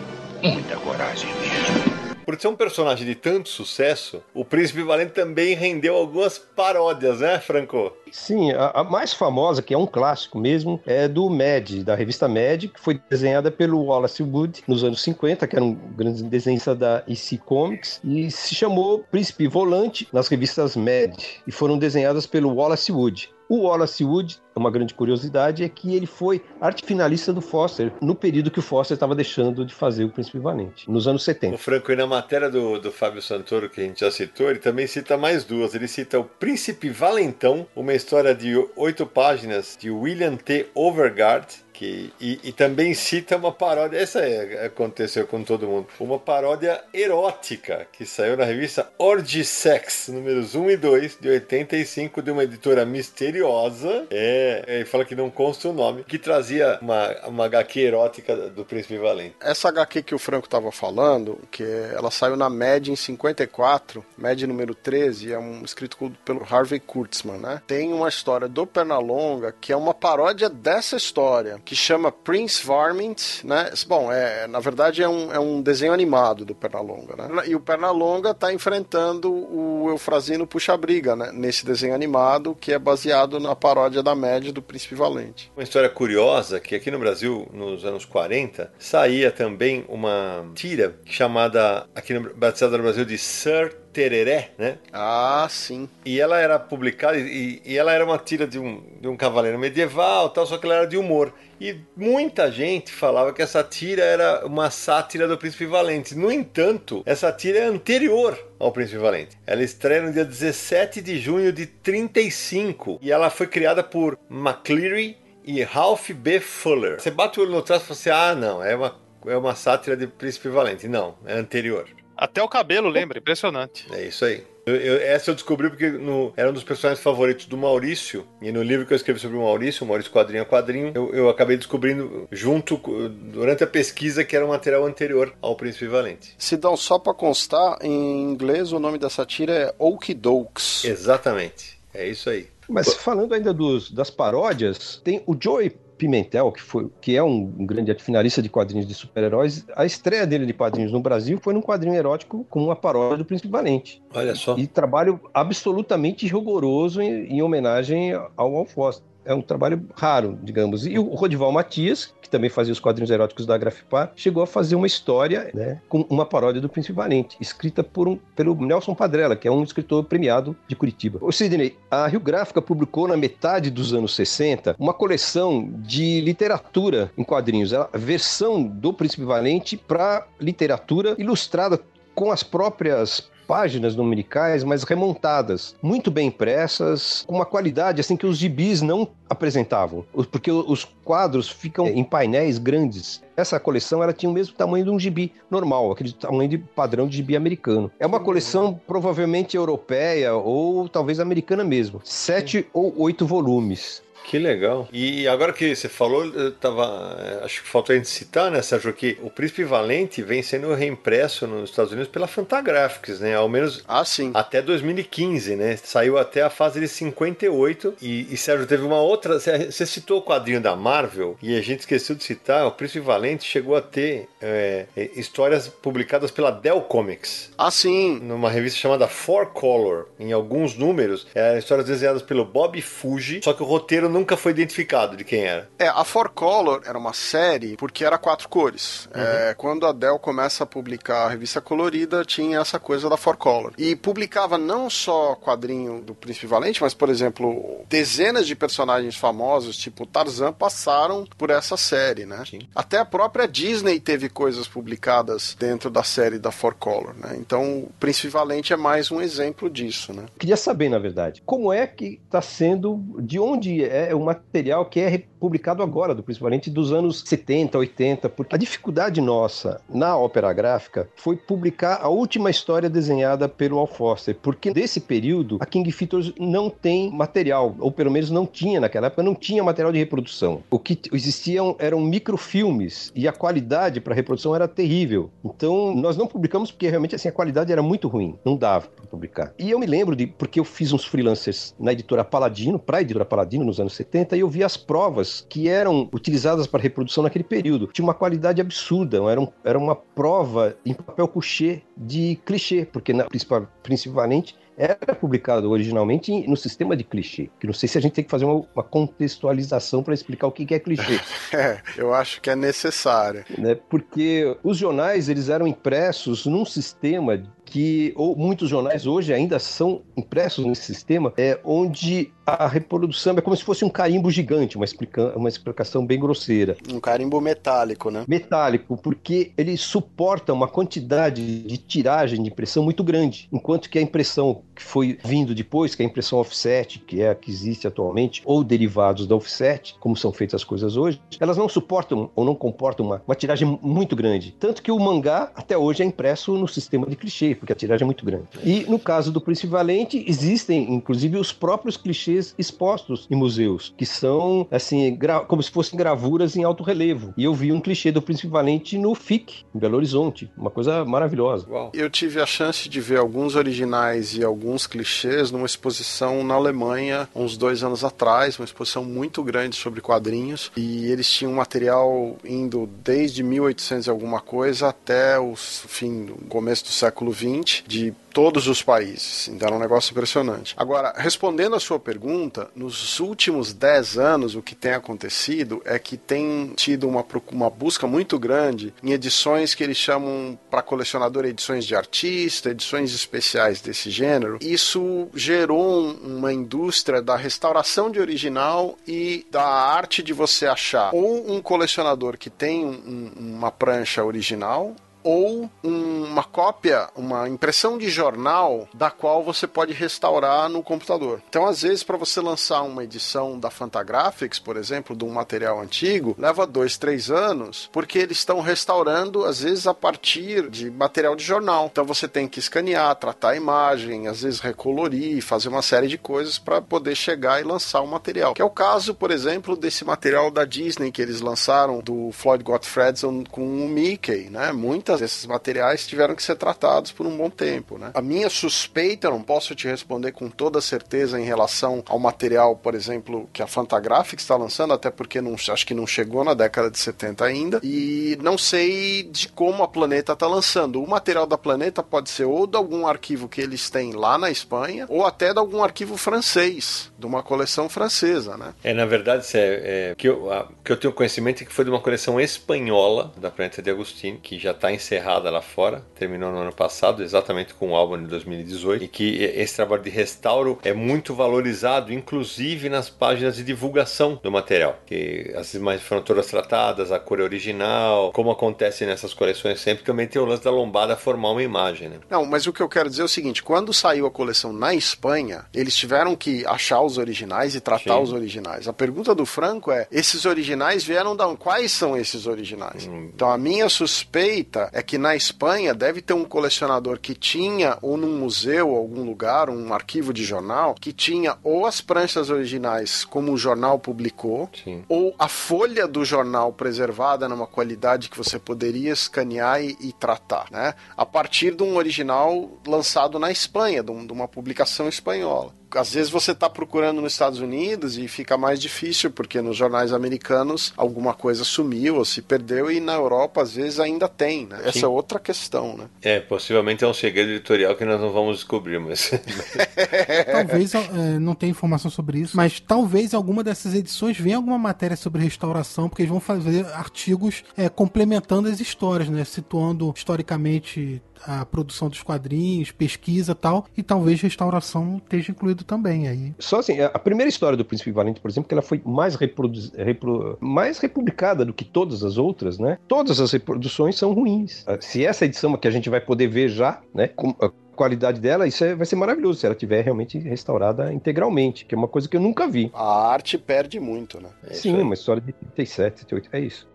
Muita 0.43 0.78
coragem 0.78 1.30
mesmo. 1.36 2.07
Por 2.28 2.38
ser 2.38 2.49
um 2.49 2.57
personagem 2.57 3.05
de 3.05 3.15
tanto 3.15 3.47
sucesso, 3.47 4.21
o 4.34 4.43
Príncipe 4.43 4.84
Valente 4.84 5.13
também 5.13 5.55
rendeu 5.55 5.95
algumas 5.95 6.38
paródias, 6.38 7.21
né, 7.21 7.39
Franco? 7.39 7.95
Sim, 8.11 8.51
a, 8.51 8.82
a, 8.82 8.84
mais 8.84 9.13
famosa, 9.13 9.61
que 9.61 9.73
é 9.73 9.78
um 9.78 9.88
clássico 9.88 10.38
mesmo, 10.38 10.78
é 10.86 11.07
do 11.07 11.30
Mad, 11.30 11.86
da 11.86 11.95
revista 11.95 12.28
Mad, 12.28 12.65
que 12.65 12.82
foi 12.82 12.99
desenhada 13.09 13.49
pelo 13.49 13.82
Wallace 13.82 14.21
Wood 14.21 14.61
nos 14.67 14.84
anos 14.84 15.01
50, 15.03 15.47
que 15.47 15.55
era 15.55 15.63
um 15.63 15.73
grande 15.73 16.21
desenhista 16.23 16.75
da 16.75 17.01
EC 17.07 17.39
Comics, 17.45 18.01
e 18.03 18.30
se 18.30 18.53
chamou 18.53 19.05
Príncipe 19.09 19.47
Volante 19.47 20.05
nas 20.11 20.28
revistas 20.28 20.75
Mad, 20.75 21.17
e 21.47 21.51
foram 21.53 21.78
desenhadas 21.78 22.28
pelo 22.28 22.53
Wallace 22.53 22.91
Wood. 22.91 23.30
O 23.49 23.61
Wallace 23.61 24.03
Wood, 24.03 24.41
uma 24.55 24.69
grande 24.69 24.93
curiosidade, 24.93 25.63
é 25.63 25.69
que 25.69 25.95
ele 25.95 26.05
foi 26.05 26.43
arte 26.59 26.85
finalista 26.85 27.31
do 27.31 27.39
Foster 27.39 27.93
no 28.01 28.13
período 28.13 28.51
que 28.51 28.59
o 28.59 28.61
Foster 28.61 28.95
estava 28.95 29.15
deixando 29.15 29.65
de 29.65 29.73
fazer 29.73 30.03
o 30.03 30.09
Príncipe 30.09 30.39
Valente, 30.39 30.89
nos 30.89 31.07
anos 31.07 31.23
70. 31.23 31.55
O 31.55 31.57
Franco, 31.57 31.91
e 31.91 31.95
na 31.95 32.05
matéria 32.05 32.49
do, 32.49 32.79
do 32.79 32.91
Fábio 32.91 33.21
Santoro, 33.21 33.69
que 33.69 33.79
a 33.79 33.83
gente 33.85 34.01
já 34.01 34.11
citou, 34.11 34.49
ele 34.49 34.59
também 34.59 34.85
cita 34.85 35.17
mais 35.17 35.45
duas. 35.45 35.73
Ele 35.73 35.87
cita 35.87 36.19
o 36.19 36.25
Príncipe 36.25 36.89
Valentão, 36.89 37.65
uma 37.75 37.93
história 37.93 38.35
de 38.35 38.53
oito 38.75 39.05
páginas 39.05 39.77
de 39.79 39.89
William 39.89 40.35
T. 40.35 40.67
Overgard, 40.75 41.47
E, 41.86 42.39
e 42.43 42.51
também 42.51 42.93
cita 42.93 43.36
uma 43.36 43.51
paródia, 43.51 43.97
essa 43.97 44.19
é, 44.19 44.65
aconteceu 44.65 45.28
com 45.28 45.43
todo 45.43 45.67
mundo, 45.67 45.88
uma 45.99 46.19
paródia 46.19 46.82
erótica 46.93 47.88
que 47.91 48.05
saiu 48.05 48.38
na 48.38 48.45
revista 48.45 48.89
Orgy 48.97 49.43
Sex, 49.43 50.07
números 50.09 50.55
1 50.55 50.71
e 50.71 50.78
2, 50.78 51.17
de 51.19 51.30
85, 51.30 52.21
de 52.21 52.32
uma 52.32 52.43
editora 52.43 52.86
misteriosa. 52.86 54.07
É, 54.09 54.63
ele 54.67 54.86
fala 54.86 55.05
que 55.05 55.15
não 55.15 55.30
consta 55.30 55.69
o 55.69 55.73
nome, 55.73 56.03
que 56.03 56.17
trazia 56.17 56.78
uma, 56.82 57.28
uma 57.28 57.45
HQ 57.45 57.80
erótica 57.80 58.36
do 58.36 58.65
Príncipe 58.65 58.97
Valente. 58.97 59.36
Essa 59.41 59.69
HQ 59.69 60.03
que 60.03 60.15
o 60.15 60.19
Franco 60.19 60.45
estava 60.45 60.71
falando, 60.71 61.39
que 61.51 61.63
é- 61.63 61.93
ela 61.95 62.11
saiu 62.11 62.36
na 62.36 62.49
Mad 62.49 62.88
em 62.88 62.95
54, 62.95 64.05
Mad 64.17 64.41
número 64.43 64.73
13, 64.73 65.34
é 65.34 65.39
um 65.39 65.63
escrito 65.63 65.97
pelo 66.23 66.45
Harvey 66.49 66.80
Kurtzman, 66.80 67.38
né? 67.38 67.61
Tem 67.67 67.91
uma 67.93 68.09
história 68.09 68.47
do 68.47 68.65
Pernalonga 68.65 69.53
que 69.59 69.71
é 69.71 69.78
uma 69.78 69.93
paródia 69.93 70.49
dessa 70.49 70.95
história, 70.95 71.59
que 71.68 71.76
chama 71.76 72.13
Prince 72.13 72.65
Varmint, 72.65 73.43
né? 73.43 73.74
Bom, 73.89 74.09
é, 74.09 74.47
na 74.47 74.57
verdade 74.61 75.03
é 75.03 75.09
um, 75.09 75.34
é 75.34 75.38
um 75.38 75.61
desenho 75.61 75.91
animado 75.91 76.45
do 76.45 76.55
Pernalonga, 76.55 77.18
né? 77.18 77.43
E 77.45 77.55
o 77.55 77.59
Pernalonga 77.59 78.32
está 78.32 78.53
enfrentando 78.53 79.30
o 79.30 79.89
Eufrazino 79.89 80.47
Puxa-Briga, 80.47 81.13
né? 81.13 81.30
Nesse 81.34 81.65
desenho 81.65 81.93
animado, 81.93 82.55
que 82.55 82.72
é 82.72 82.80
baseado 82.80 83.38
na 83.38 83.53
paródia 83.53 84.01
da 84.01 84.15
Mad 84.15 84.47
do 84.51 84.61
Príncipe 84.61 84.95
Valente. 84.95 85.51
Uma 85.57 85.63
história 85.63 85.89
curiosa 85.89 86.57
que 86.57 86.74
aqui 86.74 86.89
no 86.89 86.99
Brasil, 86.99 87.45
nos 87.51 87.84
anos 87.84 88.05
40, 88.05 88.72
saía 88.80 89.30
também 89.30 89.84
uma 89.89 90.49
tira 90.55 90.97
chamada, 91.03 91.86
aqui 91.93 92.13
no, 92.13 92.34
batizada 92.34 92.78
no 92.78 92.84
Brasil 92.84 93.03
de 93.03 93.18
Sir 93.18 93.76
Tereré, 93.97 94.51
né? 94.59 94.77
Ah, 94.93 95.47
sim. 95.49 95.89
E 96.05 96.21
ela 96.21 96.39
era 96.39 96.59
publicada, 96.59 97.17
e, 97.17 97.59
e 97.65 97.75
ela 97.75 97.91
era 97.91 98.05
uma 98.05 98.19
tira 98.19 98.45
de 98.45 98.59
um, 98.59 98.83
de 99.01 99.07
um 99.07 99.17
cavaleiro 99.17 99.57
medieval, 99.57 100.29
tal, 100.29 100.45
só 100.45 100.59
que 100.59 100.67
ela 100.67 100.75
era 100.75 100.85
de 100.85 100.95
humor. 100.95 101.33
E 101.59 101.77
muita 101.95 102.51
gente 102.51 102.91
falava 102.91 103.33
que 103.33 103.41
essa 103.41 103.63
tira 103.63 104.03
era 104.03 104.45
uma 104.45 104.69
sátira 104.69 105.27
do 105.27 105.35
Príncipe 105.35 105.65
Valente. 105.65 106.13
No 106.13 106.31
entanto, 106.31 107.01
essa 107.07 107.31
tira 107.31 107.57
é 107.57 107.63
anterior 107.63 108.37
ao 108.59 108.71
Príncipe 108.71 108.99
Valente. 108.99 109.35
Ela 109.47 109.63
estreia 109.63 110.03
no 110.03 110.13
dia 110.13 110.25
17 110.25 111.01
de 111.01 111.17
junho 111.17 111.51
de 111.51 111.65
35 111.65 112.99
e 113.01 113.11
ela 113.11 113.31
foi 113.31 113.47
criada 113.47 113.81
por 113.81 114.15
McCleary 114.29 115.17
e 115.43 115.63
Ralph 115.63 116.11
B. 116.11 116.39
Fuller. 116.39 117.01
Você 117.01 117.09
bate 117.09 117.39
o 117.39 117.41
olho 117.41 117.51
no 117.51 117.63
traço 117.63 117.85
e 117.85 117.87
fala 117.87 117.99
assim: 117.99 118.09
ah, 118.11 118.35
não, 118.35 118.63
é 118.63 118.75
uma, 118.75 118.95
é 119.25 119.35
uma 119.35 119.55
sátira 119.55 119.97
de 119.97 120.05
Príncipe 120.05 120.49
Valente. 120.49 120.87
Não, 120.87 121.15
é 121.25 121.33
anterior. 121.33 121.96
Até 122.18 122.41
o 122.41 122.47
cabelo 122.47 122.89
lembra, 122.89 123.20
impressionante. 123.20 123.86
É 123.91 124.05
isso 124.05 124.26
aí. 124.26 124.43
Eu, 124.65 124.76
eu, 124.76 125.01
essa 125.01 125.32
eu 125.32 125.36
descobri 125.36 125.70
porque 125.70 125.89
no, 125.89 126.34
era 126.36 126.49
um 126.49 126.53
dos 126.53 126.63
personagens 126.63 127.01
favoritos 127.01 127.45
do 127.45 127.55
Maurício. 127.55 128.28
E 128.41 128.51
no 128.51 128.61
livro 128.61 128.86
que 128.86 128.91
eu 128.91 128.97
escrevi 128.97 129.18
sobre 129.18 129.38
o 129.38 129.41
Maurício, 129.41 129.86
o 129.86 129.88
Maurício 129.88 130.11
Quadrinho 130.11 130.43
a 130.43 130.45
Quadrinho, 130.45 130.91
eu, 130.93 131.13
eu 131.13 131.30
acabei 131.30 131.55
descobrindo 131.55 132.28
junto, 132.30 132.78
durante 133.07 133.63
a 133.63 133.68
pesquisa, 133.68 134.26
que 134.26 134.36
era 134.36 134.45
um 134.45 134.49
material 134.49 134.86
anterior 134.86 135.34
ao 135.41 135.55
Príncipe 135.55 135.88
Valente. 135.88 136.36
Sidão, 136.38 136.76
só 136.76 136.99
para 136.99 137.13
constar, 137.13 137.78
em 137.82 138.24
inglês 138.24 138.74
o 138.74 138.80
nome 138.80 138.97
dessa 138.97 139.26
tira 139.26 139.53
é 139.53 139.76
Okidokes. 139.80 140.84
Exatamente. 140.84 141.80
É 141.93 142.05
isso 142.05 142.30
aí. 142.30 142.47
Mas 142.68 142.93
falando 142.93 143.34
ainda 143.34 143.53
dos, 143.53 143.89
das 143.89 144.09
paródias, 144.09 144.99
tem 145.01 145.24
o 145.26 145.36
Joey 145.39 145.72
Pimentel, 145.97 146.51
que, 146.51 146.61
foi, 146.61 146.89
que 147.01 147.15
é 147.15 147.23
um, 147.23 147.45
grande 147.65 147.93
finalista 147.95 148.41
de 148.41 148.49
quadrinhos 148.49 148.87
de 148.87 148.93
super-heróis, 148.93 149.65
a 149.75 149.85
estreia 149.85 150.25
dele 150.25 150.45
de 150.45 150.53
quadrinhos 150.53 150.91
no 150.91 150.99
Brasil 150.99 151.39
foi 151.41 151.53
num 151.53 151.61
quadrinho 151.61 151.95
erótico 151.95 152.45
com 152.49 152.63
uma 152.63 152.75
paródia 152.75 153.17
do 153.17 153.25
Príncipe 153.25 153.49
Valente. 153.49 154.01
Olha 154.13 154.35
só. 154.35 154.57
E 154.57 154.67
trabalho 154.67 155.19
absolutamente 155.33 156.27
rigoroso 156.27 157.01
em, 157.01 157.33
em 157.33 157.41
homenagem 157.41 158.13
ao 158.35 158.55
Al 158.55 158.65
Foster 158.65 159.05
é 159.28 159.34
um 159.34 159.41
trabalho 159.41 159.86
raro, 159.95 160.39
digamos. 160.41 160.88
E 160.88 160.97
o 160.97 161.03
Rodival 161.13 161.51
Matias, 161.51 162.13
que 162.21 162.30
também 162.30 162.49
fazia 162.49 162.71
os 162.71 162.80
quadrinhos 162.80 163.11
eróticos 163.11 163.45
da 163.45 163.57
Grafipar, 163.57 164.11
chegou 164.15 164.41
a 164.41 164.47
fazer 164.47 164.75
uma 164.75 164.88
história 164.88 165.51
né, 165.53 165.82
com 165.89 166.01
uma 166.09 166.25
paródia 166.25 166.61
do 166.61 166.69
Príncipe 166.69 166.93
Valente, 166.93 167.38
escrita 167.39 167.84
por 167.84 168.07
um, 168.07 168.17
pelo 168.36 168.55
Nelson 168.55 168.95
Padrella, 168.95 169.36
que 169.36 169.47
é 169.47 169.51
um 169.51 169.63
escritor 169.63 170.03
premiado 170.05 170.55
de 170.67 170.75
Curitiba. 170.75 171.19
O 171.21 171.32
Sidney, 171.32 171.78
a 171.91 172.07
Rio 172.07 172.21
Gráfica 172.21 172.61
publicou 172.61 173.07
na 173.07 173.17
metade 173.17 173.69
dos 173.69 173.93
anos 173.93 174.15
60 174.15 174.75
uma 174.80 174.93
coleção 174.93 175.69
de 175.80 176.21
literatura 176.21 177.11
em 177.17 177.23
quadrinhos, 177.23 177.73
a 177.73 177.89
versão 177.93 178.63
do 178.63 178.93
Príncipe 178.93 179.23
Valente 179.23 179.75
para 179.75 180.25
literatura 180.39 181.15
ilustrada 181.17 181.80
com 182.15 182.32
as 182.32 182.41
próprias 182.41 183.30
páginas 183.47 183.95
numericais, 183.95 184.63
mas 184.63 184.83
remontadas, 184.83 185.75
muito 185.81 186.11
bem 186.11 186.27
impressas, 186.27 187.23
com 187.25 187.35
uma 187.35 187.45
qualidade 187.45 188.01
assim 188.01 188.17
que 188.17 188.27
os 188.27 188.37
gibis 188.37 188.81
não 188.81 189.07
apresentavam, 189.29 190.05
porque 190.31 190.51
os 190.51 190.85
quadros 191.03 191.49
ficam 191.49 191.87
em 191.87 192.03
painéis 192.03 192.57
grandes. 192.57 193.21
Essa 193.35 193.59
coleção 193.59 194.03
ela 194.03 194.13
tinha 194.13 194.29
o 194.29 194.33
mesmo 194.33 194.55
tamanho 194.55 194.85
de 194.85 194.91
um 194.91 194.99
gibi 194.99 195.33
normal, 195.49 195.91
aquele 195.91 196.11
tamanho 196.11 196.49
de 196.49 196.57
padrão 196.57 197.07
de 197.07 197.17
gibi 197.17 197.35
americano. 197.35 197.91
É 197.99 198.05
uma 198.05 198.19
coleção 198.19 198.79
provavelmente 198.87 199.55
europeia 199.55 200.33
ou 200.33 200.89
talvez 200.89 201.19
americana 201.19 201.63
mesmo. 201.63 202.01
Sete 202.03 202.67
ou 202.73 202.93
oito 202.97 203.25
volumes. 203.25 204.01
Que 204.30 204.38
legal. 204.38 204.89
E 204.91 205.25
agora 205.25 205.53
que 205.53 205.73
você 205.73 205.88
falou, 205.88 206.25
eu 206.25 206.51
tava. 206.51 207.15
eh, 207.17 207.45
Acho 207.45 207.63
que 207.63 207.69
faltou 207.69 207.93
a 207.93 207.97
gente 207.97 208.09
citar, 208.09 208.51
né, 208.51 208.61
Sérgio, 208.61 208.91
que 208.91 209.17
o 209.23 209.30
Príncipe 209.30 209.63
Valente 209.63 210.21
vem 210.21 210.43
sendo 210.43 210.73
reimpresso 210.73 211.47
nos 211.47 211.69
Estados 211.69 211.93
Unidos 211.93 212.11
pela 212.11 212.28
Fantagraphics, 212.28 213.21
né? 213.21 213.36
Ao 213.36 213.47
menos 213.47 213.86
Ah, 213.88 214.03
sim. 214.03 214.32
até 214.34 214.61
2015, 214.61 215.55
né? 215.55 215.78
Saiu 215.78 216.17
até 216.17 216.41
a 216.41 216.49
fase 216.49 216.78
de 216.82 216.89
58. 216.89 217.93
E, 218.01 218.28
e 218.30 218.36
Sérgio, 218.36 218.67
teve 218.67 218.84
uma 218.84 218.99
outra. 218.99 219.39
Você 219.39 219.86
citou 219.86 220.17
o 220.19 220.21
quadrinho 220.21 220.59
da 220.59 220.75
Marvel 220.75 221.38
e 221.41 221.57
a 221.57 221.61
gente 221.61 221.80
esqueceu 221.80 222.13
de 222.13 222.25
citar. 222.25 222.67
O 222.67 222.71
Príncipe 222.71 222.99
Valente 222.99 223.45
chegou 223.45 223.78
a 223.78 223.82
ter 223.82 224.28
é, 224.41 224.88
é, 224.97 225.09
histórias 225.15 225.69
publicadas 225.69 226.32
pela 226.32 226.51
Dell 226.51 226.82
Comics. 226.82 227.49
Ah, 227.57 227.71
sim. 227.71 228.19
Numa 228.21 228.49
revista 228.49 228.78
chamada 228.78 229.07
Four 229.07 229.53
Color, 229.53 230.07
em 230.19 230.34
alguns 230.34 230.75
números, 230.75 231.25
eram 231.34 231.57
histórias 231.57 231.88
desenhadas 231.88 232.21
pelo 232.21 232.43
Bob 232.43 232.82
Fuji, 232.82 233.39
só 233.41 233.53
que 233.53 233.63
o 233.63 233.65
roteiro 233.65 234.16
nunca 234.18 234.36
foi 234.36 234.51
identificado 234.51 235.15
de 235.15 235.24
quem 235.24 235.41
era. 235.41 235.70
É, 235.78 235.88
a 235.88 236.03
Four 236.03 236.30
Color 236.30 236.82
era 236.86 236.97
uma 236.97 237.13
série 237.13 237.78
porque 237.78 238.03
era 238.03 238.18
quatro 238.18 238.49
cores. 238.49 239.07
É, 239.13 239.53
quando 239.55 239.86
a 239.86 239.91
Dell 239.91 240.18
começa 240.18 240.63
a 240.63 240.68
publicar 240.68 241.26
a 241.26 241.30
revista 241.30 241.61
colorida, 241.61 242.26
tinha 242.26 242.59
essa 242.59 242.80
coisa 242.80 243.09
da 243.09 243.18
Four 243.18 243.38
Color. 243.38 243.74
E 243.78 243.95
publicava 243.95 244.57
não 244.57 244.89
só 244.89 245.36
quadrinho 245.36 246.01
do 246.01 246.15
Príncipe 246.15 246.47
Valente, 246.47 246.82
mas, 246.82 246.93
por 246.93 247.09
exemplo, 247.09 247.86
dezenas 247.88 248.47
de 248.47 248.55
personagens 248.55 249.15
famosos, 249.15 249.78
tipo 249.78 250.05
Tarzan, 250.05 250.51
passaram 250.51 251.28
por 251.38 251.49
essa 251.49 251.78
série, 251.78 252.26
né? 252.26 252.43
Até 252.74 252.97
a 252.97 253.05
própria 253.05 253.47
Disney 253.47 253.99
teve 253.99 254.30
coisas 254.30 254.68
publicadas 254.68 255.55
dentro 255.59 255.89
da 255.89 256.03
série 256.03 256.39
da 256.39 256.51
Four 256.51 256.76
Color, 256.76 257.15
né? 257.15 257.36
Então, 257.39 257.80
o 257.80 257.91
Príncipe 257.99 258.30
Valente 258.30 258.74
é 258.74 258.78
mais 258.78 259.11
um 259.11 259.22
exemplo 259.22 259.70
disso, 259.70 260.13
né? 260.13 260.26
Queria 260.39 260.57
saber, 260.57 260.89
na 260.89 260.99
verdade, 260.99 261.43
como 261.45 261.72
é 261.72 261.86
que 261.86 262.20
está 262.26 262.41
sendo, 262.41 263.03
de 263.20 263.39
onde 263.39 263.84
é 263.84 264.07
o 264.16 264.24
material 264.24 264.86
que 264.86 264.99
é 264.99 265.24
publicado 265.39 265.84
agora, 265.84 266.16
do 266.16 266.24
Príncipe 266.24 266.43
Valente, 266.43 266.70
dos 266.70 266.91
anos 266.91 267.24
70, 267.26 267.78
80, 267.78 268.30
porque 268.30 268.55
a 268.55 268.58
dificuldade 268.58 269.22
nossa 269.22 269.82
na 269.89 270.18
ópera 270.18 270.51
gráfica 270.51 271.08
foi 271.16 271.36
publicar 271.36 271.99
a 272.01 272.10
última 272.10 272.49
história 272.49 272.89
desenhada 272.89 273.47
pelo 273.47 273.78
Al 273.78 273.88
Foster, 273.88 274.36
porque 274.41 274.74
desse 274.74 274.99
período 274.99 275.58
a 275.60 275.66
King 275.66 275.91
Features 275.91 276.34
não 276.39 276.70
tem 276.70 277.12
material, 277.12 277.76
ou 277.80 277.91
pelo 277.91 278.12
menos 278.12 278.30
não 278.30 278.45
tinha 278.45 278.80
naquela 278.80 279.08
época, 279.08 279.24
não 279.24 279.36
tinha 279.36 279.64
material 279.64 279.91
de 279.91 279.99
reprodução. 279.99 280.64
O 280.70 280.80
que 280.80 280.99
existiam 281.12 281.76
eram 281.80 282.01
microfilmes 282.01 283.12
e 283.16 283.28
a 283.28 283.34
qualidade 283.34 284.01
para 284.01 284.16
reprodução 284.16 284.55
era 284.55 284.68
terrível. 284.68 285.30
Então 285.43 285.95
nós 285.95 286.18
não 286.18 286.28
publicamos 286.28 286.72
porque 286.72 286.89
realmente 286.89 287.16
assim 287.16 287.30
a 287.30 287.32
qualidade 287.32 287.72
era 287.72 287.82
muito 287.82 288.08
ruim, 288.08 288.36
não 288.43 288.55
dava 288.55 288.88
para 288.88 289.05
publicar. 289.05 289.53
E 289.58 289.72
eu 289.72 289.80
me 289.80 289.86
lembro 289.86 290.16
de 290.16 290.28
porque 290.28 290.60
eu 290.60 290.66
fiz 290.66 290.93
uns 290.93 291.05
freelancers 291.05 291.76
na 291.80 291.93
editora 291.93 292.24
Paladino, 292.24 292.80
para 292.80 292.97
a 292.97 293.01
editora 293.01 293.26
Paladino 293.26 293.64
nos 293.64 293.80
anos 293.80 293.86
70 293.89 294.35
e 294.35 294.39
eu 294.41 294.49
vi 294.49 294.63
as 294.63 294.77
provas 294.77 295.45
que 295.49 295.67
eram 295.67 296.09
utilizadas 296.13 296.67
para 296.67 296.81
reprodução 296.81 297.23
naquele 297.23 297.43
período. 297.43 297.88
Tinha 297.88 298.03
uma 298.05 298.13
qualidade 298.13 298.61
absurda, 298.61 299.17
era, 299.29 299.39
um, 299.39 299.47
era 299.63 299.77
uma 299.77 299.95
prova 299.95 300.77
em 300.85 300.93
papel 300.93 301.27
couché 301.27 301.81
de 301.95 302.39
clichê, 302.45 302.85
porque 302.85 303.13
na, 303.13 303.25
principal, 303.25 303.67
principalmente 303.83 304.55
era 304.77 304.95
publicado 305.15 305.69
originalmente 305.71 306.47
no 306.47 306.55
sistema 306.55 306.95
de 306.95 307.03
clichê. 307.03 307.49
Que 307.59 307.65
não 307.65 307.73
sei 307.73 307.89
se 307.89 307.97
a 307.97 308.01
gente 308.01 308.13
tem 308.13 308.23
que 308.23 308.29
fazer 308.29 308.45
uma, 308.45 308.63
uma 308.75 308.83
contextualização 308.83 310.03
para 310.03 310.13
explicar 310.13 310.45
o 310.45 310.51
que, 310.51 310.65
que 310.65 310.75
é 310.75 310.79
clichê. 310.79 311.19
É, 311.53 311.81
eu 311.97 312.13
acho 312.13 312.41
que 312.41 312.49
é 312.49 312.55
necessário. 312.55 313.43
né? 313.57 313.73
Porque 313.89 314.57
os 314.61 314.77
jornais 314.77 315.29
eles 315.29 315.49
eram 315.49 315.65
impressos 315.65 316.45
num 316.45 316.65
sistema 316.65 317.41
que 317.68 318.13
ou 318.15 318.36
muitos 318.36 318.70
jornais 318.70 319.05
hoje 319.05 319.34
ainda 319.34 319.59
são 319.59 320.01
impressos 320.15 320.65
nesse 320.65 320.84
sistema, 320.84 321.34
é 321.38 321.59
onde 321.65 322.32
a 322.45 322.65
reprodução 322.65 323.38
é 323.38 323.41
como 323.41 323.57
se 323.57 323.63
fosse 323.63 323.84
um 323.84 323.89
carimbo 323.89 324.32
gigante, 324.32 324.78
uma, 324.78 324.86
explica 324.86 325.38
uma 325.38 325.49
explicação 325.49 326.05
bem 326.05 326.18
grosseira. 326.18 326.78
Um 326.89 326.99
carimbo 326.99 327.41
metálico, 327.41 328.09
né? 328.09 328.24
Metálico, 328.26 328.95
porque 328.95 329.51
ele 329.57 329.76
suporta 329.76 330.53
uma 330.53 330.68
quantidade 330.68 331.63
de 331.63 331.78
tiragem 331.78 332.41
de 332.41 332.49
impressão 332.49 332.84
muito 332.84 333.03
grande, 333.03 333.49
enquanto 333.51 333.89
que 333.89 333.99
a 333.99 334.01
impressão 334.01 334.61
que 334.74 334.82
foi 334.82 335.18
vindo 335.26 335.53
depois, 335.53 335.93
que 335.93 336.01
é 336.01 336.05
a 336.05 336.09
impressão 336.09 336.39
offset, 336.39 336.99
que 336.99 337.22
é 337.22 337.32
a 337.32 337.36
que 337.36 337.51
existe 337.51 337.86
atualmente, 337.86 338.41
ou 338.45 338.63
derivados 338.63 339.28
da 339.28 339.36
offset, 339.36 339.95
como 339.99 340.15
são 340.15 340.32
feitas 340.32 340.61
as 340.61 340.63
coisas 340.63 340.95
hoje, 340.95 341.22
elas 341.41 341.57
não 341.57 341.68
suportam 341.68 342.32
ou 342.34 342.45
não 342.45 342.55
comportam 342.55 343.05
uma, 343.05 343.22
uma 343.28 343.36
tiragem 343.36 343.78
muito 343.82 344.15
grande. 344.15 344.55
Tanto 344.57 344.82
que 344.82 344.91
o 344.91 344.97
mangá 344.97 345.51
até 345.53 345.78
hoje 345.78 346.01
é 346.01 346.05
impresso 346.05 346.53
no 346.53 346.68
sistema 346.68 347.07
de 347.07 347.18
clichê, 347.18 347.57
porque 347.58 347.74
a 347.74 347.76
tiragem 347.76 348.03
é 348.03 348.05
muito 348.05 348.26
grande. 348.26 348.47
E 348.64 348.86
no 348.88 348.99
caso 348.99 349.32
do 349.32 349.41
Príncipe 349.41 349.68
Valente, 349.68 350.24
existem 350.28 350.93
inclusive 350.93 351.38
os 351.38 351.51
próprios 351.51 351.97
clichês 351.97 352.53
expostos 352.58 353.28
em 353.30 353.36
museus, 353.36 353.93
que 353.97 354.05
são, 354.05 354.68
assim, 354.72 355.18
como 355.47 355.62
se 355.62 355.72
fossem 355.72 355.97
gravuras 355.97 356.55
em 356.55 356.64
alto 356.64 356.84
relevo. 356.84 357.34
E 357.38 357.43
eu 357.43 357.53
vi 357.53 357.72
um 357.72 357.82
clichê 357.82 358.12
do 358.12 358.22
Príncipe 358.22 358.47
Valente 358.47 358.97
no 358.97 359.14
FIC, 359.16 359.66
em 359.74 359.80
Belo 359.80 359.97
Horizonte. 359.97 360.49
Uma 360.58 360.70
coisa 360.70 361.03
maravilhosa. 361.05 361.68
Uau. 361.70 361.91
Eu 361.93 362.10
tive 362.10 362.41
a 362.41 362.45
chance 362.45 362.88
de 362.88 363.01
ver 363.01 363.20
alguns 363.20 363.55
originais 363.55 364.36
e 364.36 364.43
alguns 364.43 364.88
clichês 364.88 365.51
numa 365.51 365.66
exposição 365.66 366.43
na 366.43 366.53
Alemanha, 366.53 367.28
uns 367.36 367.58
dois 367.58 367.84
anos 367.84 368.03
atrás, 368.03 368.60
uma 368.60 368.66
exposição 368.66 369.03
muito 369.03 369.43
grande 369.43 369.76
sobre 369.76 370.01
quadrinhos. 370.01 370.72
E 370.76 371.05
eles 371.08 371.30
tinham 371.30 371.53
material 371.53 372.38
indo 372.43 372.89
desde 373.03 373.43
1800 373.43 374.08
e 374.08 374.10
alguma 374.10 374.39
coisa 374.39 374.89
até 374.89 375.39
o 375.39 375.55
fim, 375.55 376.28
começo 376.49 376.86
do 376.86 376.89
século 376.89 377.32
20, 377.47 377.85
de 377.87 378.13
todos 378.37 378.67
os 378.67 378.83
países. 378.83 379.47
Então 379.47 379.67
era 379.67 379.75
um 379.75 379.79
negócio 379.79 380.11
impressionante. 380.11 380.75
Agora, 380.77 381.13
respondendo 381.17 381.75
a 381.75 381.79
sua 381.79 381.99
pergunta, 381.99 382.69
nos 382.75 383.19
últimos 383.19 383.73
10 383.73 384.17
anos 384.17 384.53
o 384.53 384.61
que 384.61 384.75
tem 384.75 384.93
acontecido 384.93 385.81
é 385.85 385.97
que 385.97 386.17
tem 386.17 386.73
tido 386.75 387.07
uma, 387.07 387.25
uma 387.51 387.69
busca 387.69 388.05
muito 388.05 388.37
grande 388.37 388.93
em 389.01 389.11
edições 389.11 389.73
que 389.73 389.83
eles 389.83 389.97
chamam 389.97 390.59
para 390.69 390.83
colecionador 390.83 391.45
edições 391.45 391.85
de 391.85 391.95
artista, 391.95 392.69
edições 392.69 393.11
especiais 393.11 393.81
desse 393.81 394.11
gênero. 394.11 394.59
Isso 394.61 395.29
gerou 395.33 396.11
uma 396.23 396.53
indústria 396.53 397.21
da 397.21 397.35
restauração 397.35 398.11
de 398.11 398.19
original 398.19 398.97
e 399.07 399.47
da 399.49 399.63
arte 399.63 400.21
de 400.21 400.33
você 400.33 400.67
achar 400.67 401.09
ou 401.11 401.51
um 401.51 401.59
colecionador 401.59 402.37
que 402.37 402.49
tem 402.49 402.85
um, 402.85 403.31
uma 403.35 403.71
prancha 403.71 404.23
original 404.23 404.95
ou 405.28 405.69
uma 405.84 406.45
cópia, 406.45 407.09
uma 407.13 407.49
impressão 407.49 407.97
de 407.97 408.07
jornal 408.09 408.88
da 408.93 409.11
qual 409.11 409.43
você 409.43 409.67
pode 409.67 409.91
restaurar 409.91 410.69
no 410.69 410.82
computador. 410.82 411.41
Então, 411.49 411.65
às 411.65 411.82
vezes, 411.82 412.01
para 412.01 412.15
você 412.15 412.39
lançar 412.39 412.82
uma 412.84 413.03
edição 413.03 413.59
da 413.59 413.69
Fantagraphics, 413.69 414.57
por 414.57 414.78
exemplo, 414.78 415.17
de 415.17 415.25
um 415.25 415.30
material 415.30 415.82
antigo, 415.82 416.34
leva 416.39 416.65
dois, 416.65 416.97
três 416.97 417.30
anos, 417.30 417.89
porque 417.91 418.17
eles 418.17 418.38
estão 418.38 418.61
restaurando, 418.61 419.43
às 419.43 419.59
vezes, 419.59 419.86
a 419.86 419.93
partir 419.93 420.69
de 420.69 420.89
material 420.89 421.36
de 421.36 421.43
jornal. 421.43 421.89
Então, 421.91 422.05
você 422.05 422.25
tem 422.25 422.47
que 422.47 422.59
escanear, 422.59 423.13
tratar 423.17 423.49
a 423.49 423.57
imagem, 423.57 424.30
às 424.30 424.43
vezes 424.43 424.61
recolorir, 424.61 425.43
fazer 425.43 425.67
uma 425.67 425.82
série 425.82 426.07
de 426.07 426.17
coisas 426.17 426.57
para 426.57 426.82
poder 426.82 427.15
chegar 427.15 427.59
e 427.59 427.65
lançar 427.65 427.99
o 427.99 428.07
material. 428.07 428.53
Que 428.53 428.61
é 428.61 428.65
o 428.65 428.69
caso, 428.69 429.13
por 429.13 429.32
exemplo, 429.32 429.75
desse 429.75 430.05
material 430.05 430.49
da 430.49 430.63
Disney 430.63 431.11
que 431.11 431.21
eles 431.21 431.41
lançaram 431.41 431.99
do 431.99 432.32
Floyd 432.32 432.63
Gottfredson 432.63 433.43
com 433.51 433.86
o 433.86 433.89
Mickey, 433.89 434.49
né? 434.49 434.71
Muitas 434.71 435.16
esses 435.22 435.45
materiais 435.45 436.05
tiveram 436.05 436.36
que 436.36 436.43
ser 436.43 436.55
tratados 436.55 437.11
por 437.11 437.26
um 437.26 437.36
bom 437.36 437.49
tempo, 437.49 437.97
né? 437.97 438.11
A 438.13 438.22
minha 438.22 438.49
suspeita, 438.49 439.30
não 439.30 439.41
posso 439.41 439.76
te 439.76 439.88
responder 439.88 440.32
com 440.32 440.49
toda 440.49 440.82
certeza 440.82 441.39
em 441.39 441.43
relação 441.43 442.03
ao 442.07 442.20
material, 442.20 442.76
por 442.76 442.95
exemplo, 442.95 443.49
que 443.53 443.61
a 443.61 443.68
Fantagraphics 443.68 444.43
está 444.43 444.55
lançando, 444.55 444.93
até 444.93 445.09
porque 445.09 445.41
não, 445.41 445.55
acho 445.55 445.86
que 445.86 445.93
não 445.93 446.07
chegou 446.07 446.43
na 446.43 446.53
década 446.53 446.89
de 446.89 446.97
70 446.97 447.45
ainda, 447.45 447.80
e 447.84 448.38
não 448.41 448.57
sei 448.57 449.24
de 449.24 449.47
como 449.49 449.84
a 449.84 449.88
Planeta 449.88 450.34
está 450.34 450.47
lançando. 450.47 451.01
O 451.01 451.09
material 451.09 451.45
da 451.45 451.57
Planeta 451.57 452.01
pode 452.03 452.30
ser 452.30 452.45
ou 452.45 452.68
de 452.68 452.78
algum 452.78 453.07
arquivo 453.07 453.47
que 453.47 453.61
eles 453.61 453.89
têm 453.89 454.13
lá 454.13 454.38
na 454.38 454.49
Espanha, 454.49 455.05
ou 455.09 455.26
até 455.26 455.53
de 455.53 455.59
algum 455.59 455.84
arquivo 455.84 456.18
francês, 456.18 457.11
de 457.18 457.26
uma 457.26 457.43
coleção 457.43 457.89
francesa, 457.89 458.57
né? 458.57 458.74
É, 458.84 458.93
na 458.93 459.05
verdade, 459.05 459.45
é, 459.55 460.11
é 460.11 460.15
que, 460.15 460.28
eu, 460.28 460.49
que 460.84 460.91
eu 460.91 460.97
tenho 460.97 461.13
conhecimento 461.13 461.63
é 461.63 461.65
que 461.65 461.74
foi 461.74 461.86
de 461.86 461.91
uma 461.91 461.99
coleção 461.99 462.39
espanhola 462.39 463.32
da 463.38 463.49
Planeta 463.49 463.82
de 463.82 463.89
Agostinho, 463.89 464.38
que 464.38 464.57
já 464.59 464.72
está 464.72 464.91
em 464.91 464.96
encerrada 464.97 465.49
lá 465.49 465.61
fora, 465.61 466.03
terminou 466.15 466.51
no 466.51 466.59
ano 466.59 466.73
passado, 466.73 467.23
exatamente 467.23 467.73
com 467.73 467.91
o 467.91 467.95
álbum 467.95 468.17
de 468.17 468.27
2018, 468.27 469.05
e 469.05 469.07
que 469.07 469.35
esse 469.43 469.75
trabalho 469.75 470.03
de 470.03 470.09
restauro 470.09 470.77
é 470.83 470.93
muito 470.93 471.33
valorizado, 471.33 472.13
inclusive 472.13 472.89
nas 472.89 473.09
páginas 473.09 473.55
de 473.55 473.63
divulgação 473.63 474.39
do 474.41 474.51
material, 474.51 474.99
que 475.05 475.53
as 475.55 475.73
imagens 475.73 476.03
foram 476.05 476.21
todas 476.21 476.47
tratadas, 476.47 477.11
a 477.11 477.19
cor 477.19 477.39
é 477.39 477.43
original, 477.43 478.31
como 478.31 478.51
acontece 478.51 479.05
nessas 479.05 479.33
coleções 479.33 479.79
sempre, 479.79 480.03
também 480.03 480.27
tem 480.27 480.41
o 480.41 480.45
lance 480.45 480.63
da 480.63 480.71
lombada 480.71 481.15
formar 481.15 481.51
uma 481.51 481.63
imagem, 481.63 482.09
né? 482.09 482.17
Não, 482.29 482.45
mas 482.45 482.67
o 482.67 482.73
que 482.73 482.81
eu 482.81 482.89
quero 482.89 483.09
dizer 483.09 483.21
é 483.21 483.25
o 483.25 483.29
seguinte, 483.29 483.63
quando 483.63 483.93
saiu 483.93 484.25
a 484.25 484.31
coleção 484.31 484.73
na 484.73 484.93
Espanha, 484.93 485.65
eles 485.73 485.95
tiveram 485.95 486.35
que 486.35 486.65
achar 486.65 487.01
os 487.01 487.17
originais 487.17 487.75
e 487.75 487.79
tratar 487.79 488.15
Sim. 488.15 488.23
os 488.23 488.33
originais. 488.33 488.87
A 488.87 488.93
pergunta 488.93 489.33
do 489.33 489.45
Franco 489.45 489.91
é, 489.91 490.07
esses 490.11 490.45
originais 490.45 491.03
vieram 491.03 491.35
da 491.35 491.47
quais 491.55 491.91
são 491.91 492.17
esses 492.17 492.45
originais? 492.45 493.07
Hum. 493.07 493.29
Então 493.33 493.49
a 493.49 493.57
minha 493.57 493.89
suspeita 493.89 494.86
é 494.91 495.01
que 495.01 495.17
na 495.17 495.35
Espanha 495.35 495.93
deve 495.93 496.21
ter 496.21 496.33
um 496.33 496.45
colecionador 496.45 497.19
que 497.19 497.33
tinha, 497.33 497.97
ou 498.01 498.17
num 498.17 498.38
museu, 498.38 498.95
algum 498.95 499.23
lugar, 499.23 499.69
um 499.69 499.93
arquivo 499.93 500.33
de 500.33 500.43
jornal, 500.43 500.95
que 500.95 501.13
tinha 501.13 501.57
ou 501.63 501.85
as 501.85 502.01
pranchas 502.01 502.49
originais, 502.49 503.23
como 503.25 503.51
o 503.51 503.57
jornal 503.57 503.99
publicou, 503.99 504.69
Sim. 504.83 505.03
ou 505.07 505.35
a 505.38 505.47
folha 505.47 506.07
do 506.07 506.23
jornal 506.23 506.73
preservada 506.73 507.47
numa 507.47 507.67
qualidade 507.67 508.29
que 508.29 508.38
você 508.38 508.57
poderia 508.59 509.11
escanear 509.11 509.81
e, 509.83 509.97
e 509.99 510.13
tratar, 510.13 510.67
né? 510.71 510.93
A 511.15 511.25
partir 511.25 511.75
de 511.75 511.83
um 511.83 511.95
original 511.97 512.69
lançado 512.85 513.39
na 513.39 513.51
Espanha, 513.51 514.03
de, 514.03 514.11
um, 514.11 514.25
de 514.25 514.33
uma 514.33 514.47
publicação 514.47 515.07
espanhola 515.07 515.76
às 515.95 516.13
vezes 516.13 516.29
você 516.29 516.51
está 516.51 516.69
procurando 516.69 517.21
nos 517.21 517.33
Estados 517.33 517.59
Unidos 517.59 518.17
e 518.17 518.27
fica 518.27 518.57
mais 518.57 518.79
difícil, 518.79 519.31
porque 519.31 519.61
nos 519.61 519.77
jornais 519.77 520.13
americanos 520.13 520.93
alguma 520.97 521.33
coisa 521.33 521.63
sumiu 521.63 522.17
ou 522.17 522.25
se 522.25 522.41
perdeu, 522.41 522.91
e 522.91 522.99
na 522.99 523.13
Europa 523.13 523.61
às 523.61 523.73
vezes 523.73 523.99
ainda 523.99 524.27
tem, 524.27 524.65
né? 524.65 524.81
Essa 524.83 525.05
é 525.05 525.07
outra 525.07 525.39
questão, 525.39 525.95
né? 525.95 526.05
É, 526.21 526.39
possivelmente 526.39 527.03
é 527.03 527.07
um 527.07 527.13
segredo 527.13 527.51
editorial 527.51 527.95
que 527.95 528.05
nós 528.05 528.19
não 528.19 528.31
vamos 528.31 528.57
descobrir, 528.57 528.99
mas. 528.99 529.31
talvez 530.51 530.93
é, 530.95 531.39
não 531.39 531.55
tenha 531.55 531.71
informação 531.71 532.09
sobre 532.09 532.39
isso, 532.39 532.55
mas 532.55 532.79
talvez 532.79 533.33
alguma 533.33 533.63
dessas 533.63 533.93
edições 533.93 534.38
venha 534.39 534.57
alguma 534.57 534.77
matéria 534.77 535.15
sobre 535.15 535.43
restauração, 535.43 536.09
porque 536.09 536.23
eles 536.23 536.31
vão 536.31 536.39
fazer 536.39 536.85
artigos 536.93 537.63
é, 537.75 537.89
complementando 537.89 538.67
as 538.67 538.79
histórias, 538.79 539.29
né? 539.29 539.43
Situando 539.43 540.13
historicamente 540.15 541.21
a 541.45 541.65
produção 541.65 542.09
dos 542.09 542.23
quadrinhos, 542.23 542.91
pesquisa 542.91 543.53
tal, 543.53 543.85
e 543.95 544.03
talvez 544.03 544.41
restauração 544.41 545.21
esteja 545.23 545.51
incluído 545.51 545.83
também 545.83 546.27
aí. 546.27 546.53
Só 546.59 546.79
assim, 546.79 546.99
a 547.01 547.19
primeira 547.19 547.49
história 547.49 547.77
do 547.77 547.85
Príncipe 547.85 548.11
Valente, 548.11 548.39
por 548.39 548.49
exemplo, 548.49 548.67
que 548.67 548.73
ela 548.73 548.81
foi 548.81 549.01
mais, 549.05 549.35
reproduz, 549.35 549.91
repro, 549.93 550.57
mais 550.59 550.99
republicada 550.99 551.65
do 551.65 551.73
que 551.73 551.85
todas 551.85 552.23
as 552.23 552.38
outras, 552.38 552.79
né? 552.79 552.97
Todas 553.07 553.39
as 553.39 553.51
reproduções 553.51 554.15
são 554.15 554.33
ruins. 554.33 554.83
Ah, 554.88 554.97
se 554.99 555.25
essa 555.25 555.45
edição 555.45 555.75
que 555.77 555.88
a 555.88 555.91
gente 555.91 556.09
vai 556.09 556.21
poder 556.21 556.47
ver 556.47 556.69
já, 556.69 557.01
né? 557.13 557.27
Com, 557.27 557.55
qualidade 557.97 558.39
dela, 558.39 558.67
isso 558.67 558.85
é, 558.85 558.95
vai 558.95 559.05
ser 559.05 559.15
maravilhoso 559.15 559.59
se 559.59 559.65
ela 559.65 559.73
tiver 559.75 560.03
realmente 560.03 560.38
restaurada 560.38 561.11
integralmente, 561.11 561.83
que 561.83 561.95
é 561.95 561.97
uma 561.97 562.07
coisa 562.07 562.29
que 562.29 562.38
eu 562.38 562.41
nunca 562.41 562.67
vi. 562.67 562.91
A 562.93 563.31
arte 563.31 563.57
perde 563.57 563.99
muito, 563.99 564.39
né? 564.39 564.49
É 564.69 564.75
Sim, 564.75 565.01
uma 565.01 565.15
história 565.15 565.41
de 565.41 565.51
37, 565.51 566.27
38, 566.27 566.49
é 566.53 566.59
isso. 566.59 566.88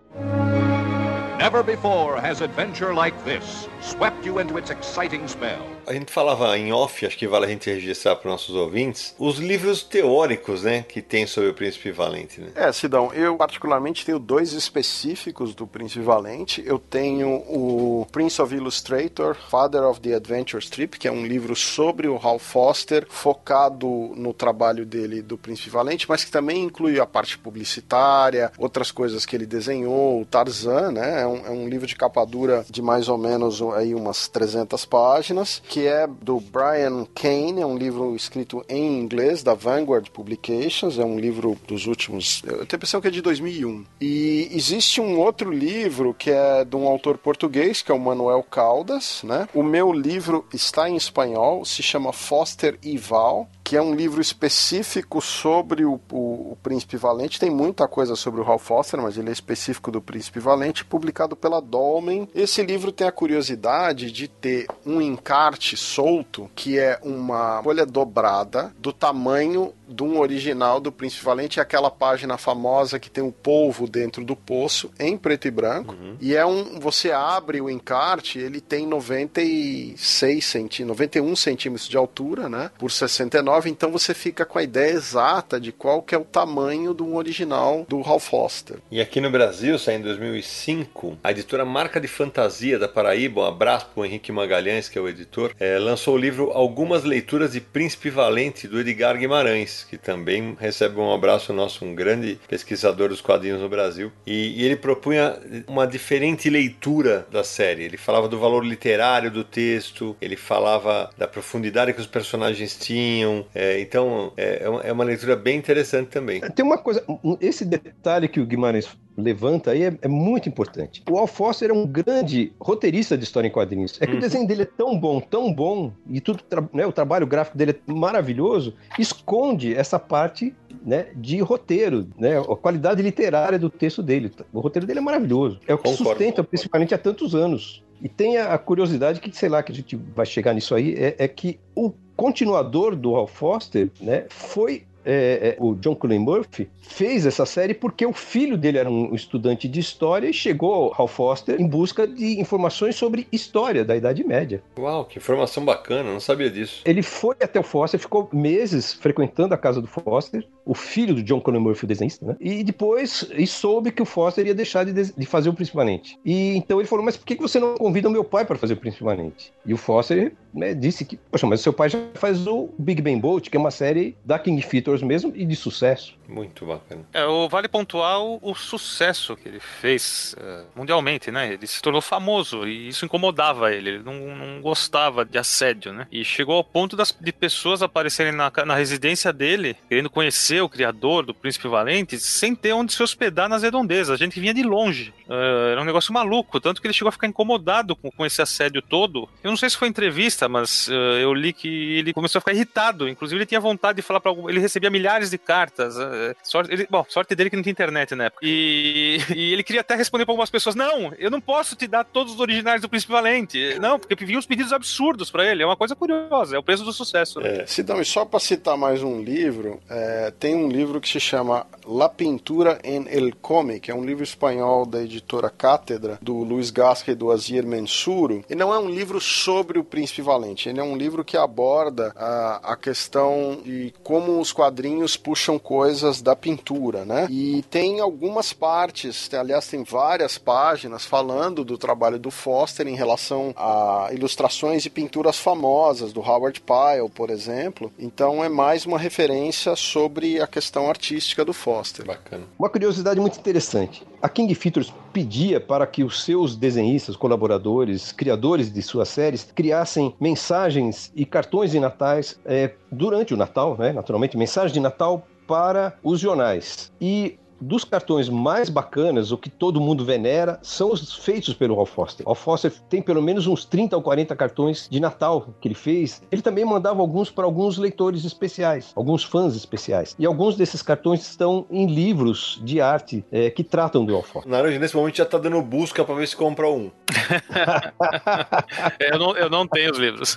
Never 1.42 1.64
before 1.64 2.20
has 2.20 2.40
adventure 2.40 2.94
like 2.94 3.24
this 3.24 3.66
swept 3.80 4.24
you 4.24 4.38
into 4.38 4.58
its 4.58 4.70
exciting 4.70 5.26
spell. 5.26 5.66
A 5.86 5.92
gente 5.92 6.12
falava 6.12 6.56
em 6.56 6.72
off, 6.72 7.04
acho 7.04 7.16
que 7.16 7.26
vale 7.26 7.46
a 7.46 7.48
gente 7.48 7.70
registrar 7.70 8.16
para 8.16 8.30
nossos 8.30 8.54
ouvintes, 8.54 9.14
os 9.18 9.38
livros 9.38 9.82
teóricos, 9.82 10.62
né, 10.62 10.84
que 10.88 11.02
tem 11.02 11.26
sobre 11.26 11.50
o 11.50 11.54
Príncipe 11.54 11.90
Valente, 11.90 12.40
né? 12.40 12.50
É, 12.54 12.72
Sidão, 12.72 13.12
eu 13.12 13.36
particularmente 13.36 14.04
tenho 14.04 14.18
dois 14.18 14.52
específicos 14.52 15.54
do 15.54 15.66
Príncipe 15.66 16.04
Valente. 16.04 16.62
Eu 16.64 16.78
tenho 16.78 17.28
o 17.48 18.06
Prince 18.10 18.40
of 18.40 18.54
Illustrator, 18.54 19.34
Father 19.34 19.82
of 19.82 20.00
the 20.00 20.14
Adventure 20.14 20.62
Strip, 20.62 20.98
que 20.98 21.08
é 21.08 21.12
um 21.12 21.26
livro 21.26 21.56
sobre 21.56 22.08
o 22.08 22.16
Hal 22.16 22.38
Foster, 22.38 23.06
focado 23.08 23.86
no 24.16 24.32
trabalho 24.32 24.86
dele 24.86 25.22
do 25.22 25.36
Príncipe 25.36 25.70
Valente, 25.70 26.08
mas 26.08 26.24
que 26.24 26.30
também 26.30 26.62
inclui 26.62 27.00
a 27.00 27.06
parte 27.06 27.38
publicitária, 27.38 28.52
outras 28.58 28.90
coisas 28.90 29.26
que 29.26 29.34
ele 29.34 29.46
desenhou, 29.46 30.20
o 30.20 30.24
Tarzan, 30.24 30.92
né? 30.92 31.22
É 31.22 31.26
um, 31.26 31.46
é 31.46 31.50
um 31.50 31.68
livro 31.68 31.86
de 31.86 31.96
capa 31.96 32.24
dura 32.24 32.64
de 32.68 32.80
mais 32.80 33.08
ou 33.08 33.18
menos 33.18 33.60
aí 33.74 33.94
umas 33.94 34.28
300 34.28 34.84
páginas 34.84 35.62
que 35.72 35.86
é 35.86 36.06
do 36.06 36.38
Brian 36.38 37.06
Kane, 37.14 37.62
é 37.62 37.66
um 37.66 37.78
livro 37.78 38.14
escrito 38.14 38.62
em 38.68 39.00
inglês, 39.00 39.42
da 39.42 39.54
Vanguard 39.54 40.10
Publications, 40.10 40.98
é 40.98 41.04
um 41.04 41.18
livro 41.18 41.56
dos 41.66 41.86
últimos. 41.86 42.42
Eu 42.44 42.66
tenho 42.66 42.68
a 42.72 42.76
impressão 42.76 43.00
que 43.00 43.08
é 43.08 43.10
de 43.10 43.22
2001. 43.22 43.86
E 43.98 44.50
existe 44.52 45.00
um 45.00 45.18
outro 45.18 45.50
livro 45.50 46.12
que 46.12 46.30
é 46.30 46.62
de 46.62 46.76
um 46.76 46.86
autor 46.86 47.16
português, 47.16 47.80
que 47.80 47.90
é 47.90 47.94
o 47.94 47.98
Manuel 47.98 48.42
Caldas, 48.42 49.22
né? 49.24 49.48
O 49.54 49.62
meu 49.62 49.94
livro 49.94 50.44
está 50.52 50.90
em 50.90 50.94
espanhol, 50.94 51.64
se 51.64 51.82
chama 51.82 52.12
Foster 52.12 52.78
e 52.82 52.98
Val, 52.98 53.48
que 53.64 53.76
é 53.76 53.82
um 53.82 53.94
livro 53.94 54.20
específico 54.20 55.20
sobre 55.20 55.84
o, 55.84 56.00
o, 56.10 56.52
o, 56.52 56.58
Príncipe 56.62 56.96
Valente. 56.96 57.40
Tem 57.40 57.50
muita 57.50 57.86
coisa 57.86 58.16
sobre 58.16 58.40
o 58.40 58.44
Ralph 58.44 58.62
Foster, 58.62 59.00
mas 59.00 59.16
ele 59.16 59.28
é 59.28 59.32
específico 59.32 59.90
do 59.90 60.00
Príncipe 60.00 60.40
Valente, 60.40 60.84
publicado 60.84 61.36
pela 61.36 61.60
Dolmen. 61.60 62.28
Esse 62.34 62.62
livro 62.62 62.92
tem 62.92 63.06
a 63.06 63.12
curiosidade 63.12 64.10
de 64.10 64.28
ter 64.28 64.66
um 64.84 65.00
encarte 65.00 65.76
solto, 65.76 66.50
que 66.54 66.78
é 66.78 66.98
uma 67.02 67.62
folha 67.62 67.86
dobrada 67.86 68.74
do 68.78 68.92
tamanho 68.92 69.72
de 69.92 70.02
um 70.02 70.18
original 70.18 70.80
do 70.80 70.90
Príncipe 70.90 71.24
Valente, 71.24 71.58
é 71.58 71.62
aquela 71.62 71.90
página 71.90 72.38
famosa 72.38 72.98
que 72.98 73.10
tem 73.10 73.22
o 73.22 73.28
um 73.28 73.30
polvo 73.30 73.86
dentro 73.86 74.24
do 74.24 74.34
poço, 74.34 74.90
em 74.98 75.16
preto 75.16 75.46
e 75.46 75.50
branco. 75.50 75.94
Uhum. 75.94 76.16
E 76.20 76.34
é 76.34 76.44
um. 76.44 76.80
Você 76.80 77.12
abre 77.12 77.60
o 77.60 77.70
encarte, 77.70 78.38
ele 78.38 78.60
tem 78.60 78.86
96 78.86 80.44
centímetros, 80.44 80.88
91 80.88 81.36
centímetros 81.36 81.88
de 81.88 81.96
altura, 81.96 82.48
né? 82.48 82.70
Por 82.78 82.90
69, 82.90 83.70
então 83.70 83.90
você 83.90 84.14
fica 84.14 84.44
com 84.44 84.58
a 84.58 84.62
ideia 84.62 84.92
exata 84.92 85.60
de 85.60 85.72
qual 85.72 86.02
que 86.02 86.14
é 86.14 86.18
o 86.18 86.24
tamanho 86.24 86.94
do 86.94 87.14
original 87.14 87.84
do 87.88 88.00
Ralph 88.00 88.28
Foster. 88.28 88.78
E 88.90 89.00
aqui 89.00 89.20
no 89.20 89.30
Brasil, 89.30 89.78
saiu 89.78 89.98
em 89.98 90.02
2005, 90.02 91.18
a 91.22 91.30
editora 91.30 91.64
Marca 91.64 92.00
de 92.00 92.08
Fantasia 92.08 92.78
da 92.78 92.88
Paraíba, 92.88 93.42
um 93.42 93.44
abraço 93.44 93.86
para 93.86 94.00
o 94.00 94.04
Henrique 94.04 94.32
Magalhães, 94.32 94.88
que 94.88 94.98
é 94.98 95.00
o 95.00 95.08
editor, 95.08 95.52
é, 95.58 95.78
lançou 95.78 96.14
o 96.14 96.18
livro 96.18 96.50
Algumas 96.52 97.04
Leituras 97.04 97.52
de 97.52 97.60
Príncipe 97.60 98.10
Valente, 98.10 98.66
do 98.66 98.80
Edgar 98.80 99.16
Guimarães 99.18 99.81
que 99.84 99.96
também 99.96 100.56
recebe 100.58 100.98
um 100.98 101.12
abraço 101.12 101.52
nosso, 101.52 101.84
um 101.84 101.94
grande 101.94 102.38
pesquisador 102.48 103.08
dos 103.08 103.20
quadrinhos 103.20 103.60
no 103.60 103.68
Brasil. 103.68 104.12
E, 104.26 104.60
e 104.60 104.64
ele 104.64 104.76
propunha 104.76 105.38
uma 105.66 105.86
diferente 105.86 106.48
leitura 106.48 107.26
da 107.30 107.44
série. 107.44 107.84
Ele 107.84 107.96
falava 107.96 108.28
do 108.28 108.38
valor 108.38 108.64
literário 108.64 109.30
do 109.30 109.44
texto, 109.44 110.16
ele 110.20 110.36
falava 110.36 111.10
da 111.16 111.26
profundidade 111.26 111.92
que 111.92 112.00
os 112.00 112.06
personagens 112.06 112.76
tinham. 112.76 113.46
É, 113.54 113.80
então, 113.80 114.32
é, 114.36 114.62
é 114.84 114.92
uma 114.92 115.04
é 115.04 115.06
leitura 115.06 115.36
bem 115.36 115.58
interessante 115.58 116.08
também. 116.08 116.40
Tem 116.40 116.64
uma 116.64 116.78
coisa, 116.78 117.04
esse 117.40 117.64
detalhe 117.64 118.28
que 118.28 118.40
o 118.40 118.46
Guimarães 118.46 118.88
levanta 119.16 119.72
aí 119.72 119.84
é, 119.84 119.98
é, 120.02 120.08
muito 120.08 120.48
importante. 120.48 121.02
O 121.10 121.18
Al 121.18 121.26
Foster 121.26 121.70
é 121.70 121.72
um 121.72 121.86
grande 121.86 122.52
roteirista 122.60 123.16
de 123.16 123.24
história 123.24 123.48
em 123.48 123.50
quadrinhos. 123.50 123.98
É 124.00 124.06
que 124.06 124.12
uhum. 124.12 124.18
o 124.18 124.20
desenho 124.20 124.46
dele 124.46 124.62
é 124.62 124.66
tão 124.66 124.98
bom, 124.98 125.20
tão 125.20 125.52
bom, 125.52 125.92
e 126.08 126.20
tudo, 126.20 126.42
né, 126.72 126.86
o 126.86 126.92
trabalho 126.92 127.26
gráfico 127.26 127.56
dele 127.56 127.72
é 127.86 127.92
maravilhoso, 127.92 128.74
esconde 128.98 129.74
essa 129.74 129.98
parte 129.98 130.54
né, 130.84 131.08
de 131.14 131.40
roteiro, 131.40 132.08
né, 132.18 132.38
a 132.38 132.56
qualidade 132.56 133.02
literária 133.02 133.58
do 133.58 133.70
texto 133.70 134.02
dele. 134.02 134.30
O 134.52 134.60
roteiro 134.60 134.86
dele 134.86 134.98
é 134.98 135.02
maravilhoso. 135.02 135.60
É 135.66 135.74
o 135.74 135.78
que 135.78 135.84
Concordo. 135.84 136.10
sustenta, 136.10 136.44
principalmente 136.44 136.94
há 136.94 136.98
tantos 136.98 137.34
anos. 137.34 137.82
E 138.00 138.08
tem 138.08 138.36
a, 138.36 138.54
a, 138.54 138.58
curiosidade 138.58 139.20
que, 139.20 139.34
sei 139.36 139.48
lá, 139.48 139.62
que 139.62 139.70
a 139.70 139.74
gente 139.74 139.94
vai 139.94 140.26
chegar 140.26 140.52
nisso 140.52 140.74
aí, 140.74 140.94
é, 140.94 141.14
é 141.18 141.28
que 141.28 141.60
o 141.74 141.92
continuador 142.16 142.96
do 142.96 143.14
Al 143.14 143.28
Foster 143.28 143.90
né, 144.00 144.26
foi 144.28 144.84
é, 145.04 145.56
é, 145.56 145.56
o 145.58 145.74
John 145.74 145.94
Cullen 145.94 146.18
Murphy 146.18 146.68
fez 146.80 147.26
essa 147.26 147.44
série 147.46 147.74
porque 147.74 148.04
o 148.06 148.12
filho 148.12 148.56
dele 148.56 148.78
era 148.78 148.90
um 148.90 149.14
estudante 149.14 149.68
de 149.68 149.80
história 149.80 150.28
e 150.28 150.32
chegou 150.32 150.92
ao 150.96 151.08
Foster 151.08 151.60
em 151.60 151.66
busca 151.66 152.06
de 152.06 152.40
informações 152.40 152.96
sobre 152.96 153.26
história 153.32 153.84
da 153.84 153.96
Idade 153.96 154.24
Média. 154.24 154.62
Uau, 154.78 155.04
que 155.04 155.18
informação 155.18 155.64
bacana, 155.64 156.12
não 156.12 156.20
sabia 156.20 156.50
disso. 156.50 156.82
Ele 156.84 157.02
foi 157.02 157.36
até 157.40 157.58
o 157.58 157.62
Foster, 157.62 157.98
ficou 157.98 158.28
meses 158.32 158.92
frequentando 158.92 159.54
a 159.54 159.58
casa 159.58 159.80
do 159.80 159.86
Foster, 159.86 160.46
o 160.64 160.74
filho 160.74 161.14
do 161.14 161.22
John 161.22 161.40
Cullen 161.40 161.60
Murphy, 161.60 161.84
o 161.84 161.88
desenhista, 161.88 162.24
né? 162.24 162.36
E 162.40 162.62
depois 162.62 163.28
e 163.36 163.46
soube 163.46 163.90
que 163.90 164.02
o 164.02 164.06
Foster 164.06 164.46
ia 164.46 164.54
deixar 164.54 164.84
de, 164.84 164.92
de 164.92 165.26
fazer 165.26 165.48
o 165.48 165.54
Príncipe 165.54 165.76
Valente. 165.76 166.18
E 166.24 166.56
então 166.56 166.80
ele 166.80 166.88
falou: 166.88 167.04
Mas 167.04 167.16
por 167.16 167.26
que 167.26 167.34
você 167.34 167.58
não 167.58 167.74
convida 167.74 168.08
o 168.08 168.12
meu 168.12 168.24
pai 168.24 168.44
para 168.44 168.56
fazer 168.56 168.74
o 168.74 168.76
Príncipe 168.76 169.04
Valente? 169.04 169.52
E 169.66 169.74
o 169.74 169.76
Foster 169.76 170.32
né, 170.52 170.74
disse 170.74 171.04
que, 171.04 171.16
poxa, 171.16 171.46
mas 171.46 171.60
seu 171.60 171.72
pai 171.72 171.88
já 171.88 171.98
faz 172.14 172.46
o 172.46 172.70
Big 172.78 173.00
Ben 173.00 173.18
Bolt, 173.18 173.48
que 173.48 173.56
é 173.56 173.60
uma 173.60 173.70
série 173.70 174.16
da 174.24 174.38
King 174.38 174.60
Features 174.62 175.02
mesmo 175.02 175.32
e 175.34 175.44
de 175.44 175.56
sucesso. 175.56 176.14
Muito 176.28 176.64
bacana. 176.64 177.04
É, 177.12 177.24
o 177.26 177.48
vale 177.48 177.68
pontuar 177.68 178.20
o, 178.22 178.38
o 178.40 178.54
sucesso 178.54 179.36
que 179.36 179.48
ele 179.48 179.60
fez 179.60 180.34
uh, 180.38 180.66
mundialmente, 180.74 181.30
né? 181.30 181.52
Ele 181.52 181.66
se 181.66 181.82
tornou 181.82 182.00
famoso 182.00 182.66
e 182.66 182.88
isso 182.88 183.04
incomodava 183.04 183.72
ele. 183.72 183.90
Ele 183.90 184.02
não, 184.02 184.34
não 184.34 184.62
gostava 184.62 185.24
de 185.24 185.36
assédio, 185.36 185.92
né? 185.92 186.06
E 186.10 186.24
chegou 186.24 186.56
ao 186.56 186.64
ponto 186.64 186.96
das, 186.96 187.14
de 187.18 187.32
pessoas 187.32 187.82
aparecerem 187.82 188.32
na, 188.32 188.50
na 188.64 188.74
residência 188.74 189.32
dele, 189.32 189.76
querendo 189.88 190.08
conhecer 190.08 190.62
o 190.62 190.68
criador 190.68 191.26
do 191.26 191.34
Príncipe 191.34 191.68
Valente, 191.68 192.18
sem 192.18 192.54
ter 192.54 192.72
onde 192.72 192.94
se 192.94 193.02
hospedar 193.02 193.48
nas 193.48 193.62
redondezas. 193.62 194.10
A 194.10 194.16
gente 194.16 194.40
vinha 194.40 194.54
de 194.54 194.62
longe. 194.62 195.12
Uh, 195.28 195.70
era 195.72 195.82
um 195.82 195.84
negócio 195.84 196.14
maluco, 196.14 196.60
tanto 196.60 196.80
que 196.80 196.86
ele 196.86 196.94
chegou 196.94 197.10
a 197.10 197.12
ficar 197.12 197.26
incomodado 197.26 197.94
com, 197.94 198.10
com 198.10 198.24
esse 198.24 198.40
assédio 198.40 198.80
todo. 198.80 199.28
Eu 199.42 199.50
não 199.50 199.56
sei 199.56 199.68
se 199.68 199.76
foi 199.76 199.88
entrevista, 199.88 200.41
mas 200.48 200.88
uh, 200.88 200.92
eu 200.92 201.32
li 201.34 201.52
que 201.52 201.98
ele 201.98 202.12
começou 202.12 202.38
a 202.38 202.40
ficar 202.40 202.52
irritado. 202.52 203.08
Inclusive, 203.08 203.38
ele 203.38 203.46
tinha 203.46 203.60
vontade 203.60 203.96
de 203.96 204.02
falar 204.02 204.20
para 204.20 204.30
algum. 204.30 204.48
Ele 204.48 204.60
recebia 204.60 204.90
milhares 204.90 205.30
de 205.30 205.38
cartas. 205.38 205.96
Uh, 205.96 206.34
sorte, 206.42 206.72
ele, 206.72 206.86
bom, 206.90 207.04
sorte 207.08 207.34
dele 207.34 207.50
que 207.50 207.56
não 207.56 207.62
tinha 207.62 207.72
internet 207.72 208.14
na 208.14 208.24
época. 208.24 208.44
E, 208.44 209.18
e 209.34 209.52
ele 209.52 209.62
queria 209.62 209.80
até 209.80 209.94
responder 209.94 210.24
para 210.24 210.32
algumas 210.32 210.50
pessoas: 210.50 210.74
Não, 210.74 211.12
eu 211.18 211.30
não 211.30 211.40
posso 211.40 211.76
te 211.76 211.86
dar 211.86 212.04
todos 212.04 212.34
os 212.34 212.40
originais 212.40 212.80
do 212.80 212.88
Príncipe 212.88 213.12
Valente. 213.12 213.78
Não, 213.80 213.98
porque 213.98 214.24
vinham 214.24 214.38
uns 214.38 214.46
pedidos 214.46 214.72
absurdos 214.72 215.30
para 215.30 215.46
ele. 215.46 215.62
É 215.62 215.66
uma 215.66 215.76
coisa 215.76 215.94
curiosa, 215.94 216.56
é 216.56 216.58
o 216.58 216.62
preço 216.62 216.84
do 216.84 216.92
sucesso. 216.92 217.40
É. 217.40 217.66
Sidão, 217.66 218.00
e 218.00 218.04
só 218.04 218.24
para 218.24 218.40
citar 218.40 218.76
mais 218.76 219.02
um 219.02 219.22
livro, 219.22 219.80
é, 219.88 220.32
tem 220.38 220.54
um 220.54 220.68
livro 220.68 221.00
que 221.00 221.08
se 221.08 221.20
chama 221.20 221.66
La 221.84 222.08
Pintura 222.08 222.78
en 222.84 223.06
el 223.08 223.34
Cómic, 223.36 223.90
é 223.90 223.94
um 223.94 224.04
livro 224.04 224.22
espanhol 224.22 224.86
da 224.86 225.02
editora 225.02 225.50
Cátedra, 225.50 226.18
do 226.20 226.34
Luiz 226.44 226.70
Gasca 226.70 227.12
e 227.12 227.14
do 227.14 227.30
Azir 227.30 227.66
Mensuro. 227.66 228.44
E 228.48 228.54
não 228.54 228.72
é 228.72 228.78
um 228.78 228.88
livro 228.88 229.20
sobre 229.20 229.78
o 229.78 229.84
Príncipe 229.84 230.22
Valente, 230.22 230.31
ele 230.68 230.80
é 230.80 230.82
um 230.82 230.96
livro 230.96 231.24
que 231.24 231.36
aborda 231.36 232.12
a, 232.16 232.72
a 232.72 232.76
questão 232.76 233.60
de 233.64 233.94
como 234.02 234.40
os 234.40 234.52
quadrinhos 234.52 235.16
puxam 235.16 235.58
coisas 235.58 236.20
da 236.22 236.34
pintura, 236.34 237.04
né? 237.04 237.26
E 237.30 237.62
tem 237.70 238.00
algumas 238.00 238.52
partes, 238.52 239.28
tem, 239.28 239.38
aliás, 239.38 239.66
tem 239.66 239.84
várias 239.84 240.38
páginas 240.38 241.04
falando 241.04 241.64
do 241.64 241.78
trabalho 241.78 242.18
do 242.18 242.30
Foster 242.30 242.86
em 242.86 242.96
relação 242.96 243.52
a 243.56 244.08
ilustrações 244.12 244.84
e 244.86 244.90
pinturas 244.90 245.38
famosas, 245.38 246.12
do 246.12 246.20
Howard 246.20 246.60
Pyle, 246.60 247.10
por 247.14 247.30
exemplo. 247.30 247.92
Então 247.98 248.42
é 248.42 248.48
mais 248.48 248.86
uma 248.86 248.98
referência 248.98 249.74
sobre 249.76 250.40
a 250.40 250.46
questão 250.46 250.88
artística 250.88 251.44
do 251.44 251.52
Foster. 251.52 252.06
Bacana. 252.06 252.44
Uma 252.58 252.68
curiosidade 252.68 253.20
muito 253.20 253.38
interessante. 253.38 254.04
A 254.22 254.28
King 254.28 254.54
Features 254.54 254.94
pedia 255.12 255.60
para 255.60 255.84
que 255.84 256.04
os 256.04 256.22
seus 256.22 256.54
desenhistas, 256.54 257.16
colaboradores, 257.16 258.12
criadores 258.12 258.72
de 258.72 258.80
suas 258.80 259.08
séries 259.08 259.50
criassem 259.52 260.14
mensagens 260.20 261.10
e 261.16 261.26
cartões 261.26 261.72
de 261.72 261.80
natais 261.80 262.38
é, 262.44 262.72
durante 262.90 263.34
o 263.34 263.36
Natal, 263.36 263.76
né? 263.76 263.92
Naturalmente, 263.92 264.36
mensagens 264.36 264.72
de 264.72 264.78
Natal 264.78 265.26
para 265.44 265.98
os 266.04 266.20
jornais. 266.20 266.92
E 267.00 267.36
dos 267.62 267.84
cartões 267.84 268.28
mais 268.28 268.68
bacanas, 268.68 269.30
o 269.30 269.38
que 269.38 269.48
todo 269.48 269.80
mundo 269.80 270.04
venera, 270.04 270.58
são 270.62 270.92
os 270.92 271.14
feitos 271.14 271.54
pelo 271.54 271.76
Ralph 271.76 271.90
Foster. 271.90 272.28
O 272.28 272.34
Foster 272.34 272.72
tem 272.88 273.00
pelo 273.00 273.22
menos 273.22 273.46
uns 273.46 273.64
30 273.64 273.96
ou 273.96 274.02
40 274.02 274.34
cartões 274.34 274.88
de 274.90 274.98
Natal 274.98 275.48
que 275.60 275.68
ele 275.68 275.74
fez. 275.74 276.22
Ele 276.30 276.42
também 276.42 276.64
mandava 276.64 277.00
alguns 277.00 277.30
para 277.30 277.44
alguns 277.44 277.78
leitores 277.78 278.24
especiais, 278.24 278.92
alguns 278.96 279.22
fãs 279.22 279.54
especiais. 279.54 280.16
E 280.18 280.26
alguns 280.26 280.56
desses 280.56 280.82
cartões 280.82 281.20
estão 281.20 281.64
em 281.70 281.86
livros 281.86 282.60
de 282.64 282.80
arte 282.80 283.24
é, 283.30 283.50
que 283.50 283.62
tratam 283.62 284.04
do 284.04 284.12
Ralph 284.12 284.26
Foster. 284.26 284.50
Naranjo, 284.50 284.80
nesse 284.80 284.96
momento 284.96 285.16
já 285.16 285.24
está 285.24 285.38
dando 285.38 285.62
busca 285.62 286.04
para 286.04 286.14
ver 286.14 286.26
se 286.26 286.36
compra 286.36 286.68
um. 286.68 286.90
eu, 288.98 289.18
não, 289.18 289.36
eu 289.36 289.48
não 289.48 289.66
tenho 289.66 289.92
os 289.92 289.98
livros. 289.98 290.36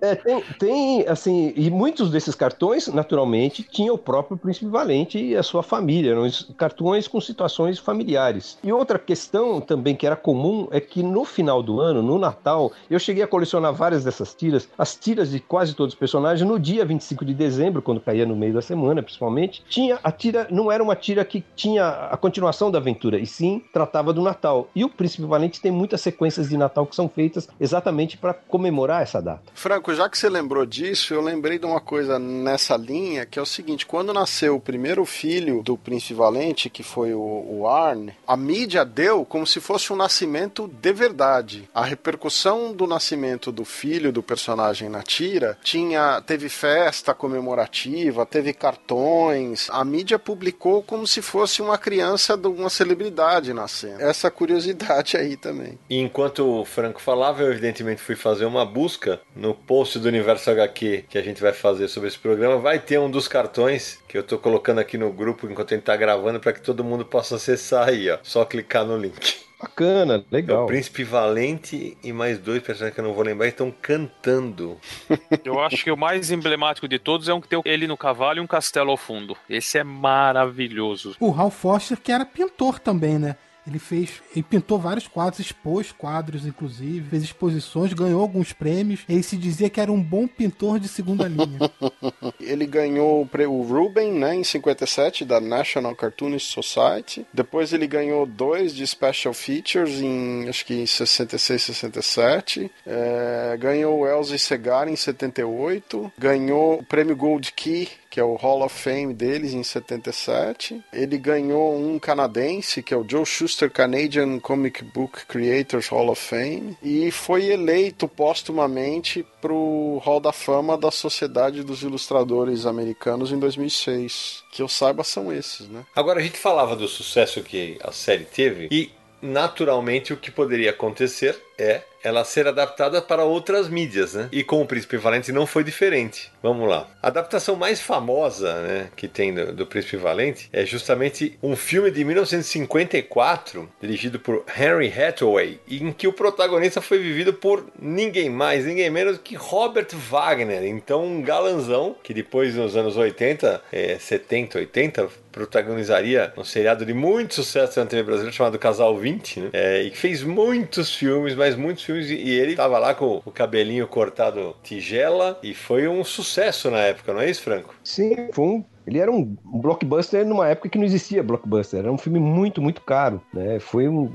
é, 0.00 0.14
tem, 0.14 0.42
tem, 0.58 1.08
assim, 1.08 1.52
e 1.56 1.70
muitos 1.70 2.10
desses 2.10 2.34
cartões, 2.34 2.88
naturalmente, 2.88 3.62
tinha 3.62 3.92
o 3.92 3.98
próprio 3.98 4.36
Príncipe 4.36 4.66
Valente 4.66 5.18
e 5.18 5.36
a 5.36 5.42
sua 5.42 5.62
família. 5.62 6.10
Eram 6.10 6.26
cartões 6.56 7.08
com 7.08 7.20
situações 7.20 7.78
familiares. 7.78 8.58
E 8.62 8.72
outra 8.72 8.98
questão 8.98 9.60
também 9.60 9.94
que 9.94 10.06
era 10.06 10.16
comum 10.16 10.68
é 10.70 10.80
que 10.80 11.02
no 11.02 11.24
final 11.24 11.62
do 11.62 11.80
ano, 11.80 12.02
no 12.02 12.18
Natal, 12.18 12.72
eu 12.88 12.98
cheguei 12.98 13.22
a 13.22 13.26
colecionar 13.26 13.72
várias 13.72 14.04
dessas 14.04 14.34
tiras, 14.34 14.68
as 14.76 14.94
tiras 14.94 15.30
de 15.30 15.40
quase 15.40 15.74
todos 15.74 15.94
os 15.94 15.98
personagens, 15.98 16.48
no 16.48 16.58
dia 16.58 16.84
25 16.84 17.24
de 17.24 17.34
dezembro, 17.34 17.82
quando 17.82 18.00
caía 18.00 18.26
no 18.26 18.36
meio 18.36 18.54
da 18.54 18.62
semana, 18.62 19.02
principalmente, 19.02 19.62
tinha 19.68 19.98
a 20.02 20.12
tira, 20.12 20.46
não 20.50 20.70
era 20.70 20.82
uma 20.82 20.96
tira 20.96 21.24
que 21.24 21.44
tinha 21.54 21.88
a 21.88 22.16
continuação 22.16 22.70
da 22.70 22.78
aventura, 22.78 23.18
e 23.18 23.26
sim 23.26 23.62
tratava 23.72 24.12
do 24.12 24.22
Natal. 24.22 24.68
E 24.74 24.84
o 24.84 24.88
Príncipe 24.88 25.24
Valente 25.24 25.60
tem 25.60 25.70
muitas 25.70 26.00
sequências 26.00 26.48
de 26.48 26.56
Natal 26.56 26.86
que 26.86 26.96
são 26.96 27.08
feitas 27.08 27.48
exatamente 27.58 28.16
para 28.16 28.34
comemorar 28.34 29.02
essa 29.02 29.20
data. 29.20 29.42
Franco, 29.54 29.94
já 29.94 30.08
que 30.08 30.18
você 30.18 30.28
lembrou 30.28 30.66
disso, 30.66 31.14
eu 31.14 31.20
lembrei 31.20 31.58
de 31.58 31.66
uma 31.66 31.80
coisa 31.80 32.18
nessa 32.18 32.76
linha, 32.76 33.26
que 33.26 33.38
é 33.38 33.42
o 33.42 33.46
seguinte, 33.46 33.86
quando 33.86 34.12
nasceu 34.12 34.56
o 34.56 34.60
primeiro 34.60 35.04
filho 35.04 35.62
do 35.62 35.76
Príncipe 35.76 36.14
Valente, 36.14 36.39
Valente, 36.40 36.70
que 36.70 36.82
foi 36.82 37.12
o, 37.12 37.44
o 37.48 37.68
Arne, 37.68 38.14
a 38.26 38.36
mídia 38.36 38.84
deu 38.84 39.24
como 39.24 39.46
se 39.46 39.60
fosse 39.60 39.92
um 39.92 39.96
nascimento 39.96 40.66
de 40.66 40.92
verdade. 40.92 41.68
A 41.74 41.84
repercussão 41.84 42.72
do 42.72 42.86
nascimento 42.86 43.52
do 43.52 43.64
filho 43.64 44.10
do 44.10 44.22
personagem 44.22 44.88
na 44.88 45.02
tira 45.02 45.58
tinha 45.62 46.20
teve 46.22 46.48
festa 46.48 47.12
comemorativa, 47.12 48.24
teve 48.24 48.54
cartões. 48.54 49.68
A 49.70 49.84
mídia 49.84 50.18
publicou 50.18 50.82
como 50.82 51.06
se 51.06 51.20
fosse 51.20 51.60
uma 51.60 51.76
criança 51.76 52.36
de 52.36 52.48
uma 52.48 52.70
celebridade 52.70 53.52
nascendo. 53.52 54.00
Essa 54.00 54.30
curiosidade 54.30 55.16
aí 55.16 55.36
também. 55.36 55.78
E 55.88 55.98
enquanto 55.98 56.46
o 56.46 56.64
Franco 56.64 57.00
falava, 57.00 57.42
eu 57.42 57.50
evidentemente 57.50 58.00
fui 58.00 58.16
fazer 58.16 58.46
uma 58.46 58.64
busca 58.64 59.20
no 59.36 59.54
post 59.54 59.98
do 59.98 60.08
Universo 60.08 60.50
HQ 60.50 61.04
que 61.08 61.18
a 61.18 61.22
gente 61.22 61.42
vai 61.42 61.52
fazer 61.52 61.88
sobre 61.88 62.08
esse 62.08 62.18
programa. 62.18 62.56
Vai 62.58 62.78
ter 62.78 62.98
um 62.98 63.10
dos 63.10 63.28
cartões 63.28 63.98
que 64.08 64.16
eu 64.16 64.22
tô 64.22 64.38
colocando 64.38 64.78
aqui 64.78 64.96
no 64.96 65.12
grupo 65.12 65.46
enquanto 65.46 65.72
a 65.72 65.76
gente 65.76 65.84
tá 65.84 65.96
gravando 65.96 66.19
para 66.40 66.52
que 66.52 66.60
todo 66.60 66.84
mundo 66.84 67.04
possa 67.04 67.36
acessar 67.36 67.88
aí, 67.88 68.10
ó. 68.10 68.18
Só 68.22 68.44
clicar 68.44 68.84
no 68.84 68.96
link. 68.96 69.50
Bacana, 69.60 70.24
legal. 70.30 70.64
O 70.64 70.66
Príncipe 70.66 71.04
Valente 71.04 71.96
e 72.02 72.12
mais 72.14 72.38
dois 72.38 72.62
personagens 72.62 72.94
que 72.94 73.00
eu 73.00 73.04
não 73.04 73.12
vou 73.12 73.22
lembrar 73.22 73.46
estão 73.46 73.70
cantando. 73.70 74.78
Eu 75.44 75.60
acho 75.60 75.84
que 75.84 75.90
o 75.90 75.96
mais 75.96 76.30
emblemático 76.30 76.88
de 76.88 76.98
todos 76.98 77.28
é 77.28 77.34
um 77.34 77.42
que 77.42 77.48
tem 77.48 77.60
ele 77.66 77.86
no 77.86 77.96
cavalo 77.96 78.38
e 78.38 78.40
um 78.40 78.46
castelo 78.46 78.90
ao 78.90 78.96
fundo. 78.96 79.36
Esse 79.48 79.76
é 79.76 79.84
maravilhoso. 79.84 81.14
O 81.20 81.30
Ralph 81.30 81.56
Foster, 81.56 81.98
que 82.00 82.10
era 82.10 82.24
pintor 82.24 82.78
também, 82.78 83.18
né? 83.18 83.36
Ele 83.66 83.78
fez, 83.78 84.22
ele 84.34 84.42
pintou 84.42 84.78
vários 84.78 85.06
quadros, 85.06 85.40
expôs 85.40 85.92
quadros, 85.92 86.46
inclusive, 86.46 87.08
fez 87.08 87.22
exposições, 87.22 87.92
ganhou 87.92 88.20
alguns 88.20 88.52
prêmios. 88.52 89.00
Ele 89.08 89.22
se 89.22 89.36
dizia 89.36 89.70
que 89.70 89.80
era 89.80 89.92
um 89.92 90.02
bom 90.02 90.26
pintor 90.26 90.78
de 90.78 90.88
segunda 90.88 91.28
linha. 91.28 91.58
ele 92.40 92.66
ganhou 92.66 93.28
o 93.48 93.62
Ruben, 93.62 94.12
né, 94.12 94.34
em 94.34 94.44
57, 94.44 95.24
da 95.24 95.40
National 95.40 95.94
Cartoonist 95.94 96.52
Society. 96.52 97.26
Depois 97.32 97.72
ele 97.72 97.86
ganhou 97.86 98.26
dois 98.26 98.74
de 98.74 98.86
Special 98.86 99.34
Features 99.34 100.00
em, 100.00 100.48
acho 100.48 100.64
que 100.64 100.74
em 100.74 100.86
66, 100.86 101.62
67. 101.62 102.70
É, 102.86 103.56
ganhou 103.58 104.00
o 104.00 104.06
Elsie 104.06 104.38
Segar 104.38 104.88
em 104.88 104.96
78. 104.96 106.12
Ganhou 106.18 106.78
o 106.80 106.84
prêmio 106.84 107.16
Gold 107.16 107.52
Key 107.52 107.88
que 108.10 108.18
é 108.18 108.24
o 108.24 108.34
Hall 108.34 108.64
of 108.64 108.76
Fame 108.76 109.14
deles 109.14 109.54
em 109.54 109.62
77. 109.62 110.82
Ele 110.92 111.16
ganhou 111.16 111.78
um 111.78 111.98
canadense, 111.98 112.82
que 112.82 112.92
é 112.92 112.96
o 112.96 113.06
Joe 113.08 113.24
Schuster 113.24 113.70
Canadian 113.70 114.40
Comic 114.40 114.82
Book 114.82 115.26
Creators 115.26 115.86
Hall 115.88 116.10
of 116.10 116.20
Fame, 116.20 116.76
e 116.82 117.10
foi 117.12 117.46
eleito 117.46 118.08
póstumamente 118.08 119.24
para 119.40 119.52
o 119.52 119.98
Hall 119.98 120.20
da 120.20 120.32
Fama 120.32 120.76
da 120.76 120.90
Sociedade 120.90 121.62
dos 121.62 121.82
Ilustradores 121.82 122.66
Americanos 122.66 123.30
em 123.30 123.38
2006. 123.38 124.42
Que 124.50 124.62
eu 124.62 124.68
saiba 124.68 125.04
são 125.04 125.32
esses, 125.32 125.68
né? 125.68 125.86
Agora 125.94 126.18
a 126.18 126.22
gente 126.22 126.36
falava 126.36 126.74
do 126.74 126.88
sucesso 126.88 127.42
que 127.42 127.78
a 127.80 127.92
série 127.92 128.24
teve 128.24 128.68
e 128.70 128.90
naturalmente 129.22 130.12
o 130.12 130.16
que 130.16 130.30
poderia 130.30 130.70
acontecer 130.70 131.40
é 131.58 131.82
ela 132.02 132.24
ser 132.24 132.46
adaptada 132.46 133.00
para 133.02 133.24
outras 133.24 133.68
mídias, 133.68 134.14
né? 134.14 134.28
E 134.32 134.42
com 134.42 134.60
o 134.60 134.66
Príncipe 134.66 134.96
Valente 134.96 135.32
não 135.32 135.46
foi 135.46 135.64
diferente. 135.64 136.32
Vamos 136.42 136.68
lá. 136.68 136.88
A 137.02 137.08
adaptação 137.08 137.56
mais 137.56 137.80
famosa, 137.80 138.60
né, 138.62 138.88
que 138.96 139.08
tem 139.08 139.34
do, 139.34 139.52
do 139.52 139.66
Príncipe 139.66 139.96
Valente 139.96 140.48
é 140.52 140.64
justamente 140.64 141.38
um 141.42 141.54
filme 141.56 141.90
de 141.90 142.04
1954, 142.04 143.68
dirigido 143.80 144.18
por 144.18 144.44
Henry 144.56 144.92
Hathaway, 144.92 145.60
em 145.68 145.92
que 145.92 146.08
o 146.08 146.12
protagonista 146.12 146.80
foi 146.80 146.98
vivido 146.98 147.32
por 147.32 147.66
ninguém 147.80 148.30
mais, 148.30 148.64
ninguém 148.64 148.90
menos 148.90 149.18
que 149.18 149.34
Robert 149.34 149.88
Wagner. 149.92 150.64
Então, 150.64 151.04
um 151.04 151.22
galanzão 151.22 151.96
que 152.02 152.14
depois 152.14 152.54
nos 152.54 152.76
anos 152.76 152.96
80, 152.96 153.62
é, 153.72 153.98
70, 153.98 154.58
80, 154.58 155.08
protagonizaria 155.30 156.32
um 156.36 156.44
seriado 156.44 156.84
de 156.84 156.92
muito 156.92 157.34
sucesso 157.34 157.80
na 157.80 157.86
TV 157.86 158.02
brasileira 158.02 158.32
chamado 158.32 158.58
Casal 158.58 158.96
20, 158.96 159.40
né? 159.40 159.50
É, 159.52 159.82
e 159.82 159.90
fez 159.90 160.22
muitos 160.22 160.94
filmes, 160.94 161.34
mas 161.34 161.56
muitos 161.56 161.84
filmes, 161.84 162.10
e 162.10 162.30
ele 162.30 162.56
tava 162.56 162.78
lá 162.78 162.94
com 162.94 163.22
o 163.24 163.30
cabelinho 163.30 163.86
cortado 163.86 164.56
tigela, 164.62 165.38
e 165.42 165.54
foi 165.54 165.88
um 165.88 166.04
sucesso 166.04 166.70
na 166.70 166.78
época, 166.78 167.12
não 167.12 167.20
é 167.20 167.30
isso, 167.30 167.42
Franco? 167.42 167.74
Sim, 167.82 168.28
foi 168.32 168.44
um 168.44 168.64
ele 168.90 168.98
era 168.98 169.10
um 169.10 169.36
blockbuster 169.44 170.26
numa 170.26 170.48
época 170.48 170.68
que 170.68 170.76
não 170.76 170.84
existia 170.84 171.22
blockbuster. 171.22 171.78
Era 171.78 171.92
um 171.92 171.96
filme 171.96 172.18
muito, 172.18 172.60
muito 172.60 172.80
caro. 172.82 173.22
Né? 173.32 173.60
Foi 173.60 173.88
um 173.88 174.10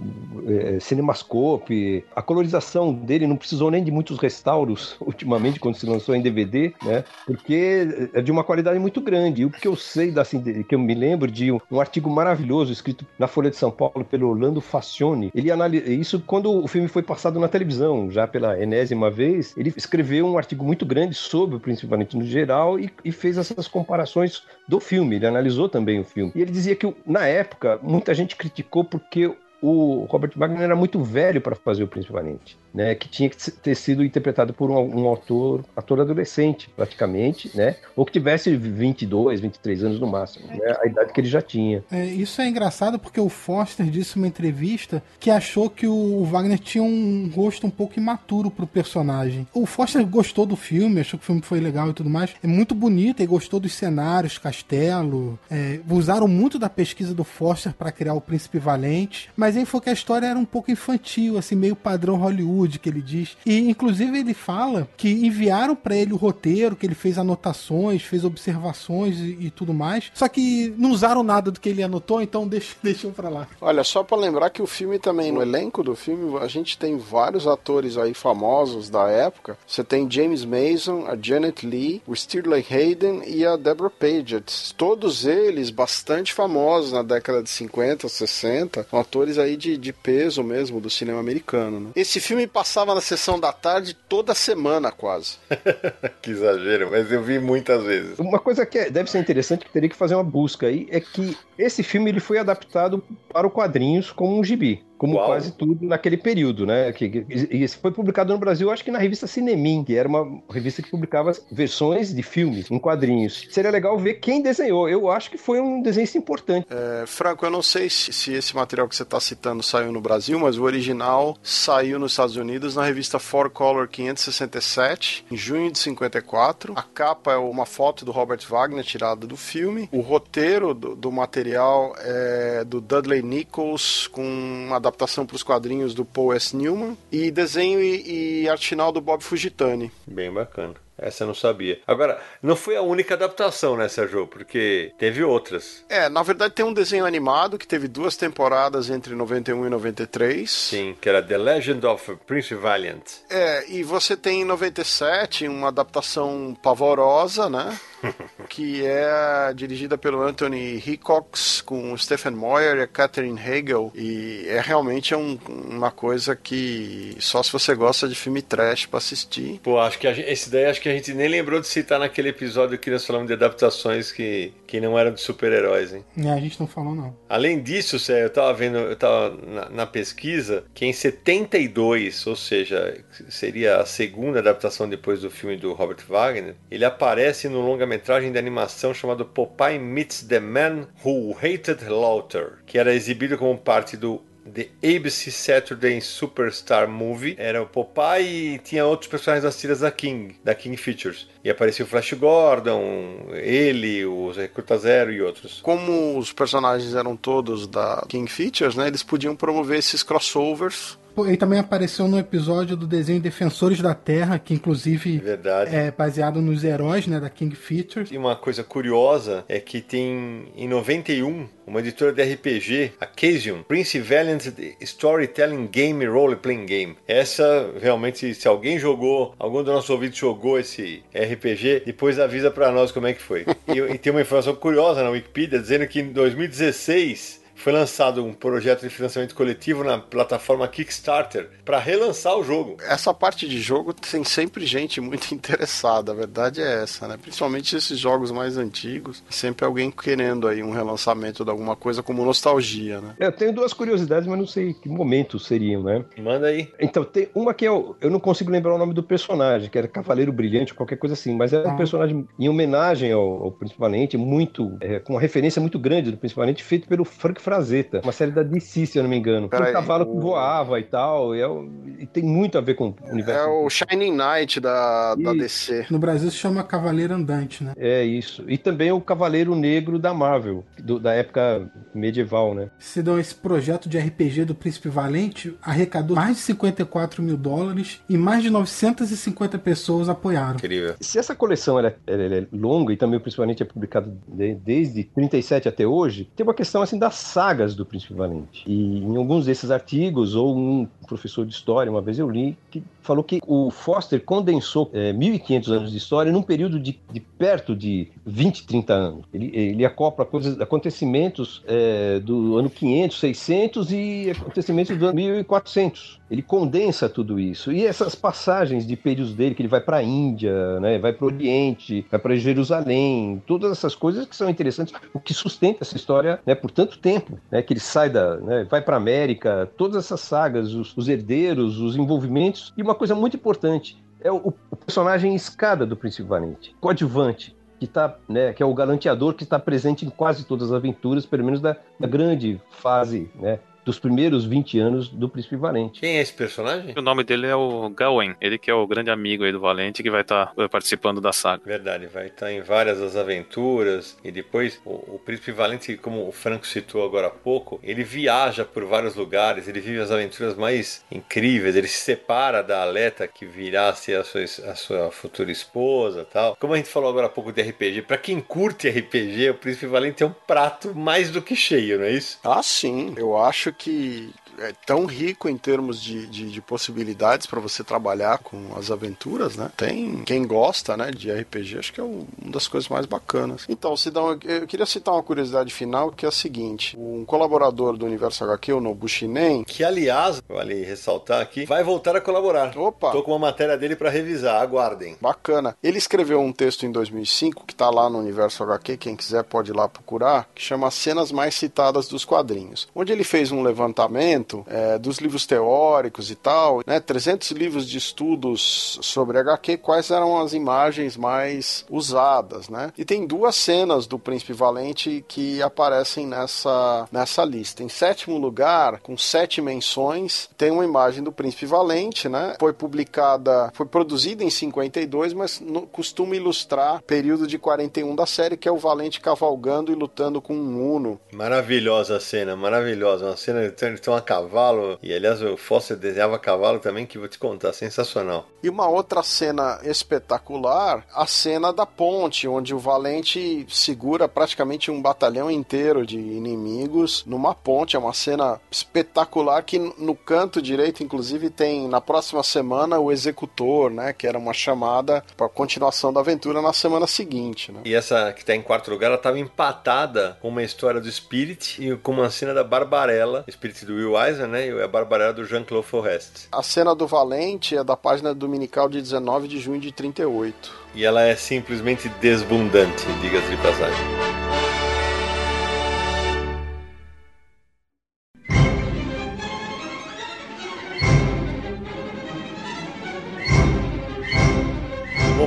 é, 0.45 0.79
cinemascope. 0.81 2.03
A 2.13 2.21
colorização 2.21 2.93
dele 2.93 3.25
não 3.25 3.37
precisou 3.37 3.71
nem 3.71 3.81
de 3.81 3.89
muitos 3.89 4.19
restauros 4.19 4.97
ultimamente, 5.01 5.61
quando 5.61 5.75
se 5.75 5.85
lançou 5.85 6.13
em 6.13 6.21
DVD, 6.21 6.73
né? 6.83 7.05
porque 7.25 8.09
é 8.13 8.21
de 8.21 8.31
uma 8.31 8.43
qualidade 8.43 8.77
muito 8.77 8.99
grande. 8.99 9.43
E 9.43 9.45
o 9.45 9.49
que 9.49 9.65
eu 9.65 9.77
sei, 9.77 10.13
assim, 10.19 10.41
que 10.63 10.75
eu 10.75 10.79
me 10.79 10.93
lembro 10.93 11.31
de 11.31 11.53
um, 11.53 11.59
um, 11.71 11.79
artigo 11.79 12.09
maravilhoso 12.09 12.73
escrito 12.73 13.05
na 13.17 13.27
Folha 13.27 13.49
de 13.49 13.55
São 13.55 13.71
Paulo 13.71 14.03
pelo 14.03 14.27
Orlando 14.27 14.59
Facione. 14.59 15.31
Ele 15.33 15.49
analisa 15.51 15.89
isso 15.89 16.21
quando 16.27 16.51
o 16.51 16.67
filme 16.67 16.89
foi 16.89 17.01
passado 17.01 17.39
na 17.39 17.47
televisão, 17.47 18.11
já 18.11 18.27
pela 18.27 18.61
enésima 18.61 19.09
vez. 19.09 19.53
Ele 19.55 19.73
escreveu 19.77 20.27
um 20.27 20.37
artigo 20.37 20.65
muito 20.65 20.85
grande 20.85 21.15
sobre 21.15 21.55
o 21.55 21.59
Príncipe 21.61 21.87
Valente 21.87 22.17
no 22.17 22.25
geral 22.25 22.77
e, 22.77 22.89
e 23.05 23.11
fez 23.11 23.37
essas 23.37 23.69
comparações 23.69 24.43
do 24.67 24.79
filme, 24.79 25.15
ele 25.15 25.27
analisou 25.27 25.69
também 25.69 25.99
o 25.99 26.03
filme. 26.03 26.31
E 26.35 26.41
ele 26.41 26.51
dizia 26.51 26.75
que, 26.75 26.93
na 27.05 27.27
época, 27.27 27.79
muita 27.81 28.13
gente 28.13 28.35
criticou 28.35 28.83
porque 28.83 29.33
o 29.65 30.05
Robert 30.05 30.31
Wagner 30.35 30.61
era 30.61 30.75
muito 30.75 31.01
velho 31.03 31.41
para 31.41 31.55
fazer 31.55 31.83
o 31.83 31.87
Príncipe 31.87 32.13
Valente 32.13 32.57
né, 32.75 32.93
que 32.93 33.07
tinha 33.07 33.29
que 33.29 33.51
ter 33.51 33.73
sido 33.73 34.03
interpretado 34.03 34.53
por 34.53 34.69
um, 34.69 35.03
um 35.03 35.13
ator 35.13 36.01
adolescente, 36.01 36.69
praticamente, 36.75 37.49
né, 37.55 37.77
ou 37.95 38.05
que 38.05 38.11
tivesse 38.11 38.53
22, 38.55 39.39
23 39.39 39.83
anos 39.85 39.99
no 39.99 40.07
máximo, 40.07 40.45
né, 40.47 40.75
a 40.81 40.85
idade 40.85 41.13
que 41.13 41.21
ele 41.21 41.29
já 41.29 41.41
tinha. 41.41 41.83
É, 41.89 42.05
isso 42.05 42.41
é 42.41 42.49
engraçado 42.49 42.99
porque 42.99 43.19
o 43.19 43.29
Foster 43.29 43.85
disse 43.85 44.17
numa 44.17 44.27
entrevista 44.27 45.01
que 45.19 45.31
achou 45.31 45.69
que 45.69 45.87
o 45.87 46.25
Wagner 46.25 46.59
tinha 46.59 46.83
um 46.83 47.31
rosto 47.33 47.65
um 47.65 47.69
pouco 47.69 47.97
imaturo 47.97 48.51
pro 48.51 48.67
personagem. 48.67 49.47
O 49.53 49.65
Foster 49.65 50.05
gostou 50.05 50.45
do 50.45 50.57
filme, 50.57 50.99
achou 50.99 51.17
que 51.17 51.23
o 51.23 51.27
filme 51.27 51.41
foi 51.41 51.61
legal 51.61 51.89
e 51.89 51.93
tudo 51.93 52.09
mais. 52.09 52.35
É 52.43 52.47
muito 52.47 52.75
bonito 52.75 53.23
e 53.23 53.25
gostou 53.25 53.59
dos 53.59 53.73
cenários, 53.73 54.37
castelo. 54.37 55.39
É, 55.49 55.79
usaram 55.89 56.27
muito 56.27 56.59
da 56.59 56.67
pesquisa 56.67 57.13
do 57.13 57.23
Foster 57.23 57.73
para 57.73 57.91
criar 57.91 58.15
o 58.15 58.21
Príncipe 58.21 58.59
Valente, 58.59 59.29
mas 59.37 59.54
aí 59.55 59.65
foi 59.65 59.81
que 59.81 59.89
a 59.89 59.93
história 59.93 60.27
era 60.27 60.39
um 60.39 60.45
pouco 60.45 60.71
infantil, 60.71 61.37
assim, 61.37 61.55
meio 61.55 61.75
padrão 61.75 62.15
Hollywood 62.15 62.79
que 62.79 62.89
ele 62.89 63.01
diz. 63.01 63.37
E 63.45 63.69
inclusive 63.69 64.19
ele 64.19 64.33
fala 64.33 64.87
que 64.97 65.09
enviaram 65.09 65.75
para 65.75 65.95
ele 65.95 66.13
o 66.13 66.17
roteiro, 66.17 66.75
que 66.75 66.85
ele 66.85 66.95
fez 66.95 67.17
anotações, 67.17 68.03
fez 68.03 68.23
observações 68.23 69.19
e, 69.19 69.37
e, 69.41 69.49
tudo 69.51 69.73
mais. 69.73 70.11
Só 70.13 70.27
que 70.27 70.73
não 70.77 70.91
usaram 70.91 71.23
nada 71.23 71.51
do 71.51 71.59
que 71.59 71.69
ele 71.69 71.83
anotou, 71.83 72.21
então 72.21 72.47
deixa, 72.49 72.75
deixam 72.81 73.11
para 73.11 73.29
lá. 73.29 73.47
Olha, 73.61 73.83
só 73.83 74.03
para 74.03 74.17
lembrar 74.17 74.49
que 74.49 74.61
o 74.61 74.67
filme 74.67 74.99
também, 74.99 75.31
no 75.31 75.41
elenco 75.41 75.83
do 75.83 75.95
filme, 75.95 76.37
a 76.39 76.47
gente 76.47 76.77
tem 76.77 76.97
vários 76.97 77.47
atores 77.47 77.97
aí 77.97 78.13
famosos 78.13 78.89
da 78.89 79.09
época. 79.09 79.57
Você 79.65 79.83
tem 79.83 80.09
James 80.09 80.45
Mason, 80.45 81.05
a 81.07 81.17
Janet 81.19 81.65
Lee, 81.65 82.01
o 82.07 82.15
Stirling 82.15 82.65
Hayden 82.69 83.23
e 83.27 83.45
a 83.45 83.55
Deborah 83.55 83.89
Paget. 83.89 84.73
Todos 84.75 85.25
eles 85.25 85.69
bastante 85.69 86.33
famosos 86.33 86.91
na 86.91 87.03
década 87.03 87.43
de 87.43 87.49
50, 87.49 88.07
60, 88.07 88.87
atores 88.91 89.37
aí 89.37 89.44
de, 89.55 89.77
de 89.77 89.93
peso 89.93 90.43
mesmo 90.43 90.79
do 90.79 90.89
cinema 90.89 91.19
americano. 91.19 91.79
Né? 91.79 91.89
Esse 91.95 92.19
filme 92.19 92.47
passava 92.47 92.95
na 92.95 93.01
sessão 93.01 93.39
da 93.39 93.51
tarde 93.51 93.95
toda 94.07 94.33
semana, 94.33 94.91
quase. 94.91 95.37
que 96.21 96.31
exagero, 96.31 96.89
mas 96.91 97.11
eu 97.11 97.21
vi 97.21 97.37
muitas 97.39 97.83
vezes. 97.83 98.17
Uma 98.17 98.39
coisa 98.39 98.65
que 98.65 98.79
é, 98.79 98.89
deve 98.89 99.11
ser 99.11 99.19
interessante, 99.19 99.65
que 99.65 99.71
teria 99.71 99.89
que 99.89 99.95
fazer 99.95 100.15
uma 100.15 100.23
busca 100.23 100.67
aí, 100.67 100.87
é 100.89 100.99
que 100.99 101.37
esse 101.57 101.83
filme 101.83 102.09
ele 102.09 102.19
foi 102.19 102.37
adaptado 102.37 103.03
para 103.31 103.45
o 103.45 103.51
quadrinhos 103.51 104.11
como 104.11 104.39
um 104.39 104.43
gibi 104.43 104.83
como 104.97 105.15
Uau. 105.15 105.27
quase 105.27 105.51
tudo 105.51 105.85
naquele 105.85 106.17
período, 106.17 106.65
né? 106.65 106.91
Que, 106.91 107.25
e 107.29 107.67
foi 107.67 107.91
publicado 107.91 108.33
no 108.33 108.39
Brasil, 108.39 108.71
acho 108.71 108.83
que 108.83 108.91
na 108.91 108.99
revista 108.99 109.27
Cinemin, 109.27 109.83
que 109.83 109.95
era 109.95 110.07
uma 110.07 110.41
revista 110.49 110.81
que 110.81 110.89
publicava 110.89 111.31
versões 111.51 112.13
de 112.13 112.23
filmes 112.23 112.69
em 112.71 112.79
quadrinhos. 112.79 113.47
Seria 113.49 113.71
legal 113.71 113.97
ver 113.97 114.15
quem 114.15 114.41
desenhou. 114.41 114.87
Eu 114.89 115.09
acho 115.09 115.29
que 115.29 115.37
foi 115.37 115.59
um 115.59 115.81
desenho 115.81 116.05
importante. 116.15 116.67
É, 116.69 117.05
Franco, 117.05 117.45
eu 117.45 117.49
não 117.49 117.61
sei 117.61 117.89
se, 117.89 118.13
se 118.13 118.33
esse 118.33 118.55
material 118.55 118.87
que 118.87 118.95
você 118.95 119.03
está 119.03 119.19
citando 119.19 119.63
saiu 119.63 119.91
no 119.91 119.99
Brasil, 119.99 120.39
mas 120.39 120.57
o 120.57 120.63
original 120.63 121.37
saiu 121.41 121.97
nos 121.97 122.11
Estados 122.11 122.35
Unidos 122.35 122.75
na 122.75 122.83
revista 122.83 123.17
Four 123.17 123.49
Color 123.49 123.87
567, 123.87 125.25
em 125.31 125.35
junho 125.35 125.71
de 125.71 125.79
54. 125.79 126.73
A 126.75 126.83
capa 126.83 127.33
é 127.33 127.37
uma 127.37 127.65
foto 127.65 128.05
do 128.05 128.11
Robert 128.11 128.41
Wagner 128.47 128.83
tirada 128.83 129.25
do 129.25 129.35
filme. 129.35 129.89
O 129.91 130.01
roteiro 130.01 130.73
do, 130.73 130.95
do 130.95 131.11
material 131.11 131.95
é 131.99 132.63
do 132.63 132.79
Dudley 132.79 133.21
Nichols 133.21 134.07
com 134.07 134.23
uma 134.23 134.79
adaptação 134.87 135.25
para 135.25 135.35
os 135.35 135.43
quadrinhos 135.43 135.93
do 135.93 136.05
Paul 136.05 136.33
S. 136.33 136.55
Newman, 136.55 136.97
e 137.11 137.31
desenho 137.31 137.81
e, 137.81 138.43
e 138.43 138.49
arte 138.49 138.69
final 138.69 138.91
do 138.91 139.01
Bob 139.01 139.23
Fujitani. 139.23 139.91
Bem 140.07 140.31
bacana. 140.31 140.75
Essa 140.97 141.23
eu 141.23 141.27
não 141.27 141.35
sabia. 141.35 141.79
Agora, 141.85 142.21
não 142.41 142.55
foi 142.55 142.77
a 142.77 142.81
única 142.81 143.15
adaptação, 143.15 143.75
né, 143.75 143.87
Sérgio? 143.87 144.27
Porque 144.27 144.93
teve 144.97 145.23
outras. 145.23 145.83
É, 145.89 146.07
na 146.07 146.23
verdade 146.23 146.53
tem 146.53 146.65
um 146.65 146.73
desenho 146.73 147.05
animado 147.05 147.57
que 147.57 147.67
teve 147.67 147.87
duas 147.87 148.15
temporadas 148.15 148.89
entre 148.89 149.13
91 149.13 149.65
e 149.65 149.69
93. 149.69 150.49
Sim, 150.49 150.95
que 150.99 151.09
era 151.09 151.21
The 151.21 151.37
Legend 151.37 151.85
of 151.85 152.17
Prince 152.25 152.55
Valiant. 152.55 153.03
É, 153.29 153.69
e 153.69 153.83
você 153.83 154.15
tem 154.15 154.41
em 154.41 154.45
97 154.45 155.47
uma 155.47 155.67
adaptação 155.67 156.55
pavorosa, 156.63 157.49
né? 157.49 157.77
que 158.49 158.85
é 158.85 159.53
dirigida 159.53 159.97
pelo 159.97 160.21
Anthony 160.21 160.77
Hickox, 160.85 161.61
com 161.61 161.93
o 161.93 161.97
Stephen 161.97 162.33
Moyer 162.33 162.77
e 162.77 162.81
a 162.81 162.87
Catherine 162.87 163.39
Hagel. 163.39 163.91
E 163.95 164.45
é 164.47 164.61
realmente 164.61 165.15
um, 165.15 165.37
uma 165.47 165.91
coisa 165.91 166.35
que 166.35 167.15
só 167.19 167.41
se 167.41 167.51
você 167.51 167.75
gosta 167.75 168.07
de 168.07 168.15
filme 168.15 168.41
trash 168.41 168.85
pra 168.85 168.97
assistir. 168.97 169.59
Pô, 169.63 169.79
acho 169.79 169.99
que 169.99 170.07
a 170.07 170.13
gente, 170.13 170.29
esse 170.29 170.49
daí 170.49 170.65
acho 170.65 170.81
que 170.81 170.89
a 170.89 170.93
gente 170.93 171.13
nem 171.13 171.27
lembrou 171.27 171.59
de 171.59 171.67
citar 171.67 171.99
naquele 171.99 172.29
episódio 172.29 172.77
que 172.77 172.89
nós 172.89 173.05
falamos 173.05 173.27
de 173.27 173.33
adaptações 173.33 174.11
que, 174.11 174.53
que 174.67 174.79
não 174.79 174.97
eram 174.97 175.13
de 175.13 175.21
super-heróis, 175.21 175.93
hein? 175.93 176.05
É, 176.17 176.29
a 176.29 176.39
gente 176.39 176.59
não 176.59 176.67
falou, 176.67 176.95
não. 176.95 177.15
Além 177.27 177.61
disso, 177.61 177.99
Cé, 177.99 178.23
eu 178.23 178.29
tava 178.29 178.53
vendo, 178.53 178.77
eu 178.77 178.95
tava 178.95 179.37
na, 179.45 179.69
na 179.69 179.85
pesquisa 179.85 180.63
que 180.73 180.85
em 180.85 180.93
72, 180.93 182.25
ou 182.27 182.35
seja, 182.35 183.03
seria 183.29 183.77
a 183.77 183.85
segunda 183.85 184.39
adaptação 184.39 184.87
depois 184.87 185.21
do 185.21 185.29
filme 185.29 185.57
do 185.57 185.73
Robert 185.73 186.03
Wagner, 186.07 186.55
ele 186.69 186.85
aparece 186.85 187.47
no 187.47 187.61
longa-metragem 187.61 187.94
de 187.97 188.37
animação 188.37 188.93
chamado 188.93 189.25
Popeye 189.25 189.79
Meets 189.79 190.23
the 190.23 190.39
Man 190.39 190.87
Who 191.03 191.35
Hated 191.37 191.83
Laughter, 191.87 192.59
que 192.65 192.77
era 192.77 192.93
exibido 192.93 193.37
como 193.37 193.57
parte 193.57 193.97
do 193.97 194.21
The 194.53 194.69
ABC 194.83 195.31
Saturday 195.31 195.99
Superstar 195.99 196.87
Movie. 196.87 197.35
Era 197.39 197.63
o 197.63 197.65
Popeye 197.65 198.55
e 198.55 198.59
tinha 198.59 198.85
outros 198.85 199.09
personagens 199.09 199.43
das 199.43 199.59
tiras 199.59 199.79
da 199.79 199.89
King, 199.89 200.35
da 200.43 200.53
King 200.53 200.77
Features. 200.77 201.27
E 201.43 201.49
aparecia 201.49 201.83
o 201.83 201.87
Flash 201.87 202.13
Gordon, 202.13 203.27
ele, 203.33 204.05
os 204.05 204.37
Recruta 204.37 204.77
Zero 204.77 205.11
e 205.11 205.21
outros. 205.21 205.61
Como 205.61 206.17
os 206.17 206.31
personagens 206.31 206.93
eram 206.93 207.15
todos 207.15 207.65
da 207.65 208.05
King 208.07 208.29
Features, 208.29 208.75
né, 208.75 208.87
eles 208.87 209.01
podiam 209.01 209.35
promover 209.35 209.79
esses 209.79 210.03
crossovers 210.03 210.97
Ele 211.25 211.37
também 211.37 211.59
apareceu 211.59 212.07
no 212.07 212.19
episódio 212.19 212.75
do 212.75 212.87
desenho 212.87 213.21
Defensores 213.21 213.81
da 213.81 213.93
Terra, 213.93 214.37
que 214.39 214.53
inclusive 214.53 215.17
Verdade. 215.19 215.75
é 215.75 215.91
baseado 215.91 216.41
nos 216.41 216.63
heróis 216.63 217.07
né, 217.07 217.19
da 217.19 217.29
King 217.29 217.55
Features. 217.55 218.11
E 218.11 218.17
uma 218.17 218.35
coisa 218.35 218.63
curiosa 218.63 219.45
é 219.47 219.59
que 219.59 219.81
tem 219.81 220.47
em 220.55 220.67
91 220.67 221.47
uma 221.65 221.79
editora 221.79 222.13
de 222.13 222.23
RPG, 222.23 222.93
a 222.99 223.05
Casium, 223.05 223.63
Prince 223.63 223.99
Valiant 223.99 224.43
Storytelling 224.81 225.67
Game 225.67 226.05
Role 226.05 226.35
Playing 226.35 226.65
Game. 226.65 226.97
Essa 227.07 227.71
realmente, 227.81 228.33
se 228.35 228.47
alguém 228.47 228.77
jogou, 228.77 229.33
algum 229.39 229.63
dos 229.63 229.73
nossos 229.73 229.89
ouvintes 229.89 230.19
jogou 230.19 230.59
esse 230.59 231.03
RPG, 231.13 231.83
depois 231.85 232.19
avisa 232.19 232.51
pra 232.51 232.71
nós 232.71 232.91
como 232.91 233.07
é 233.07 233.13
que 233.13 233.21
foi. 233.21 233.45
e, 233.67 233.79
e 233.79 233.97
tem 233.97 234.11
uma 234.11 234.21
informação 234.21 234.55
curiosa 234.55 235.03
na 235.03 235.09
Wikipedia 235.09 235.59
dizendo 235.59 235.87
que 235.87 236.01
em 236.01 236.11
2016 236.11 237.44
foi 237.55 237.73
lançado 237.73 238.23
um 238.23 238.33
projeto 238.33 238.81
de 238.81 238.89
financiamento 238.89 239.33
coletivo 239.33 239.83
na 239.83 239.97
plataforma 239.97 240.67
Kickstarter 240.67 241.49
para 241.63 241.79
relançar 241.79 242.37
o 242.37 242.43
jogo. 242.43 242.77
Essa 242.81 243.13
parte 243.13 243.47
de 243.47 243.59
jogo 243.59 243.93
tem 243.93 244.23
sempre 244.23 244.65
gente 244.65 245.01
muito 245.01 245.31
interessada, 245.33 246.11
a 246.11 246.15
verdade 246.15 246.61
é 246.61 246.83
essa, 246.83 247.07
né? 247.07 247.17
Principalmente 247.19 247.75
esses 247.75 247.97
jogos 247.97 248.31
mais 248.31 248.57
antigos, 248.57 249.23
sempre 249.29 249.65
alguém 249.65 249.89
querendo 249.89 250.47
aí 250.47 250.61
um 250.61 250.71
relançamento 250.71 251.43
de 251.43 251.49
alguma 251.49 251.75
coisa 251.75 252.03
como 252.03 252.23
nostalgia, 252.23 253.01
né? 253.01 253.15
Eu 253.19 253.31
tenho 253.31 253.53
duas 253.53 253.73
curiosidades, 253.73 254.27
mas 254.27 254.37
não 254.37 254.47
sei 254.47 254.73
que 254.73 254.89
momento 254.89 255.39
seriam, 255.39 255.83
né? 255.83 256.03
Manda 256.17 256.47
aí. 256.47 256.69
Então, 256.79 257.03
tem 257.03 257.29
uma 257.33 257.53
que 257.53 257.65
eu, 257.65 257.95
eu 258.01 258.09
não 258.09 258.19
consigo 258.19 258.51
lembrar 258.51 258.75
o 258.75 258.77
nome 258.77 258.93
do 258.93 259.03
personagem, 259.03 259.69
que 259.69 259.77
era 259.77 259.87
Cavaleiro 259.87 260.31
Brilhante, 260.31 260.73
qualquer 260.73 260.97
coisa 260.97 261.13
assim, 261.13 261.35
mas 261.35 261.53
era 261.53 261.67
um 261.69 261.77
personagem 261.77 262.27
em 262.37 262.49
homenagem 262.49 263.11
ao, 263.11 263.43
ao 263.43 263.51
Príncipe 263.51 263.79
Valente, 263.79 264.17
muito, 264.17 264.77
é, 264.81 264.99
com 264.99 265.13
uma 265.13 265.21
referência 265.21 265.61
muito 265.61 265.79
grande 265.79 266.11
do 266.11 266.17
Príncipe 266.17 266.39
Valente, 266.39 266.63
feito 266.63 266.87
pelo 266.87 267.05
Frank 267.05 267.41
Frazetta, 267.45 268.01
uma 268.03 268.11
série 268.11 268.31
da 268.31 268.41
DC, 268.41 268.87
se 268.87 268.97
eu 268.97 269.03
não 269.03 269.09
me 269.09 269.15
engano. 269.17 269.47
Tem 269.47 269.59
um 269.59 269.61
Peraí, 269.61 269.71
cavalo 269.73 270.03
que 270.05 270.11
o- 270.17 270.19
voava 270.19 270.79
e 270.79 270.83
tal, 270.83 271.35
e, 271.35 271.39
é 271.39 271.47
o- 271.47 271.69
e 271.99 272.05
tem 272.07 272.23
muito 272.23 272.57
a 272.57 272.61
ver 272.61 272.73
com 272.73 272.87
o 272.89 272.95
universo. 273.11 273.39
É 273.39 273.45
o 273.47 273.69
Shining 273.69 274.11
Knight 274.17 274.59
da, 274.59 275.13
da 275.15 275.31
DC. 275.33 275.85
No 275.91 275.99
Brasil 275.99 276.29
se 276.31 276.37
chama 276.37 276.63
Cavaleiro 276.63 277.13
Andante, 277.13 277.63
né? 277.63 277.73
É 277.77 278.03
isso. 278.03 278.43
E 278.47 278.57
também 278.57 278.91
o 278.91 278.99
Cavaleiro 278.99 279.55
Negro 279.55 279.99
da 279.99 280.11
Marvel, 280.13 280.63
do- 280.83 280.99
da 280.99 281.13
época 281.13 281.69
medieval, 281.93 282.55
né? 282.55 282.69
Sidão, 282.79 283.19
esse 283.19 283.35
projeto 283.35 283.87
de 283.87 283.97
RPG 283.99 284.43
do 284.45 284.55
Príncipe 284.55 284.89
Valente 284.89 285.55
arrecadou 285.61 286.15
mais 286.15 286.37
de 286.37 286.41
54 286.41 287.21
mil 287.21 287.37
dólares 287.37 288.01
e 288.09 288.17
mais 288.17 288.41
de 288.41 288.49
950 288.49 289.57
pessoas 289.59 290.09
apoiaram. 290.09 290.55
Incrível. 290.55 290.95
Se 290.99 291.19
essa 291.19 291.35
coleção 291.35 291.77
ela, 291.77 291.95
ela- 292.07 292.23
ela 292.23 292.35
é 292.37 292.47
longa 292.51 292.91
e 292.91 292.97
também 292.97 293.19
principalmente 293.19 293.61
é 293.61 293.65
publicado 293.65 294.11
de- 294.27 294.55
desde 294.55 295.03
37 295.03 295.67
até 295.69 295.85
hoje, 295.85 296.29
tem 296.35 296.43
uma 296.45 296.53
questão 296.53 296.81
assim 296.81 296.97
das 296.97 297.34
sagas 297.35 297.75
do 297.75 297.85
Príncipe 297.85 298.13
Valente. 298.13 298.63
E 298.65 298.99
em 298.99 299.17
alguns 299.17 299.45
desses 299.45 299.69
artigos, 299.69 300.35
ou 300.35 300.55
um 300.57 300.87
professor 301.05 301.45
de 301.45 301.53
história, 301.53 301.91
uma 301.91 302.01
vez 302.01 302.17
eu 302.17 302.29
li, 302.29 302.57
que 302.71 302.81
falou 303.01 303.23
que 303.23 303.41
o 303.45 303.69
Foster 303.69 304.23
condensou 304.23 304.89
é, 304.93 305.13
1.500 305.13 305.67
anos 305.69 305.91
de 305.91 305.97
história 305.97 306.31
num 306.31 306.41
período 306.41 306.79
de, 306.79 306.97
de 307.11 307.19
perto 307.19 307.75
de 307.75 308.07
20, 308.25 308.65
30 308.65 308.93
anos. 308.93 309.25
Ele, 309.33 309.51
ele 309.53 309.85
acopla 309.85 310.25
coisas, 310.25 310.59
acontecimentos 310.59 311.61
é, 311.67 312.19
do 312.19 312.57
ano 312.57 312.69
500, 312.69 313.19
600 313.19 313.91
e 313.91 314.31
acontecimentos 314.31 314.97
do 314.97 315.05
ano 315.05 315.15
1400. 315.15 316.19
Ele 316.31 316.41
condensa 316.41 317.07
tudo 317.07 317.39
isso. 317.39 317.71
E 317.71 317.85
essas 317.85 318.15
passagens 318.15 318.87
de 318.87 318.95
períodos 318.95 319.33
dele, 319.33 319.53
que 319.53 319.61
ele 319.61 319.69
vai 319.69 319.81
para 319.81 319.97
a 319.97 320.03
Índia, 320.03 320.79
né, 320.79 320.97
vai 320.97 321.13
para 321.13 321.25
o 321.25 321.27
Oriente, 321.27 322.05
vai 322.09 322.19
para 322.19 322.35
Jerusalém, 322.35 323.43
todas 323.45 323.71
essas 323.71 323.93
coisas 323.93 324.25
que 324.25 324.35
são 324.35 324.49
interessantes, 324.49 324.93
o 325.13 325.19
que 325.19 325.33
sustenta 325.33 325.83
essa 325.83 325.95
história 325.95 326.39
né, 326.45 326.55
por 326.55 326.71
tanto 326.71 326.97
tempo, 326.97 327.24
né, 327.51 327.61
que 327.61 327.73
ele 327.73 327.79
sai 327.79 328.09
da, 328.09 328.37
né, 328.37 328.63
vai 328.69 328.81
para 328.81 328.97
América, 328.97 329.69
todas 329.77 330.05
essas 330.05 330.21
sagas, 330.21 330.73
os, 330.73 330.95
os 330.95 331.07
herdeiros, 331.07 331.79
os 331.79 331.95
envolvimentos. 331.95 332.73
E 332.77 332.81
uma 332.81 332.95
coisa 332.95 333.15
muito 333.15 333.35
importante, 333.35 334.03
é 334.21 334.31
o, 334.31 334.53
o 334.71 334.75
personagem 334.75 335.35
escada 335.35 335.85
do 335.85 335.95
Príncipe 335.95 336.27
Valente, 336.27 336.75
coadjuvante, 336.79 337.55
que 337.79 337.87
tá, 337.87 338.17
né, 338.27 338.53
que 338.53 338.63
é 338.63 338.65
o 338.65 338.73
galanteador 338.73 339.33
que 339.33 339.43
está 339.43 339.59
presente 339.59 340.05
em 340.05 340.09
quase 340.09 340.45
todas 340.45 340.71
as 340.71 340.73
aventuras, 340.73 341.25
pelo 341.25 341.43
menos 341.43 341.61
da, 341.61 341.75
da 341.99 342.07
grande 342.07 342.59
fase, 342.69 343.29
né, 343.35 343.59
dos 343.85 343.99
primeiros 343.99 344.43
20 344.43 344.79
anos 344.79 345.09
do 345.09 345.29
Príncipe 345.29 345.55
Valente. 345.55 345.99
Quem 345.99 346.17
é 346.17 346.21
esse 346.21 346.33
personagem? 346.33 346.95
O 346.97 347.01
nome 347.01 347.23
dele 347.23 347.45
é 347.45 347.55
o 347.55 347.89
Gawain, 347.89 348.35
ele 348.41 348.57
que 348.57 348.71
é 348.71 348.73
o 348.73 348.87
grande 348.87 349.11
amigo 349.11 349.43
aí 349.43 349.51
do 349.51 349.59
Valente 349.59 350.01
que 350.01 350.09
vai 350.09 350.21
estar 350.21 350.53
participando 350.71 351.21
da 351.21 351.31
saga. 351.31 351.61
Verdade, 351.63 352.07
vai 352.07 352.27
estar 352.27 352.51
em 352.51 352.61
várias 352.61 352.99
das 352.99 353.15
aventuras 353.15 354.17
e 354.23 354.31
depois 354.31 354.81
o, 354.83 355.15
o 355.15 355.21
Príncipe 355.23 355.51
Valente, 355.51 355.95
como 355.97 356.27
o 356.27 356.31
Franco 356.31 356.65
citou 356.65 357.05
agora 357.05 357.27
há 357.27 357.31
pouco, 357.31 357.79
ele 357.83 358.03
viaja 358.03 358.65
por 358.65 358.83
vários 358.85 359.15
lugares, 359.15 359.67
ele 359.67 359.79
vive 359.79 359.99
as 359.99 360.09
aventuras 360.09 360.55
mais 360.55 361.05
incríveis, 361.11 361.75
ele 361.75 361.87
se 361.87 361.99
separa 361.99 362.63
da 362.63 362.81
Aleta 362.81 363.27
que 363.27 363.45
virá 363.45 363.89
a 363.89 363.93
ser 363.93 364.19
a 364.19 364.23
sua, 364.23 364.41
a 364.41 364.75
sua 364.75 365.11
futura 365.11 365.51
esposa 365.51 366.25
tal. 366.25 366.55
Como 366.59 366.73
a 366.73 366.77
gente 366.77 366.89
falou 366.89 367.09
agora 367.09 367.27
há 367.27 367.29
pouco 367.29 367.51
de 367.51 367.61
RPG, 367.61 368.01
para 368.01 368.17
quem 368.17 368.39
curte 368.39 368.89
RPG, 368.89 369.51
o 369.51 369.55
Príncipe 369.55 369.85
Valente 369.85 370.23
é 370.23 370.25
um 370.25 370.33
prato 370.47 370.95
mais 370.95 371.29
do 371.29 371.41
que 371.41 371.55
cheio, 371.55 371.99
não 371.99 372.05
é 372.05 372.11
isso? 372.11 372.39
Ah, 372.43 372.63
sim. 372.63 373.13
Eu 373.15 373.37
acho 373.37 373.74
que 373.77 374.31
é 374.59 374.73
tão 374.85 375.05
rico 375.05 375.47
em 375.49 375.57
termos 375.57 376.01
de, 376.01 376.27
de, 376.27 376.49
de 376.51 376.61
possibilidades 376.61 377.47
para 377.47 377.59
você 377.59 377.83
trabalhar 377.83 378.37
com 378.39 378.75
as 378.77 378.91
aventuras, 378.91 379.55
né? 379.55 379.71
Tem 379.75 380.23
quem 380.23 380.45
gosta, 380.45 380.95
né, 380.95 381.11
de 381.11 381.31
RPG, 381.31 381.77
acho 381.79 381.93
que 381.93 381.99
é 381.99 382.03
o- 382.03 382.25
uma 382.41 382.51
das 382.51 382.67
coisas 382.67 382.89
mais 382.89 383.05
bacanas. 383.05 383.65
Então, 383.67 383.95
Sidão, 383.97 384.31
eu, 384.31 384.39
eu 384.61 384.67
queria 384.67 384.85
citar 384.85 385.13
uma 385.13 385.23
curiosidade 385.23 385.73
final, 385.73 386.11
que 386.11 386.25
é 386.25 386.29
a 386.29 386.31
seguinte. 386.31 386.95
Um 386.97 387.25
colaborador 387.25 387.97
do 387.97 388.05
Universo 388.05 388.43
HQ, 388.43 388.73
o 388.73 388.79
Nobushinen, 388.81 389.63
Que 389.63 389.83
aliás, 389.83 390.41
vale 390.47 390.83
ressaltar 390.83 391.41
aqui, 391.41 391.65
vai 391.65 391.83
voltar 391.83 392.15
a 392.15 392.21
colaborar. 392.21 392.77
Opa! 392.77 393.11
Tô 393.11 393.23
com 393.23 393.31
uma 393.31 393.39
matéria 393.39 393.77
dele 393.77 393.95
para 393.95 394.09
revisar, 394.09 394.61
aguardem. 394.61 395.15
Bacana. 395.21 395.75
Ele 395.83 395.97
escreveu 395.97 396.39
um 396.39 396.51
texto 396.51 396.85
em 396.85 396.91
2005 396.91 397.65
que 397.65 397.75
tá 397.75 397.89
lá 397.89 398.09
no 398.09 398.19
Universo 398.19 398.63
HQ, 398.63 398.97
quem 398.97 399.15
quiser 399.15 399.43
pode 399.43 399.71
ir 399.71 399.75
lá 399.75 399.87
procurar, 399.87 400.47
que 400.53 400.61
chama 400.61 400.89
Cenas 400.91 401.31
Mais 401.31 401.55
Citadas 401.55 402.07
dos 402.07 402.23
Quadrinhos, 402.25 402.87
onde 402.95 403.11
ele 403.11 403.23
fez 403.23 403.51
um 403.51 403.61
levantamento 403.61 404.44
é, 404.67 404.97
dos 404.97 405.17
livros 405.19 405.45
teóricos 405.45 406.29
e 406.29 406.35
tal, 406.35 406.81
né, 406.85 406.99
300 406.99 407.51
livros 407.51 407.87
de 407.87 407.97
estudos 407.97 408.99
sobre 409.01 409.37
HQ, 409.39 409.77
quais 409.77 410.11
eram 410.11 410.39
as 410.39 410.53
imagens 410.53 411.17
mais 411.17 411.85
usadas, 411.89 412.69
né? 412.69 412.91
E 412.97 413.03
tem 413.05 413.25
duas 413.25 413.55
cenas 413.55 414.05
do 414.07 414.19
Príncipe 414.19 414.53
Valente 414.53 415.23
que 415.27 415.61
aparecem 415.61 416.27
nessa, 416.27 417.07
nessa 417.11 417.43
lista. 417.43 417.83
Em 417.83 417.89
sétimo 417.89 418.37
lugar, 418.37 418.99
com 419.01 419.17
sete 419.17 419.61
menções, 419.61 420.49
tem 420.57 420.71
uma 420.71 420.85
imagem 420.85 421.23
do 421.23 421.31
Príncipe 421.31 421.65
Valente, 421.65 422.27
né? 422.29 422.55
Foi 422.59 422.73
publicada, 422.73 423.71
foi 423.73 423.85
produzida 423.85 424.43
em 424.43 424.49
52, 424.49 425.33
mas 425.33 425.59
no- 425.59 425.87
costuma 425.87 426.35
ilustrar 426.35 427.01
período 427.03 427.47
de 427.47 427.57
41 427.57 428.15
da 428.15 428.25
série, 428.25 428.57
que 428.57 428.67
é 428.67 428.71
o 428.71 428.77
Valente 428.77 429.19
cavalgando 429.19 429.91
e 429.91 429.95
lutando 429.95 430.41
com 430.41 430.53
um 430.55 430.75
Uno. 430.95 431.19
Maravilhosa 431.31 432.17
a 432.17 432.19
cena, 432.19 432.55
maravilhosa. 432.55 433.25
Uma 433.25 433.37
cena, 433.37 433.61
eles 433.63 433.73
estão 433.95 434.13
a 434.15 434.21
cavalo. 434.35 434.99
E 435.01 435.13
aliás, 435.13 435.41
o 435.41 435.57
Foster 435.57 435.97
desenhava 435.97 436.37
cavalo 436.37 436.79
também, 436.79 437.05
que 437.05 437.17
vou 437.17 437.27
te 437.27 437.39
contar, 437.39 437.73
sensacional. 437.73 438.47
E 438.61 438.69
uma 438.69 438.87
outra 438.87 439.23
cena 439.23 439.79
espetacular, 439.83 441.05
a 441.13 441.25
cena 441.25 441.71
da 441.71 441.85
ponte, 441.85 442.47
onde 442.47 442.73
o 442.73 442.79
Valente 442.79 443.65
segura 443.69 444.27
praticamente 444.27 444.91
um 444.91 445.01
batalhão 445.01 445.49
inteiro 445.49 446.05
de 446.05 446.17
inimigos 446.17 447.23
numa 447.25 447.53
ponte. 447.53 447.95
É 447.95 447.99
uma 447.99 448.13
cena 448.13 448.59
espetacular 448.69 449.61
que 449.63 449.79
no 449.79 450.15
canto 450.15 450.61
direito, 450.61 451.03
inclusive, 451.03 451.49
tem 451.49 451.87
na 451.87 452.01
próxima 452.01 452.43
semana 452.43 452.99
o 452.99 453.11
Executor, 453.11 453.89
né? 453.89 454.13
Que 454.13 454.27
era 454.27 454.37
uma 454.37 454.53
chamada 454.53 455.23
para 455.37 455.47
continuação 455.47 456.11
da 456.11 456.19
aventura 456.19 456.61
na 456.61 456.73
semana 456.73 457.07
seguinte, 457.07 457.71
né? 457.71 457.81
E 457.85 457.93
essa 457.93 458.33
que 458.33 458.41
está 458.41 458.55
em 458.55 458.61
quarto 458.61 458.89
lugar, 458.89 459.07
ela 459.07 459.15
estava 459.15 459.39
empatada 459.39 460.37
com 460.41 460.49
uma 460.49 460.63
história 460.63 460.99
do 460.99 461.11
Spirit 461.11 461.81
e 461.81 461.95
com 461.97 462.11
uma 462.11 462.29
cena 462.29 462.53
da 462.53 462.63
Barbarella, 462.63 463.45
Spirit 463.49 463.85
do 463.85 463.95
Will 463.95 464.17
Eisner, 464.27 464.47
né? 464.47 464.67
E 464.67 464.81
a 464.81 464.87
Barbarella 464.87 465.33
do 465.33 465.45
Jean-Claude 465.45 465.87
Forrest. 465.87 466.47
A 466.51 466.63
cena 466.63 466.95
do 466.95 467.07
Valente 467.07 467.77
é 467.77 467.83
da 467.83 467.95
página 467.95 468.33
dominical 468.33 468.89
de 468.89 469.01
19 469.01 469.47
de 469.47 469.59
junho 469.59 469.79
de 469.79 469.91
38. 469.91 470.73
E 470.93 471.05
ela 471.05 471.21
é 471.21 471.35
simplesmente 471.35 472.09
desbundante, 472.21 473.05
diga-se 473.21 473.49
de 473.49 473.57
passagem. 473.57 474.44